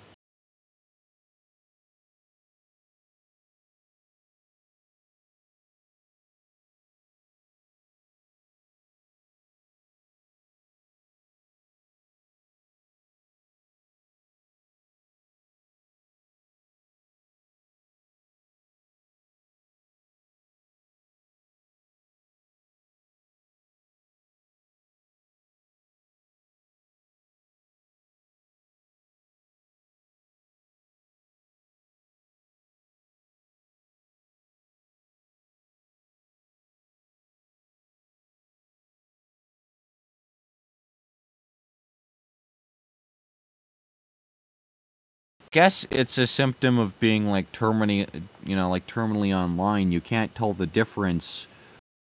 Guess 45.53 45.87
it's 45.91 46.19
a 46.19 46.27
symptom 46.27 46.79
of 46.79 46.99
being 46.99 47.27
like 47.27 47.53
terminally, 47.53 48.09
you 48.45 48.57
know, 48.57 48.69
like 48.69 48.87
terminally 48.87 49.37
online. 49.37 49.93
You 49.93 50.01
can't 50.01 50.35
tell 50.35 50.55
the 50.55 50.67
difference 50.67 51.47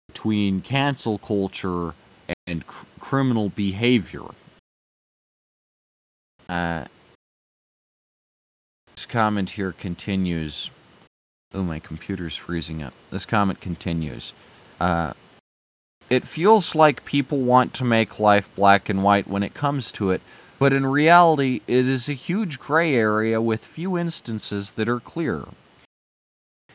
between 0.08 0.62
cancel 0.62 1.18
culture 1.18 1.94
and 2.46 2.66
cr- 2.66 2.86
criminal 3.00 3.50
behavior. 3.50 4.24
Uh, 6.48 6.84
this 8.94 9.06
comment 9.06 9.50
here 9.50 9.72
continues. 9.72 10.70
Oh, 11.52 11.62
my 11.62 11.80
computer's 11.80 12.36
freezing 12.36 12.82
up. 12.82 12.92
This 13.10 13.24
comment 13.24 13.60
continues. 13.60 14.32
Uh, 14.80 15.12
it 16.08 16.24
feels 16.24 16.74
like 16.74 17.04
people 17.04 17.38
want 17.38 17.74
to 17.74 17.84
make 17.84 18.18
life 18.18 18.48
black 18.56 18.88
and 18.88 19.02
white 19.02 19.28
when 19.28 19.42
it 19.42 19.54
comes 19.54 19.92
to 19.92 20.10
it, 20.10 20.20
but 20.60 20.74
in 20.74 20.84
reality, 20.84 21.62
it 21.66 21.88
is 21.88 22.06
a 22.06 22.12
huge 22.12 22.60
gray 22.60 22.94
area 22.94 23.40
with 23.40 23.64
few 23.64 23.96
instances 23.96 24.72
that 24.72 24.90
are 24.90 25.00
clear. 25.00 25.44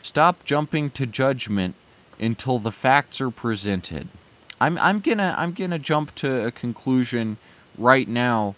Stop 0.02 0.44
jumping 0.44 0.90
to 0.90 1.06
judgment 1.06 1.76
until 2.20 2.58
the 2.58 2.72
facts 2.72 3.22
are 3.22 3.30
presented. 3.30 4.08
I'm, 4.60 4.80
I'm 4.80 5.02
gonna 5.02 5.36
I'm 5.38 5.54
gonna 5.54 5.78
jump 5.78 6.16
to 6.16 6.48
a 6.48 6.52
conclusion 6.52 7.38
right 7.78 8.08
now, 8.08 8.56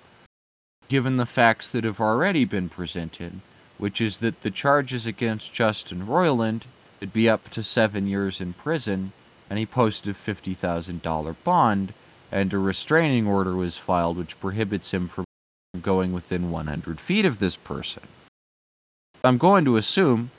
given 0.87 1.17
the 1.17 1.25
facts 1.25 1.67
that 1.69 1.83
have 1.83 1.99
already 1.99 2.45
been 2.45 2.69
presented, 2.69 3.41
which 3.77 3.99
is 3.99 4.19
that 4.19 4.43
the 4.43 4.51
charges 4.51 5.05
against 5.05 5.53
Justin 5.53 6.07
Roiland 6.07 6.61
would 7.01 7.11
be 7.11 7.27
up 7.27 7.49
to 7.49 7.63
seven 7.63 8.07
years 8.07 8.39
in 8.39 8.53
prison, 8.53 9.11
and 9.49 9.59
he 9.59 9.65
posted 9.65 10.11
a 10.11 10.13
fifty 10.13 10.53
thousand 10.53 11.01
dollar 11.01 11.33
bond 11.43 11.93
and 12.31 12.53
a 12.53 12.57
restraining 12.57 13.27
order 13.27 13.55
was 13.55 13.77
filed 13.77 14.17
which 14.17 14.39
prohibits 14.39 14.91
him 14.91 15.07
from 15.07 15.25
going 15.81 16.13
within 16.13 16.51
100 16.51 16.99
feet 16.99 17.25
of 17.25 17.39
this 17.39 17.55
person. 17.55 18.03
I'm 19.23 19.37
going 19.37 19.65
to 19.65 19.77
assume, 19.77 20.31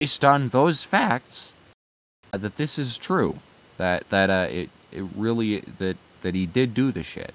based 0.00 0.24
on 0.24 0.48
those 0.48 0.82
facts, 0.82 1.52
uh, 2.32 2.38
that 2.38 2.56
this 2.56 2.78
is 2.78 2.98
true. 2.98 3.38
That 3.78 4.08
that 4.10 4.30
uh, 4.30 4.48
it 4.50 4.70
it 4.92 5.04
really 5.16 5.60
that 5.78 5.96
that 6.22 6.34
he 6.34 6.46
did 6.46 6.74
do 6.74 6.92
the 6.92 7.02
shit. 7.02 7.34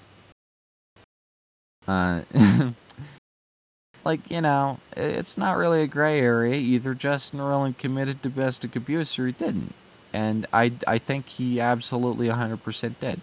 Uh, 1.88 2.22
like 4.06 4.30
you 4.30 4.41
know, 4.41 4.80
it's 4.95 5.38
not 5.38 5.57
really 5.57 5.81
a 5.84 5.88
gray 5.88 6.19
area. 6.19 6.56
Either 6.56 6.94
Justin 6.94 7.40
Roiland 7.40 7.77
committed 7.77 8.22
domestic 8.22 8.76
abuse 8.76 9.18
or 9.18 9.26
he 9.27 9.34
didn't, 9.34 9.73
and 10.14 10.45
I 10.53 10.72
I 10.86 10.98
think 10.98 11.27
he 11.27 11.60
absolutely 11.60 12.27
100% 12.27 12.99
did. 12.99 13.22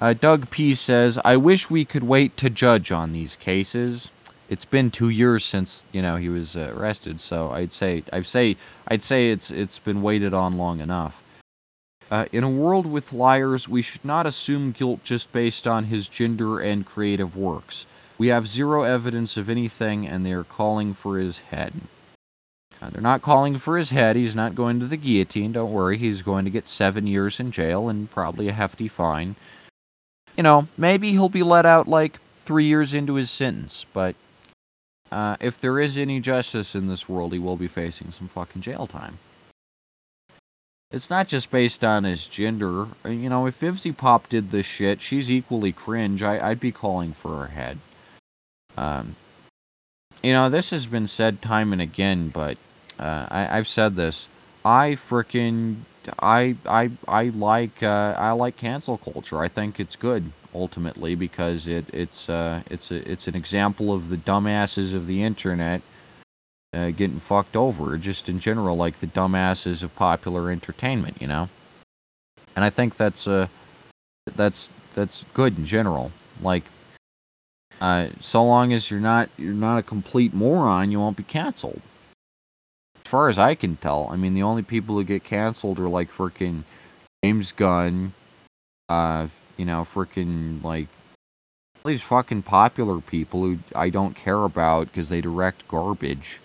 Uh, 0.00 0.12
Doug 0.12 0.50
P 0.50 0.74
says, 0.74 1.18
"I 1.24 1.36
wish 1.36 1.70
we 1.70 1.84
could 1.84 2.02
wait 2.02 2.36
to 2.38 2.50
judge 2.50 2.90
on 2.90 3.12
these 3.12 3.36
cases. 3.36 4.08
It's 4.48 4.64
been 4.64 4.90
two 4.90 5.08
years 5.08 5.44
since 5.44 5.86
you 5.92 6.02
know 6.02 6.16
he 6.16 6.28
was 6.28 6.56
uh, 6.56 6.72
arrested, 6.76 7.20
so 7.20 7.50
I'd 7.52 7.72
say 7.72 8.02
I'd 8.12 8.26
say 8.26 8.56
I'd 8.88 9.02
say 9.02 9.30
it's 9.30 9.50
it's 9.50 9.78
been 9.78 10.02
waited 10.02 10.34
on 10.34 10.58
long 10.58 10.80
enough. 10.80 11.22
Uh, 12.10 12.26
in 12.32 12.44
a 12.44 12.50
world 12.50 12.86
with 12.86 13.12
liars, 13.12 13.68
we 13.68 13.82
should 13.82 14.04
not 14.04 14.26
assume 14.26 14.72
guilt 14.72 15.02
just 15.04 15.32
based 15.32 15.66
on 15.66 15.84
his 15.84 16.08
gender 16.08 16.60
and 16.60 16.84
creative 16.84 17.36
works. 17.36 17.86
We 18.18 18.28
have 18.28 18.46
zero 18.46 18.82
evidence 18.82 19.36
of 19.36 19.48
anything, 19.48 20.06
and 20.06 20.26
they 20.26 20.32
are 20.32 20.44
calling 20.44 20.92
for 20.92 21.18
his 21.18 21.38
head." 21.38 21.72
Uh, 22.82 22.90
they're 22.90 23.00
not 23.00 23.22
calling 23.22 23.56
for 23.56 23.78
his 23.78 23.90
head. 23.90 24.16
He's 24.16 24.34
not 24.34 24.56
going 24.56 24.80
to 24.80 24.86
the 24.86 24.96
guillotine. 24.96 25.52
Don't 25.52 25.72
worry. 25.72 25.96
He's 25.96 26.20
going 26.20 26.44
to 26.44 26.50
get 26.50 26.66
seven 26.66 27.06
years 27.06 27.40
in 27.40 27.50
jail 27.52 27.88
and 27.88 28.10
probably 28.10 28.48
a 28.48 28.52
hefty 28.52 28.88
fine 28.88 29.36
you 30.36 30.42
know, 30.42 30.68
maybe 30.76 31.12
he'll 31.12 31.28
be 31.28 31.42
let 31.42 31.66
out 31.66 31.88
like 31.88 32.18
three 32.44 32.64
years 32.64 32.94
into 32.94 33.14
his 33.14 33.30
sentence, 33.30 33.86
but 33.92 34.14
uh, 35.10 35.36
if 35.40 35.60
there 35.60 35.78
is 35.78 35.96
any 35.96 36.20
justice 36.20 36.74
in 36.74 36.88
this 36.88 37.08
world, 37.08 37.32
he 37.32 37.38
will 37.38 37.56
be 37.56 37.68
facing 37.68 38.10
some 38.10 38.28
fucking 38.28 38.62
jail 38.62 38.86
time. 38.86 39.18
It's 40.90 41.10
not 41.10 41.28
just 41.28 41.50
based 41.50 41.82
on 41.82 42.04
his 42.04 42.26
gender. 42.26 42.86
Uh, 43.04 43.08
you 43.08 43.28
know, 43.28 43.46
if 43.46 43.60
Ivzy 43.60 43.96
Pop 43.96 44.28
did 44.28 44.50
this 44.50 44.66
shit, 44.66 45.00
she's 45.00 45.30
equally 45.30 45.72
cringe. 45.72 46.22
I, 46.22 46.48
would 46.48 46.60
be 46.60 46.72
calling 46.72 47.12
for 47.12 47.36
her 47.36 47.46
head. 47.48 47.78
Um, 48.76 49.16
you 50.22 50.32
know, 50.32 50.48
this 50.48 50.70
has 50.70 50.86
been 50.86 51.08
said 51.08 51.42
time 51.42 51.72
and 51.72 51.82
again, 51.82 52.28
but 52.28 52.56
uh, 52.98 53.26
I, 53.28 53.58
I've 53.58 53.68
said 53.68 53.96
this. 53.96 54.28
I 54.64 54.90
fricking 54.92 55.78
I 56.18 56.56
I 56.66 56.90
I 57.06 57.24
like 57.24 57.82
uh, 57.82 58.14
I 58.16 58.32
like 58.32 58.56
cancel 58.56 58.98
culture. 58.98 59.40
I 59.40 59.48
think 59.48 59.80
it's 59.80 59.96
good 59.96 60.32
ultimately 60.54 61.14
because 61.14 61.66
it 61.66 61.86
it's 61.92 62.28
uh, 62.28 62.62
it's 62.70 62.90
a, 62.90 63.10
it's 63.10 63.28
an 63.28 63.34
example 63.34 63.92
of 63.92 64.08
the 64.08 64.16
dumbasses 64.16 64.94
of 64.94 65.06
the 65.06 65.22
internet 65.22 65.82
uh, 66.72 66.90
getting 66.90 67.20
fucked 67.20 67.56
over. 67.56 67.96
Just 67.96 68.28
in 68.28 68.40
general, 68.40 68.76
like 68.76 69.00
the 69.00 69.06
dumbasses 69.06 69.82
of 69.82 69.94
popular 69.96 70.50
entertainment, 70.50 71.20
you 71.20 71.26
know. 71.26 71.48
And 72.56 72.64
I 72.64 72.70
think 72.70 72.96
that's 72.96 73.26
uh 73.26 73.48
that's 74.36 74.68
that's 74.94 75.24
good 75.34 75.58
in 75.58 75.66
general. 75.66 76.12
Like, 76.40 76.64
uh, 77.80 78.08
so 78.20 78.44
long 78.44 78.72
as 78.72 78.90
you're 78.90 79.00
not 79.00 79.28
you're 79.36 79.52
not 79.52 79.78
a 79.78 79.82
complete 79.82 80.34
moron, 80.34 80.90
you 80.90 81.00
won't 81.00 81.16
be 81.16 81.24
canceled 81.24 81.82
far 83.14 83.28
as 83.28 83.38
I 83.38 83.54
can 83.54 83.76
tell, 83.76 84.08
I 84.10 84.16
mean, 84.16 84.34
the 84.34 84.42
only 84.42 84.62
people 84.62 84.96
who 84.96 85.04
get 85.04 85.22
canceled 85.22 85.78
are 85.78 85.88
like 85.88 86.10
freaking 86.10 86.64
James 87.22 87.52
Gunn, 87.52 88.12
uh, 88.88 89.28
you 89.56 89.64
know, 89.64 89.82
freaking 89.82 90.64
like 90.64 90.88
these 91.84 92.02
fucking 92.02 92.42
popular 92.42 93.00
people 93.00 93.42
who 93.42 93.60
I 93.72 93.88
don't 93.88 94.16
care 94.16 94.42
about 94.42 94.88
because 94.88 95.10
they 95.10 95.20
direct 95.20 95.68
garbage. 95.68 96.40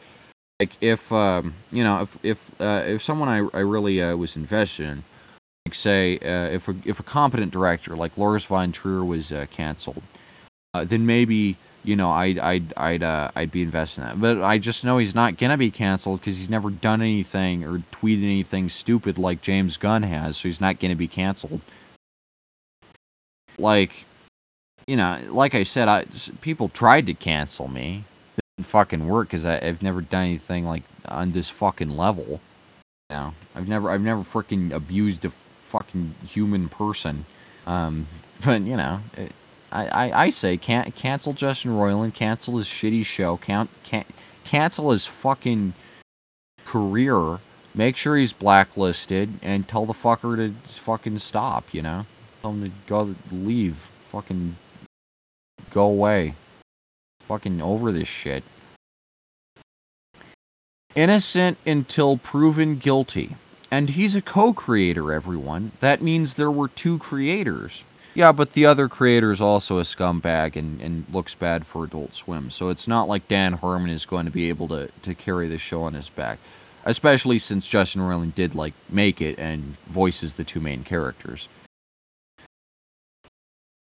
Like 0.59 0.73
if 0.79 1.11
um, 1.11 1.55
you 1.71 1.83
know, 1.83 2.03
if 2.03 2.19
if 2.21 2.61
uh, 2.61 2.83
if 2.85 3.01
someone 3.01 3.29
I 3.29 3.37
I 3.57 3.61
really 3.61 3.99
uh, 4.03 4.15
was 4.15 4.35
invested 4.35 4.89
in, 4.89 5.03
like 5.65 5.73
say 5.73 6.19
uh, 6.19 6.53
if 6.53 6.67
a 6.67 6.75
if 6.85 6.99
a 6.99 7.03
competent 7.03 7.51
director 7.51 7.95
like 7.95 8.15
Lars 8.15 8.43
von 8.43 8.71
Trier 8.71 9.03
was 9.03 9.31
uh, 9.31 9.47
canceled, 9.49 10.03
uh, 10.75 10.85
then 10.85 11.07
maybe 11.07 11.57
you 11.89 11.95
know, 11.95 12.11
I'd 12.11 12.37
I'd 12.37 12.71
I'd 12.77 13.01
uh, 13.01 13.31
I'd 13.35 13.49
be 13.49 13.63
investing 13.63 14.03
in 14.03 14.09
that. 14.09 14.21
But 14.21 14.43
I 14.43 14.59
just 14.59 14.85
know 14.85 14.99
he's 14.99 15.15
not 15.15 15.39
gonna 15.39 15.57
be 15.57 15.71
canceled 15.71 16.19
because 16.19 16.37
he's 16.37 16.49
never 16.49 16.69
done 16.69 17.01
anything 17.01 17.65
or 17.65 17.79
tweeted 17.91 18.23
anything 18.23 18.69
stupid 18.69 19.17
like 19.17 19.41
James 19.41 19.75
Gunn 19.77 20.03
has, 20.03 20.37
so 20.37 20.47
he's 20.47 20.61
not 20.61 20.79
gonna 20.79 20.95
be 20.95 21.07
canceled. 21.07 21.61
like, 23.57 24.05
you 24.85 24.95
know, 24.95 25.19
like 25.31 25.55
I 25.55 25.63
said, 25.63 25.87
I 25.87 26.05
people 26.41 26.69
tried 26.69 27.07
to 27.07 27.15
cancel 27.15 27.67
me. 27.67 28.03
It 28.37 28.43
didn't 28.57 28.67
fucking 28.67 29.07
work 29.07 29.29
because 29.29 29.43
I've 29.43 29.81
never 29.81 30.01
done 30.01 30.25
anything 30.25 30.65
like 30.65 30.83
on 31.07 31.31
this 31.31 31.49
fucking 31.49 31.97
level. 31.97 32.39
You 33.09 33.15
know, 33.15 33.33
I've 33.55 33.67
never, 33.67 33.89
I've 33.89 34.01
never 34.01 34.21
freaking 34.21 34.71
abused 34.73 35.25
a 35.25 35.31
fucking 35.61 36.13
human 36.27 36.69
person. 36.69 37.25
Um, 37.65 38.05
but 38.45 38.61
you 38.61 38.77
know, 38.77 38.99
it, 39.17 39.31
I, 39.71 39.87
I, 39.87 40.23
I 40.25 40.29
say 40.29 40.57
can 40.57 40.91
cancel 40.91 41.33
Justin 41.33 41.71
Roiland, 41.71 42.13
cancel 42.13 42.57
his 42.57 42.67
shitty 42.67 43.05
show, 43.05 43.37
count, 43.37 43.69
can, 43.83 44.05
cancel 44.43 44.91
his 44.91 45.05
fucking 45.05 45.73
career, 46.65 47.39
make 47.75 47.97
sure 47.97 48.17
he's 48.17 48.33
blacklisted, 48.33 49.39
and 49.41 49.67
tell 49.67 49.85
the 49.85 49.93
fucker 49.93 50.35
to 50.35 50.53
fucking 50.69 51.19
stop. 51.19 51.73
You 51.73 51.81
know, 51.81 52.05
tell 52.41 52.51
him 52.51 52.63
to 52.63 52.71
go 52.87 53.15
leave, 53.31 53.75
fucking 54.11 54.55
go 55.71 55.85
away, 55.85 56.33
fucking 57.21 57.61
over 57.61 57.91
this 57.91 58.07
shit. 58.07 58.43
Innocent 60.95 61.57
until 61.65 62.17
proven 62.17 62.77
guilty. 62.77 63.35
And 63.71 63.91
he's 63.91 64.15
a 64.15 64.21
co 64.21 64.51
creator, 64.51 65.13
everyone. 65.13 65.71
That 65.79 66.01
means 66.01 66.33
there 66.33 66.49
were 66.49 66.67
two 66.67 66.97
creators. 66.97 67.83
Yeah, 68.15 68.31
but 68.31 68.53
the 68.53 68.65
other 68.65 68.89
creator 68.89 69.31
is 69.31 69.39
also 69.39 69.79
a 69.79 69.83
scumbag 69.83 70.55
and, 70.55 70.81
and 70.81 71.05
looks 71.11 71.35
bad 71.35 71.65
for 71.65 71.83
Adult 71.83 72.15
Swim. 72.15 72.49
So 72.49 72.69
it's 72.69 72.87
not 72.87 73.07
like 73.07 73.27
Dan 73.27 73.53
Harmon 73.53 73.89
is 73.89 74.05
going 74.05 74.25
to 74.25 74.31
be 74.31 74.49
able 74.49 74.67
to, 74.69 74.89
to 75.03 75.15
carry 75.15 75.47
the 75.47 75.57
show 75.57 75.83
on 75.83 75.93
his 75.93 76.09
back. 76.09 76.39
Especially 76.85 77.39
since 77.39 77.67
Justin 77.67 78.01
Roiland 78.01 78.35
did 78.35 78.55
like 78.55 78.73
make 78.89 79.21
it 79.21 79.37
and 79.37 79.75
voices 79.87 80.33
the 80.33 80.43
two 80.43 80.59
main 80.59 80.83
characters. 80.83 81.47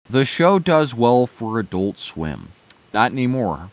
The 0.09 0.24
show 0.24 0.59
does 0.59 0.95
well 0.95 1.27
for 1.27 1.59
Adult 1.59 1.99
Swim. 1.99 2.49
Not 2.93 3.11
anymore. 3.11 3.70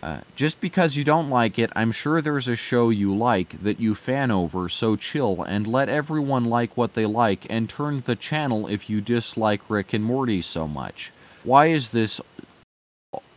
Uh, 0.00 0.20
just 0.36 0.60
because 0.60 0.94
you 0.94 1.02
don't 1.02 1.28
like 1.28 1.58
it, 1.58 1.72
I'm 1.74 1.90
sure 1.90 2.22
there's 2.22 2.46
a 2.46 2.54
show 2.54 2.90
you 2.90 3.14
like 3.16 3.60
that 3.62 3.80
you 3.80 3.96
fan 3.96 4.30
over, 4.30 4.68
so 4.68 4.94
chill 4.94 5.42
and 5.42 5.66
let 5.66 5.88
everyone 5.88 6.44
like 6.44 6.76
what 6.76 6.94
they 6.94 7.04
like 7.04 7.46
and 7.50 7.68
turn 7.68 8.02
the 8.02 8.14
channel 8.14 8.68
if 8.68 8.88
you 8.88 9.00
dislike 9.00 9.60
Rick 9.68 9.92
and 9.92 10.04
Morty 10.04 10.40
so 10.40 10.68
much. 10.68 11.10
Why 11.42 11.66
is 11.66 11.90
this 11.90 12.20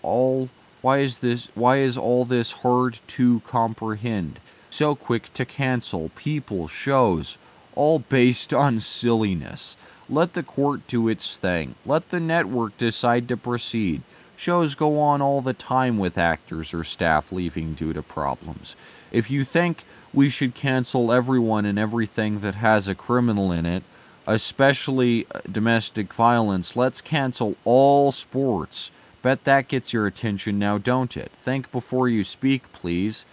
all 0.04 0.50
why 0.82 1.00
is 1.00 1.20
this 1.20 1.48
why 1.56 1.78
is 1.78 1.98
all 1.98 2.26
this 2.26 2.52
hard 2.52 3.00
to 3.08 3.40
comprehend? 3.42 4.40
So 4.70 4.96
quick 4.96 5.34
to 5.34 5.46
cancel 5.46 6.10
people, 6.16 6.68
shows, 6.68 7.38
all 7.76 8.00
based 8.00 8.54
on 8.54 8.80
silliness. 8.80 9.76
Let 10.10 10.34
the 10.34 10.44
court 10.44 10.88
do 10.88 11.08
its 11.08 11.38
thing. 11.38 11.76
Let 11.86 12.10
the 12.10 12.20
network 12.20 12.78
decide 12.78 13.28
to 13.30 13.38
proceed. 13.38 14.02
Shows 14.42 14.74
go 14.74 15.00
on 15.00 15.22
all 15.22 15.42
the 15.42 15.54
time 15.54 16.00
with 16.00 16.18
actors 16.18 16.74
or 16.74 16.84
staff 16.84 17.32
leaving 17.32 17.76
due 17.76 17.94
to 17.94 18.02
problems. 18.02 18.76
If 19.12 19.30
you 19.30 19.46
think 19.46 19.84
we 20.16 20.32
should 20.32 20.56
cancel 20.56 21.12
everyone 21.12 21.64
and 21.64 21.78
everything 21.78 22.40
that 22.40 22.56
has 22.56 22.88
a 22.88 22.96
criminal 22.96 23.52
in 23.52 23.68
it, 23.68 23.84
especially 24.26 25.28
uh, 25.30 25.42
domestic 25.52 26.12
violence, 26.12 26.76
let's 26.76 27.02
cancel 27.02 27.56
all 27.66 28.12
sports. 28.12 28.90
Bet 29.22 29.44
that 29.44 29.68
gets 29.68 29.94
your 29.94 30.08
attention 30.08 30.58
now, 30.58 30.80
don't 30.80 31.16
it? 31.16 31.32
Think 31.46 31.72
before 31.72 32.10
you 32.10 32.24
speak, 32.24 32.64
please. 32.74 33.26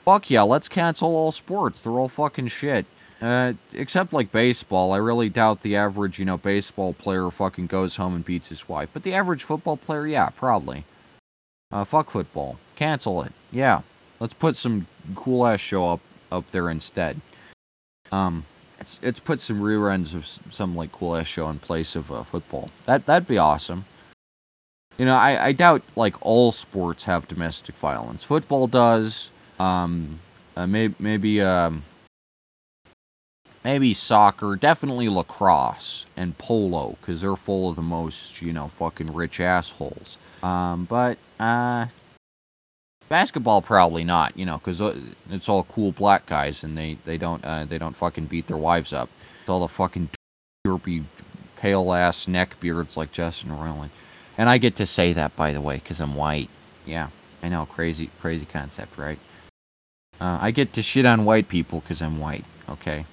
Fuck 0.00 0.28
yeah, 0.28 0.42
let's 0.42 0.68
cancel 0.68 1.14
all 1.14 1.30
sports. 1.30 1.80
They're 1.80 1.92
all 1.92 2.08
fucking 2.08 2.48
shit. 2.48 2.86
Uh, 3.20 3.54
except 3.72 4.12
like 4.12 4.30
baseball, 4.30 4.92
I 4.92 4.98
really 4.98 5.28
doubt 5.28 5.62
the 5.62 5.76
average, 5.76 6.18
you 6.18 6.24
know, 6.24 6.36
baseball 6.36 6.92
player 6.92 7.30
fucking 7.30 7.66
goes 7.66 7.96
home 7.96 8.14
and 8.14 8.24
beats 8.24 8.50
his 8.50 8.68
wife. 8.68 8.90
But 8.92 9.04
the 9.04 9.14
average 9.14 9.44
football 9.44 9.78
player, 9.78 10.06
yeah, 10.06 10.28
probably. 10.30 10.84
Uh, 11.72 11.84
fuck 11.84 12.10
football. 12.10 12.58
Cancel 12.76 13.22
it. 13.22 13.32
Yeah. 13.50 13.80
Let's 14.20 14.34
put 14.34 14.56
some 14.56 14.86
cool 15.14 15.46
ass 15.46 15.60
show 15.60 15.90
up 15.90 16.00
up 16.30 16.50
there 16.50 16.70
instead. 16.70 17.20
Um, 18.12 18.44
it's 18.78 18.98
it's 19.02 19.20
put 19.20 19.40
some 19.40 19.60
reruns 19.60 20.14
of 20.14 20.26
some 20.52 20.76
like 20.76 20.92
cool 20.92 21.16
ass 21.16 21.26
show 21.26 21.48
in 21.48 21.58
place 21.58 21.96
of 21.96 22.10
uh, 22.12 22.22
football. 22.22 22.70
That 22.84 23.06
that'd 23.06 23.28
be 23.28 23.38
awesome. 23.38 23.84
You 24.98 25.04
know, 25.04 25.16
I 25.16 25.46
I 25.46 25.52
doubt 25.52 25.82
like 25.96 26.14
all 26.24 26.52
sports 26.52 27.04
have 27.04 27.28
domestic 27.28 27.74
violence. 27.76 28.24
Football 28.24 28.66
does. 28.66 29.30
Um, 29.58 30.20
uh, 30.56 30.66
maybe 30.66 30.94
maybe 30.98 31.40
um 31.42 31.82
maybe 33.66 33.92
soccer, 33.92 34.54
definitely 34.54 35.08
lacrosse 35.08 36.06
and 36.16 36.38
polo, 36.38 36.96
because 37.00 37.20
they're 37.20 37.34
full 37.34 37.68
of 37.68 37.74
the 37.74 37.82
most, 37.82 38.40
you 38.40 38.52
know, 38.52 38.68
fucking 38.68 39.12
rich 39.12 39.40
assholes. 39.40 40.18
Um, 40.40 40.84
but, 40.84 41.18
uh, 41.40 41.86
basketball 43.08 43.60
probably 43.60 44.04
not, 44.04 44.36
you 44.36 44.46
know, 44.46 44.58
because 44.58 44.80
uh, 44.80 44.96
it's 45.30 45.48
all 45.48 45.64
cool 45.64 45.90
black 45.90 46.26
guys 46.26 46.62
and 46.62 46.78
they, 46.78 46.96
they 47.04 47.18
don't, 47.18 47.44
uh, 47.44 47.64
they 47.64 47.76
don't 47.76 47.96
fucking 47.96 48.26
beat 48.26 48.46
their 48.46 48.56
wives 48.56 48.92
up. 48.92 49.08
It's 49.40 49.48
all 49.48 49.58
the 49.58 49.66
fucking 49.66 50.10
derpy, 50.64 51.02
pale 51.56 51.92
ass 51.92 52.28
neck 52.28 52.60
beards 52.60 52.96
like 52.96 53.10
Justin 53.10 53.50
Roiland. 53.50 53.90
And 54.38 54.48
I 54.48 54.58
get 54.58 54.76
to 54.76 54.86
say 54.86 55.12
that, 55.14 55.34
by 55.34 55.52
the 55.52 55.60
way, 55.60 55.78
because 55.78 55.98
I'm 55.98 56.14
white. 56.14 56.50
Yeah, 56.86 57.08
I 57.42 57.48
know, 57.48 57.66
crazy, 57.66 58.10
crazy 58.20 58.46
concept, 58.46 58.96
right? 58.96 59.18
Uh, 60.20 60.38
I 60.40 60.52
get 60.52 60.72
to 60.74 60.82
shit 60.82 61.04
on 61.04 61.24
white 61.24 61.48
people 61.48 61.80
because 61.80 62.00
I'm 62.00 62.20
white, 62.20 62.44
okay? 62.68 63.06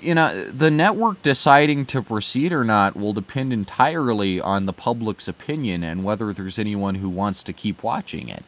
You 0.00 0.14
know, 0.14 0.44
the 0.50 0.70
network 0.70 1.22
deciding 1.22 1.86
to 1.86 2.02
proceed 2.02 2.52
or 2.52 2.64
not 2.64 2.96
will 2.96 3.12
depend 3.12 3.52
entirely 3.52 4.40
on 4.40 4.66
the 4.66 4.72
public's 4.72 5.26
opinion 5.26 5.82
and 5.82 6.04
whether 6.04 6.32
there's 6.32 6.58
anyone 6.58 6.94
who 6.94 7.08
wants 7.08 7.42
to 7.44 7.52
keep 7.52 7.82
watching 7.82 8.28
it. 8.28 8.44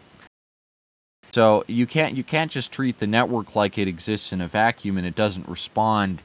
So 1.33 1.65
you 1.67 1.87
can't 1.87 2.15
you 2.15 2.23
can't 2.23 2.51
just 2.51 2.73
treat 2.73 2.99
the 2.99 3.07
network 3.07 3.57
like 3.57 3.79
it 3.79 3.89
exists 3.89 4.33
in 4.33 4.43
a 4.43 4.49
vacuum 4.49 4.99
and 4.99 5.07
it 5.07 5.15
doesn't 5.15 5.49
respond 5.49 6.21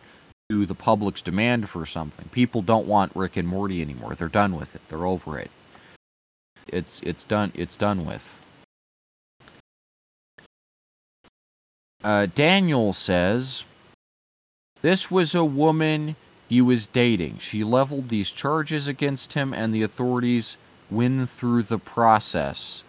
to 0.49 0.65
the 0.65 0.75
public's 0.75 1.21
demand 1.21 1.69
for 1.69 1.85
something. 1.85 2.27
People 2.29 2.61
don't 2.61 2.88
want 2.88 3.15
Rick 3.15 3.38
and 3.38 3.47
Morty 3.47 3.81
anymore. 3.81 4.15
They're 4.15 4.27
done 4.27 4.55
with 4.57 4.75
it. 4.75 4.81
They're 4.89 5.05
over 5.05 5.39
it. 5.39 5.49
It's 6.67 6.99
it's 7.03 7.23
done 7.23 7.53
it's 7.55 7.77
done 7.77 8.05
with. 8.05 8.23
Uh, 12.03 12.27
Daniel 12.35 12.91
says 12.91 13.63
this 14.82 15.12
was 15.12 15.36
a 15.36 15.45
woman 15.45 16.16
he 16.49 16.62
was 16.62 16.88
dating. 16.88 17.40
She 17.40 17.64
leveled 17.64 18.10
these 18.10 18.30
charges 18.30 18.88
against 18.88 19.34
him, 19.34 19.54
and 19.54 19.74
the 19.74 19.84
authorities 19.84 20.58
win 20.90 21.28
through 21.28 21.64
the 21.64 21.78
process. 21.80 22.84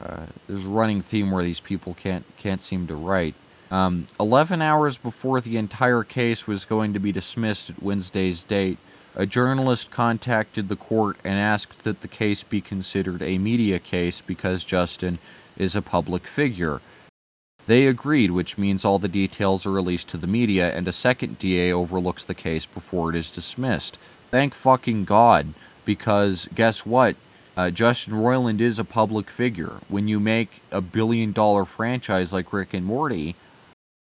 Uh, 0.00 0.26
there's 0.46 0.66
a 0.66 0.68
running 0.68 1.02
theme 1.02 1.30
where 1.30 1.44
these 1.44 1.60
people 1.60 1.94
can't 1.94 2.24
can't 2.36 2.60
seem 2.60 2.86
to 2.88 2.94
write. 2.94 3.34
Um, 3.70 4.06
Eleven 4.20 4.60
hours 4.60 4.98
before 4.98 5.40
the 5.40 5.56
entire 5.56 6.02
case 6.02 6.46
was 6.46 6.64
going 6.64 6.92
to 6.92 6.98
be 6.98 7.12
dismissed 7.12 7.70
at 7.70 7.82
Wednesday's 7.82 8.44
date, 8.44 8.78
a 9.14 9.24
journalist 9.24 9.90
contacted 9.90 10.68
the 10.68 10.76
court 10.76 11.16
and 11.24 11.34
asked 11.34 11.84
that 11.84 12.00
the 12.00 12.08
case 12.08 12.42
be 12.42 12.60
considered 12.60 13.22
a 13.22 13.38
media 13.38 13.78
case 13.78 14.20
because 14.20 14.64
Justin 14.64 15.18
is 15.56 15.74
a 15.74 15.82
public 15.82 16.26
figure. 16.26 16.80
They 17.66 17.86
agreed, 17.86 18.32
which 18.32 18.58
means 18.58 18.84
all 18.84 18.98
the 18.98 19.08
details 19.08 19.64
are 19.66 19.70
released 19.70 20.08
to 20.08 20.16
the 20.16 20.26
media, 20.26 20.74
and 20.74 20.88
a 20.88 20.92
second 20.92 21.38
DA 21.38 21.72
overlooks 21.72 22.24
the 22.24 22.34
case 22.34 22.66
before 22.66 23.10
it 23.10 23.16
is 23.16 23.30
dismissed. 23.30 23.98
Thank 24.30 24.54
fucking 24.54 25.04
God, 25.04 25.54
because 25.84 26.48
guess 26.54 26.84
what? 26.84 27.16
Uh, 27.56 27.70
Justin 27.70 28.14
Roiland 28.14 28.60
is 28.60 28.78
a 28.78 28.84
public 28.84 29.30
figure. 29.30 29.74
When 29.88 30.08
you 30.08 30.18
make 30.18 30.62
a 30.70 30.80
billion 30.80 31.32
dollar 31.32 31.64
franchise 31.64 32.32
like 32.32 32.52
Rick 32.52 32.74
and 32.74 32.84
Morty, 32.84 33.36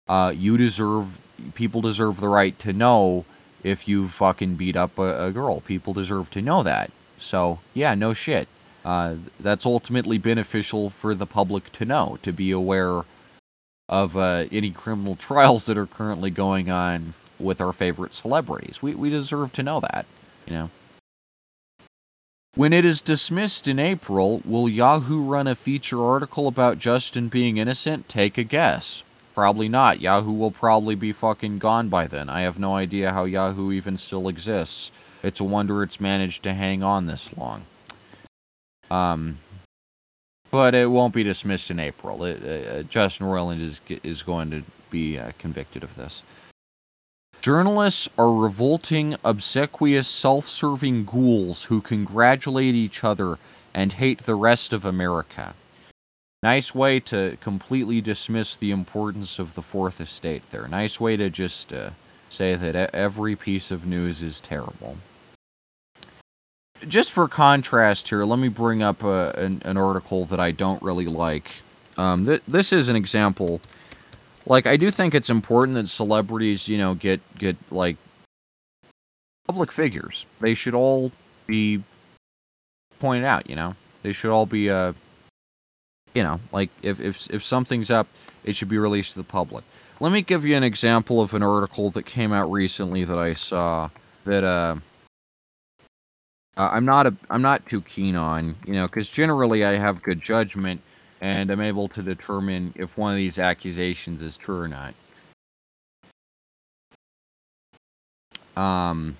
uh, 0.08 0.32
you 0.34 0.56
deserve, 0.56 1.18
people 1.54 1.80
deserve 1.80 2.20
the 2.20 2.28
right 2.28 2.58
to 2.60 2.72
know 2.72 3.24
if 3.62 3.88
you 3.88 4.08
fucking 4.08 4.54
beat 4.54 4.76
up 4.76 4.98
a, 4.98 5.26
a 5.26 5.32
girl. 5.32 5.60
People 5.60 5.92
deserve 5.92 6.30
to 6.30 6.42
know 6.42 6.62
that. 6.62 6.90
So, 7.18 7.58
yeah, 7.74 7.94
no 7.94 8.14
shit. 8.14 8.46
Uh, 8.84 9.16
that's 9.40 9.66
ultimately 9.66 10.18
beneficial 10.18 10.90
for 10.90 11.14
the 11.14 11.26
public 11.26 11.72
to 11.72 11.84
know, 11.84 12.18
to 12.22 12.32
be 12.32 12.50
aware 12.50 13.04
of 13.88 14.16
uh, 14.16 14.46
any 14.50 14.70
criminal 14.70 15.16
trials 15.16 15.66
that 15.66 15.78
are 15.78 15.86
currently 15.86 16.30
going 16.30 16.70
on 16.70 17.14
with 17.38 17.60
our 17.60 17.72
favorite 17.72 18.14
celebrities. 18.14 18.80
We, 18.82 18.94
we 18.94 19.10
deserve 19.10 19.52
to 19.54 19.62
know 19.62 19.80
that, 19.80 20.06
you 20.46 20.54
know. 20.54 20.70
When 22.54 22.72
it 22.72 22.84
is 22.84 23.02
dismissed 23.02 23.66
in 23.66 23.80
April, 23.80 24.40
will 24.44 24.68
Yahoo 24.68 25.22
run 25.22 25.48
a 25.48 25.56
feature 25.56 26.04
article 26.04 26.46
about 26.46 26.78
Justin 26.78 27.28
being 27.28 27.56
innocent? 27.56 28.08
Take 28.08 28.38
a 28.38 28.44
guess. 28.44 29.02
Probably 29.34 29.68
not. 29.68 30.00
Yahoo 30.00 30.30
will 30.30 30.52
probably 30.52 30.94
be 30.94 31.12
fucking 31.12 31.58
gone 31.58 31.88
by 31.88 32.06
then. 32.06 32.30
I 32.30 32.42
have 32.42 32.56
no 32.56 32.76
idea 32.76 33.12
how 33.12 33.24
Yahoo 33.24 33.72
even 33.72 33.98
still 33.98 34.28
exists. 34.28 34.92
It's 35.24 35.40
a 35.40 35.44
wonder 35.44 35.82
it's 35.82 35.98
managed 35.98 36.44
to 36.44 36.54
hang 36.54 36.84
on 36.84 37.06
this 37.06 37.36
long. 37.36 37.64
Um, 38.88 39.38
but 40.54 40.72
it 40.72 40.88
won't 40.88 41.12
be 41.12 41.24
dismissed 41.24 41.72
in 41.72 41.80
April. 41.80 42.22
It, 42.22 42.40
uh, 42.44 42.84
Justin 42.84 43.26
Roiland 43.26 43.60
is 43.60 43.80
is 44.04 44.22
going 44.22 44.52
to 44.52 44.62
be 44.88 45.18
uh, 45.18 45.32
convicted 45.36 45.82
of 45.82 45.96
this. 45.96 46.22
Journalists 47.42 48.08
are 48.16 48.32
revolting, 48.32 49.16
obsequious, 49.24 50.06
self 50.06 50.48
serving 50.48 51.06
ghouls 51.06 51.64
who 51.64 51.80
congratulate 51.80 52.76
each 52.76 53.02
other 53.02 53.36
and 53.74 53.94
hate 53.94 54.22
the 54.22 54.36
rest 54.36 54.72
of 54.72 54.84
America. 54.84 55.54
Nice 56.44 56.72
way 56.72 57.00
to 57.00 57.36
completely 57.40 58.00
dismiss 58.00 58.56
the 58.56 58.70
importance 58.70 59.40
of 59.40 59.56
the 59.56 59.62
Fourth 59.62 60.00
Estate 60.00 60.44
there. 60.52 60.68
Nice 60.68 61.00
way 61.00 61.16
to 61.16 61.30
just 61.30 61.72
uh, 61.72 61.90
say 62.30 62.54
that 62.54 62.94
every 62.94 63.34
piece 63.34 63.72
of 63.72 63.86
news 63.86 64.22
is 64.22 64.40
terrible. 64.40 64.98
Just 66.88 67.12
for 67.12 67.28
contrast 67.28 68.08
here, 68.08 68.24
let 68.24 68.38
me 68.38 68.48
bring 68.48 68.82
up 68.82 69.02
a, 69.02 69.08
uh, 69.08 69.32
an, 69.36 69.62
an, 69.64 69.76
article 69.76 70.26
that 70.26 70.40
I 70.40 70.50
don't 70.50 70.82
really 70.82 71.06
like. 71.06 71.50
Um, 71.96 72.26
th- 72.26 72.42
this 72.46 72.72
is 72.72 72.88
an 72.88 72.96
example 72.96 73.60
like 74.46 74.66
I 74.66 74.76
do 74.76 74.90
think 74.90 75.14
it's 75.14 75.30
important 75.30 75.76
that 75.76 75.88
celebrities, 75.88 76.68
you 76.68 76.78
know, 76.78 76.94
get 76.94 77.20
get 77.38 77.56
like 77.70 77.96
public 79.46 79.72
figures. 79.72 80.26
They 80.40 80.54
should 80.54 80.74
all 80.74 81.12
be 81.46 81.82
pointed 82.98 83.24
out, 83.24 83.48
you 83.48 83.56
know. 83.56 83.74
They 84.02 84.12
should 84.12 84.30
all 84.30 84.46
be 84.46 84.70
uh 84.70 84.92
you 86.14 86.22
know, 86.22 86.40
like 86.52 86.70
if 86.82 87.00
if 87.00 87.28
if 87.30 87.42
something's 87.42 87.90
up, 87.90 88.06
it 88.44 88.56
should 88.56 88.68
be 88.68 88.78
released 88.78 89.12
to 89.12 89.18
the 89.18 89.24
public. 89.24 89.64
Let 90.00 90.12
me 90.12 90.22
give 90.22 90.44
you 90.44 90.56
an 90.56 90.64
example 90.64 91.20
of 91.20 91.34
an 91.34 91.42
article 91.42 91.90
that 91.90 92.04
came 92.04 92.32
out 92.32 92.50
recently 92.50 93.04
that 93.04 93.18
I 93.18 93.34
saw 93.34 93.90
that 94.24 94.44
uh 94.44 94.76
I'm 96.56 96.84
not 96.84 97.06
a 97.06 97.14
I'm 97.30 97.42
not 97.42 97.66
too 97.66 97.80
keen 97.82 98.16
on, 98.16 98.56
you 98.66 98.74
know, 98.74 98.86
cuz 98.88 99.08
generally 99.08 99.64
I 99.64 99.72
have 99.72 100.02
good 100.02 100.22
judgment 100.22 100.80
and 101.20 101.50
I'm 101.50 101.60
able 101.60 101.88
to 101.88 102.02
determine 102.02 102.72
if 102.76 102.98
one 102.98 103.12
of 103.12 103.16
these 103.16 103.38
accusations 103.38 104.22
is 104.22 104.36
true 104.36 104.60
or 104.60 104.68
not. 104.68 104.94
Um, 108.56 109.16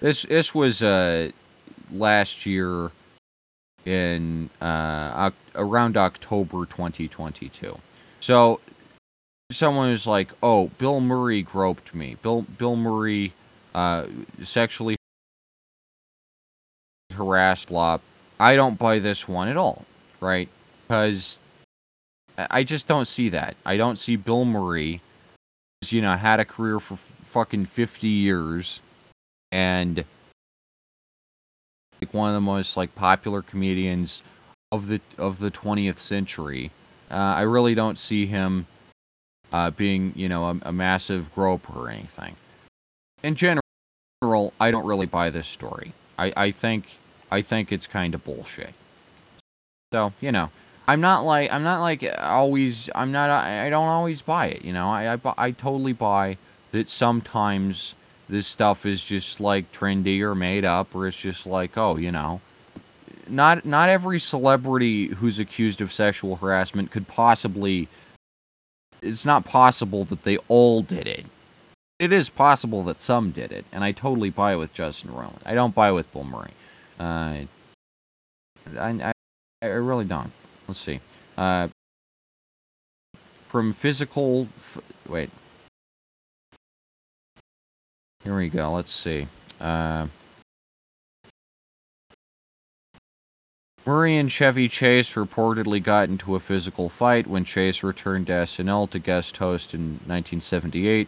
this 0.00 0.22
this 0.22 0.54
was 0.54 0.82
uh, 0.82 1.30
last 1.90 2.46
year 2.46 2.90
in 3.84 4.48
uh, 4.60 5.30
around 5.54 5.96
October 5.96 6.66
2022. 6.66 7.78
So 8.20 8.60
someone 9.52 9.90
was 9.90 10.06
like, 10.06 10.30
"Oh, 10.42 10.68
Bill 10.78 11.00
Murray 11.00 11.42
groped 11.42 11.94
me. 11.94 12.16
Bill 12.22 12.42
Bill 12.42 12.76
Murray 12.76 13.32
uh, 13.74 14.06
sexually 14.42 14.96
harassed 17.12 17.70
Lop 17.70 18.00
I 18.38 18.56
don't 18.56 18.78
buy 18.78 18.98
this 18.98 19.28
one 19.28 19.48
at 19.48 19.56
all, 19.56 19.84
right? 20.20 20.48
Because 20.86 21.38
I 22.36 22.64
just 22.64 22.86
don't 22.86 23.06
see 23.06 23.28
that. 23.30 23.56
I 23.64 23.76
don't 23.76 23.98
see 23.98 24.16
Bill 24.16 24.44
Murray, 24.44 25.00
who's, 25.80 25.92
you 25.92 26.02
know, 26.02 26.16
had 26.16 26.40
a 26.40 26.44
career 26.44 26.80
for 26.80 26.98
fucking 27.24 27.66
50 27.66 28.06
years 28.06 28.80
and 29.50 30.04
like 32.00 32.12
one 32.12 32.28
of 32.28 32.34
the 32.34 32.40
most 32.40 32.76
like 32.76 32.94
popular 32.94 33.42
comedians 33.42 34.22
of 34.72 34.88
the 34.88 35.00
of 35.16 35.38
the 35.38 35.50
20th 35.50 35.98
century. 35.98 36.70
Uh, 37.10 37.14
I 37.14 37.42
really 37.42 37.74
don't 37.74 37.98
see 37.98 38.26
him 38.26 38.66
uh, 39.52 39.70
being, 39.70 40.12
you 40.16 40.28
know, 40.28 40.46
a, 40.46 40.68
a 40.68 40.72
massive 40.72 41.32
groper 41.34 41.86
or 41.86 41.90
anything. 41.90 42.34
In 43.22 43.36
general, 43.36 43.63
I 44.60 44.70
don't 44.70 44.86
really 44.86 45.06
buy 45.06 45.30
this 45.30 45.46
story. 45.46 45.92
I, 46.18 46.32
I 46.36 46.50
think 46.50 46.98
I 47.30 47.42
think 47.42 47.72
it's 47.72 47.86
kind 47.86 48.14
of 48.14 48.24
bullshit. 48.24 48.74
So, 49.92 50.12
you 50.20 50.32
know, 50.32 50.50
I'm 50.86 51.00
not 51.00 51.24
like 51.24 51.52
I'm 51.52 51.62
not 51.62 51.80
like 51.80 52.04
always 52.18 52.90
I'm 52.94 53.12
not 53.12 53.30
I 53.30 53.70
don't 53.70 53.88
always 53.88 54.22
buy 54.22 54.46
it, 54.46 54.64
you 54.64 54.72
know. 54.72 54.88
I 54.88 55.14
I, 55.14 55.18
I 55.38 55.50
totally 55.50 55.92
buy 55.92 56.36
that 56.72 56.88
sometimes 56.88 57.94
this 58.28 58.46
stuff 58.46 58.86
is 58.86 59.02
just 59.02 59.40
like 59.40 59.70
trendy 59.72 60.20
or 60.20 60.34
made 60.34 60.64
up 60.64 60.94
or 60.94 61.06
it's 61.06 61.16
just 61.16 61.46
like, 61.46 61.76
oh, 61.76 61.96
you 61.96 62.10
know, 62.10 62.40
not 63.28 63.64
not 63.64 63.88
every 63.88 64.20
celebrity 64.20 65.08
who's 65.08 65.38
accused 65.38 65.80
of 65.80 65.92
sexual 65.92 66.36
harassment 66.36 66.90
could 66.90 67.08
possibly 67.08 67.88
it's 69.02 69.24
not 69.24 69.44
possible 69.44 70.04
that 70.06 70.22
they 70.22 70.38
all 70.48 70.82
did 70.82 71.06
it. 71.06 71.26
It 71.98 72.12
is 72.12 72.28
possible 72.28 72.82
that 72.84 73.00
some 73.00 73.30
did 73.30 73.52
it, 73.52 73.64
and 73.70 73.84
I 73.84 73.92
totally 73.92 74.30
buy 74.30 74.56
with 74.56 74.74
Justin 74.74 75.10
Roiland. 75.10 75.40
I 75.46 75.54
don't 75.54 75.74
buy 75.74 75.92
with 75.92 76.12
Bill 76.12 76.24
Murray. 76.24 76.52
Uh, 76.98 77.46
I, 78.76 78.88
I, 78.90 79.12
I 79.62 79.66
really 79.66 80.04
don't. 80.04 80.32
Let's 80.66 80.80
see. 80.80 81.00
Uh, 81.38 81.68
from 83.48 83.72
physical. 83.72 84.48
F- 84.56 84.82
wait. 85.08 85.30
Here 88.24 88.36
we 88.36 88.48
go. 88.48 88.72
Let's 88.72 88.92
see. 88.92 89.28
Uh, 89.60 90.08
Murray 93.86 94.16
and 94.16 94.32
Chevy 94.32 94.68
Chase 94.68 95.12
reportedly 95.12 95.80
got 95.80 96.08
into 96.08 96.34
a 96.34 96.40
physical 96.40 96.88
fight 96.88 97.26
when 97.26 97.44
Chase 97.44 97.82
returned 97.82 98.26
to 98.28 98.32
SNL 98.32 98.90
to 98.90 98.98
guest 98.98 99.36
host 99.36 99.74
in 99.74 100.00
1978. 100.06 101.06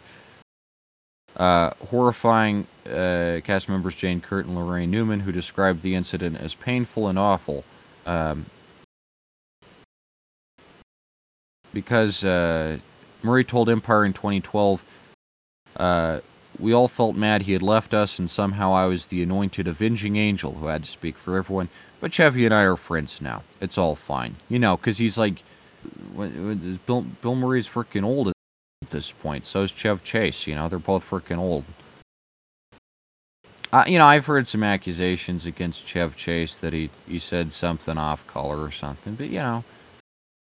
Uh, 1.37 1.71
horrifying 1.91 2.67
uh, 2.87 3.41
cast 3.45 3.69
members 3.69 3.95
Jane 3.95 4.23
Curtin 4.23 4.57
and 4.57 4.67
Laraine 4.67 4.89
Newman, 4.89 5.21
who 5.21 5.33
described 5.33 5.83
the 5.83 5.95
incident 5.95 6.39
as 6.39 6.55
painful 6.55 7.09
and 7.09 7.19
awful. 7.19 7.63
Um, 8.07 8.47
because 11.75 12.25
uh, 12.25 12.79
Murray 13.23 13.45
told 13.45 13.69
Empire 13.69 14.07
in 14.07 14.15
2012, 14.15 14.83
uh, 15.77 16.21
we 16.59 16.73
all 16.73 16.89
felt 16.89 17.17
mad 17.17 17.43
he 17.43 17.53
had 17.53 17.61
left 17.61 17.93
us, 17.93 18.19
and 18.19 18.31
somehow 18.31 18.73
I 18.73 18.87
was 18.87 19.09
the 19.09 19.23
anointed 19.23 19.69
avenging 19.69 20.17
angel 20.17 20.55
who 20.55 20.67
had 20.69 20.85
to 20.85 20.91
speak 20.91 21.19
for 21.19 21.37
everyone. 21.37 21.69
But 22.01 22.15
Chevy 22.15 22.47
and 22.47 22.55
I 22.55 22.63
are 22.63 22.77
friends 22.77 23.21
now. 23.21 23.43
It's 23.61 23.77
all 23.77 23.95
fine. 23.95 24.37
You 24.49 24.59
know, 24.59 24.79
because 24.79 24.97
he's 24.97 25.19
like, 25.19 25.43
Bill, 26.87 27.03
Bill 27.03 27.35
Murray's 27.35 27.69
freaking 27.69 28.05
old 28.05 28.33
at 28.87 28.91
this 28.91 29.11
point. 29.11 29.45
So 29.45 29.63
is 29.63 29.71
Chev 29.71 30.05
Chase. 30.05 30.47
You 30.47 30.55
know, 30.55 30.69
they're 30.69 30.79
both 30.79 31.09
freaking 31.09 31.39
old. 31.39 31.65
Uh, 33.73 33.85
you 33.87 33.99
know, 33.99 34.07
I've 34.07 34.27
heard 34.27 34.47
some 34.47 34.63
accusations 34.63 35.45
against 35.45 35.87
Chev 35.87 36.17
Chase 36.17 36.57
that 36.57 36.73
he, 36.73 36.89
he 37.09 37.19
said 37.19 37.53
something 37.53 37.99
off 37.99 38.25
color 38.29 38.63
or 38.63 38.71
something, 38.71 39.17
but 39.17 39.29
you 39.29 39.41
know, 39.41 39.65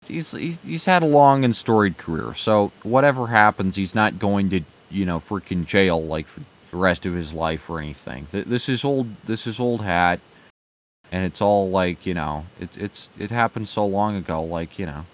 he's, 0.07 0.31
he's 0.31 0.61
he's 0.63 0.85
had 0.85 1.03
a 1.03 1.07
long 1.07 1.45
and 1.45 1.55
storied 1.55 1.99
career. 1.99 2.33
So 2.35 2.71
whatever 2.85 3.27
happens, 3.27 3.75
he's 3.75 3.95
not 3.95 4.19
going 4.19 4.51
to 4.51 4.61
you 4.91 5.05
know 5.05 5.19
freaking 5.19 5.67
jail 5.67 6.03
like 6.03 6.27
for 6.29 6.41
the 6.71 6.77
rest 6.77 7.07
of 7.07 7.15
his 7.15 7.33
life 7.33 7.69
or 7.69 7.81
anything. 7.81 8.29
This 8.31 8.69
is 8.69 8.85
old. 8.85 9.09
This 9.27 9.49
is 9.49 9.59
old 9.59 9.83
hat, 9.83 10.21
and 11.11 11.27
it's 11.27 11.41
all 11.41 11.71
like 11.71 12.07
you 12.07 12.15
know, 12.15 12.47
it, 12.61 12.71
it's 12.77 13.11
it 13.19 13.33
happened 13.33 13.69
so 13.69 13.85
long 13.85 14.17
ago. 14.17 14.43
Like 14.43 14.79
you 14.79 14.87
know, 14.87 15.07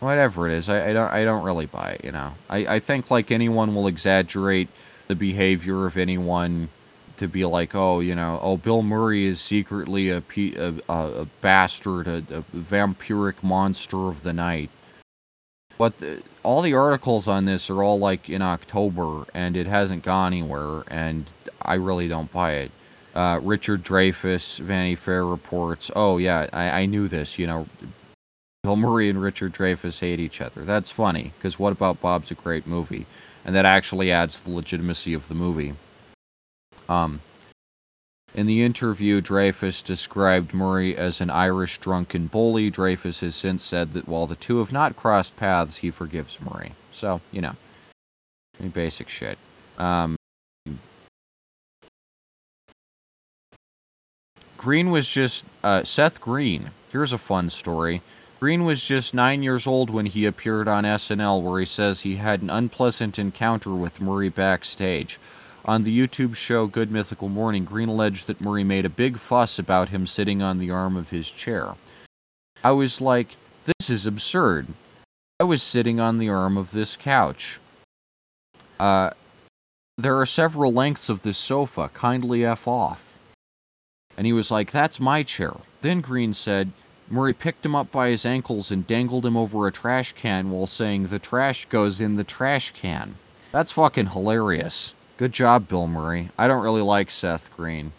whatever 0.00 0.48
it 0.48 0.54
is, 0.54 0.68
I, 0.68 0.90
I 0.90 0.92
don't 0.92 1.10
I 1.10 1.24
don't 1.24 1.44
really 1.44 1.66
buy 1.66 1.90
it. 1.90 2.04
You 2.04 2.12
know, 2.12 2.32
I 2.48 2.76
I 2.76 2.80
think 2.80 3.10
like 3.10 3.30
anyone 3.30 3.74
will 3.74 3.86
exaggerate 3.86 4.68
the 5.08 5.14
behavior 5.14 5.86
of 5.86 5.96
anyone 5.96 6.68
to 7.18 7.28
be 7.28 7.44
like, 7.44 7.74
oh, 7.74 8.00
you 8.00 8.14
know, 8.14 8.40
oh, 8.42 8.56
Bill 8.56 8.82
Murray 8.82 9.26
is 9.26 9.40
secretly 9.40 10.08
a 10.08 10.22
a, 10.36 10.74
a 10.88 11.26
bastard, 11.42 12.08
a, 12.08 12.16
a, 12.30 12.42
vampiric 12.56 13.42
monster 13.42 14.08
of 14.08 14.22
the 14.22 14.32
night. 14.32 14.70
But 15.76 15.98
the, 16.00 16.22
all 16.42 16.62
the 16.62 16.74
articles 16.74 17.28
on 17.28 17.44
this 17.44 17.68
are 17.68 17.82
all 17.82 17.98
like 17.98 18.30
in 18.30 18.40
October, 18.40 19.24
and 19.34 19.54
it 19.54 19.66
hasn't 19.66 20.02
gone 20.02 20.32
anywhere, 20.32 20.82
and 20.88 21.26
I 21.60 21.74
really 21.74 22.08
don't 22.08 22.32
buy 22.32 22.52
it. 22.52 22.70
Uh, 23.14 23.38
Richard 23.42 23.82
Dreyfuss, 23.82 24.58
Vanity 24.58 24.94
Fair 24.94 25.26
reports, 25.26 25.90
oh 25.94 26.16
yeah, 26.16 26.48
I, 26.52 26.82
I 26.82 26.86
knew 26.86 27.08
this, 27.08 27.38
you 27.38 27.46
know, 27.46 27.66
Bill 28.62 28.76
Murray 28.76 29.08
and 29.08 29.22
Richard 29.22 29.54
Dreyfuss 29.54 30.00
hate 30.00 30.20
each 30.20 30.40
other. 30.40 30.64
That's 30.64 30.90
funny, 30.90 31.32
because 31.38 31.58
what 31.58 31.72
about 31.72 32.00
Bob's 32.00 32.30
a 32.30 32.34
great 32.34 32.66
movie? 32.66 33.06
And 33.44 33.54
that 33.54 33.64
actually 33.64 34.12
adds 34.12 34.36
to 34.36 34.44
the 34.44 34.50
legitimacy 34.50 35.14
of 35.14 35.28
the 35.28 35.34
movie. 35.34 35.74
Um, 36.88 37.20
in 38.34 38.46
the 38.46 38.62
interview, 38.62 39.20
Dreyfuss 39.20 39.82
described 39.82 40.52
Murray 40.52 40.96
as 40.96 41.20
an 41.20 41.30
Irish 41.30 41.78
drunken 41.78 42.26
bully. 42.26 42.70
Dreyfuss 42.70 43.20
has 43.20 43.34
since 43.34 43.64
said 43.64 43.92
that 43.94 44.06
while 44.06 44.26
the 44.26 44.36
two 44.36 44.58
have 44.58 44.72
not 44.72 44.94
crossed 44.94 45.36
paths, 45.36 45.78
he 45.78 45.90
forgives 45.90 46.38
Murray. 46.40 46.74
So, 46.92 47.22
you 47.32 47.40
know, 47.40 47.56
basic 48.74 49.08
shit. 49.08 49.38
Um, 49.78 50.16
Green 54.58 54.90
was 54.90 55.08
just 55.08 55.44
uh, 55.64 55.84
Seth 55.84 56.20
Green. 56.20 56.70
Here's 56.92 57.12
a 57.12 57.18
fun 57.18 57.48
story. 57.48 58.02
Green 58.40 58.64
was 58.64 58.82
just 58.82 59.12
nine 59.12 59.42
years 59.42 59.66
old 59.66 59.90
when 59.90 60.06
he 60.06 60.24
appeared 60.24 60.66
on 60.66 60.84
SNL, 60.84 61.42
where 61.42 61.60
he 61.60 61.66
says 61.66 62.00
he 62.00 62.16
had 62.16 62.40
an 62.40 62.48
unpleasant 62.48 63.18
encounter 63.18 63.74
with 63.74 64.00
Murray 64.00 64.30
backstage. 64.30 65.20
On 65.66 65.84
the 65.84 65.94
YouTube 65.94 66.34
show 66.34 66.66
Good 66.66 66.90
Mythical 66.90 67.28
Morning, 67.28 67.66
Green 67.66 67.90
alleged 67.90 68.26
that 68.28 68.40
Murray 68.40 68.64
made 68.64 68.86
a 68.86 68.88
big 68.88 69.18
fuss 69.18 69.58
about 69.58 69.90
him 69.90 70.06
sitting 70.06 70.40
on 70.40 70.58
the 70.58 70.70
arm 70.70 70.96
of 70.96 71.10
his 71.10 71.30
chair. 71.30 71.74
I 72.64 72.70
was 72.70 72.98
like, 72.98 73.36
this 73.66 73.90
is 73.90 74.06
absurd. 74.06 74.68
I 75.38 75.44
was 75.44 75.62
sitting 75.62 76.00
on 76.00 76.16
the 76.16 76.30
arm 76.30 76.56
of 76.56 76.70
this 76.70 76.96
couch. 76.96 77.60
Uh, 78.78 79.10
there 79.98 80.18
are 80.18 80.24
several 80.24 80.72
lengths 80.72 81.10
of 81.10 81.20
this 81.20 81.36
sofa. 81.36 81.90
Kindly 81.92 82.46
F 82.46 82.66
off. 82.66 83.12
And 84.16 84.26
he 84.26 84.32
was 84.32 84.50
like, 84.50 84.70
That's 84.70 84.98
my 84.98 85.22
chair. 85.24 85.52
Then 85.82 86.00
Green 86.00 86.32
said, 86.32 86.72
Murray 87.12 87.34
picked 87.34 87.66
him 87.66 87.74
up 87.74 87.90
by 87.90 88.08
his 88.10 88.24
ankles 88.24 88.70
and 88.70 88.86
dangled 88.86 89.26
him 89.26 89.36
over 89.36 89.66
a 89.66 89.72
trash 89.72 90.12
can 90.12 90.50
while 90.50 90.68
saying, 90.68 91.08
The 91.08 91.18
trash 91.18 91.66
goes 91.68 92.00
in 92.00 92.14
the 92.14 92.24
trash 92.24 92.72
can. 92.72 93.16
That's 93.50 93.72
fucking 93.72 94.06
hilarious. 94.06 94.94
Good 95.16 95.32
job, 95.32 95.68
Bill 95.68 95.88
Murray. 95.88 96.30
I 96.38 96.46
don't 96.46 96.62
really 96.62 96.82
like 96.82 97.10
Seth 97.10 97.50
Green. 97.56 97.92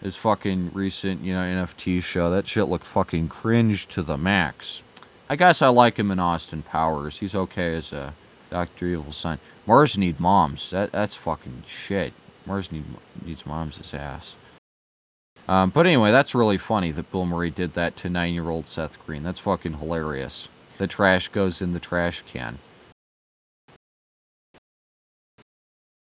His 0.00 0.14
fucking 0.14 0.70
recent, 0.72 1.22
you 1.22 1.32
know, 1.32 1.40
NFT 1.40 2.02
show, 2.02 2.30
that 2.30 2.46
shit 2.46 2.68
looked 2.68 2.86
fucking 2.86 3.28
cringe 3.28 3.88
to 3.88 4.02
the 4.02 4.16
max. 4.16 4.82
I 5.28 5.34
guess 5.34 5.60
I 5.60 5.68
like 5.68 5.98
him 5.98 6.12
in 6.12 6.20
Austin 6.20 6.62
Powers. 6.62 7.18
He's 7.18 7.34
okay 7.34 7.74
as 7.74 7.92
a 7.92 8.14
Dr. 8.50 8.86
Evil's 8.86 9.16
son. 9.16 9.38
Mars 9.66 9.98
need 9.98 10.20
moms. 10.20 10.70
That 10.70 10.92
that's 10.92 11.16
fucking 11.16 11.64
shit. 11.66 12.12
Mars 12.46 12.70
need 12.70 12.84
needs 13.24 13.44
moms' 13.44 13.92
ass. 13.92 14.34
Um, 15.48 15.70
but 15.70 15.86
anyway, 15.86 16.10
that's 16.10 16.34
really 16.34 16.58
funny 16.58 16.90
that 16.92 17.10
Bill 17.12 17.24
Murray 17.24 17.50
did 17.50 17.74
that 17.74 17.96
to 17.98 18.08
nine-year-old 18.08 18.66
Seth 18.66 19.04
Green. 19.06 19.22
That's 19.22 19.38
fucking 19.38 19.74
hilarious. 19.74 20.48
The 20.78 20.86
trash 20.86 21.28
goes 21.28 21.62
in 21.62 21.72
the 21.72 21.80
trash 21.80 22.22
can. 22.26 22.58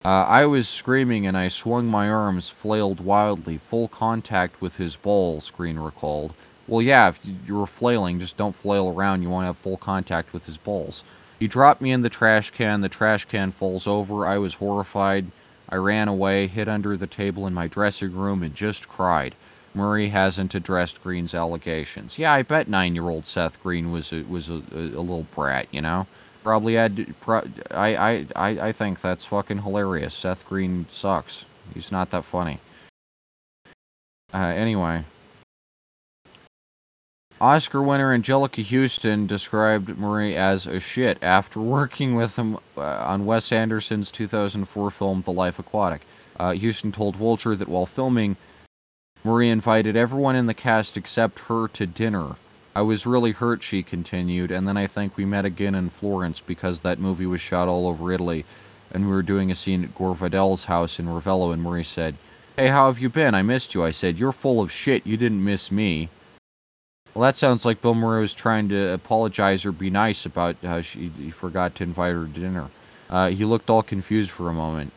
Uh, 0.04 0.26
I 0.26 0.46
was 0.46 0.70
screaming 0.70 1.26
and 1.28 1.38
I 1.38 1.50
swung 1.50 1.88
my 1.88 2.10
arms, 2.10 2.50
flailed 2.50 3.02
wildly, 3.02 3.58
full 3.58 3.90
contact 3.90 4.62
with 4.62 4.78
his 4.78 4.96
balls, 4.96 5.52
Green 5.52 5.78
recalled. 5.78 6.34
Well, 6.68 6.82
yeah, 6.82 7.10
if 7.10 7.20
you 7.24 7.58
were 7.58 7.68
flailing, 7.68 8.20
just 8.20 8.38
don't 8.38 8.56
flail 8.56 8.90
around. 8.90 9.24
You 9.24 9.30
won't 9.30 9.46
have 9.46 9.58
full 9.58 9.78
contact 9.78 10.34
with 10.34 10.46
his 10.46 10.58
balls. 10.58 11.04
He 11.40 11.48
dropped 11.48 11.82
me 11.82 11.92
in 11.92 12.02
the 12.02 12.10
trash 12.10 12.52
can. 12.52 12.82
The 12.82 12.90
trash 12.90 13.26
can 13.26 13.52
falls 13.52 13.88
over. 13.88 14.28
I 14.28 14.38
was 14.38 14.54
horrified. 14.56 15.32
I 15.70 15.76
ran 15.76 16.08
away, 16.08 16.48
hid 16.48 16.68
under 16.68 16.98
the 16.98 17.08
table 17.08 17.48
in 17.48 17.54
my 17.54 17.68
dressing 17.68 18.16
room, 18.16 18.44
and 18.44 18.56
just 18.56 18.90
cried. 18.90 19.36
Murray 19.74 20.10
hasn't 20.10 20.56
addressed 20.56 21.04
Green's 21.04 21.36
allegations. 21.36 22.18
Yeah, 22.18 22.34
I 22.34 22.42
bet 22.42 22.68
nine-year-old 22.68 23.28
Seth 23.28 23.62
Green 23.62 23.92
was 23.92 24.12
a, 24.12 24.24
was 24.24 24.50
a, 24.50 24.62
a, 24.74 24.80
a 24.80 25.02
little 25.02 25.28
brat, 25.36 25.68
you 25.72 25.82
know. 25.82 26.08
Probably 26.44 26.74
had. 26.74 27.14
Pro, 27.20 27.44
I, 27.70 27.96
I 27.96 28.26
I 28.36 28.50
I 28.68 28.72
think 28.72 29.02
that's 29.02 29.26
fucking 29.26 29.62
hilarious. 29.62 30.14
Seth 30.16 30.48
Green 30.48 30.88
sucks. 30.92 31.46
He's 31.74 31.92
not 31.92 32.12
that 32.12 32.24
funny. 32.24 32.60
Uh, 34.34 34.38
anyway. 34.38 35.04
Oscar 37.42 37.82
winner 37.82 38.18
Anjelica 38.18 38.66
Huston 38.66 39.26
described 39.26 39.98
Murray 39.98 40.36
as 40.36 40.68
a 40.68 40.80
shit 40.80 41.18
after 41.22 41.60
working 41.62 42.16
with 42.16 42.36
him 42.36 42.58
uh, 42.76 42.82
on 42.82 43.26
Wes 43.26 43.54
Anderson's 43.54 44.12
2004 44.12 44.92
film 44.92 45.22
The 45.22 45.32
Life 45.32 45.58
Aquatic. 45.58 46.02
Uh, 46.38 46.54
Huston 46.54 46.92
told 46.92 47.16
Vulture 47.16 47.56
that 47.56 47.70
while 47.70 47.86
filming, 47.86 48.36
Murray 49.24 49.50
invited 49.50 49.96
everyone 49.96 50.36
in 50.36 50.48
the 50.48 50.54
cast 50.54 50.98
except 50.98 51.40
her 51.48 51.70
to 51.70 51.86
dinner. 51.86 52.36
I 52.76 52.82
was 52.82 53.06
really 53.06 53.32
hurt, 53.32 53.64
she 53.64 53.84
continued, 53.84 54.52
and 54.52 54.68
then 54.68 54.78
I 54.78 54.88
think 54.88 55.16
we 55.16 55.26
met 55.26 55.46
again 55.46 55.76
in 55.76 55.90
Florence 55.90 56.42
because 56.42 56.82
that 56.82 57.00
movie 57.00 57.26
was 57.26 57.42
shot 57.42 57.68
all 57.70 57.88
over 57.88 58.12
Italy, 58.12 58.46
and 58.92 59.06
we 59.06 59.12
were 59.12 59.24
doing 59.24 59.50
a 59.50 59.56
scene 59.56 59.84
at 59.84 59.96
Gore 59.96 60.16
Vidal's 60.16 60.66
house 60.66 61.00
in 61.00 61.08
Ravello, 61.08 61.54
and 61.54 61.64
Murray 61.64 61.84
said, 61.86 62.16
Hey, 62.58 62.68
how 62.68 62.88
have 62.88 63.00
you 63.00 63.08
been? 63.08 63.34
I 63.34 63.42
missed 63.42 63.74
you. 63.74 63.84
I 63.84 63.92
said, 63.92 64.18
You're 64.18 64.34
full 64.34 64.62
of 64.62 64.72
shit. 64.72 65.08
You 65.08 65.16
didn't 65.16 65.44
miss 65.44 65.72
me. 65.72 66.10
Well, 67.14 67.24
that 67.24 67.38
sounds 67.38 67.66
like 67.66 67.82
Bill 67.82 67.96
Murray 67.96 68.22
was 68.22 68.34
trying 68.34 68.70
to 68.70 68.94
apologize 68.94 69.66
or 69.66 69.72
be 69.72 69.90
nice 69.90 70.26
about 70.26 70.58
how 70.62 70.82
she, 70.82 71.12
he 71.18 71.32
forgot 71.32 71.76
to 71.76 71.84
invite 71.84 72.14
her 72.14 72.26
to 72.26 72.40
dinner. 72.40 72.70
Uh, 73.10 73.30
he 73.30 73.46
looked 73.46 73.70
all 73.70 73.84
confused 73.84 74.32
for 74.32 74.50
a 74.50 74.54
moment. 74.54 74.94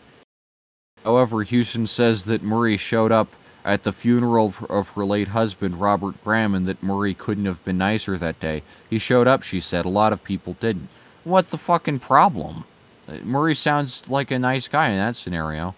However, 1.05 1.43
Huston 1.43 1.87
says 1.87 2.25
that 2.25 2.43
Murray 2.43 2.77
showed 2.77 3.11
up 3.11 3.29
at 3.65 3.85
the 3.85 3.93
funeral 3.93 4.55
of 4.69 4.89
her 4.91 5.05
late 5.05 5.29
husband, 5.29 5.81
Robert 5.81 6.23
Graham, 6.23 6.55
and 6.55 6.67
that 6.67 6.83
Murray 6.83 7.15
couldn't 7.15 7.47
have 7.47 7.65
been 7.65 7.79
nicer 7.79 8.19
that 8.19 8.41
day. 8.41 8.63
He 8.91 8.99
showed 8.99 9.27
up, 9.27 9.43
she 9.43 9.61
said. 9.61 9.85
A 9.85 9.89
lot 9.91 10.13
of 10.13 10.25
people 10.25 10.57
didn't. 10.61 10.89
What's 11.25 11.51
the 11.51 11.59
fucking 11.59 12.01
problem? 12.01 12.65
Uh, 13.09 13.19
Murray 13.25 13.55
sounds 13.55 14.03
like 14.09 14.31
a 14.31 14.39
nice 14.39 14.69
guy 14.69 14.91
in 14.91 14.97
that 14.97 15.17
scenario. 15.17 15.75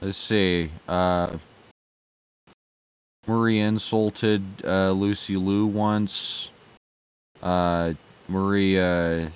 Let's 0.00 0.18
see. 0.18 0.70
Uh, 0.86 1.38
Murray 3.26 3.60
insulted 3.60 4.42
uh, 4.64 4.92
Lucy 4.92 5.36
Liu 5.36 5.66
once. 5.66 6.50
Uh, 7.42 7.94
Murray 8.28 8.78
uh, 8.80 9.28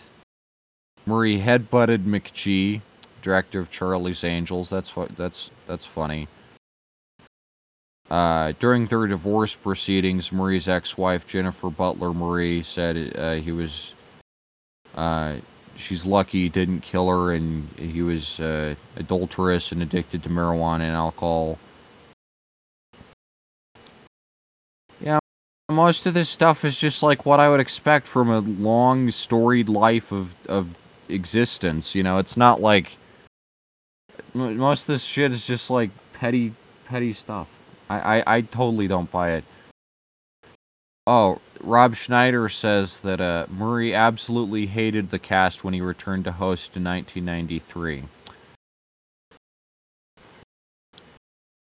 Murray 1.07 1.39
headbutted 1.39 2.05
McG, 2.05 2.81
director 3.23 3.61
of 3.61 3.71
Charlie's 3.71 4.23
Angels. 4.23 4.69
That's 4.69 4.91
fu- 4.91 5.09
that's 5.17 5.51
that's 5.67 5.87
funny. 5.87 6.29
Uh, 8.11 8.53
during 8.59 8.87
their 8.87 9.07
divorce 9.07 9.55
proceedings, 9.55 10.33
Murray's 10.33 10.69
ex-wife 10.69 11.27
Jennifer 11.27 11.71
Butler 11.71 12.13
Murray 12.13 12.63
said 12.63 13.17
uh, 13.17 13.35
he 13.35 13.53
was. 13.53 13.95
Uh, 14.95 15.37
she's 15.81 16.05
lucky 16.05 16.43
he 16.43 16.49
didn't 16.49 16.81
kill 16.81 17.09
her, 17.09 17.33
and 17.33 17.69
he 17.77 18.03
was 18.03 18.39
uh, 18.41 18.75
adulterous 18.97 19.73
and 19.73 19.83
addicted 19.83 20.23
to 20.23 20.29
marijuana 20.29 20.83
and 20.83 20.97
alcohol. 20.97 21.59
Yeah, 25.01 25.19
most 25.71 26.07
of 26.07 26.15
this 26.15 26.29
stuff 26.29 26.65
is 26.65 26.77
just 26.77 27.03
like 27.03 27.27
what 27.27 27.41
I 27.41 27.49
would 27.49 27.61
expect 27.61 28.07
from 28.07 28.31
a 28.31 28.41
long, 28.41 29.11
storied 29.11 29.69
life 29.69 30.13
of 30.13 30.35
of 30.47 30.75
existence. 31.09 31.95
You 31.95 32.03
know, 32.03 32.19
it's 32.19 32.37
not 32.37 32.61
like 32.61 32.97
most 34.35 34.83
of 34.83 34.87
this 34.89 35.05
shit 35.05 35.33
is 35.33 35.47
just 35.47 35.71
like 35.71 35.91
petty, 36.13 36.53
petty 36.87 37.13
stuff. 37.13 37.49
I, 37.89 38.19
I, 38.19 38.37
I 38.37 38.41
totally 38.43 38.87
don't 38.89 39.11
buy 39.11 39.33
it. 39.33 39.45
Oh, 41.07 41.41
Rob 41.63 41.95
Schneider 41.97 42.49
says 42.49 43.01
that 43.01 43.21
uh, 43.21 43.47
Murray 43.49 43.95
absolutely 43.95 44.67
hated 44.67 45.11
the 45.11 45.19
cast 45.19 45.65
when 45.65 45.75
he 45.75 45.81
returned 45.81 46.25
to 46.25 46.33
host 46.33 46.77
in 46.77 46.85
1993. 46.85 48.05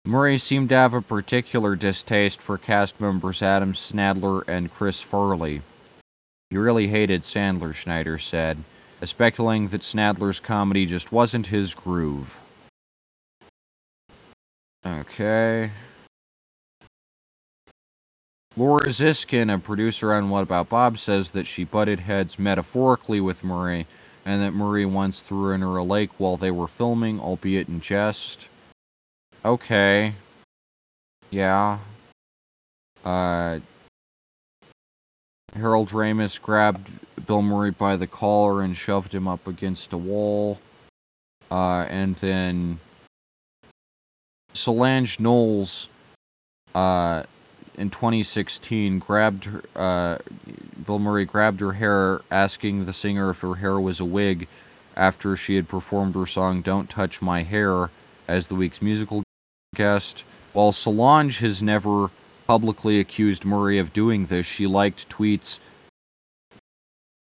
Murray 0.04 0.38
seemed 0.38 0.68
to 0.68 0.74
have 0.76 0.94
a 0.94 1.02
particular 1.02 1.74
distaste 1.74 2.40
for 2.40 2.56
cast 2.56 3.00
members 3.00 3.42
Adam 3.42 3.72
Sandler 3.72 4.46
and 4.46 4.72
Chris 4.72 5.00
Farley. 5.00 5.62
He 6.50 6.56
really 6.56 6.86
hated 6.86 7.22
Sandler, 7.22 7.74
Schneider 7.74 8.18
said, 8.18 8.62
speculating 9.02 9.68
that 9.68 9.80
Sandler's 9.80 10.38
comedy 10.38 10.86
just 10.86 11.10
wasn't 11.10 11.48
his 11.48 11.74
groove. 11.74 12.32
Okay. 14.86 15.72
Laura 18.58 18.86
Ziskin, 18.86 19.52
a 19.52 19.58
producer 19.58 20.14
on 20.14 20.30
What 20.30 20.42
About 20.42 20.70
Bob, 20.70 20.98
says 20.98 21.32
that 21.32 21.46
she 21.46 21.64
butted 21.64 22.00
heads 22.00 22.38
metaphorically 22.38 23.20
with 23.20 23.44
Murray 23.44 23.86
and 24.24 24.40
that 24.40 24.52
Murray 24.52 24.86
once 24.86 25.20
threw 25.20 25.52
in 25.52 25.60
her 25.60 25.76
a 25.76 25.84
lake 25.84 26.10
while 26.16 26.38
they 26.38 26.50
were 26.50 26.66
filming, 26.66 27.20
albeit 27.20 27.68
in 27.68 27.82
jest. 27.82 28.48
Okay. 29.44 30.14
Yeah. 31.30 31.78
Uh, 33.04 33.58
Harold 35.54 35.90
Ramis 35.90 36.40
grabbed 36.40 36.90
Bill 37.26 37.42
Murray 37.42 37.72
by 37.72 37.96
the 37.96 38.06
collar 38.06 38.62
and 38.62 38.74
shoved 38.74 39.14
him 39.14 39.28
up 39.28 39.46
against 39.46 39.92
a 39.92 39.98
wall. 39.98 40.58
Uh, 41.50 41.86
and 41.90 42.16
then 42.16 42.80
Solange 44.54 45.20
Knowles, 45.20 45.88
uh, 46.74 47.22
in 47.76 47.90
2016, 47.90 48.98
grabbed 48.98 49.44
her, 49.44 49.62
uh, 49.74 50.18
Bill 50.84 50.98
Murray 50.98 51.24
grabbed 51.24 51.60
her 51.60 51.72
hair, 51.72 52.22
asking 52.30 52.86
the 52.86 52.92
singer 52.92 53.30
if 53.30 53.40
her 53.40 53.56
hair 53.56 53.78
was 53.78 54.00
a 54.00 54.04
wig 54.04 54.48
after 54.96 55.36
she 55.36 55.56
had 55.56 55.68
performed 55.68 56.14
her 56.14 56.26
song 56.26 56.62
Don't 56.62 56.88
Touch 56.88 57.20
My 57.20 57.42
Hair 57.42 57.90
as 58.26 58.46
the 58.46 58.54
week's 58.54 58.80
musical 58.80 59.22
guest. 59.74 60.24
While 60.52 60.72
Solange 60.72 61.38
has 61.38 61.62
never 61.62 62.10
publicly 62.46 62.98
accused 62.98 63.44
Murray 63.44 63.78
of 63.78 63.92
doing 63.92 64.26
this, 64.26 64.46
she 64.46 64.66
liked 64.66 65.08
tweets 65.08 65.58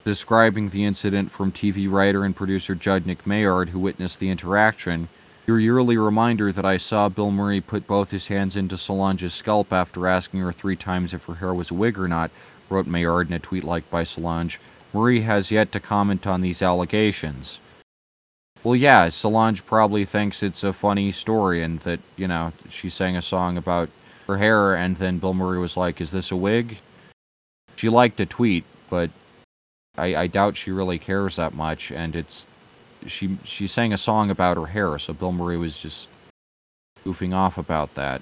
describing 0.05 0.69
the 0.69 0.85
incident 0.85 1.29
from 1.29 1.51
TV 1.51 1.91
writer 1.91 2.23
and 2.23 2.35
producer 2.35 2.73
Judnick 2.73 3.25
Mayard, 3.25 3.69
who 3.69 3.79
witnessed 3.79 4.19
the 4.19 4.29
interaction. 4.29 5.09
Your 5.49 5.59
yearly 5.59 5.97
reminder 5.97 6.51
that 6.51 6.63
I 6.63 6.77
saw 6.77 7.09
Bill 7.09 7.31
Murray 7.31 7.59
put 7.59 7.87
both 7.87 8.11
his 8.11 8.27
hands 8.27 8.55
into 8.55 8.77
Solange's 8.77 9.33
scalp 9.33 9.73
after 9.73 10.05
asking 10.05 10.41
her 10.41 10.51
three 10.51 10.75
times 10.75 11.11
if 11.11 11.23
her 11.23 11.33
hair 11.33 11.55
was 11.55 11.71
a 11.71 11.73
wig 11.73 11.97
or 11.97 12.07
not, 12.07 12.29
wrote 12.69 12.85
Mayard 12.85 13.29
in 13.29 13.33
a 13.33 13.39
tweet 13.39 13.63
liked 13.63 13.89
by 13.89 14.03
Solange. 14.03 14.59
Murray 14.93 15.21
has 15.21 15.49
yet 15.49 15.71
to 15.71 15.79
comment 15.79 16.27
on 16.27 16.41
these 16.41 16.61
allegations. 16.61 17.57
Well, 18.63 18.75
yeah, 18.75 19.09
Solange 19.09 19.65
probably 19.65 20.05
thinks 20.05 20.43
it's 20.43 20.63
a 20.63 20.71
funny 20.71 21.11
story 21.11 21.63
and 21.63 21.79
that, 21.79 21.99
you 22.15 22.27
know, 22.27 22.53
she 22.69 22.91
sang 22.91 23.17
a 23.17 23.21
song 23.23 23.57
about 23.57 23.89
her 24.27 24.37
hair 24.37 24.75
and 24.75 24.97
then 24.97 25.17
Bill 25.17 25.33
Murray 25.33 25.57
was 25.57 25.75
like, 25.75 25.99
Is 25.99 26.11
this 26.11 26.29
a 26.29 26.35
wig? 26.35 26.77
She 27.75 27.89
liked 27.89 28.19
a 28.19 28.27
tweet, 28.27 28.65
but 28.91 29.09
I, 29.97 30.15
I 30.15 30.27
doubt 30.27 30.57
she 30.57 30.69
really 30.69 30.99
cares 30.99 31.37
that 31.37 31.55
much 31.55 31.91
and 31.91 32.15
it's 32.15 32.45
she 33.07 33.37
she 33.43 33.67
sang 33.67 33.93
a 33.93 33.97
song 33.97 34.29
about 34.29 34.57
her 34.57 34.67
hair, 34.67 34.97
so 34.99 35.13
Bill 35.13 35.31
Murray 35.31 35.57
was 35.57 35.79
just 35.79 36.09
goofing 37.05 37.33
off 37.33 37.57
about 37.57 37.95
that. 37.95 38.21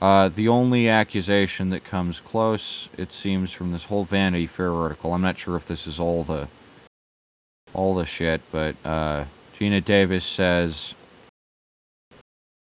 Uh, 0.00 0.30
the 0.30 0.48
only 0.48 0.88
accusation 0.88 1.70
that 1.70 1.84
comes 1.84 2.20
close, 2.20 2.88
it 2.96 3.12
seems, 3.12 3.52
from 3.52 3.70
this 3.70 3.84
whole 3.84 4.04
Vanity 4.04 4.46
Fair 4.46 4.72
article, 4.72 5.12
I'm 5.12 5.20
not 5.20 5.38
sure 5.38 5.56
if 5.56 5.66
this 5.66 5.86
is 5.86 6.00
all 6.00 6.24
the 6.24 6.48
all 7.74 7.94
the 7.94 8.06
shit, 8.06 8.40
but 8.50 8.74
uh, 8.84 9.24
Geena 9.58 9.84
Davis 9.84 10.24
says 10.24 10.94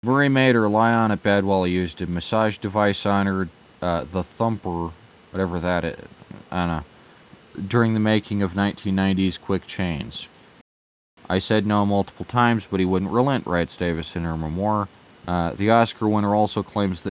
Murray 0.02 0.28
made 0.28 0.54
her 0.54 0.68
lie 0.68 0.92
on 0.92 1.10
a 1.10 1.16
bed 1.16 1.44
while 1.44 1.64
he 1.64 1.72
used 1.72 2.00
a 2.02 2.06
massage 2.06 2.58
device 2.58 3.06
on 3.06 3.26
her, 3.26 3.48
uh, 3.82 4.04
the 4.10 4.22
thumper, 4.22 4.90
whatever 5.30 5.58
that 5.58 5.84
is, 5.84 5.98
I 6.50 6.66
don't 6.66 6.68
know, 6.68 7.62
during 7.68 7.94
the 7.94 8.00
making 8.00 8.42
of 8.42 8.52
1990's 8.52 9.38
Quick 9.38 9.66
Change. 9.66 10.28
I 11.30 11.38
said 11.38 11.64
no 11.64 11.86
multiple 11.86 12.24
times, 12.24 12.66
but 12.68 12.80
he 12.80 12.86
wouldn't 12.86 13.12
relent, 13.12 13.46
writes 13.46 13.76
Davis 13.76 14.16
in 14.16 14.24
her 14.24 14.36
memoir. 14.36 14.88
Uh, 15.28 15.52
the 15.52 15.70
Oscar 15.70 16.08
winner 16.08 16.34
also 16.34 16.60
claims 16.64 17.02
that 17.02 17.12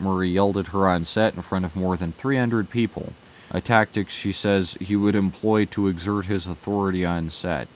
Murray 0.00 0.30
yelled 0.30 0.56
at 0.56 0.66
her 0.68 0.88
on 0.88 1.04
set 1.04 1.36
in 1.36 1.42
front 1.42 1.64
of 1.64 1.76
more 1.76 1.96
than 1.96 2.10
300 2.10 2.68
people, 2.68 3.12
a 3.52 3.60
tactic 3.60 4.10
she 4.10 4.32
says 4.32 4.76
he 4.80 4.96
would 4.96 5.14
employ 5.14 5.64
to 5.66 5.86
exert 5.86 6.26
his 6.26 6.48
authority 6.48 7.04
on 7.04 7.30
set. 7.30 7.68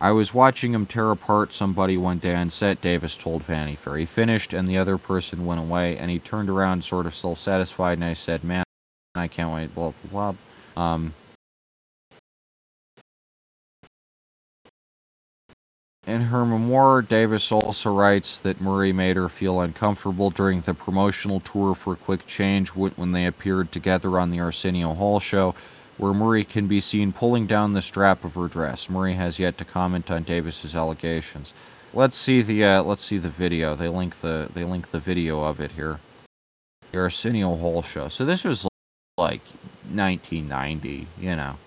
I 0.00 0.10
was 0.10 0.34
watching 0.34 0.74
him 0.74 0.84
tear 0.84 1.12
apart 1.12 1.52
somebody 1.52 1.96
one 1.96 2.18
day 2.18 2.34
on 2.34 2.50
set, 2.50 2.80
Davis 2.80 3.16
told 3.16 3.44
Vanity 3.44 3.76
Fair. 3.76 3.98
He 3.98 4.04
finished 4.04 4.52
and 4.52 4.68
the 4.68 4.78
other 4.78 4.98
person 4.98 5.46
went 5.46 5.60
away, 5.60 5.96
and 5.96 6.10
he 6.10 6.18
turned 6.18 6.50
around 6.50 6.82
sort 6.82 7.06
of 7.06 7.14
self 7.14 7.38
satisfied, 7.38 7.98
and 7.98 8.04
I 8.04 8.14
said, 8.14 8.42
Man, 8.42 8.64
I 9.14 9.28
can't 9.28 9.54
wait, 9.54 9.72
blah, 9.76 9.92
blah, 10.10 10.32
blah. 10.74 10.82
Um, 10.82 11.14
In 16.08 16.22
her 16.22 16.46
memoir, 16.46 17.02
Davis 17.02 17.52
also 17.52 17.92
writes 17.92 18.38
that 18.38 18.62
Murray 18.62 18.94
made 18.94 19.16
her 19.16 19.28
feel 19.28 19.60
uncomfortable 19.60 20.30
during 20.30 20.62
the 20.62 20.72
promotional 20.72 21.38
tour 21.40 21.74
for 21.74 21.96
Quick 21.96 22.26
Change 22.26 22.70
when 22.70 23.12
they 23.12 23.26
appeared 23.26 23.70
together 23.70 24.18
on 24.18 24.30
the 24.30 24.40
Arsenio 24.40 24.94
Hall 24.94 25.20
show, 25.20 25.54
where 25.98 26.14
Murray 26.14 26.44
can 26.44 26.66
be 26.66 26.80
seen 26.80 27.12
pulling 27.12 27.46
down 27.46 27.74
the 27.74 27.82
strap 27.82 28.24
of 28.24 28.36
her 28.36 28.48
dress. 28.48 28.88
Murray 28.88 29.16
has 29.16 29.38
yet 29.38 29.58
to 29.58 29.66
comment 29.66 30.10
on 30.10 30.22
Davis's 30.22 30.74
allegations. 30.74 31.52
Let's 31.92 32.16
see 32.16 32.40
the 32.40 32.64
uh, 32.64 32.82
let's 32.84 33.04
see 33.04 33.18
the 33.18 33.28
video. 33.28 33.76
They 33.76 33.88
link 33.88 34.22
the 34.22 34.48
they 34.54 34.64
link 34.64 34.90
the 34.90 35.00
video 35.00 35.42
of 35.42 35.60
it 35.60 35.72
here. 35.72 36.00
The 36.90 37.00
Arsenio 37.00 37.54
Hall 37.56 37.82
show. 37.82 38.08
So 38.08 38.24
this 38.24 38.44
was 38.44 38.66
like 39.18 39.42
1990, 39.92 41.06
you 41.20 41.36
know. 41.36 41.58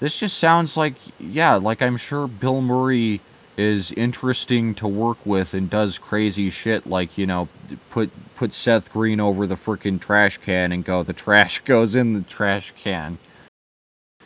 This 0.00 0.18
just 0.18 0.38
sounds 0.38 0.76
like, 0.76 0.94
yeah, 1.18 1.54
like 1.54 1.82
I'm 1.82 1.96
sure 1.96 2.28
Bill 2.28 2.60
Murray 2.60 3.20
is 3.56 3.90
interesting 3.92 4.74
to 4.76 4.86
work 4.86 5.18
with 5.26 5.52
and 5.52 5.68
does 5.68 5.98
crazy 5.98 6.50
shit 6.50 6.86
like, 6.86 7.18
you 7.18 7.26
know, 7.26 7.48
put 7.90 8.10
put 8.36 8.54
Seth 8.54 8.92
Green 8.92 9.18
over 9.18 9.46
the 9.46 9.56
freaking 9.56 10.00
trash 10.00 10.38
can 10.38 10.70
and 10.70 10.84
go 10.84 11.02
the 11.02 11.12
trash 11.12 11.58
goes 11.64 11.96
in 11.96 12.14
the 12.14 12.20
trash 12.20 12.72
can. 12.80 13.18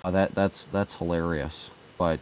Uh, 0.05 0.11
that 0.11 0.35
that's 0.35 0.65
that's 0.65 0.97
hilarious. 0.97 1.71
But 1.97 2.21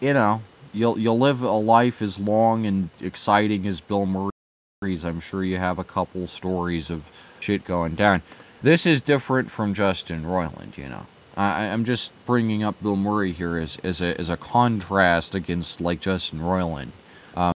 you 0.00 0.12
know, 0.12 0.42
you'll 0.72 0.98
you'll 0.98 1.18
live 1.18 1.42
a 1.42 1.50
life 1.50 2.00
as 2.00 2.18
long 2.18 2.66
and 2.66 2.90
exciting 3.00 3.66
as 3.66 3.80
Bill 3.80 4.06
Murray's. 4.06 5.04
I'm 5.04 5.20
sure 5.20 5.42
you 5.42 5.58
have 5.58 5.80
a 5.80 5.84
couple 5.84 6.28
stories 6.28 6.90
of 6.90 7.02
shit 7.40 7.64
going 7.64 7.96
down. 7.96 8.22
This 8.62 8.86
is 8.86 9.02
different 9.02 9.50
from 9.50 9.74
Justin 9.74 10.24
Roiland, 10.24 10.78
you 10.78 10.88
know. 10.88 11.06
I, 11.36 11.66
I'm 11.66 11.84
just 11.84 12.12
bringing 12.26 12.62
up 12.62 12.80
Bill 12.82 12.96
Murray 12.96 13.32
here 13.32 13.58
as, 13.58 13.78
as, 13.82 14.00
a, 14.00 14.18
as 14.20 14.30
a 14.30 14.36
contrast 14.36 15.34
against 15.34 15.80
like 15.80 16.00
Justin 16.00 16.40
Roiland, 16.40 16.90
um, 17.36 17.52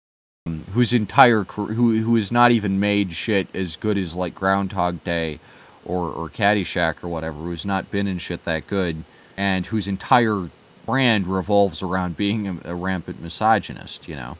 whose 0.72 0.92
entire 0.92 1.44
who 1.44 1.98
who 1.98 2.16
has 2.16 2.32
not 2.32 2.50
even 2.50 2.80
made 2.80 3.12
shit 3.12 3.46
as 3.54 3.76
good 3.76 3.96
as 3.96 4.14
like 4.14 4.34
Groundhog 4.34 5.02
Day, 5.04 5.38
or 5.84 6.08
or 6.10 6.28
Caddyshack 6.28 7.04
or 7.04 7.08
whatever, 7.08 7.38
who's 7.38 7.64
not 7.64 7.90
been 7.90 8.08
in 8.08 8.18
shit 8.18 8.44
that 8.44 8.66
good, 8.66 9.04
and 9.36 9.66
whose 9.66 9.86
entire 9.86 10.48
brand 10.84 11.26
revolves 11.26 11.82
around 11.82 12.16
being 12.16 12.48
a, 12.48 12.72
a 12.72 12.74
rampant 12.74 13.22
misogynist. 13.22 14.08
You 14.08 14.16
know. 14.16 14.38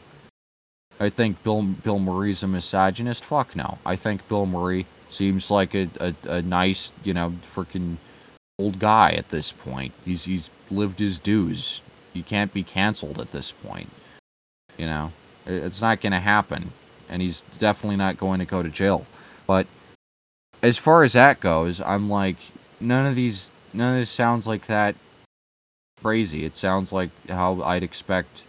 I 0.99 1.09
think 1.09 1.41
Bill 1.43 1.61
Bill 1.61 1.99
Murray's 1.99 2.43
a 2.43 2.47
misogynist. 2.47 3.23
Fuck 3.23 3.55
no. 3.55 3.77
I 3.85 3.95
think 3.95 4.27
Bill 4.27 4.45
Murray 4.45 4.85
seems 5.09 5.49
like 5.49 5.73
a, 5.73 5.89
a, 5.99 6.13
a 6.27 6.41
nice, 6.41 6.91
you 7.03 7.13
know, 7.13 7.33
freaking 7.55 7.97
old 8.59 8.77
guy 8.77 9.11
at 9.11 9.29
this 9.29 9.51
point. 9.51 9.93
He's 10.05 10.25
he's 10.25 10.49
lived 10.69 10.99
his 10.99 11.17
dues. 11.17 11.81
He 12.13 12.21
can't 12.21 12.53
be 12.53 12.63
canceled 12.63 13.19
at 13.19 13.31
this 13.31 13.51
point. 13.51 13.89
You 14.77 14.85
know, 14.85 15.11
it's 15.45 15.81
not 15.81 16.01
going 16.01 16.11
to 16.11 16.19
happen, 16.19 16.71
and 17.07 17.21
he's 17.21 17.41
definitely 17.57 17.97
not 17.97 18.17
going 18.17 18.39
to 18.39 18.45
go 18.45 18.61
to 18.61 18.69
jail. 18.69 19.05
But 19.47 19.67
as 20.61 20.77
far 20.77 21.03
as 21.03 21.13
that 21.13 21.39
goes, 21.39 21.81
I'm 21.81 22.09
like, 22.09 22.37
none 22.79 23.05
of 23.05 23.15
these, 23.15 23.49
none 23.73 23.95
of 23.95 24.01
this 24.01 24.11
sounds 24.11 24.45
like 24.45 24.67
that 24.67 24.95
crazy. 26.01 26.45
It 26.45 26.55
sounds 26.55 26.91
like 26.91 27.09
how 27.27 27.61
I'd 27.61 27.83
expect 27.83 28.43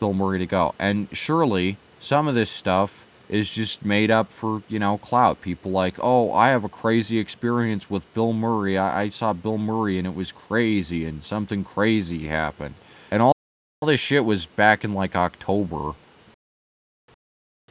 Bill 0.00 0.14
Murray 0.14 0.38
to 0.38 0.46
go. 0.46 0.74
And 0.78 1.08
surely 1.12 1.76
some 2.00 2.28
of 2.28 2.34
this 2.34 2.50
stuff 2.50 3.03
is 3.28 3.50
just 3.50 3.84
made 3.84 4.10
up 4.10 4.30
for, 4.30 4.62
you 4.68 4.78
know, 4.78 4.98
clout. 4.98 5.40
People 5.40 5.70
like, 5.70 5.94
oh, 5.98 6.32
I 6.32 6.48
have 6.50 6.64
a 6.64 6.68
crazy 6.68 7.18
experience 7.18 7.88
with 7.88 8.12
Bill 8.14 8.32
Murray. 8.32 8.76
I, 8.76 9.02
I 9.02 9.08
saw 9.10 9.32
Bill 9.32 9.58
Murray 9.58 9.98
and 9.98 10.06
it 10.06 10.14
was 10.14 10.32
crazy 10.32 11.04
and 11.04 11.24
something 11.24 11.64
crazy 11.64 12.28
happened. 12.28 12.74
And 13.10 13.22
all, 13.22 13.32
all 13.80 13.88
this 13.88 14.00
shit 14.00 14.24
was 14.24 14.46
back 14.46 14.84
in 14.84 14.94
like 14.94 15.16
October. 15.16 15.94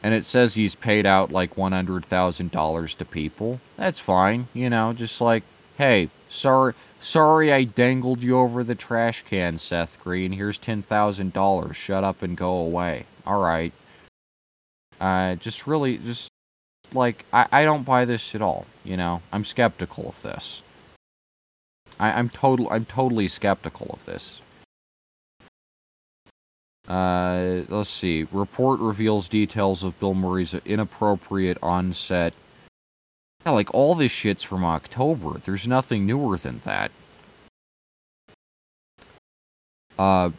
And 0.02 0.12
it 0.12 0.26
says 0.26 0.54
he's 0.54 0.74
paid 0.74 1.06
out 1.06 1.32
like 1.32 1.56
$100,000 1.56 2.96
to 2.96 3.04
people. 3.04 3.60
That's 3.76 3.98
fine, 3.98 4.48
you 4.52 4.68
know, 4.68 4.92
just 4.92 5.20
like, 5.20 5.44
hey, 5.78 6.10
sorry, 6.28 6.74
sorry 7.00 7.52
I 7.52 7.64
dangled 7.64 8.22
you 8.22 8.38
over 8.38 8.62
the 8.62 8.74
trash 8.74 9.24
can, 9.28 9.58
Seth 9.58 9.98
Green. 10.04 10.32
Here's 10.32 10.58
$10,000. 10.58 11.74
Shut 11.74 12.04
up 12.04 12.22
and 12.22 12.36
go 12.36 12.54
away. 12.56 13.06
All 13.26 13.40
right. 13.40 13.72
Uh, 15.00 15.34
just 15.36 15.66
really, 15.66 15.98
just 15.98 16.28
like 16.92 17.24
I, 17.32 17.46
I 17.50 17.64
don't 17.64 17.84
buy 17.84 18.04
this 18.04 18.34
at 18.34 18.42
all. 18.42 18.66
You 18.84 18.96
know, 18.96 19.22
I'm 19.32 19.44
skeptical 19.44 20.08
of 20.08 20.22
this. 20.22 20.62
I, 21.98 22.12
I'm 22.12 22.28
total, 22.28 22.68
I'm 22.70 22.84
totally 22.84 23.28
skeptical 23.28 23.90
of 23.92 24.04
this. 24.06 24.40
Uh, 26.86 27.62
let's 27.68 27.90
see. 27.90 28.26
Report 28.30 28.78
reveals 28.78 29.28
details 29.28 29.82
of 29.82 29.98
Bill 29.98 30.14
Murray's 30.14 30.54
inappropriate 30.66 31.56
on-set. 31.62 32.34
Yeah, 33.46 33.52
like 33.52 33.72
all 33.72 33.94
this 33.94 34.12
shit's 34.12 34.42
from 34.42 34.64
October. 34.64 35.40
There's 35.44 35.66
nothing 35.66 36.04
newer 36.04 36.36
than 36.36 36.60
that. 36.64 36.90
Uh, 39.98 40.30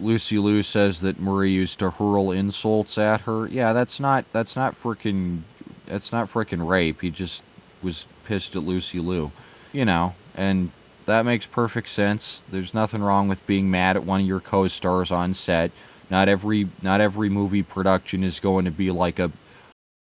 Lucy 0.00 0.38
Liu 0.38 0.62
says 0.62 1.00
that 1.00 1.20
Murray 1.20 1.50
used 1.50 1.78
to 1.78 1.90
hurl 1.90 2.30
insults 2.30 2.98
at 2.98 3.22
her. 3.22 3.46
Yeah, 3.46 3.72
that's 3.72 3.98
not 4.00 4.24
that's 4.32 4.56
not 4.56 4.74
freaking 4.74 5.42
that's 5.86 6.12
not 6.12 6.28
freaking 6.28 6.66
rape. 6.66 7.00
He 7.00 7.10
just 7.10 7.42
was 7.82 8.06
pissed 8.24 8.56
at 8.56 8.62
Lucy 8.62 8.98
Liu, 8.98 9.32
you 9.72 9.84
know, 9.84 10.14
and 10.34 10.70
that 11.06 11.24
makes 11.24 11.46
perfect 11.46 11.88
sense. 11.88 12.42
There's 12.50 12.74
nothing 12.74 13.02
wrong 13.02 13.28
with 13.28 13.46
being 13.46 13.70
mad 13.70 13.96
at 13.96 14.04
one 14.04 14.20
of 14.20 14.26
your 14.26 14.40
co-stars 14.40 15.10
on 15.10 15.34
set. 15.34 15.70
Not 16.10 16.28
every 16.28 16.68
not 16.82 17.00
every 17.00 17.28
movie 17.28 17.62
production 17.62 18.22
is 18.22 18.40
going 18.40 18.64
to 18.64 18.70
be 18.70 18.90
like 18.90 19.18
a 19.18 19.30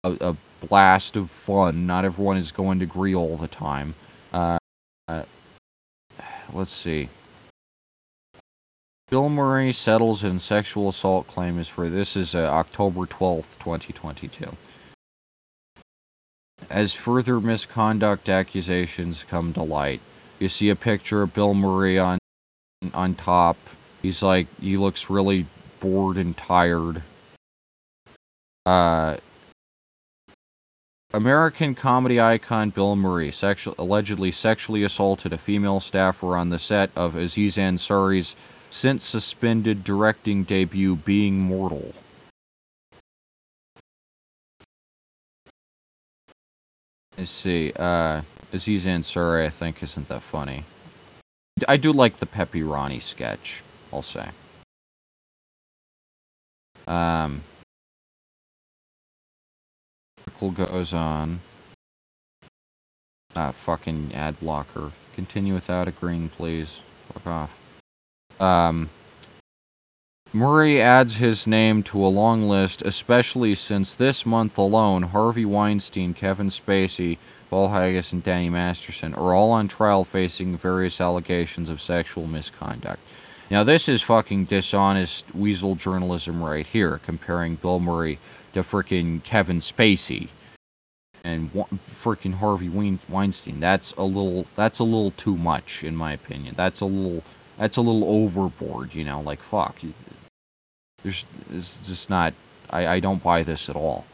a, 0.04 0.16
a 0.20 0.36
blast 0.66 1.16
of 1.16 1.30
fun. 1.30 1.86
Not 1.86 2.04
everyone 2.04 2.36
is 2.36 2.50
going 2.50 2.80
to 2.80 2.84
agree 2.84 3.14
all 3.14 3.36
the 3.36 3.48
time. 3.48 3.94
Uh, 4.32 4.58
uh, 5.08 5.22
let's 6.52 6.72
see. 6.72 7.08
Bill 9.08 9.28
Murray 9.28 9.72
settles 9.72 10.24
in 10.24 10.40
sexual 10.40 10.88
assault 10.88 11.28
claim 11.28 11.54
claims 11.54 11.68
for 11.68 11.88
this 11.88 12.16
is 12.16 12.34
uh, 12.34 12.38
October 12.38 13.02
12th, 13.02 13.56
2022. 13.60 14.56
As 16.68 16.92
further 16.92 17.38
misconduct 17.38 18.28
accusations 18.28 19.22
come 19.22 19.52
to 19.52 19.62
light, 19.62 20.00
you 20.40 20.48
see 20.48 20.70
a 20.70 20.74
picture 20.74 21.22
of 21.22 21.34
Bill 21.34 21.54
Murray 21.54 22.00
on 22.00 22.18
on 22.92 23.14
top. 23.14 23.56
He's 24.02 24.22
like 24.22 24.48
he 24.60 24.76
looks 24.76 25.08
really 25.08 25.46
bored 25.78 26.16
and 26.16 26.36
tired. 26.36 27.02
Uh 28.64 29.18
American 31.12 31.76
comedy 31.76 32.20
icon 32.20 32.70
Bill 32.70 32.96
Murray 32.96 33.30
sexu- 33.30 33.78
allegedly 33.78 34.32
sexually 34.32 34.82
assaulted 34.82 35.32
a 35.32 35.38
female 35.38 35.78
staffer 35.78 36.36
on 36.36 36.48
the 36.48 36.58
set 36.58 36.90
of 36.96 37.14
Aziz 37.14 37.56
Ansari's 37.56 38.34
since 38.76 39.06
suspended 39.06 39.82
directing 39.82 40.44
debut 40.44 40.94
Being 40.94 41.38
Mortal. 41.38 41.94
Let's 47.16 47.30
see, 47.30 47.72
uh, 47.74 48.20
Aziz 48.52 48.84
Ansari, 48.84 49.46
I 49.46 49.48
think, 49.48 49.82
isn't 49.82 50.08
that 50.08 50.20
funny. 50.20 50.64
I 51.66 51.78
do 51.78 51.90
like 51.90 52.18
the 52.18 52.26
Peppy 52.26 52.62
Ronnie 52.62 53.00
sketch, 53.00 53.62
I'll 53.90 54.02
say. 54.02 54.28
Um, 56.86 57.40
article 60.18 60.50
goes 60.50 60.92
on. 60.92 61.40
Ah, 63.34 63.52
fucking 63.52 64.12
ad 64.14 64.38
blocker. 64.38 64.92
Continue 65.14 65.54
without 65.54 65.88
agreeing, 65.88 66.28
please. 66.28 66.80
Fuck 67.08 67.26
off. 67.26 67.65
Um, 68.40 68.90
Murray 70.32 70.82
adds 70.82 71.16
his 71.16 71.46
name 71.46 71.82
to 71.84 72.04
a 72.04 72.08
long 72.08 72.48
list, 72.48 72.82
especially 72.82 73.54
since 73.54 73.94
this 73.94 74.26
month 74.26 74.58
alone, 74.58 75.04
Harvey 75.04 75.44
Weinstein, 75.44 76.12
Kevin 76.14 76.50
Spacey, 76.50 77.18
Paul 77.48 77.68
Haggis, 77.68 78.12
and 78.12 78.22
Danny 78.22 78.50
Masterson 78.50 79.14
are 79.14 79.32
all 79.32 79.50
on 79.52 79.68
trial 79.68 80.04
facing 80.04 80.56
various 80.56 81.00
allegations 81.00 81.70
of 81.70 81.80
sexual 81.80 82.26
misconduct. 82.26 83.00
Now, 83.50 83.62
this 83.62 83.88
is 83.88 84.02
fucking 84.02 84.46
dishonest 84.46 85.32
weasel 85.34 85.76
journalism 85.76 86.42
right 86.42 86.66
here, 86.66 87.00
comparing 87.04 87.54
Bill 87.54 87.78
Murray 87.78 88.18
to 88.52 88.62
frickin' 88.62 89.22
Kevin 89.22 89.60
Spacey 89.60 90.28
and 91.22 91.52
frickin' 91.52 92.34
Harvey 92.34 92.68
Weinstein. 93.08 93.60
That's 93.60 93.92
a 93.92 94.02
little. 94.02 94.46
That's 94.56 94.80
a 94.80 94.84
little 94.84 95.12
too 95.12 95.36
much, 95.36 95.84
in 95.84 95.94
my 95.94 96.12
opinion. 96.12 96.54
That's 96.56 96.80
a 96.80 96.86
little. 96.86 97.22
That's 97.58 97.76
a 97.76 97.80
little 97.80 98.08
overboard. 98.08 98.94
You 98.94 99.04
know, 99.04 99.20
like 99.20 99.40
fuck. 99.40 99.76
There's. 101.02 101.24
It's 101.52 101.76
just 101.86 102.10
not. 102.10 102.34
I. 102.70 102.86
I 102.86 103.00
don't 103.00 103.22
buy 103.22 103.42
this 103.42 103.68
at 103.68 103.76
all. 103.76 104.04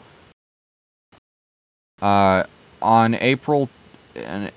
Uh, 2.00 2.44
on 2.80 3.14
April, 3.14 3.68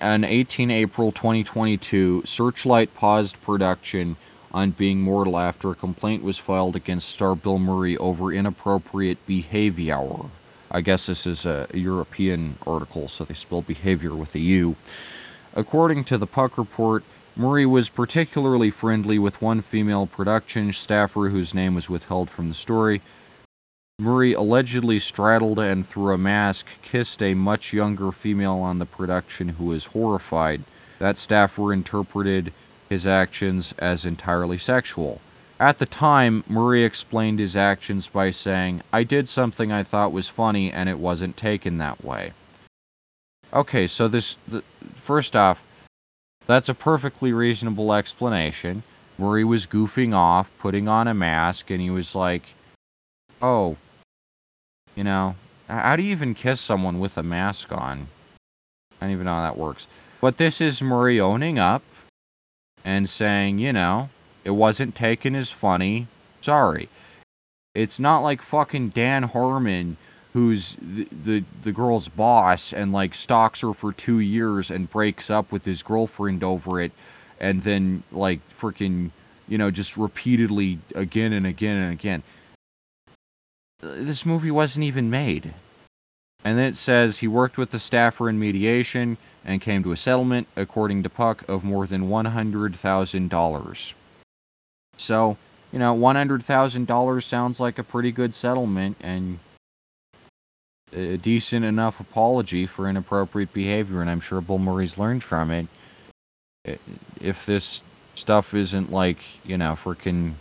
on 0.02 0.24
18 0.24 0.72
April 0.72 1.12
2022, 1.12 2.24
Searchlight 2.26 2.94
paused 2.96 3.40
production 3.44 4.18
on 4.52 4.72
Being 4.72 5.02
Mortal 5.02 5.38
after 5.38 5.70
a 5.70 5.76
complaint 5.76 6.24
was 6.24 6.38
filed 6.38 6.76
against 6.76 7.10
star 7.10 7.36
Bill 7.36 7.60
Murray 7.60 7.98
over 7.98 8.32
inappropriate 8.32 9.24
behavior. 9.28 10.02
I 10.72 10.82
guess 10.82 11.06
this 11.06 11.28
is 11.28 11.46
a 11.46 11.68
European 11.74 12.58
article, 12.66 13.08
so 13.08 13.26
they 13.26 13.34
spell 13.34 13.62
behavior 13.62 14.16
with 14.16 14.34
a 14.34 14.40
U. 14.40 14.76
According 15.54 16.06
to 16.06 16.18
the 16.18 16.26
Puck 16.26 16.58
report, 16.58 17.04
Murray 17.38 17.66
was 17.66 17.90
particularly 17.90 18.72
friendly 18.72 19.20
with 19.20 19.42
one 19.42 19.60
female 19.60 20.08
production 20.08 20.72
staffer 20.72 21.28
whose 21.28 21.54
name 21.54 21.76
was 21.76 21.90
withheld 21.90 22.30
from 22.30 22.48
the 22.48 22.56
story. 22.56 23.02
Murray 24.00 24.32
allegedly 24.32 25.00
straddled 25.00 25.60
and, 25.60 25.88
through 25.88 26.14
a 26.14 26.18
mask, 26.18 26.68
kissed 26.82 27.22
a 27.22 27.34
much 27.34 27.74
younger 27.74 28.14
female 28.14 28.58
on 28.58 28.80
the 28.80 28.86
production 28.86 29.50
who 29.50 29.66
was 29.66 29.88
horrified. 29.88 30.64
That 31.00 31.18
staffer 31.18 31.74
interpreted 31.74 32.54
his 32.90 33.06
actions 33.06 33.74
as 33.78 34.06
entirely 34.06 34.58
sexual. 34.58 35.20
At 35.60 35.80
the 35.80 35.86
time, 35.86 36.44
Murray 36.48 36.84
explained 36.84 37.40
his 37.40 37.56
actions 37.56 38.08
by 38.08 38.32
saying, 38.32 38.82
I 38.94 39.04
did 39.04 39.28
something 39.28 39.72
I 39.72 39.84
thought 39.84 40.14
was 40.14 40.30
funny 40.30 40.72
and 40.72 40.88
it 40.88 41.00
wasn't 41.00 41.36
taken 41.36 41.78
that 41.78 42.04
way. 42.04 42.32
Okay, 43.54 43.88
so 43.88 44.08
this, 44.08 44.38
the, 44.48 44.62
first 44.96 45.36
off, 45.36 45.62
that's 46.48 46.70
a 46.70 46.74
perfectly 46.74 47.34
reasonable 47.34 47.94
explanation. 47.94 48.84
Murray 49.18 49.44
was 49.44 49.66
goofing 49.66 50.14
off, 50.14 50.50
putting 50.60 50.88
on 50.88 51.08
a 51.08 51.14
mask, 51.14 51.70
and 51.70 51.82
he 51.82 51.90
was 51.90 52.16
like, 52.16 52.44
oh, 53.42 53.78
you 54.96 55.04
know, 55.04 55.36
how 55.68 55.96
do 55.96 56.04
you 56.04 56.12
even 56.12 56.36
kiss 56.36 56.62
someone 56.62 57.00
with 57.00 57.18
a 57.18 57.24
mask 57.24 57.72
on? 57.72 58.08
I 59.00 59.06
don't 59.06 59.12
even 59.12 59.26
know 59.26 59.36
how 59.36 59.42
that 59.42 59.58
works. 59.58 59.88
But 60.22 60.38
this 60.38 60.62
is 60.62 60.82
Murray 60.82 61.20
owning 61.20 61.60
up 61.60 61.84
and 62.84 63.10
saying, 63.10 63.60
you 63.60 63.74
know, 63.74 64.10
it 64.44 64.52
wasn't 64.52 64.96
taken 64.96 65.36
as 65.36 65.50
funny. 65.52 66.08
Sorry. 66.42 66.90
It's 67.74 68.00
not 68.00 68.20
like 68.20 68.42
fucking 68.42 68.90
Dan 68.90 69.24
Harmon 69.24 69.98
who's 70.36 70.76
the, 70.82 71.08
the, 71.24 71.44
the 71.64 71.72
girl's 71.72 72.10
boss 72.10 72.74
and 72.74 72.92
like 72.92 73.16
stalks 73.16 73.62
her 73.62 73.74
for 73.74 73.94
2 73.94 74.20
years 74.20 74.70
and 74.70 74.92
breaks 74.92 75.30
up 75.30 75.50
with 75.50 75.64
his 75.64 75.82
girlfriend 75.82 76.44
over 76.44 76.82
it 76.82 76.92
and 77.40 77.64
then 77.64 78.04
like 78.12 78.42
freaking, 78.50 79.12
you 79.48 79.58
know, 79.58 79.72
just 79.72 79.96
repeatedly 79.96 80.78
again 80.94 81.32
and 81.32 81.48
again 81.48 81.78
and 81.78 81.94
again. 81.94 82.22
This 83.80 84.26
movie 84.26 84.52
wasn't 84.52 84.84
even 84.84 85.10
made. 85.10 85.54
And 86.44 86.58
then 86.58 86.66
it 86.66 86.76
says 86.76 87.20
he 87.20 87.30
worked 87.30 87.58
with 87.58 87.72
the 87.72 87.80
staffer 87.80 88.28
in 88.28 88.38
mediation 88.38 89.18
and 89.46 89.62
came 89.62 89.84
to 89.84 89.94
a 89.94 89.98
settlement, 89.98 90.48
according 90.58 91.02
to 91.04 91.10
Puck, 91.10 91.48
of 91.48 91.64
more 91.64 91.88
than 91.88 92.10
$100,000. 92.10 93.94
So, 94.98 95.38
you 95.72 95.80
know, 95.80 95.96
$100,000 95.96 97.24
sounds 97.24 97.62
like 97.62 97.80
a 97.80 97.84
pretty 97.84 98.12
good 98.12 98.36
settlement 98.36 98.98
and 99.00 99.40
a 100.96 101.18
decent 101.18 101.66
enough 101.66 102.00
apology 102.00 102.66
for 102.66 102.90
inappropriate 102.90 103.54
behavior, 103.54 104.02
and 104.02 104.10
I'm 104.10 104.22
sure 104.22 104.42
Bill 104.42 104.58
Murray's 104.58 104.98
learned 104.98 105.24
from 105.24 105.52
it. 105.52 105.68
If 107.22 107.46
this 107.46 107.82
stuff 108.16 108.54
isn't 108.54 108.92
like, 108.92 109.20
you 109.44 109.58
know, 109.58 109.74
freaking. 109.74 110.34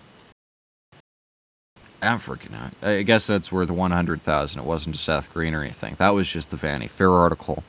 I'm 2.00 2.18
freaking 2.18 2.54
out. 2.54 2.72
I 2.86 3.02
guess 3.02 3.26
that's 3.26 3.50
worth 3.50 3.70
100000 3.70 4.60
It 4.60 4.64
wasn't 4.66 4.94
to 4.94 5.00
Seth 5.00 5.32
Green 5.32 5.54
or 5.54 5.62
anything. 5.62 5.94
That 5.98 6.10
was 6.10 6.28
just 6.28 6.50
the 6.50 6.56
Vanity 6.56 6.88
Fair 6.88 7.10
article 7.10 7.64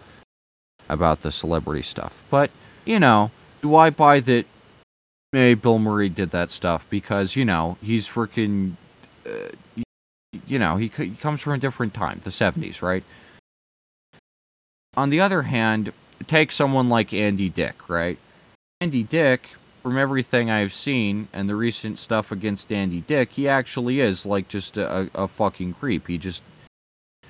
about 0.90 1.22
the 1.22 1.32
celebrity 1.32 1.82
stuff. 1.82 2.22
But, 2.30 2.52
you 2.86 3.00
know, 3.00 3.32
do 3.62 3.76
I 3.76 3.90
buy 3.90 4.20
that 4.22 4.46
maybe 5.32 5.60
Bill 5.60 5.80
Murray 5.80 6.10
did 6.10 6.32
that 6.32 6.50
stuff 6.50 6.86
because, 6.90 7.36
you 7.36 7.46
know, 7.46 7.78
he's 7.82 8.08
freaking, 8.08 8.74
uh, 9.26 9.84
you 10.48 10.60
know, 10.60 10.78
he, 10.78 10.92
he 10.96 11.12
comes 11.12 11.42
from 11.42 11.54
a 11.54 11.58
different 11.58 11.94
time, 11.94 12.22
the 12.24 12.30
70s, 12.30 12.82
right? 12.82 13.04
On 14.98 15.10
the 15.10 15.20
other 15.20 15.44
hand, 15.44 15.92
take 16.28 16.52
someone 16.52 16.90
like 16.90 17.14
Andy 17.14 17.50
Dick, 17.50 17.90
right? 17.90 18.18
Andy 18.82 19.04
Dick, 19.04 19.50
from 19.84 19.98
everything 19.98 20.50
I've 20.50 20.74
seen 20.74 21.28
and 21.34 21.48
the 21.48 21.56
recent 21.56 22.00
stuff 22.00 22.32
against 22.32 22.72
Andy 22.72 23.02
Dick, 23.02 23.32
he 23.32 23.48
actually 23.48 24.00
is 24.00 24.26
like 24.26 24.48
just 24.48 24.78
a, 24.78 25.10
a 25.14 25.28
fucking 25.28 25.74
creep. 25.74 26.08
He 26.08 26.18
just 26.18 26.42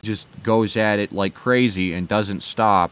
just 0.04 0.28
goes 0.44 0.78
at 0.78 1.00
it 1.00 1.12
like 1.12 1.34
crazy 1.34 1.94
and 1.94 2.08
doesn't 2.08 2.42
stop 2.42 2.92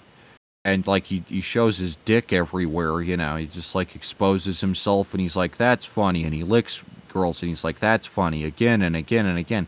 and 0.65 0.87
like 0.87 1.05
he, 1.05 1.23
he 1.27 1.41
shows 1.41 1.77
his 1.77 1.95
dick 2.05 2.33
everywhere 2.33 3.01
you 3.01 3.15
know 3.15 3.35
he 3.35 3.45
just 3.45 3.75
like 3.75 3.95
exposes 3.95 4.59
himself 4.61 5.13
and 5.13 5.21
he's 5.21 5.35
like 5.35 5.55
that's 5.57 5.85
funny 5.85 6.23
and 6.23 6.33
he 6.33 6.43
licks 6.43 6.81
girls 7.09 7.41
and 7.41 7.49
he's 7.49 7.63
like 7.63 7.79
that's 7.79 8.07
funny 8.07 8.43
again 8.43 8.81
and 8.81 8.95
again 8.95 9.25
and 9.25 9.37
again 9.37 9.67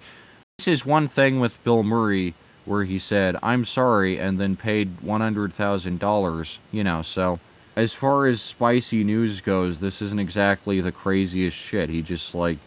this 0.57 0.67
is 0.67 0.85
one 0.85 1.07
thing 1.07 1.39
with 1.39 1.63
bill 1.63 1.83
murray 1.83 2.33
where 2.65 2.83
he 2.83 2.97
said 2.97 3.35
i'm 3.43 3.65
sorry 3.65 4.19
and 4.19 4.39
then 4.39 4.55
paid 4.55 4.97
$100000 4.97 6.57
you 6.71 6.83
know 6.83 7.01
so 7.01 7.39
as 7.75 7.93
far 7.93 8.25
as 8.25 8.41
spicy 8.41 9.03
news 9.03 9.41
goes 9.41 9.79
this 9.79 10.01
isn't 10.01 10.19
exactly 10.19 10.79
the 10.79 10.91
craziest 10.91 11.57
shit. 11.57 11.89
He 11.89 12.01
just 12.01 12.33
like 12.33 12.57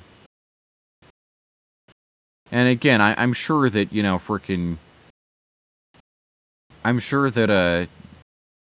and 2.52 2.69
again 2.69 3.01
I, 3.01 3.15
i'm 3.20 3.32
sure 3.32 3.69
that 3.70 3.93
you 3.93 4.02
know 4.02 4.19
freaking 4.19 4.77
i'm 6.85 6.98
sure 6.98 7.31
that 7.31 7.51
uh 7.51 7.86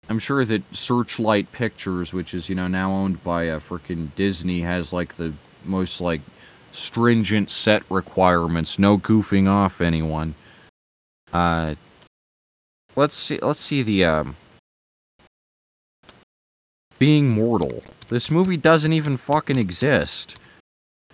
I'm 0.10 0.20
sure 0.20 0.46
that 0.46 0.64
Searchlight 0.74 1.52
Pictures, 1.52 2.14
which 2.14 2.34
is 2.34 2.48
you 2.48 2.56
know 2.56 2.68
now 2.68 2.92
owned 2.92 3.24
by 3.24 3.50
uh, 3.50 3.60
freaking 3.60 4.10
Disney, 4.16 4.62
has 4.62 4.94
like 4.94 5.18
the 5.18 5.34
most 5.66 6.00
like 6.00 6.22
stringent 6.72 7.50
set 7.52 7.84
requirements. 7.90 8.80
No 8.80 8.98
goofing 8.98 9.48
off 9.48 9.82
anyone. 9.82 10.36
Uh, 11.34 11.76
let's 12.96 13.16
see. 13.16 13.40
Let's 13.42 13.60
see 13.60 13.84
the 13.84 14.06
um, 14.06 14.36
being 17.00 17.30
mortal. 17.30 17.84
This 18.10 18.32
movie 18.32 18.58
doesn't 18.58 18.94
even 18.94 19.18
fucking 19.18 19.58
exist. 19.58 20.40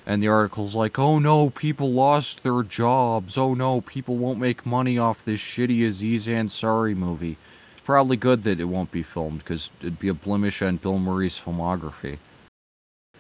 And 0.05 0.21
the 0.21 0.27
article's 0.27 0.75
like, 0.75 0.99
oh 0.99 1.17
no, 1.17 1.49
people 1.49 1.91
lost 1.91 2.43
their 2.43 2.61
jobs. 2.61 3.38
Oh 3.38 3.53
no, 3.53 3.81
people 3.81 4.17
won't 4.17 4.39
make 4.39 4.65
money 4.65 4.97
off 4.97 5.23
this 5.23 5.39
shitty 5.39 5.88
Aziz 5.88 6.27
Ansari 6.27 6.95
movie 6.95 7.38
probably 7.84 8.17
good 8.17 8.43
that 8.43 8.59
it 8.59 8.65
won't 8.65 8.91
be 8.91 9.03
filmed 9.03 9.39
because 9.39 9.69
it'd 9.81 9.99
be 9.99 10.07
a 10.07 10.13
blemish 10.13 10.61
on 10.61 10.77
Bill 10.77 10.99
Murray's 10.99 11.39
filmography. 11.39 12.17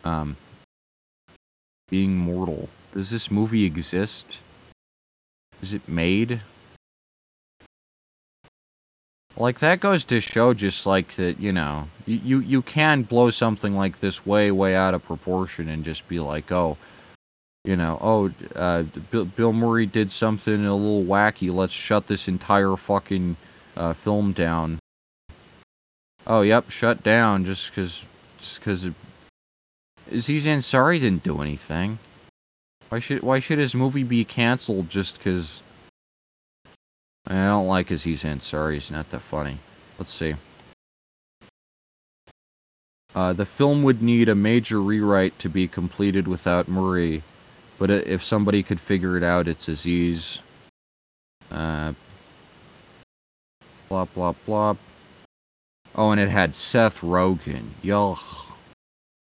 Um, 0.03 0.35
being 1.93 2.17
mortal. 2.17 2.69
Does 2.95 3.11
this 3.11 3.29
movie 3.29 3.65
exist? 3.65 4.39
Is 5.61 5.75
it 5.75 5.87
made? 5.87 6.41
Like 9.37 9.59
that 9.59 9.79
goes 9.79 10.03
to 10.05 10.19
show 10.19 10.55
just 10.55 10.87
like 10.87 11.13
that, 11.17 11.39
you 11.39 11.51
know, 11.51 11.87
you, 12.07 12.39
you, 12.39 12.63
can 12.63 13.03
blow 13.03 13.29
something 13.29 13.75
like 13.75 13.99
this 13.99 14.25
way, 14.25 14.49
way 14.49 14.75
out 14.75 14.95
of 14.95 15.05
proportion 15.05 15.69
and 15.69 15.85
just 15.85 16.07
be 16.07 16.19
like, 16.19 16.51
oh, 16.51 16.77
you 17.63 17.75
know, 17.75 17.99
oh, 18.01 18.31
uh, 18.55 18.81
Bill, 19.11 19.25
Bill 19.25 19.53
Murray 19.53 19.85
did 19.85 20.11
something 20.11 20.65
a 20.65 20.75
little 20.75 21.03
wacky. 21.03 21.53
Let's 21.53 21.73
shut 21.73 22.07
this 22.07 22.27
entire 22.27 22.75
fucking 22.75 23.35
uh, 23.77 23.93
film 23.93 24.31
down. 24.31 24.79
Oh, 26.25 26.41
yep, 26.41 26.71
shut 26.71 27.03
down 27.03 27.45
just 27.45 27.69
because 27.69 28.01
just 28.39 28.59
because 28.59 28.83
Aziz 30.11 30.45
Ansari 30.45 30.99
didn't 30.99 31.23
do 31.23 31.41
anything. 31.41 31.99
Why 32.89 32.99
should 32.99 33.23
why 33.23 33.39
should 33.39 33.57
his 33.57 33.73
movie 33.73 34.03
be 34.03 34.23
canceled 34.23 34.89
just 34.89 35.17
because? 35.17 35.61
I 37.25 37.33
don't 37.33 37.67
like 37.67 37.89
Aziz 37.89 38.23
Ansari. 38.23 38.75
He's 38.75 38.91
not 38.91 39.09
that 39.11 39.21
funny. 39.21 39.57
Let's 39.97 40.13
see. 40.13 40.35
Uh, 43.15 43.31
the 43.33 43.45
film 43.45 43.83
would 43.83 44.01
need 44.01 44.27
a 44.27 44.35
major 44.35 44.81
rewrite 44.81 45.37
to 45.39 45.49
be 45.49 45.67
completed 45.67 46.27
without 46.27 46.67
Murray, 46.67 47.23
but 47.77 47.89
if 47.89 48.23
somebody 48.23 48.63
could 48.63 48.79
figure 48.79 49.15
it 49.17 49.23
out, 49.23 49.47
it's 49.47 49.67
Aziz. 49.67 50.39
Uh, 51.51 51.93
blah 53.89 54.05
blah. 54.45 54.75
Oh, 55.95 56.09
and 56.09 56.19
it 56.19 56.29
had 56.29 56.55
Seth 56.55 57.01
Rogen. 57.01 57.69
Yuck. 57.83 58.19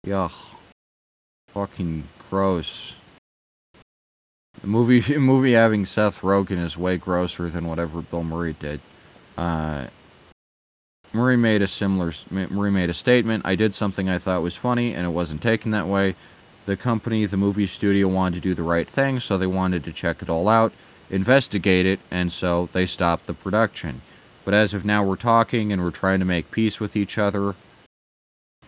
Yuck. 0.06 0.32
Fucking 1.54 2.04
gross. 2.30 2.94
The 4.60 4.66
movie, 4.66 5.18
movie 5.18 5.52
having 5.52 5.86
Seth 5.86 6.20
Rogen 6.20 6.62
is 6.62 6.76
way 6.76 6.96
grosser 6.96 7.48
than 7.48 7.66
whatever 7.66 8.02
Bill 8.02 8.24
Murray 8.24 8.54
did. 8.58 8.80
Uh, 9.36 9.86
Murray 11.12 11.36
made 11.36 11.62
a 11.62 11.66
similar. 11.66 12.12
Murray 12.30 12.70
made 12.70 12.90
a 12.90 12.94
statement. 12.94 13.44
I 13.44 13.56
did 13.56 13.74
something 13.74 14.08
I 14.08 14.18
thought 14.18 14.42
was 14.42 14.54
funny, 14.54 14.94
and 14.94 15.04
it 15.04 15.10
wasn't 15.10 15.42
taken 15.42 15.72
that 15.72 15.88
way. 15.88 16.14
The 16.66 16.76
company, 16.76 17.26
the 17.26 17.36
movie 17.36 17.66
studio, 17.66 18.06
wanted 18.06 18.36
to 18.36 18.40
do 18.48 18.54
the 18.54 18.62
right 18.62 18.88
thing, 18.88 19.18
so 19.18 19.36
they 19.36 19.46
wanted 19.46 19.82
to 19.84 19.92
check 19.92 20.22
it 20.22 20.28
all 20.28 20.48
out, 20.48 20.72
investigate 21.08 21.86
it, 21.86 21.98
and 22.10 22.30
so 22.30 22.68
they 22.72 22.86
stopped 22.86 23.26
the 23.26 23.34
production. 23.34 24.02
But 24.44 24.54
as 24.54 24.72
of 24.72 24.84
now, 24.84 25.02
we're 25.02 25.16
talking 25.16 25.72
and 25.72 25.82
we're 25.82 25.90
trying 25.90 26.20
to 26.20 26.24
make 26.24 26.50
peace 26.50 26.78
with 26.78 26.96
each 26.96 27.18
other. 27.18 27.54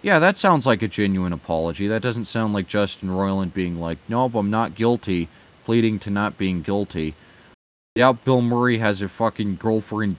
Yeah, 0.03 0.19
that 0.19 0.37
sounds 0.37 0.67
like 0.67 0.83
a 0.83 0.89
genuine 0.89 1.33
apology. 1.33 1.87
That 1.87 2.03
doesn't 2.03 2.25
sound 2.25 2.55
like 2.55 2.67
Justin 2.67 3.09
Roiland 3.09 3.55
being 3.55 3.81
like, 3.81 3.99
nope, 4.09 4.35
I'm 4.35 4.51
not 4.51 4.75
guilty 4.75 5.29
pleading 5.65 6.01
to 6.01 6.11
not 6.11 6.37
being 6.37 6.63
guilty. 6.63 7.15
Yeah, 7.95 8.13
Bill 8.13 8.43
Murray 8.43 8.79
has 8.79 9.01
a 9.01 9.09
fucking 9.09 9.57
girlfriend 9.57 10.17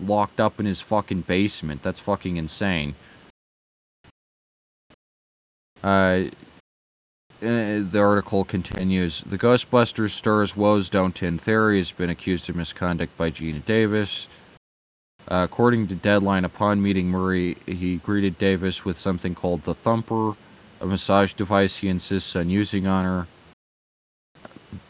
locked 0.00 0.40
up 0.40 0.60
in 0.60 0.66
his 0.66 0.80
fucking 0.80 1.22
basement. 1.22 1.82
That's 1.82 2.00
fucking 2.00 2.36
insane. 2.36 2.94
Uh, 5.82 6.24
the 7.40 7.98
article 7.98 8.44
continues. 8.44 9.22
The 9.22 9.38
Ghostbusters 9.38 10.10
star's 10.10 10.56
woes 10.56 10.90
don't 10.90 11.22
end 11.22 11.40
theory 11.40 11.78
has 11.78 11.90
been 11.90 12.10
accused 12.10 12.48
of 12.50 12.56
misconduct 12.56 13.16
by 13.16 13.30
Geena 13.30 13.64
Davis. 13.64 14.26
Uh, 15.28 15.46
according 15.48 15.88
to 15.88 15.94
Deadline, 15.94 16.44
upon 16.44 16.82
meeting 16.82 17.08
Murray, 17.08 17.56
he 17.66 17.96
greeted 17.98 18.38
Davis 18.38 18.84
with 18.84 18.98
something 18.98 19.34
called 19.34 19.62
the 19.64 19.74
Thumper, 19.74 20.34
a 20.80 20.86
massage 20.86 21.32
device 21.32 21.76
he 21.78 21.88
insists 21.88 22.34
on 22.34 22.50
using 22.50 22.86
on 22.86 23.04
her 23.04 23.26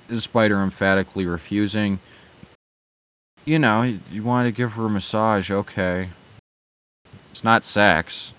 despite 0.09 0.51
her 0.51 0.63
emphatically 0.63 1.27
refusing. 1.27 1.99
You 3.45 3.59
know, 3.59 3.83
you 4.11 4.23
want 4.23 4.47
to 4.47 4.53
give 4.53 4.73
her 4.75 4.87
a 4.87 4.91
massage, 4.91 5.51
okay. 5.51 6.11
It's 7.31 7.43
not 7.43 7.65
sex. 7.65 8.33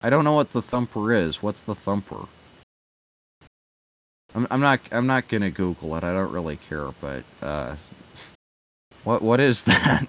I 0.00 0.10
don't 0.10 0.24
know 0.24 0.32
what 0.32 0.52
the 0.52 0.62
thumper 0.62 1.12
is. 1.12 1.42
What's 1.42 1.62
the 1.62 1.74
thumper? 1.74 2.26
I'm, 4.34 4.46
I'm 4.50 4.60
not. 4.60 4.80
I'm 4.90 5.06
not 5.06 5.28
gonna 5.28 5.50
Google 5.50 5.96
it. 5.96 6.04
I 6.04 6.12
don't 6.12 6.32
really 6.32 6.56
care. 6.56 6.90
But 7.00 7.24
uh, 7.40 7.76
what 9.04 9.22
what 9.22 9.40
is 9.40 9.64
that? 9.64 10.06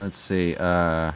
Let's 0.00 0.16
see. 0.16 0.54
Uh, 0.54 1.12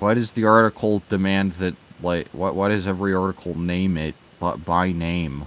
why 0.00 0.14
does 0.14 0.32
the 0.32 0.44
article 0.44 1.02
demand 1.08 1.52
that 1.54 1.74
like 2.02 2.28
what? 2.28 2.54
Why 2.54 2.68
does 2.68 2.86
every 2.86 3.14
article 3.14 3.56
name 3.56 3.96
it 3.96 4.14
but 4.38 4.64
by 4.64 4.92
name? 4.92 5.44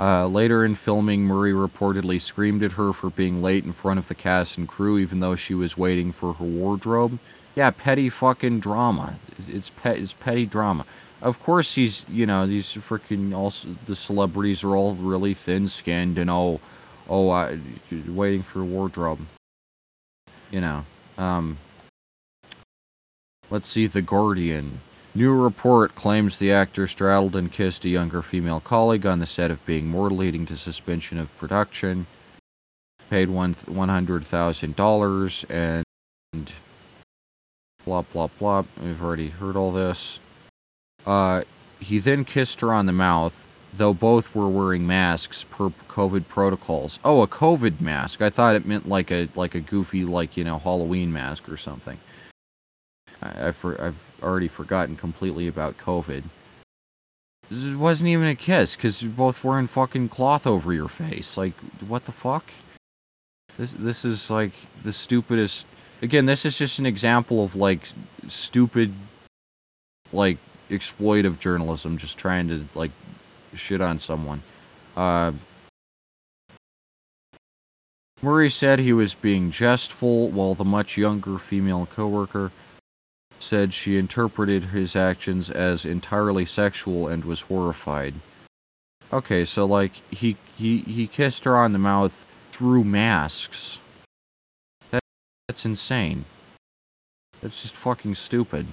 Uh, 0.00 0.26
later 0.26 0.64
in 0.64 0.74
filming, 0.74 1.22
Murray 1.22 1.52
reportedly 1.52 2.20
screamed 2.20 2.62
at 2.62 2.72
her 2.72 2.92
for 2.92 3.10
being 3.10 3.42
late 3.42 3.64
in 3.64 3.72
front 3.72 3.98
of 3.98 4.06
the 4.08 4.14
cast 4.14 4.56
and 4.56 4.68
crew, 4.68 4.98
even 4.98 5.20
though 5.20 5.34
she 5.34 5.54
was 5.54 5.76
waiting 5.76 6.12
for 6.12 6.34
her 6.34 6.44
wardrobe. 6.44 7.18
Yeah, 7.56 7.70
petty 7.70 8.08
fucking 8.08 8.60
drama. 8.60 9.16
It's 9.48 9.70
pet. 9.70 9.98
It's 9.98 10.12
petty 10.12 10.46
drama. 10.46 10.86
Of 11.20 11.42
course, 11.42 11.74
he's 11.74 12.04
you 12.08 12.26
know 12.26 12.46
these 12.46 12.68
freaking 12.68 13.34
also 13.36 13.68
the 13.86 13.96
celebrities 13.96 14.64
are 14.64 14.76
all 14.76 14.94
really 14.94 15.34
thin-skinned 15.34 16.16
and 16.16 16.30
oh 16.30 16.60
oh 17.08 17.30
uh, 17.30 17.56
waiting 18.06 18.42
for 18.42 18.64
wardrobe. 18.64 19.20
You 20.50 20.60
know. 20.60 20.84
Um. 21.16 21.58
Let's 23.50 23.68
see, 23.68 23.86
The 23.86 24.02
Guardian. 24.02 24.80
New 25.14 25.32
report 25.32 25.94
claims 25.94 26.36
the 26.36 26.52
actor 26.52 26.86
straddled 26.86 27.34
and 27.34 27.50
kissed 27.50 27.84
a 27.86 27.88
younger 27.88 28.20
female 28.20 28.60
colleague 28.60 29.06
on 29.06 29.20
the 29.20 29.26
set 29.26 29.50
of 29.50 29.64
Being 29.64 29.86
More, 29.86 30.10
leading 30.10 30.44
to 30.46 30.56
suspension 30.56 31.18
of 31.18 31.34
production. 31.38 32.06
Paid 33.08 33.30
one 33.30 33.56
one 33.64 33.88
hundred 33.88 34.26
thousand 34.26 34.76
dollars 34.76 35.46
and 35.48 35.82
blah 37.86 38.02
blah 38.02 38.28
blah. 38.38 38.64
We've 38.82 39.02
already 39.02 39.30
heard 39.30 39.56
all 39.56 39.72
this. 39.72 40.20
Uh, 41.06 41.44
he 41.80 42.00
then 42.00 42.26
kissed 42.26 42.60
her 42.60 42.74
on 42.74 42.84
the 42.84 42.92
mouth, 42.92 43.32
though 43.76 43.94
both 43.94 44.34
were 44.34 44.48
wearing 44.48 44.86
masks 44.86 45.44
per 45.44 45.70
COVID 45.88 46.28
protocols. 46.28 46.98
Oh, 47.04 47.22
a 47.22 47.26
COVID 47.26 47.80
mask. 47.80 48.22
I 48.22 48.30
thought 48.30 48.56
it 48.56 48.66
meant 48.66 48.88
like 48.88 49.10
a 49.10 49.28
like 49.34 49.54
a 49.54 49.60
goofy 49.60 50.04
like 50.04 50.36
you 50.36 50.44
know 50.44 50.58
Halloween 50.58 51.12
mask 51.12 51.48
or 51.48 51.56
something. 51.56 51.98
I, 53.22 53.48
I've, 53.48 53.64
I've 53.64 53.98
already 54.22 54.48
forgotten 54.48 54.96
completely 54.96 55.48
about 55.48 55.78
COVID. 55.78 56.24
It 57.50 57.76
wasn't 57.76 58.08
even 58.08 58.28
a 58.28 58.34
kiss 58.34 58.76
because 58.76 59.00
you're 59.00 59.10
both 59.10 59.42
wearing 59.42 59.68
fucking 59.68 60.10
cloth 60.10 60.46
over 60.46 60.72
your 60.72 60.88
face. 60.88 61.36
Like, 61.36 61.54
what 61.80 62.04
the 62.04 62.12
fuck? 62.12 62.50
This 63.56 63.72
this 63.72 64.04
is 64.04 64.30
like 64.30 64.52
the 64.84 64.92
stupidest. 64.92 65.66
Again, 66.02 66.26
this 66.26 66.44
is 66.44 66.56
just 66.56 66.78
an 66.78 66.86
example 66.86 67.42
of 67.42 67.56
like 67.56 67.88
stupid, 68.28 68.92
like 70.12 70.36
exploitive 70.70 71.40
journalism, 71.40 71.96
just 71.96 72.18
trying 72.18 72.48
to 72.48 72.66
like 72.74 72.90
shit 73.54 73.80
on 73.80 73.98
someone. 73.98 74.42
Uh, 74.96 75.32
Murray 78.20 78.50
said 78.50 78.78
he 78.78 78.92
was 78.92 79.14
being 79.14 79.50
jestful, 79.50 80.28
while 80.30 80.54
the 80.54 80.64
much 80.64 80.96
younger 80.96 81.38
female 81.38 81.86
coworker 81.86 82.50
said 83.38 83.72
she 83.72 83.96
interpreted 83.96 84.64
his 84.64 84.96
actions 84.96 85.48
as 85.48 85.84
entirely 85.84 86.44
sexual 86.44 87.06
and 87.06 87.24
was 87.24 87.42
horrified. 87.42 88.14
Okay, 89.12 89.44
so 89.44 89.64
like 89.64 89.92
he 90.10 90.36
he 90.56 90.78
he 90.78 91.06
kissed 91.06 91.44
her 91.44 91.56
on 91.56 91.72
the 91.72 91.78
mouth 91.78 92.12
through 92.50 92.84
masks. 92.84 93.78
That, 94.90 95.02
that's 95.46 95.64
insane. 95.64 96.24
That's 97.40 97.62
just 97.62 97.74
fucking 97.74 98.16
stupid. 98.16 98.66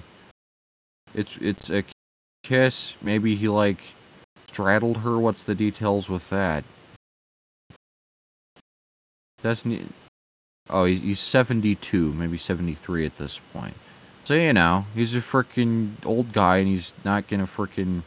It's 1.14 1.36
it's 1.36 1.70
a 1.70 1.84
kiss. 2.42 2.94
Maybe 3.00 3.36
he 3.36 3.48
like 3.48 3.78
straddled 4.56 4.98
her. 4.98 5.18
What's 5.18 5.42
the 5.42 5.54
details 5.54 6.08
with 6.08 6.30
that? 6.30 6.64
Doesn't? 9.42 9.92
Oh, 10.70 10.86
he's 10.86 11.20
72, 11.20 12.14
maybe 12.14 12.38
73 12.38 13.04
at 13.04 13.18
this 13.18 13.38
point. 13.52 13.74
So, 14.24 14.32
you 14.32 14.54
know, 14.54 14.86
he's 14.94 15.14
a 15.14 15.20
freaking 15.20 15.90
old 16.06 16.32
guy 16.32 16.56
and 16.56 16.68
he's 16.68 16.90
not 17.04 17.28
gonna 17.28 17.46
freaking. 17.46 18.02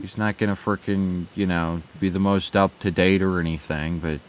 He's 0.00 0.16
not 0.16 0.38
gonna 0.38 0.56
freaking, 0.56 1.26
you 1.36 1.44
know, 1.44 1.82
be 2.00 2.08
the 2.08 2.18
most 2.18 2.56
up 2.56 2.76
to 2.80 2.90
date 2.90 3.20
or 3.20 3.38
anything, 3.38 3.98
but. 3.98 4.20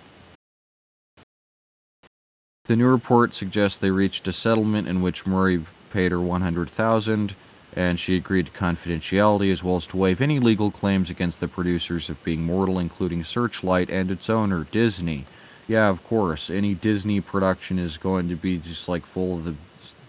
The 2.65 2.75
new 2.75 2.87
report 2.87 3.33
suggests 3.33 3.77
they 3.77 3.91
reached 3.91 4.27
a 4.27 4.33
settlement 4.33 4.89
in 4.89 5.01
which 5.01 5.25
Murray 5.25 5.63
paid 5.91 6.11
her 6.11 6.19
100000 6.19 7.35
and 7.75 7.99
she 7.99 8.15
agreed 8.15 8.45
to 8.45 8.51
confidentiality 8.51 9.51
as 9.51 9.63
well 9.63 9.75
as 9.75 9.87
to 9.87 9.97
waive 9.97 10.21
any 10.21 10.39
legal 10.39 10.71
claims 10.71 11.09
against 11.09 11.39
the 11.39 11.47
producers 11.47 12.09
of 12.09 12.23
Being 12.23 12.43
Mortal, 12.43 12.79
including 12.79 13.23
Searchlight 13.23 13.89
and 13.89 14.09
its 14.09 14.29
owner, 14.29 14.65
Disney. 14.71 15.25
Yeah, 15.67 15.89
of 15.89 16.03
course, 16.03 16.49
any 16.49 16.73
Disney 16.73 17.19
production 17.19 17.77
is 17.77 17.97
going 17.97 18.29
to 18.29 18.35
be 18.35 18.57
just 18.57 18.87
like 18.87 19.05
full 19.05 19.37
of 19.37 19.43
the 19.43 19.55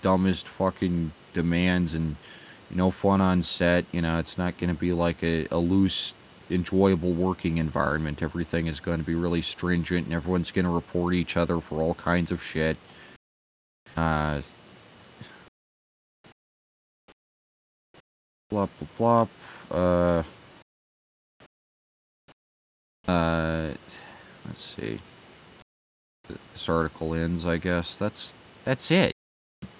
dumbest 0.02 0.46
fucking 0.46 1.12
demands 1.32 1.92
and 1.94 2.16
no 2.70 2.90
fun 2.90 3.20
on 3.20 3.42
set. 3.42 3.84
You 3.90 4.02
know, 4.02 4.18
it's 4.18 4.38
not 4.38 4.58
going 4.58 4.72
to 4.72 4.78
be 4.78 4.92
like 4.92 5.22
a, 5.22 5.46
a 5.50 5.58
loose 5.58 6.14
enjoyable 6.50 7.12
working 7.12 7.58
environment. 7.58 8.22
Everything 8.22 8.68
is 8.68 8.78
going 8.78 8.98
to 8.98 9.04
be 9.04 9.14
really 9.14 9.42
stringent, 9.42 10.06
and 10.06 10.14
everyone's 10.14 10.50
going 10.50 10.66
to 10.66 10.70
report 10.70 11.14
each 11.14 11.36
other 11.36 11.60
for 11.60 11.82
all 11.82 11.94
kinds 11.94 12.30
of 12.30 12.42
shit. 12.42 12.76
Uh, 13.96 14.42
Flop, 18.48 18.70
flop, 18.96 19.28
uh, 19.72 20.22
uh, 23.08 23.70
let's 24.46 24.74
see. 24.76 25.00
This 26.28 26.68
article 26.68 27.12
ends, 27.14 27.44
I 27.44 27.56
guess. 27.56 27.96
That's, 27.96 28.34
that's 28.64 28.92
it. 28.92 29.12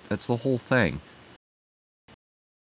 That's 0.08 0.26
the 0.26 0.38
whole 0.38 0.58
thing. 0.58 1.00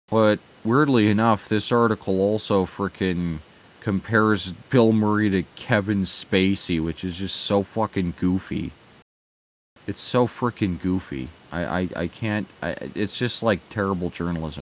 But, 0.08 0.38
weirdly 0.64 1.10
enough, 1.10 1.48
this 1.48 1.72
article 1.72 2.20
also 2.20 2.64
frickin' 2.64 3.40
compares 3.80 4.52
Bill 4.52 4.92
Murray 4.92 5.30
to 5.30 5.42
Kevin 5.56 6.04
Spacey, 6.04 6.82
which 6.82 7.02
is 7.02 7.16
just 7.16 7.34
so 7.34 7.64
fucking 7.64 8.14
goofy. 8.20 8.70
It's 9.88 10.00
so 10.00 10.28
frickin' 10.28 10.80
goofy. 10.80 11.28
I, 11.50 11.64
I, 11.64 11.88
I 11.96 12.06
can't, 12.06 12.46
I, 12.62 12.76
it's 12.94 13.16
just 13.18 13.42
like 13.42 13.58
terrible 13.68 14.10
journalism 14.10 14.62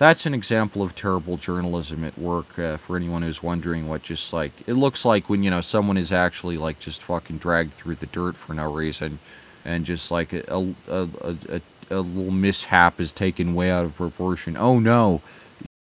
that's 0.00 0.24
an 0.24 0.32
example 0.32 0.80
of 0.80 0.96
terrible 0.96 1.36
journalism 1.36 2.04
at 2.04 2.18
work 2.18 2.58
uh, 2.58 2.78
for 2.78 2.96
anyone 2.96 3.20
who's 3.20 3.42
wondering 3.42 3.86
what 3.86 4.02
just 4.02 4.32
like 4.32 4.50
it 4.66 4.72
looks 4.72 5.04
like 5.04 5.28
when 5.28 5.42
you 5.42 5.50
know 5.50 5.60
someone 5.60 5.98
is 5.98 6.10
actually 6.10 6.56
like 6.56 6.80
just 6.80 7.02
fucking 7.02 7.36
dragged 7.36 7.72
through 7.74 7.94
the 7.94 8.06
dirt 8.06 8.34
for 8.34 8.54
no 8.54 8.72
reason 8.72 9.18
and 9.66 9.84
just 9.84 10.10
like 10.10 10.32
a 10.32 10.42
a, 10.48 10.72
a, 10.88 11.36
a, 11.50 11.60
a 11.90 12.00
little 12.00 12.32
mishap 12.32 12.98
is 12.98 13.12
taken 13.12 13.54
way 13.54 13.70
out 13.70 13.84
of 13.84 13.94
proportion. 13.94 14.56
Oh 14.56 14.78
no. 14.78 15.20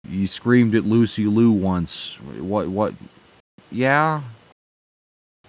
You 0.08 0.26
screamed 0.26 0.74
at 0.74 0.84
lucy 0.84 1.26
liu 1.26 1.50
once. 1.50 2.16
What 2.38 2.68
what? 2.68 2.94
Yeah. 3.70 4.22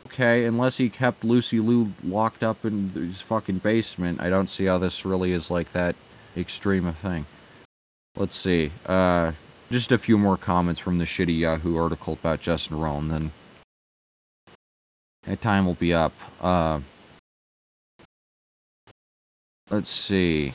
Okay 0.07 0.43
unless 0.43 0.75
he 0.75 0.89
kept 0.89 1.23
lucy 1.23 1.61
liu 1.61 1.93
locked 2.03 2.43
up 2.43 2.65
in 2.65 2.89
his 2.89 3.21
fucking 3.21 3.59
basement 3.59 4.21
i 4.21 4.29
don't 4.29 4.49
see 4.49 4.65
how 4.65 4.77
this 4.77 5.05
really 5.05 5.31
is 5.31 5.51
like 5.51 5.71
that 5.73 5.95
extreme 6.35 6.87
a 6.87 6.93
thing 6.93 7.25
Let's 8.17 8.35
see. 8.35 8.71
Uh, 8.83 9.33
just 9.69 9.91
a 9.91 9.97
few 9.99 10.17
more 10.17 10.37
comments 10.37 10.79
from 10.79 10.97
the 10.97 11.05
shitty 11.05 11.37
Yahoo 11.37 11.77
article 11.77 12.13
about 12.13 12.41
Justin 12.41 12.77
Roiland, 12.77 13.11
then 13.11 13.31
that 15.23 15.39
time 15.39 15.67
will 15.67 15.75
be 15.75 15.93
up. 15.93 16.13
Uh, 16.41 16.79
let's 19.69 19.91
see. 19.91 20.53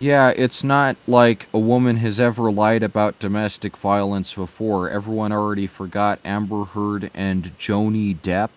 Yeah, 0.00 0.30
it's 0.30 0.64
not 0.64 0.96
like 1.06 1.46
a 1.54 1.58
woman 1.60 1.98
has 1.98 2.18
ever 2.18 2.50
lied 2.50 2.82
about 2.82 3.20
domestic 3.20 3.76
violence 3.76 4.34
before. 4.34 4.90
Everyone 4.90 5.30
already 5.30 5.68
forgot 5.68 6.18
Amber 6.24 6.64
Heard 6.64 7.12
and 7.14 7.56
Johnny 7.60 8.12
Depp. 8.12 8.50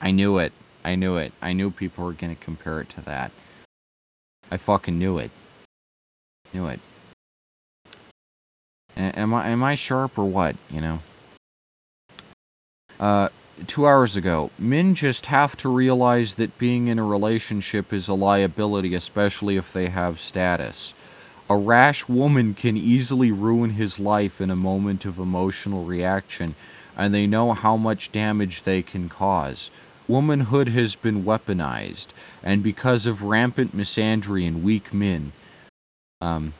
I 0.00 0.10
knew 0.10 0.38
it. 0.38 0.52
I 0.84 0.96
knew 0.96 1.16
it. 1.18 1.32
I 1.40 1.52
knew 1.52 1.70
people 1.70 2.04
were 2.04 2.12
going 2.12 2.34
to 2.34 2.44
compare 2.44 2.80
it 2.80 2.88
to 2.90 3.00
that. 3.02 3.30
I 4.50 4.56
fucking 4.56 4.98
knew 4.98 5.18
it. 5.18 5.30
Knew 6.52 6.66
it. 6.66 6.80
A- 8.96 9.18
am 9.18 9.34
I 9.34 9.48
am 9.48 9.62
I 9.62 9.74
sharp 9.74 10.18
or 10.18 10.24
what? 10.24 10.56
You 10.70 10.80
know. 10.80 10.98
Uh, 12.98 13.28
two 13.66 13.86
hours 13.86 14.16
ago, 14.16 14.50
men 14.58 14.94
just 14.94 15.26
have 15.26 15.56
to 15.56 15.68
realize 15.68 16.34
that 16.34 16.58
being 16.58 16.88
in 16.88 16.98
a 16.98 17.04
relationship 17.04 17.92
is 17.92 18.08
a 18.08 18.14
liability, 18.14 18.94
especially 18.94 19.56
if 19.56 19.72
they 19.72 19.88
have 19.88 20.20
status. 20.20 20.94
A 21.50 21.56
rash 21.56 22.08
woman 22.08 22.54
can 22.54 22.76
easily 22.76 23.32
ruin 23.32 23.70
his 23.70 23.98
life 23.98 24.40
in 24.40 24.50
a 24.50 24.56
moment 24.56 25.04
of 25.04 25.18
emotional 25.18 25.84
reaction, 25.84 26.54
and 26.96 27.14
they 27.14 27.26
know 27.26 27.52
how 27.52 27.76
much 27.76 28.12
damage 28.12 28.62
they 28.62 28.82
can 28.82 29.08
cause. 29.08 29.70
Womanhood 30.08 30.68
has 30.68 30.94
been 30.94 31.24
weaponized 31.24 32.08
and 32.42 32.62
because 32.62 33.06
of 33.06 33.22
rampant 33.22 33.76
misandry 33.76 34.46
and 34.46 34.62
weak 34.62 34.92
men. 34.92 35.32
Um, 36.20 36.54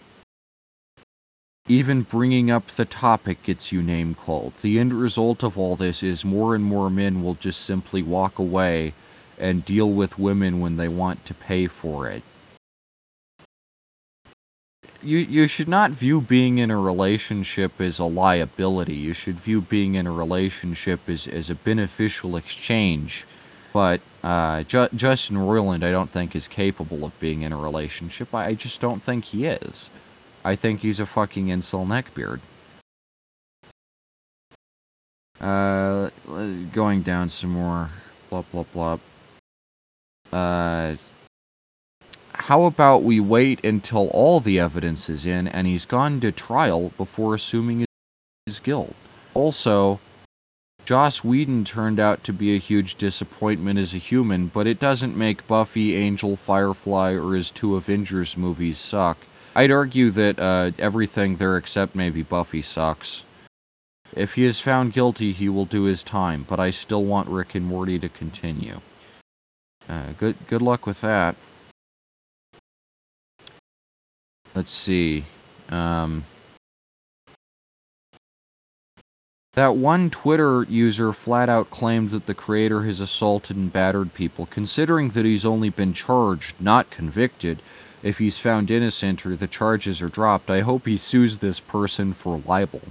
even 1.68 2.02
bringing 2.02 2.50
up 2.50 2.66
the 2.68 2.86
topic 2.86 3.42
gets 3.42 3.72
you 3.72 3.82
name 3.82 4.14
called. 4.14 4.54
The 4.62 4.78
end 4.78 4.94
result 4.94 5.42
of 5.42 5.58
all 5.58 5.76
this 5.76 6.02
is 6.02 6.24
more 6.24 6.54
and 6.54 6.64
more 6.64 6.88
men 6.88 7.22
will 7.22 7.34
just 7.34 7.60
simply 7.60 8.02
walk 8.02 8.38
away 8.38 8.94
and 9.38 9.64
deal 9.64 9.90
with 9.90 10.18
women 10.18 10.60
when 10.60 10.78
they 10.78 10.88
want 10.88 11.24
to 11.26 11.34
pay 11.34 11.66
for 11.66 12.08
it. 12.08 12.22
You 15.00 15.18
you 15.18 15.46
should 15.46 15.68
not 15.68 15.92
view 15.92 16.20
being 16.20 16.58
in 16.58 16.72
a 16.72 16.78
relationship 16.78 17.80
as 17.80 18.00
a 18.00 18.04
liability. 18.04 18.96
You 18.96 19.12
should 19.12 19.38
view 19.38 19.60
being 19.60 19.94
in 19.94 20.08
a 20.08 20.10
relationship 20.10 21.08
as, 21.08 21.28
as 21.28 21.50
a 21.50 21.54
beneficial 21.54 22.34
exchange 22.34 23.24
but 23.72 24.00
uh, 24.22 24.62
Ju- 24.64 24.88
Justin 24.94 25.36
Roiland, 25.36 25.82
I 25.82 25.90
don't 25.90 26.10
think, 26.10 26.34
is 26.34 26.48
capable 26.48 27.04
of 27.04 27.18
being 27.20 27.42
in 27.42 27.52
a 27.52 27.56
relationship. 27.56 28.34
I, 28.34 28.46
I 28.46 28.54
just 28.54 28.80
don't 28.80 29.02
think 29.02 29.26
he 29.26 29.46
is. 29.46 29.90
I 30.44 30.56
think 30.56 30.80
he's 30.80 31.00
a 31.00 31.06
fucking 31.06 31.46
incel 31.46 31.86
neckbeard. 31.86 32.40
Uh, 35.40 36.10
going 36.72 37.02
down 37.02 37.28
some 37.28 37.50
more. 37.50 37.90
Blah, 38.30 38.42
blah, 38.52 38.64
blah. 38.72 38.98
Uh, 40.32 40.96
how 42.32 42.64
about 42.64 43.02
we 43.02 43.20
wait 43.20 43.64
until 43.64 44.08
all 44.08 44.40
the 44.40 44.58
evidence 44.58 45.08
is 45.08 45.26
in 45.26 45.48
and 45.48 45.66
he's 45.66 45.84
gone 45.84 46.20
to 46.20 46.32
trial 46.32 46.92
before 46.96 47.34
assuming 47.34 47.84
his 48.46 48.60
guilt? 48.60 48.94
Also, 49.34 50.00
Joss 50.84 51.22
Whedon 51.22 51.64
turned 51.64 52.00
out 52.00 52.24
to 52.24 52.32
be 52.32 52.54
a 52.54 52.58
huge 52.58 52.94
disappointment 52.94 53.78
as 53.78 53.92
a 53.92 53.98
human, 53.98 54.46
but 54.46 54.66
it 54.66 54.80
doesn't 54.80 55.16
make 55.16 55.46
Buffy, 55.46 55.94
Angel, 55.94 56.34
Firefly, 56.34 57.12
or 57.12 57.34
his 57.34 57.50
two 57.50 57.76
Avengers 57.76 58.36
movies 58.36 58.78
suck. 58.78 59.18
I'd 59.54 59.70
argue 59.70 60.10
that 60.12 60.38
uh, 60.38 60.70
everything 60.78 61.36
there 61.36 61.56
except 61.56 61.94
maybe 61.94 62.22
Buffy 62.22 62.62
sucks. 62.62 63.22
If 64.16 64.34
he 64.34 64.46
is 64.46 64.60
found 64.60 64.94
guilty, 64.94 65.32
he 65.32 65.48
will 65.48 65.66
do 65.66 65.82
his 65.82 66.02
time, 66.02 66.46
but 66.48 66.58
I 66.58 66.70
still 66.70 67.04
want 67.04 67.28
Rick 67.28 67.54
and 67.54 67.66
Morty 67.66 67.98
to 67.98 68.08
continue. 68.08 68.80
Uh, 69.88 70.12
good, 70.18 70.36
good 70.46 70.62
luck 70.62 70.86
with 70.86 71.00
that. 71.02 71.36
Let's 74.54 74.70
see. 74.70 75.24
Um, 75.68 76.24
That 79.58 79.74
one 79.74 80.08
Twitter 80.08 80.62
user 80.68 81.12
flat 81.12 81.48
out 81.48 81.68
claimed 81.68 82.12
that 82.12 82.26
the 82.26 82.32
creator 82.32 82.84
has 82.84 83.00
assaulted 83.00 83.56
and 83.56 83.72
battered 83.72 84.14
people, 84.14 84.46
considering 84.46 85.08
that 85.08 85.24
he's 85.24 85.44
only 85.44 85.68
been 85.68 85.92
charged, 85.94 86.54
not 86.60 86.90
convicted. 86.90 87.58
If 88.00 88.18
he's 88.18 88.38
found 88.38 88.70
innocent 88.70 89.26
or 89.26 89.34
the 89.34 89.48
charges 89.48 90.00
are 90.00 90.08
dropped, 90.08 90.48
I 90.48 90.60
hope 90.60 90.86
he 90.86 90.96
sues 90.96 91.38
this 91.38 91.58
person 91.58 92.12
for 92.12 92.40
libel. 92.46 92.82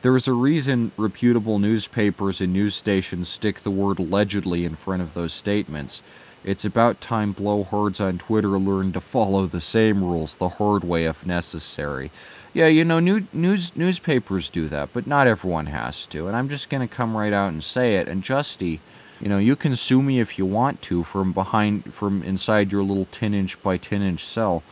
There 0.00 0.16
is 0.16 0.26
a 0.26 0.32
reason 0.32 0.90
reputable 0.96 1.58
newspapers 1.58 2.40
and 2.40 2.50
news 2.50 2.74
stations 2.74 3.28
stick 3.28 3.62
the 3.62 3.70
word 3.70 3.98
allegedly 3.98 4.64
in 4.64 4.74
front 4.74 5.02
of 5.02 5.12
those 5.12 5.34
statements. 5.34 6.00
It's 6.44 6.64
about 6.64 7.02
time 7.02 7.34
blowhards 7.34 8.00
on 8.00 8.16
Twitter 8.16 8.58
learn 8.58 8.90
to 8.92 9.02
follow 9.02 9.44
the 9.44 9.60
same 9.60 10.02
rules 10.02 10.36
the 10.36 10.48
hard 10.48 10.82
way 10.82 11.04
if 11.04 11.26
necessary. 11.26 12.10
Yeah, 12.56 12.68
you 12.68 12.86
know, 12.86 13.00
new, 13.00 13.26
news 13.34 13.76
newspapers 13.76 14.48
do 14.48 14.66
that, 14.70 14.88
but 14.94 15.06
not 15.06 15.26
everyone 15.26 15.66
has 15.66 16.06
to. 16.06 16.26
And 16.26 16.34
I'm 16.34 16.48
just 16.48 16.70
gonna 16.70 16.88
come 16.88 17.14
right 17.14 17.34
out 17.34 17.52
and 17.52 17.62
say 17.62 17.96
it. 17.96 18.08
And 18.08 18.24
Justy, 18.24 18.78
you 19.20 19.28
know, 19.28 19.36
you 19.36 19.56
can 19.56 19.76
sue 19.76 20.00
me 20.00 20.20
if 20.20 20.38
you 20.38 20.46
want 20.46 20.80
to 20.88 21.04
from 21.04 21.34
behind, 21.34 21.92
from 21.92 22.22
inside 22.22 22.72
your 22.72 22.82
little 22.82 23.04
10 23.12 23.34
inch 23.34 23.62
by 23.62 23.76
10 23.76 24.00
inch 24.00 24.24
cell. 24.24 24.62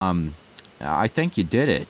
Um, 0.00 0.36
I 0.80 1.08
think 1.08 1.36
you 1.36 1.42
did 1.42 1.68
it. 1.68 1.88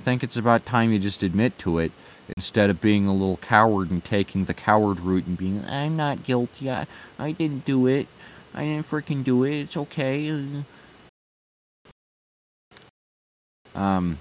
I 0.00 0.04
think 0.04 0.24
it's 0.24 0.38
about 0.38 0.64
time 0.64 0.90
you 0.90 1.00
just 1.00 1.22
admit 1.22 1.58
to 1.58 1.78
it 1.78 1.92
instead 2.34 2.70
of 2.70 2.80
being 2.80 3.06
a 3.06 3.12
little 3.12 3.36
coward 3.36 3.90
and 3.90 4.02
taking 4.02 4.46
the 4.46 4.54
coward 4.54 5.00
route 5.00 5.26
and 5.26 5.36
being, 5.36 5.66
I'm 5.66 5.98
not 5.98 6.24
guilty. 6.24 6.70
I, 6.70 6.86
I 7.18 7.32
didn't 7.32 7.66
do 7.66 7.86
it. 7.86 8.06
I 8.54 8.64
didn't 8.64 8.88
freaking 8.88 9.22
do 9.22 9.44
it. 9.44 9.60
It's 9.60 9.76
okay. 9.76 10.32
Um, 13.74 14.16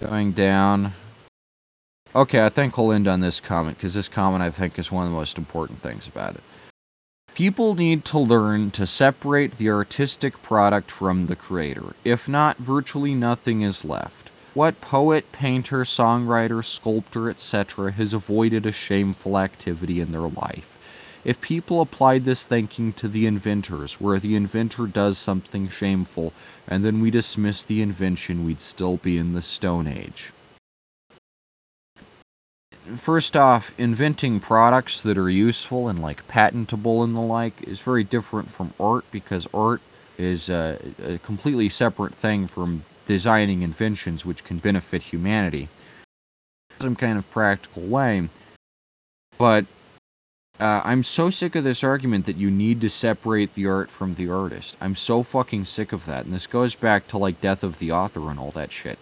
Going 0.00 0.32
down. 0.32 0.92
Okay, 2.14 2.44
I 2.44 2.48
think 2.48 2.78
we'll 2.78 2.92
end 2.92 3.08
on 3.08 3.20
this 3.20 3.40
comment 3.40 3.76
because 3.76 3.94
this 3.94 4.08
comment 4.08 4.42
I 4.42 4.50
think 4.50 4.78
is 4.78 4.92
one 4.92 5.04
of 5.04 5.10
the 5.10 5.16
most 5.16 5.36
important 5.36 5.82
things 5.82 6.06
about 6.06 6.36
it. 6.36 6.42
People 7.34 7.74
need 7.74 8.04
to 8.06 8.18
learn 8.18 8.70
to 8.72 8.86
separate 8.86 9.58
the 9.58 9.70
artistic 9.70 10.40
product 10.42 10.90
from 10.90 11.26
the 11.26 11.36
creator. 11.36 11.94
If 12.04 12.28
not, 12.28 12.56
virtually 12.58 13.14
nothing 13.14 13.62
is 13.62 13.84
left. 13.84 14.30
What 14.54 14.80
poet, 14.80 15.30
painter, 15.32 15.84
songwriter, 15.84 16.64
sculptor, 16.64 17.28
etc. 17.28 17.92
has 17.92 18.12
avoided 18.12 18.66
a 18.66 18.72
shameful 18.72 19.38
activity 19.38 20.00
in 20.00 20.12
their 20.12 20.22
life? 20.22 20.77
If 21.28 21.42
people 21.42 21.82
applied 21.82 22.24
this 22.24 22.42
thinking 22.46 22.90
to 22.94 23.06
the 23.06 23.26
inventors, 23.26 24.00
where 24.00 24.18
the 24.18 24.34
inventor 24.34 24.86
does 24.86 25.18
something 25.18 25.68
shameful 25.68 26.32
and 26.66 26.82
then 26.82 27.02
we 27.02 27.10
dismiss 27.10 27.62
the 27.62 27.82
invention, 27.82 28.46
we'd 28.46 28.62
still 28.62 28.96
be 28.96 29.18
in 29.18 29.34
the 29.34 29.42
Stone 29.42 29.88
Age. 29.88 30.32
First 32.96 33.36
off, 33.36 33.78
inventing 33.78 34.40
products 34.40 35.02
that 35.02 35.18
are 35.18 35.28
useful 35.28 35.86
and 35.86 36.00
like 36.00 36.26
patentable 36.28 37.02
and 37.02 37.14
the 37.14 37.20
like 37.20 37.62
is 37.62 37.80
very 37.80 38.04
different 38.04 38.50
from 38.50 38.72
art 38.80 39.04
because 39.10 39.46
art 39.52 39.82
is 40.16 40.48
a, 40.48 40.78
a 41.04 41.18
completely 41.18 41.68
separate 41.68 42.14
thing 42.14 42.46
from 42.46 42.84
designing 43.06 43.60
inventions 43.60 44.24
which 44.24 44.44
can 44.44 44.56
benefit 44.56 45.02
humanity 45.02 45.68
some 46.80 46.96
kind 46.96 47.18
of 47.18 47.30
practical 47.30 47.82
way. 47.82 48.30
But 49.36 49.66
uh, 50.60 50.82
I'm 50.84 51.02
so 51.04 51.30
sick 51.30 51.54
of 51.54 51.64
this 51.64 51.84
argument 51.84 52.26
that 52.26 52.36
you 52.36 52.50
need 52.50 52.80
to 52.80 52.88
separate 52.88 53.54
the 53.54 53.66
art 53.66 53.90
from 53.90 54.14
the 54.14 54.28
artist. 54.28 54.76
I'm 54.80 54.96
so 54.96 55.22
fucking 55.22 55.66
sick 55.66 55.92
of 55.92 56.06
that. 56.06 56.24
And 56.24 56.34
this 56.34 56.46
goes 56.46 56.74
back 56.74 57.06
to 57.08 57.18
like 57.18 57.40
Death 57.40 57.62
of 57.62 57.78
the 57.78 57.92
Author 57.92 58.30
and 58.30 58.38
all 58.38 58.50
that 58.52 58.72
shit. 58.72 58.98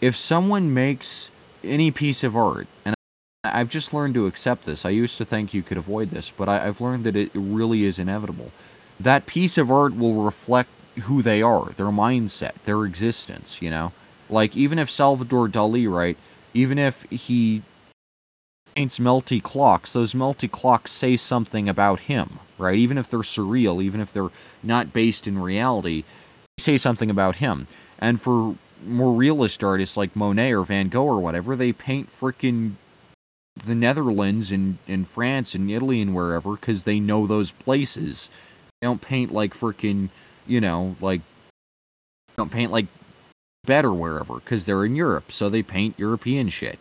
If 0.00 0.16
someone 0.16 0.72
makes 0.72 1.30
any 1.64 1.90
piece 1.90 2.22
of 2.22 2.36
art, 2.36 2.66
and 2.84 2.94
I've 3.44 3.70
just 3.70 3.94
learned 3.94 4.14
to 4.14 4.26
accept 4.26 4.64
this. 4.64 4.84
I 4.84 4.90
used 4.90 5.18
to 5.18 5.24
think 5.24 5.54
you 5.54 5.62
could 5.62 5.76
avoid 5.76 6.10
this, 6.10 6.30
but 6.30 6.48
I, 6.48 6.64
have 6.64 6.80
learned 6.80 7.04
that 7.04 7.16
it 7.16 7.30
really 7.34 7.84
is 7.84 7.98
inevitable. 7.98 8.50
That 8.98 9.26
piece 9.26 9.58
of 9.58 9.70
art 9.70 9.96
will 9.96 10.22
reflect 10.22 10.70
who 11.02 11.22
they 11.22 11.40
are, 11.40 11.70
their 11.70 11.86
mindset, 11.86 12.54
their 12.64 12.84
existence, 12.84 13.62
you 13.62 13.70
know? 13.70 13.92
Like, 14.28 14.56
even 14.56 14.78
if 14.78 14.90
Salvador 14.90 15.48
Dali, 15.48 15.90
right, 15.90 16.16
even 16.52 16.78
if 16.78 17.04
he 17.04 17.62
paints 18.78 19.00
melty 19.00 19.42
clocks, 19.42 19.90
those 19.92 20.14
melty 20.14 20.48
clocks 20.48 20.92
say 20.92 21.16
something 21.16 21.68
about 21.68 21.98
him, 21.98 22.38
right? 22.58 22.78
Even 22.78 22.96
if 22.96 23.10
they're 23.10 23.20
surreal, 23.20 23.82
even 23.82 24.00
if 24.00 24.12
they're 24.12 24.30
not 24.62 24.92
based 24.92 25.26
in 25.26 25.36
reality, 25.36 26.04
they 26.56 26.62
say 26.62 26.76
something 26.76 27.10
about 27.10 27.34
him. 27.34 27.66
And 27.98 28.20
for 28.20 28.54
more 28.86 29.12
realist 29.12 29.64
artists 29.64 29.96
like 29.96 30.14
Monet 30.14 30.52
or 30.52 30.62
Van 30.62 30.90
Gogh 30.90 31.06
or 31.06 31.18
whatever, 31.18 31.56
they 31.56 31.72
paint 31.72 32.08
frickin' 32.08 32.74
the 33.66 33.74
Netherlands 33.74 34.52
and, 34.52 34.78
and 34.86 35.08
France 35.08 35.56
and 35.56 35.68
Italy 35.68 36.00
and 36.00 36.14
wherever 36.14 36.52
because 36.52 36.84
they 36.84 37.00
know 37.00 37.26
those 37.26 37.50
places. 37.50 38.30
They 38.80 38.86
don't 38.86 39.02
paint 39.02 39.32
like 39.32 39.54
frickin', 39.54 40.10
you 40.46 40.60
know, 40.60 40.94
like 41.00 41.22
don't 42.36 42.52
paint 42.52 42.70
like 42.70 42.86
better 43.66 43.92
wherever 43.92 44.34
because 44.34 44.66
they're 44.66 44.84
in 44.84 44.94
Europe, 44.94 45.32
so 45.32 45.50
they 45.50 45.64
paint 45.64 45.98
European 45.98 46.48
shit. 46.48 46.78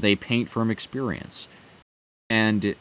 They 0.00 0.16
paint 0.16 0.48
from 0.48 0.70
experience. 0.70 1.48
And 2.28 2.74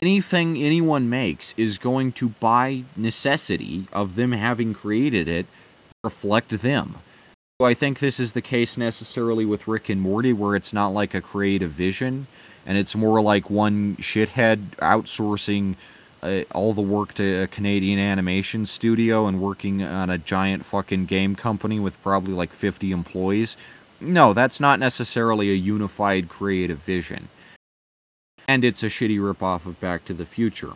anything 0.00 0.56
anyone 0.56 1.08
makes 1.08 1.54
is 1.56 1.78
going 1.78 2.12
to, 2.12 2.30
by 2.30 2.84
necessity 2.96 3.86
of 3.92 4.14
them 4.14 4.32
having 4.32 4.74
created 4.74 5.28
it, 5.28 5.46
reflect 6.04 6.50
them. 6.50 6.96
So 7.60 7.66
I 7.66 7.74
think 7.74 8.00
this 8.00 8.18
is 8.18 8.32
the 8.32 8.42
case 8.42 8.76
necessarily 8.76 9.44
with 9.44 9.68
Rick 9.68 9.88
and 9.88 10.00
Morty, 10.00 10.32
where 10.32 10.56
it's 10.56 10.72
not 10.72 10.88
like 10.88 11.14
a 11.14 11.20
creative 11.20 11.70
vision, 11.70 12.26
and 12.66 12.76
it's 12.76 12.96
more 12.96 13.22
like 13.22 13.48
one 13.50 13.96
shithead 13.96 14.70
outsourcing 14.78 15.76
uh, 16.22 16.42
all 16.54 16.72
the 16.72 16.80
work 16.82 17.14
to 17.14 17.42
a 17.42 17.46
Canadian 17.46 17.98
animation 17.98 18.66
studio 18.66 19.26
and 19.26 19.40
working 19.40 19.82
on 19.82 20.10
a 20.10 20.18
giant 20.18 20.64
fucking 20.64 21.06
game 21.06 21.34
company 21.34 21.80
with 21.80 22.00
probably 22.02 22.32
like 22.32 22.52
50 22.52 22.92
employees. 22.92 23.56
No, 24.02 24.32
that's 24.32 24.60
not 24.60 24.78
necessarily 24.78 25.50
a 25.50 25.54
unified 25.54 26.28
creative 26.28 26.78
vision. 26.78 27.28
And 28.48 28.64
it's 28.64 28.82
a 28.82 28.86
shitty 28.86 29.18
ripoff 29.18 29.66
of 29.66 29.80
Back 29.80 30.04
to 30.06 30.14
the 30.14 30.26
Future. 30.26 30.72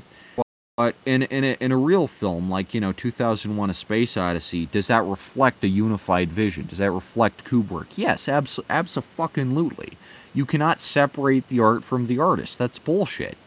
But 0.77 0.95
in, 1.05 1.23
in, 1.23 1.43
a, 1.43 1.57
in 1.59 1.73
a 1.73 1.77
real 1.77 2.07
film, 2.07 2.51
like, 2.51 2.75
you 2.75 2.81
know, 2.81 2.93
2001 2.93 3.71
A 3.71 3.75
Space 3.75 4.17
Odyssey, 4.17 4.67
does 4.67 4.89
that 4.89 5.03
reflect 5.05 5.65
a 5.65 5.69
unified 5.69 6.29
vision? 6.29 6.67
Does 6.67 6.79
that 6.79 6.91
reflect 6.91 7.45
Kubrick? 7.45 7.87
Yes, 7.97 8.29
abs- 8.29 8.61
absolutely. 8.69 9.97
You 10.35 10.45
cannot 10.45 10.81
separate 10.81 11.49
the 11.49 11.61
art 11.61 11.83
from 11.83 12.07
the 12.07 12.19
artist. 12.19 12.59
That's 12.59 12.79
bullshit 12.79 13.39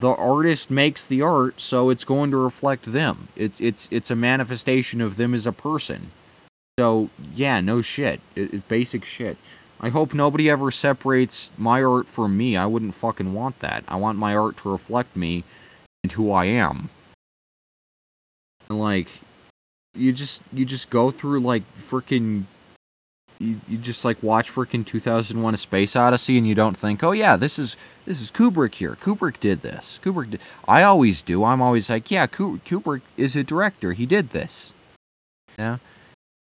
the 0.00 0.08
artist 0.08 0.70
makes 0.70 1.06
the 1.06 1.20
art, 1.20 1.60
so 1.60 1.90
it's 1.90 2.04
going 2.04 2.30
to 2.30 2.36
reflect 2.38 2.90
them. 2.90 3.28
It's 3.36 3.60
it's 3.60 3.86
it's 3.90 4.10
a 4.10 4.16
manifestation 4.16 5.00
of 5.00 5.16
them 5.16 5.34
as 5.34 5.46
a 5.46 5.52
person. 5.52 6.10
So 6.80 7.10
yeah, 7.34 7.60
no 7.60 7.82
shit. 7.82 8.20
It, 8.34 8.54
it's 8.54 8.66
basic 8.66 9.04
shit. 9.04 9.36
I 9.82 9.90
hope 9.90 10.14
nobody 10.14 10.48
ever 10.48 10.70
separates 10.70 11.50
my 11.58 11.82
art 11.84 12.06
from 12.08 12.38
me. 12.38 12.56
I 12.56 12.64
wouldn't 12.64 12.94
fucking 12.94 13.34
want 13.34 13.58
that. 13.58 13.84
I 13.86 13.96
want 13.96 14.16
my 14.16 14.34
art 14.34 14.56
to 14.62 14.72
reflect 14.72 15.14
me 15.14 15.44
and 16.02 16.10
who 16.10 16.32
I 16.32 16.46
am. 16.46 16.88
And 18.70 18.80
like, 18.80 19.08
you 19.94 20.14
just 20.14 20.40
you 20.54 20.64
just 20.64 20.88
go 20.88 21.10
through 21.10 21.40
like 21.40 21.64
freaking 21.78 22.44
you, 23.38 23.60
you 23.68 23.76
just 23.76 24.02
like 24.02 24.22
watch 24.22 24.50
freaking 24.50 24.86
2001 24.86 25.52
a 25.52 25.58
space 25.58 25.94
odyssey 25.94 26.38
and 26.38 26.48
you 26.48 26.54
don't 26.54 26.78
think 26.78 27.02
oh 27.04 27.12
yeah 27.12 27.36
this 27.36 27.58
is 27.58 27.76
this 28.06 28.22
is 28.22 28.30
kubrick 28.30 28.76
here 28.76 28.96
kubrick 29.02 29.38
did 29.40 29.60
this 29.62 29.98
kubrick 30.02 30.30
did 30.30 30.40
i 30.68 30.82
always 30.82 31.22
do 31.22 31.42
i'm 31.42 31.60
always 31.60 31.90
like 31.90 32.10
yeah 32.10 32.26
kubrick 32.26 33.00
is 33.16 33.34
a 33.34 33.42
director 33.42 33.94
he 33.94 34.06
did 34.06 34.30
this 34.30 34.72
yeah 35.58 35.78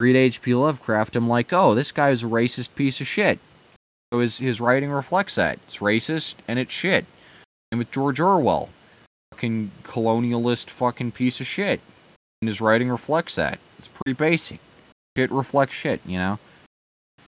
read 0.01 0.33
hp 0.33 0.59
lovecraft 0.59 1.15
i'm 1.15 1.29
like 1.29 1.53
oh 1.53 1.75
this 1.75 1.93
guy 1.93 2.11
is 2.11 2.23
a 2.23 2.27
racist 2.27 2.75
piece 2.75 3.01
of 3.01 3.07
shit. 3.07 3.39
So 4.13 4.19
his, 4.19 4.39
his 4.39 4.61
writing 4.61 4.91
reflects 4.91 5.37
that. 5.37 5.61
It's 5.69 5.77
racist 5.77 6.35
and 6.49 6.59
it's 6.59 6.73
shit. 6.73 7.05
And 7.71 7.79
with 7.79 7.93
george 7.93 8.19
orwell 8.19 8.71
fucking 9.33 9.71
colonialist 9.85 10.69
fucking 10.71 11.13
piece 11.13 11.41
of 11.41 11.47
shit. 11.47 11.81
And 12.41 12.49
his 12.49 12.61
writing 12.61 12.89
reflects 12.89 13.37
that. 13.37 13.59
It's 13.79 13.89
pretty 13.89 14.17
basic. 14.17 14.59
Shit 15.17 15.31
reflects 15.31 15.75
shit 15.75 16.01
you 16.05 16.19
know? 16.19 16.39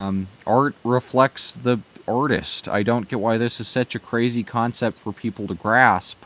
Um, 0.01 0.27
art 0.47 0.75
reflects 0.83 1.53
the 1.55 1.79
artist. 2.09 2.67
I 2.67 2.83
don't 2.83 3.09
get 3.09 3.21
why 3.21 3.39
this 3.39 3.61
is 3.61 3.69
such 3.69 3.95
a 3.95 4.01
crazy 4.01 4.43
concept 4.43 4.99
for 4.99 5.13
people 5.13 5.47
to 5.47 5.55
grasp. 5.55 6.19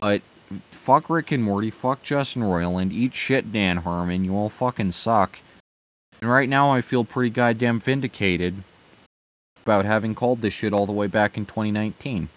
But 0.00 0.22
fuck 0.70 1.08
Rick 1.08 1.30
and 1.30 1.44
Morty, 1.44 1.70
fuck 1.70 2.02
Justin 2.02 2.42
Roiland, 2.42 2.92
eat 2.92 3.14
shit 3.14 3.52
Dan 3.52 3.78
Harmon, 3.78 4.24
you 4.24 4.34
all 4.34 4.48
fucking 4.48 4.92
suck. 4.92 5.38
And 6.20 6.30
right 6.30 6.48
now 6.48 6.70
I 6.70 6.82
feel 6.82 7.04
pretty 7.04 7.30
goddamn 7.30 7.80
vindicated 7.80 8.62
about 9.64 9.84
having 9.84 10.14
called 10.14 10.40
this 10.40 10.54
shit 10.54 10.72
all 10.72 10.86
the 10.86 10.92
way 10.92 11.06
back 11.06 11.36
in 11.36 11.46
2019. 11.46 12.28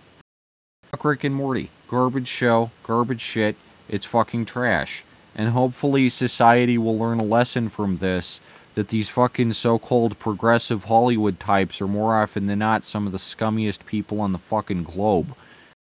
Fuck 0.85 1.05
Rick 1.05 1.23
and 1.23 1.35
Morty. 1.35 1.69
Garbage 1.87 2.27
show, 2.27 2.71
garbage 2.83 3.21
shit, 3.21 3.55
it's 3.89 4.05
fucking 4.05 4.45
trash. 4.45 5.03
And 5.35 5.49
hopefully 5.49 6.09
society 6.09 6.77
will 6.77 6.97
learn 6.97 7.19
a 7.19 7.23
lesson 7.23 7.69
from 7.69 7.97
this 7.97 8.39
that 8.75 8.87
these 8.87 9.09
fucking 9.09 9.53
so-called 9.53 10.17
progressive 10.17 10.85
Hollywood 10.85 11.39
types 11.39 11.81
are 11.81 11.87
more 11.87 12.15
often 12.15 12.47
than 12.47 12.59
not 12.59 12.83
some 12.83 13.05
of 13.05 13.11
the 13.11 13.19
scummiest 13.19 13.85
people 13.85 14.19
on 14.19 14.31
the 14.31 14.39
fucking 14.39 14.83
globe. 14.83 15.35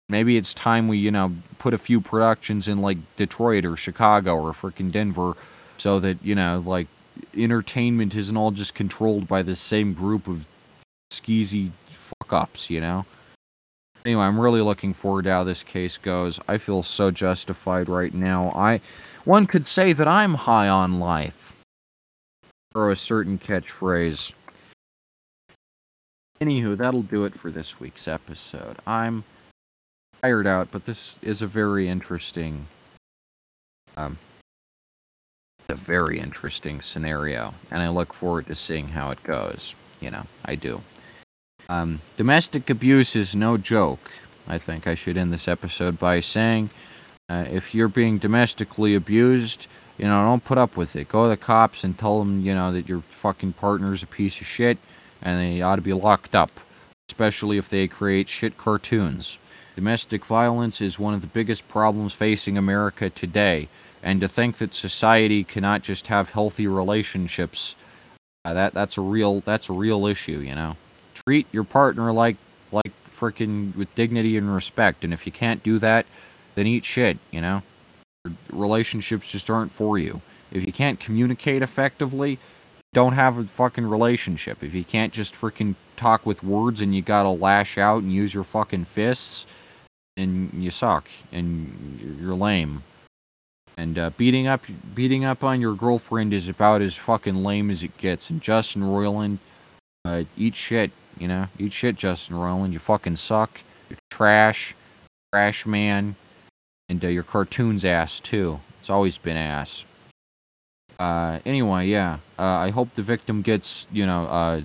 Maybe 0.10 0.38
it's 0.38 0.54
time 0.54 0.88
we, 0.88 0.98
you 0.98 1.12
know, 1.12 1.34
put 1.60 1.74
a 1.74 1.78
few 1.78 2.00
productions 2.00 2.68
in 2.68 2.82
like 2.82 2.98
Detroit 3.18 3.66
or 3.66 3.76
Chicago 3.76 4.36
or 4.36 4.54
freaking 4.54 4.92
Denver 4.92 5.34
so 5.78 6.00
that, 6.00 6.18
you 6.24 6.34
know, 6.34 6.64
like 6.66 6.88
entertainment 7.36 8.16
isn't 8.16 8.38
all 8.38 8.52
just 8.52 8.74
controlled 8.74 9.28
by 9.28 9.42
the 9.42 9.56
same 9.56 9.94
group 9.94 10.28
of 10.28 10.46
skeezy 11.12 11.72
fuck 11.90 12.34
ups, 12.34 12.70
you 12.70 12.82
know? 12.82 13.06
Anyway, 14.06 14.24
I'm 14.24 14.40
really 14.40 14.62
looking 14.62 14.94
forward 14.94 15.24
to 15.24 15.32
how 15.32 15.44
this 15.44 15.64
case 15.64 15.98
goes. 15.98 16.40
I 16.48 16.58
feel 16.58 16.82
so 16.84 17.12
justified 17.12 17.90
right 17.90 18.14
now. 18.14 18.52
I 18.56 18.80
one 19.26 19.48
could 19.48 19.68
say 19.68 19.92
that 19.92 20.08
I'm 20.08 20.36
high 20.36 20.70
on 20.70 21.00
life 21.00 21.54
or 22.74 22.90
a 22.92 22.96
certain 22.96 23.38
catchphrase. 23.38 24.32
Anywho, 26.40 26.78
that'll 26.78 27.02
do 27.02 27.26
it 27.26 27.34
for 27.38 27.52
this 27.52 27.80
week's 27.80 28.08
episode. 28.08 28.78
I'm 28.86 29.24
tired 30.22 30.48
out, 30.48 30.70
but 30.72 30.86
this 30.86 31.16
is 31.22 31.42
a 31.42 31.48
very 31.48 31.90
interesting, 31.90 32.68
um, 33.98 34.18
a 35.70 35.76
very 35.76 36.20
interesting 36.20 36.82
scenario, 36.82 37.54
and 37.70 37.82
I 37.82 37.90
look 37.90 38.14
forward 38.14 38.48
to 38.48 38.56
seeing 38.56 38.90
how 38.90 39.12
it 39.12 39.24
goes. 39.24 39.76
You 40.00 40.12
know, 40.12 40.24
I 40.46 40.56
do. 40.56 40.82
Um, 41.70 42.02
domestic 42.16 42.70
abuse 42.70 43.16
is 43.16 43.36
no 43.36 43.58
joke. 43.58 44.12
I 44.48 44.58
think 44.58 44.88
I 44.88 44.96
should 44.96 45.18
end 45.18 45.34
this 45.34 45.48
episode 45.48 46.00
by 46.00 46.22
saying, 46.22 46.70
uh, 47.30 47.46
if 47.52 47.76
you're 47.76 47.90
being 47.90 48.18
domestically 48.18 48.96
abused, 48.96 49.68
you 49.98 50.06
know, 50.06 50.24
don't 50.24 50.46
put 50.46 50.58
up 50.58 50.78
with 50.78 50.96
it. 50.96 51.10
Go 51.10 51.24
to 51.24 51.30
the 51.30 51.38
cops 51.38 51.84
and 51.84 51.98
tell 51.98 52.20
them, 52.20 52.42
you 52.42 52.54
know, 52.54 52.72
that 52.72 52.88
your 52.88 53.02
fucking 53.02 53.54
partner's 53.54 54.04
a 54.04 54.08
piece 54.08 54.40
of 54.40 54.48
shit 54.48 54.78
and 55.22 55.40
they 55.40 55.62
ought 55.62 55.76
to 55.76 55.82
be 55.82 55.94
locked 55.94 56.36
up, 56.36 56.52
especially 57.10 57.58
if 57.58 57.70
they 57.70 57.88
create 57.88 58.30
shit 58.30 58.58
cartoons. 58.58 59.38
Domestic 59.76 60.26
violence 60.26 60.80
is 60.80 60.98
one 60.98 61.14
of 61.14 61.22
the 61.22 61.28
biggest 61.28 61.68
problems 61.68 62.14
facing 62.14 62.58
America 62.58 63.10
today, 63.10 63.68
and 64.04 64.22
to 64.22 64.28
think 64.28 64.58
that 64.58 64.74
society 64.74 65.44
cannot 65.44 65.82
just 65.82 66.08
have 66.08 66.30
healthy 66.30 66.68
relationships, 66.68 67.76
uh, 68.46 68.54
that 68.54 68.74
that's 68.74 68.98
a 68.98 69.02
real 69.02 69.42
that's 69.42 69.70
a 69.70 69.74
real 69.74 70.06
issue, 70.06 70.40
you 70.40 70.56
know. 70.56 70.76
Treat 71.26 71.48
your 71.52 71.64
partner 71.64 72.12
like 72.12 72.38
like 72.72 72.92
freaking 73.12 73.76
with 73.76 73.94
dignity 73.96 74.38
and 74.38 74.54
respect, 74.54 75.04
and 75.04 75.14
if 75.14 75.26
you 75.26 75.32
can't 75.32 75.64
do 75.64 75.80
that, 75.80 76.06
then 76.56 76.68
eat 76.68 76.86
shit, 76.86 77.18
you 77.32 77.42
know? 77.42 77.64
Relationships 78.52 79.30
just 79.30 79.50
aren't 79.50 79.72
for 79.72 79.98
you. 79.98 80.22
If 80.52 80.66
you 80.66 80.72
can't 80.72 81.00
communicate 81.00 81.62
effectively, 81.62 82.40
don't 82.94 83.14
have 83.14 83.38
a 83.38 83.44
fucking 83.44 83.88
relationship. 83.88 84.64
If 84.64 84.74
you 84.74 84.84
can't 84.84 85.14
just 85.14 85.34
freaking 85.34 85.76
talk 85.96 86.26
with 86.26 86.44
words 86.44 86.80
and 86.82 86.96
you 86.96 87.02
gotta 87.02 87.30
lash 87.30 87.78
out 87.78 88.04
and 88.04 88.12
use 88.14 88.34
your 88.34 88.44
fucking 88.44 88.86
fists, 88.86 89.46
and 90.18 90.52
you 90.54 90.72
suck 90.72 91.08
and 91.32 92.18
you're 92.20 92.36
lame. 92.36 92.84
And 93.78 93.98
uh, 94.00 94.10
beating 94.18 94.48
up 94.48 94.64
beating 94.96 95.24
up 95.24 95.44
on 95.44 95.62
your 95.62 95.76
girlfriend 95.76 96.34
is 96.34 96.50
about 96.50 96.82
as 96.82 96.96
fucking 96.96 97.44
lame 97.44 97.70
as 97.70 97.84
it 97.84 97.96
gets. 97.98 98.30
And 98.32 98.42
Justin 98.42 98.82
Roiland, 98.82 99.38
uh, 100.04 100.24
eat 100.36 100.56
shit, 100.56 100.92
you 101.20 101.28
know, 101.28 101.48
eat 101.60 101.74
shit, 101.74 101.96
Justin 101.96 102.36
Roiland. 102.36 102.74
You 102.74 102.80
fucking 102.80 103.18
suck. 103.18 103.62
You're 103.90 104.00
trash, 104.10 104.76
trash 105.32 105.66
man, 105.66 106.16
and 106.90 107.04
uh, 107.06 107.08
your 107.08 107.24
cartoon's 107.24 107.86
ass 107.86 108.20
too. 108.20 108.60
It's 108.80 108.90
always 108.90 109.18
been 109.18 109.38
ass. 109.38 109.86
Uh, 111.00 111.40
anyway, 111.46 111.86
yeah. 111.86 112.18
Uh, 112.40 112.44
I 112.44 112.72
hope 112.72 112.96
the 112.96 113.04
victim 113.04 113.44
gets, 113.44 113.86
you 113.92 114.06
know, 114.06 114.26
uh, 114.26 114.62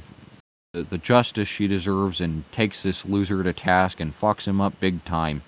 the, 0.73 0.83
the 0.85 0.99
justice 0.99 1.49
she 1.49 1.67
deserves 1.67 2.21
and 2.21 2.51
takes 2.53 2.83
this 2.83 3.05
loser 3.05 3.43
to 3.43 3.53
task 3.53 4.01
and 4.01 4.19
fucks 4.19 4.47
him 4.47 4.61
up 4.61 4.81
big 4.81 5.05
time. 5.05 5.43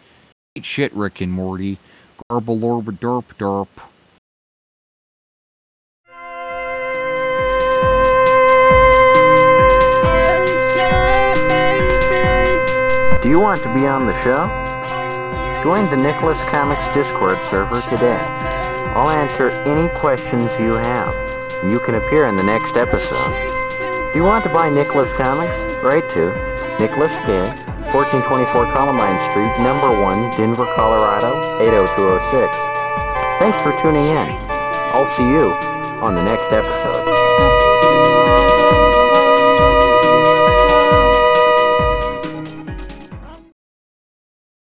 Eat 0.54 0.66
shit, 0.66 0.92
Rick 0.92 1.22
and 1.22 1.32
Morty. 1.32 1.78
Garble 2.30 2.64
orb 2.64 2.86
derp 3.00 3.24
derp. 3.38 3.68
Do 13.20 13.28
you 13.28 13.38
want 13.40 13.62
to 13.64 13.74
be 13.74 13.86
on 13.86 14.06
the 14.06 14.14
show? 14.24 14.48
Join 15.62 15.84
the 15.90 15.96
Nicholas 16.02 16.42
Comics 16.44 16.88
Discord 16.88 17.42
server 17.42 17.82
today. 17.82 18.18
I'll 18.96 19.10
answer 19.10 19.50
any 19.66 19.88
questions 19.98 20.58
you 20.58 20.72
have. 20.72 21.14
and 21.62 21.70
You 21.70 21.78
can 21.80 21.94
appear 21.96 22.26
in 22.26 22.36
the 22.36 22.42
next 22.42 22.78
episode. 22.78 23.32
Do 24.12 24.18
you 24.18 24.24
want 24.24 24.44
to 24.44 24.50
buy 24.50 24.70
Nicholas 24.70 25.12
Comics? 25.12 25.64
Write 25.82 26.08
to 26.10 26.32
Nicholas 26.80 27.20
K, 27.20 27.54
1424 27.94 28.72
Columbine 28.72 29.20
Street, 29.20 29.54
number 29.62 29.88
1, 30.02 30.36
Denver, 30.36 30.66
Colorado, 30.74 31.38
80206. 31.62 32.58
Thanks 33.38 33.60
for 33.60 33.70
tuning 33.78 34.04
in. 34.06 34.26
I'll 34.90 35.06
see 35.06 35.22
you 35.22 35.52
on 36.02 36.16
the 36.16 36.24
next 36.24 36.50
episode. 36.50 37.06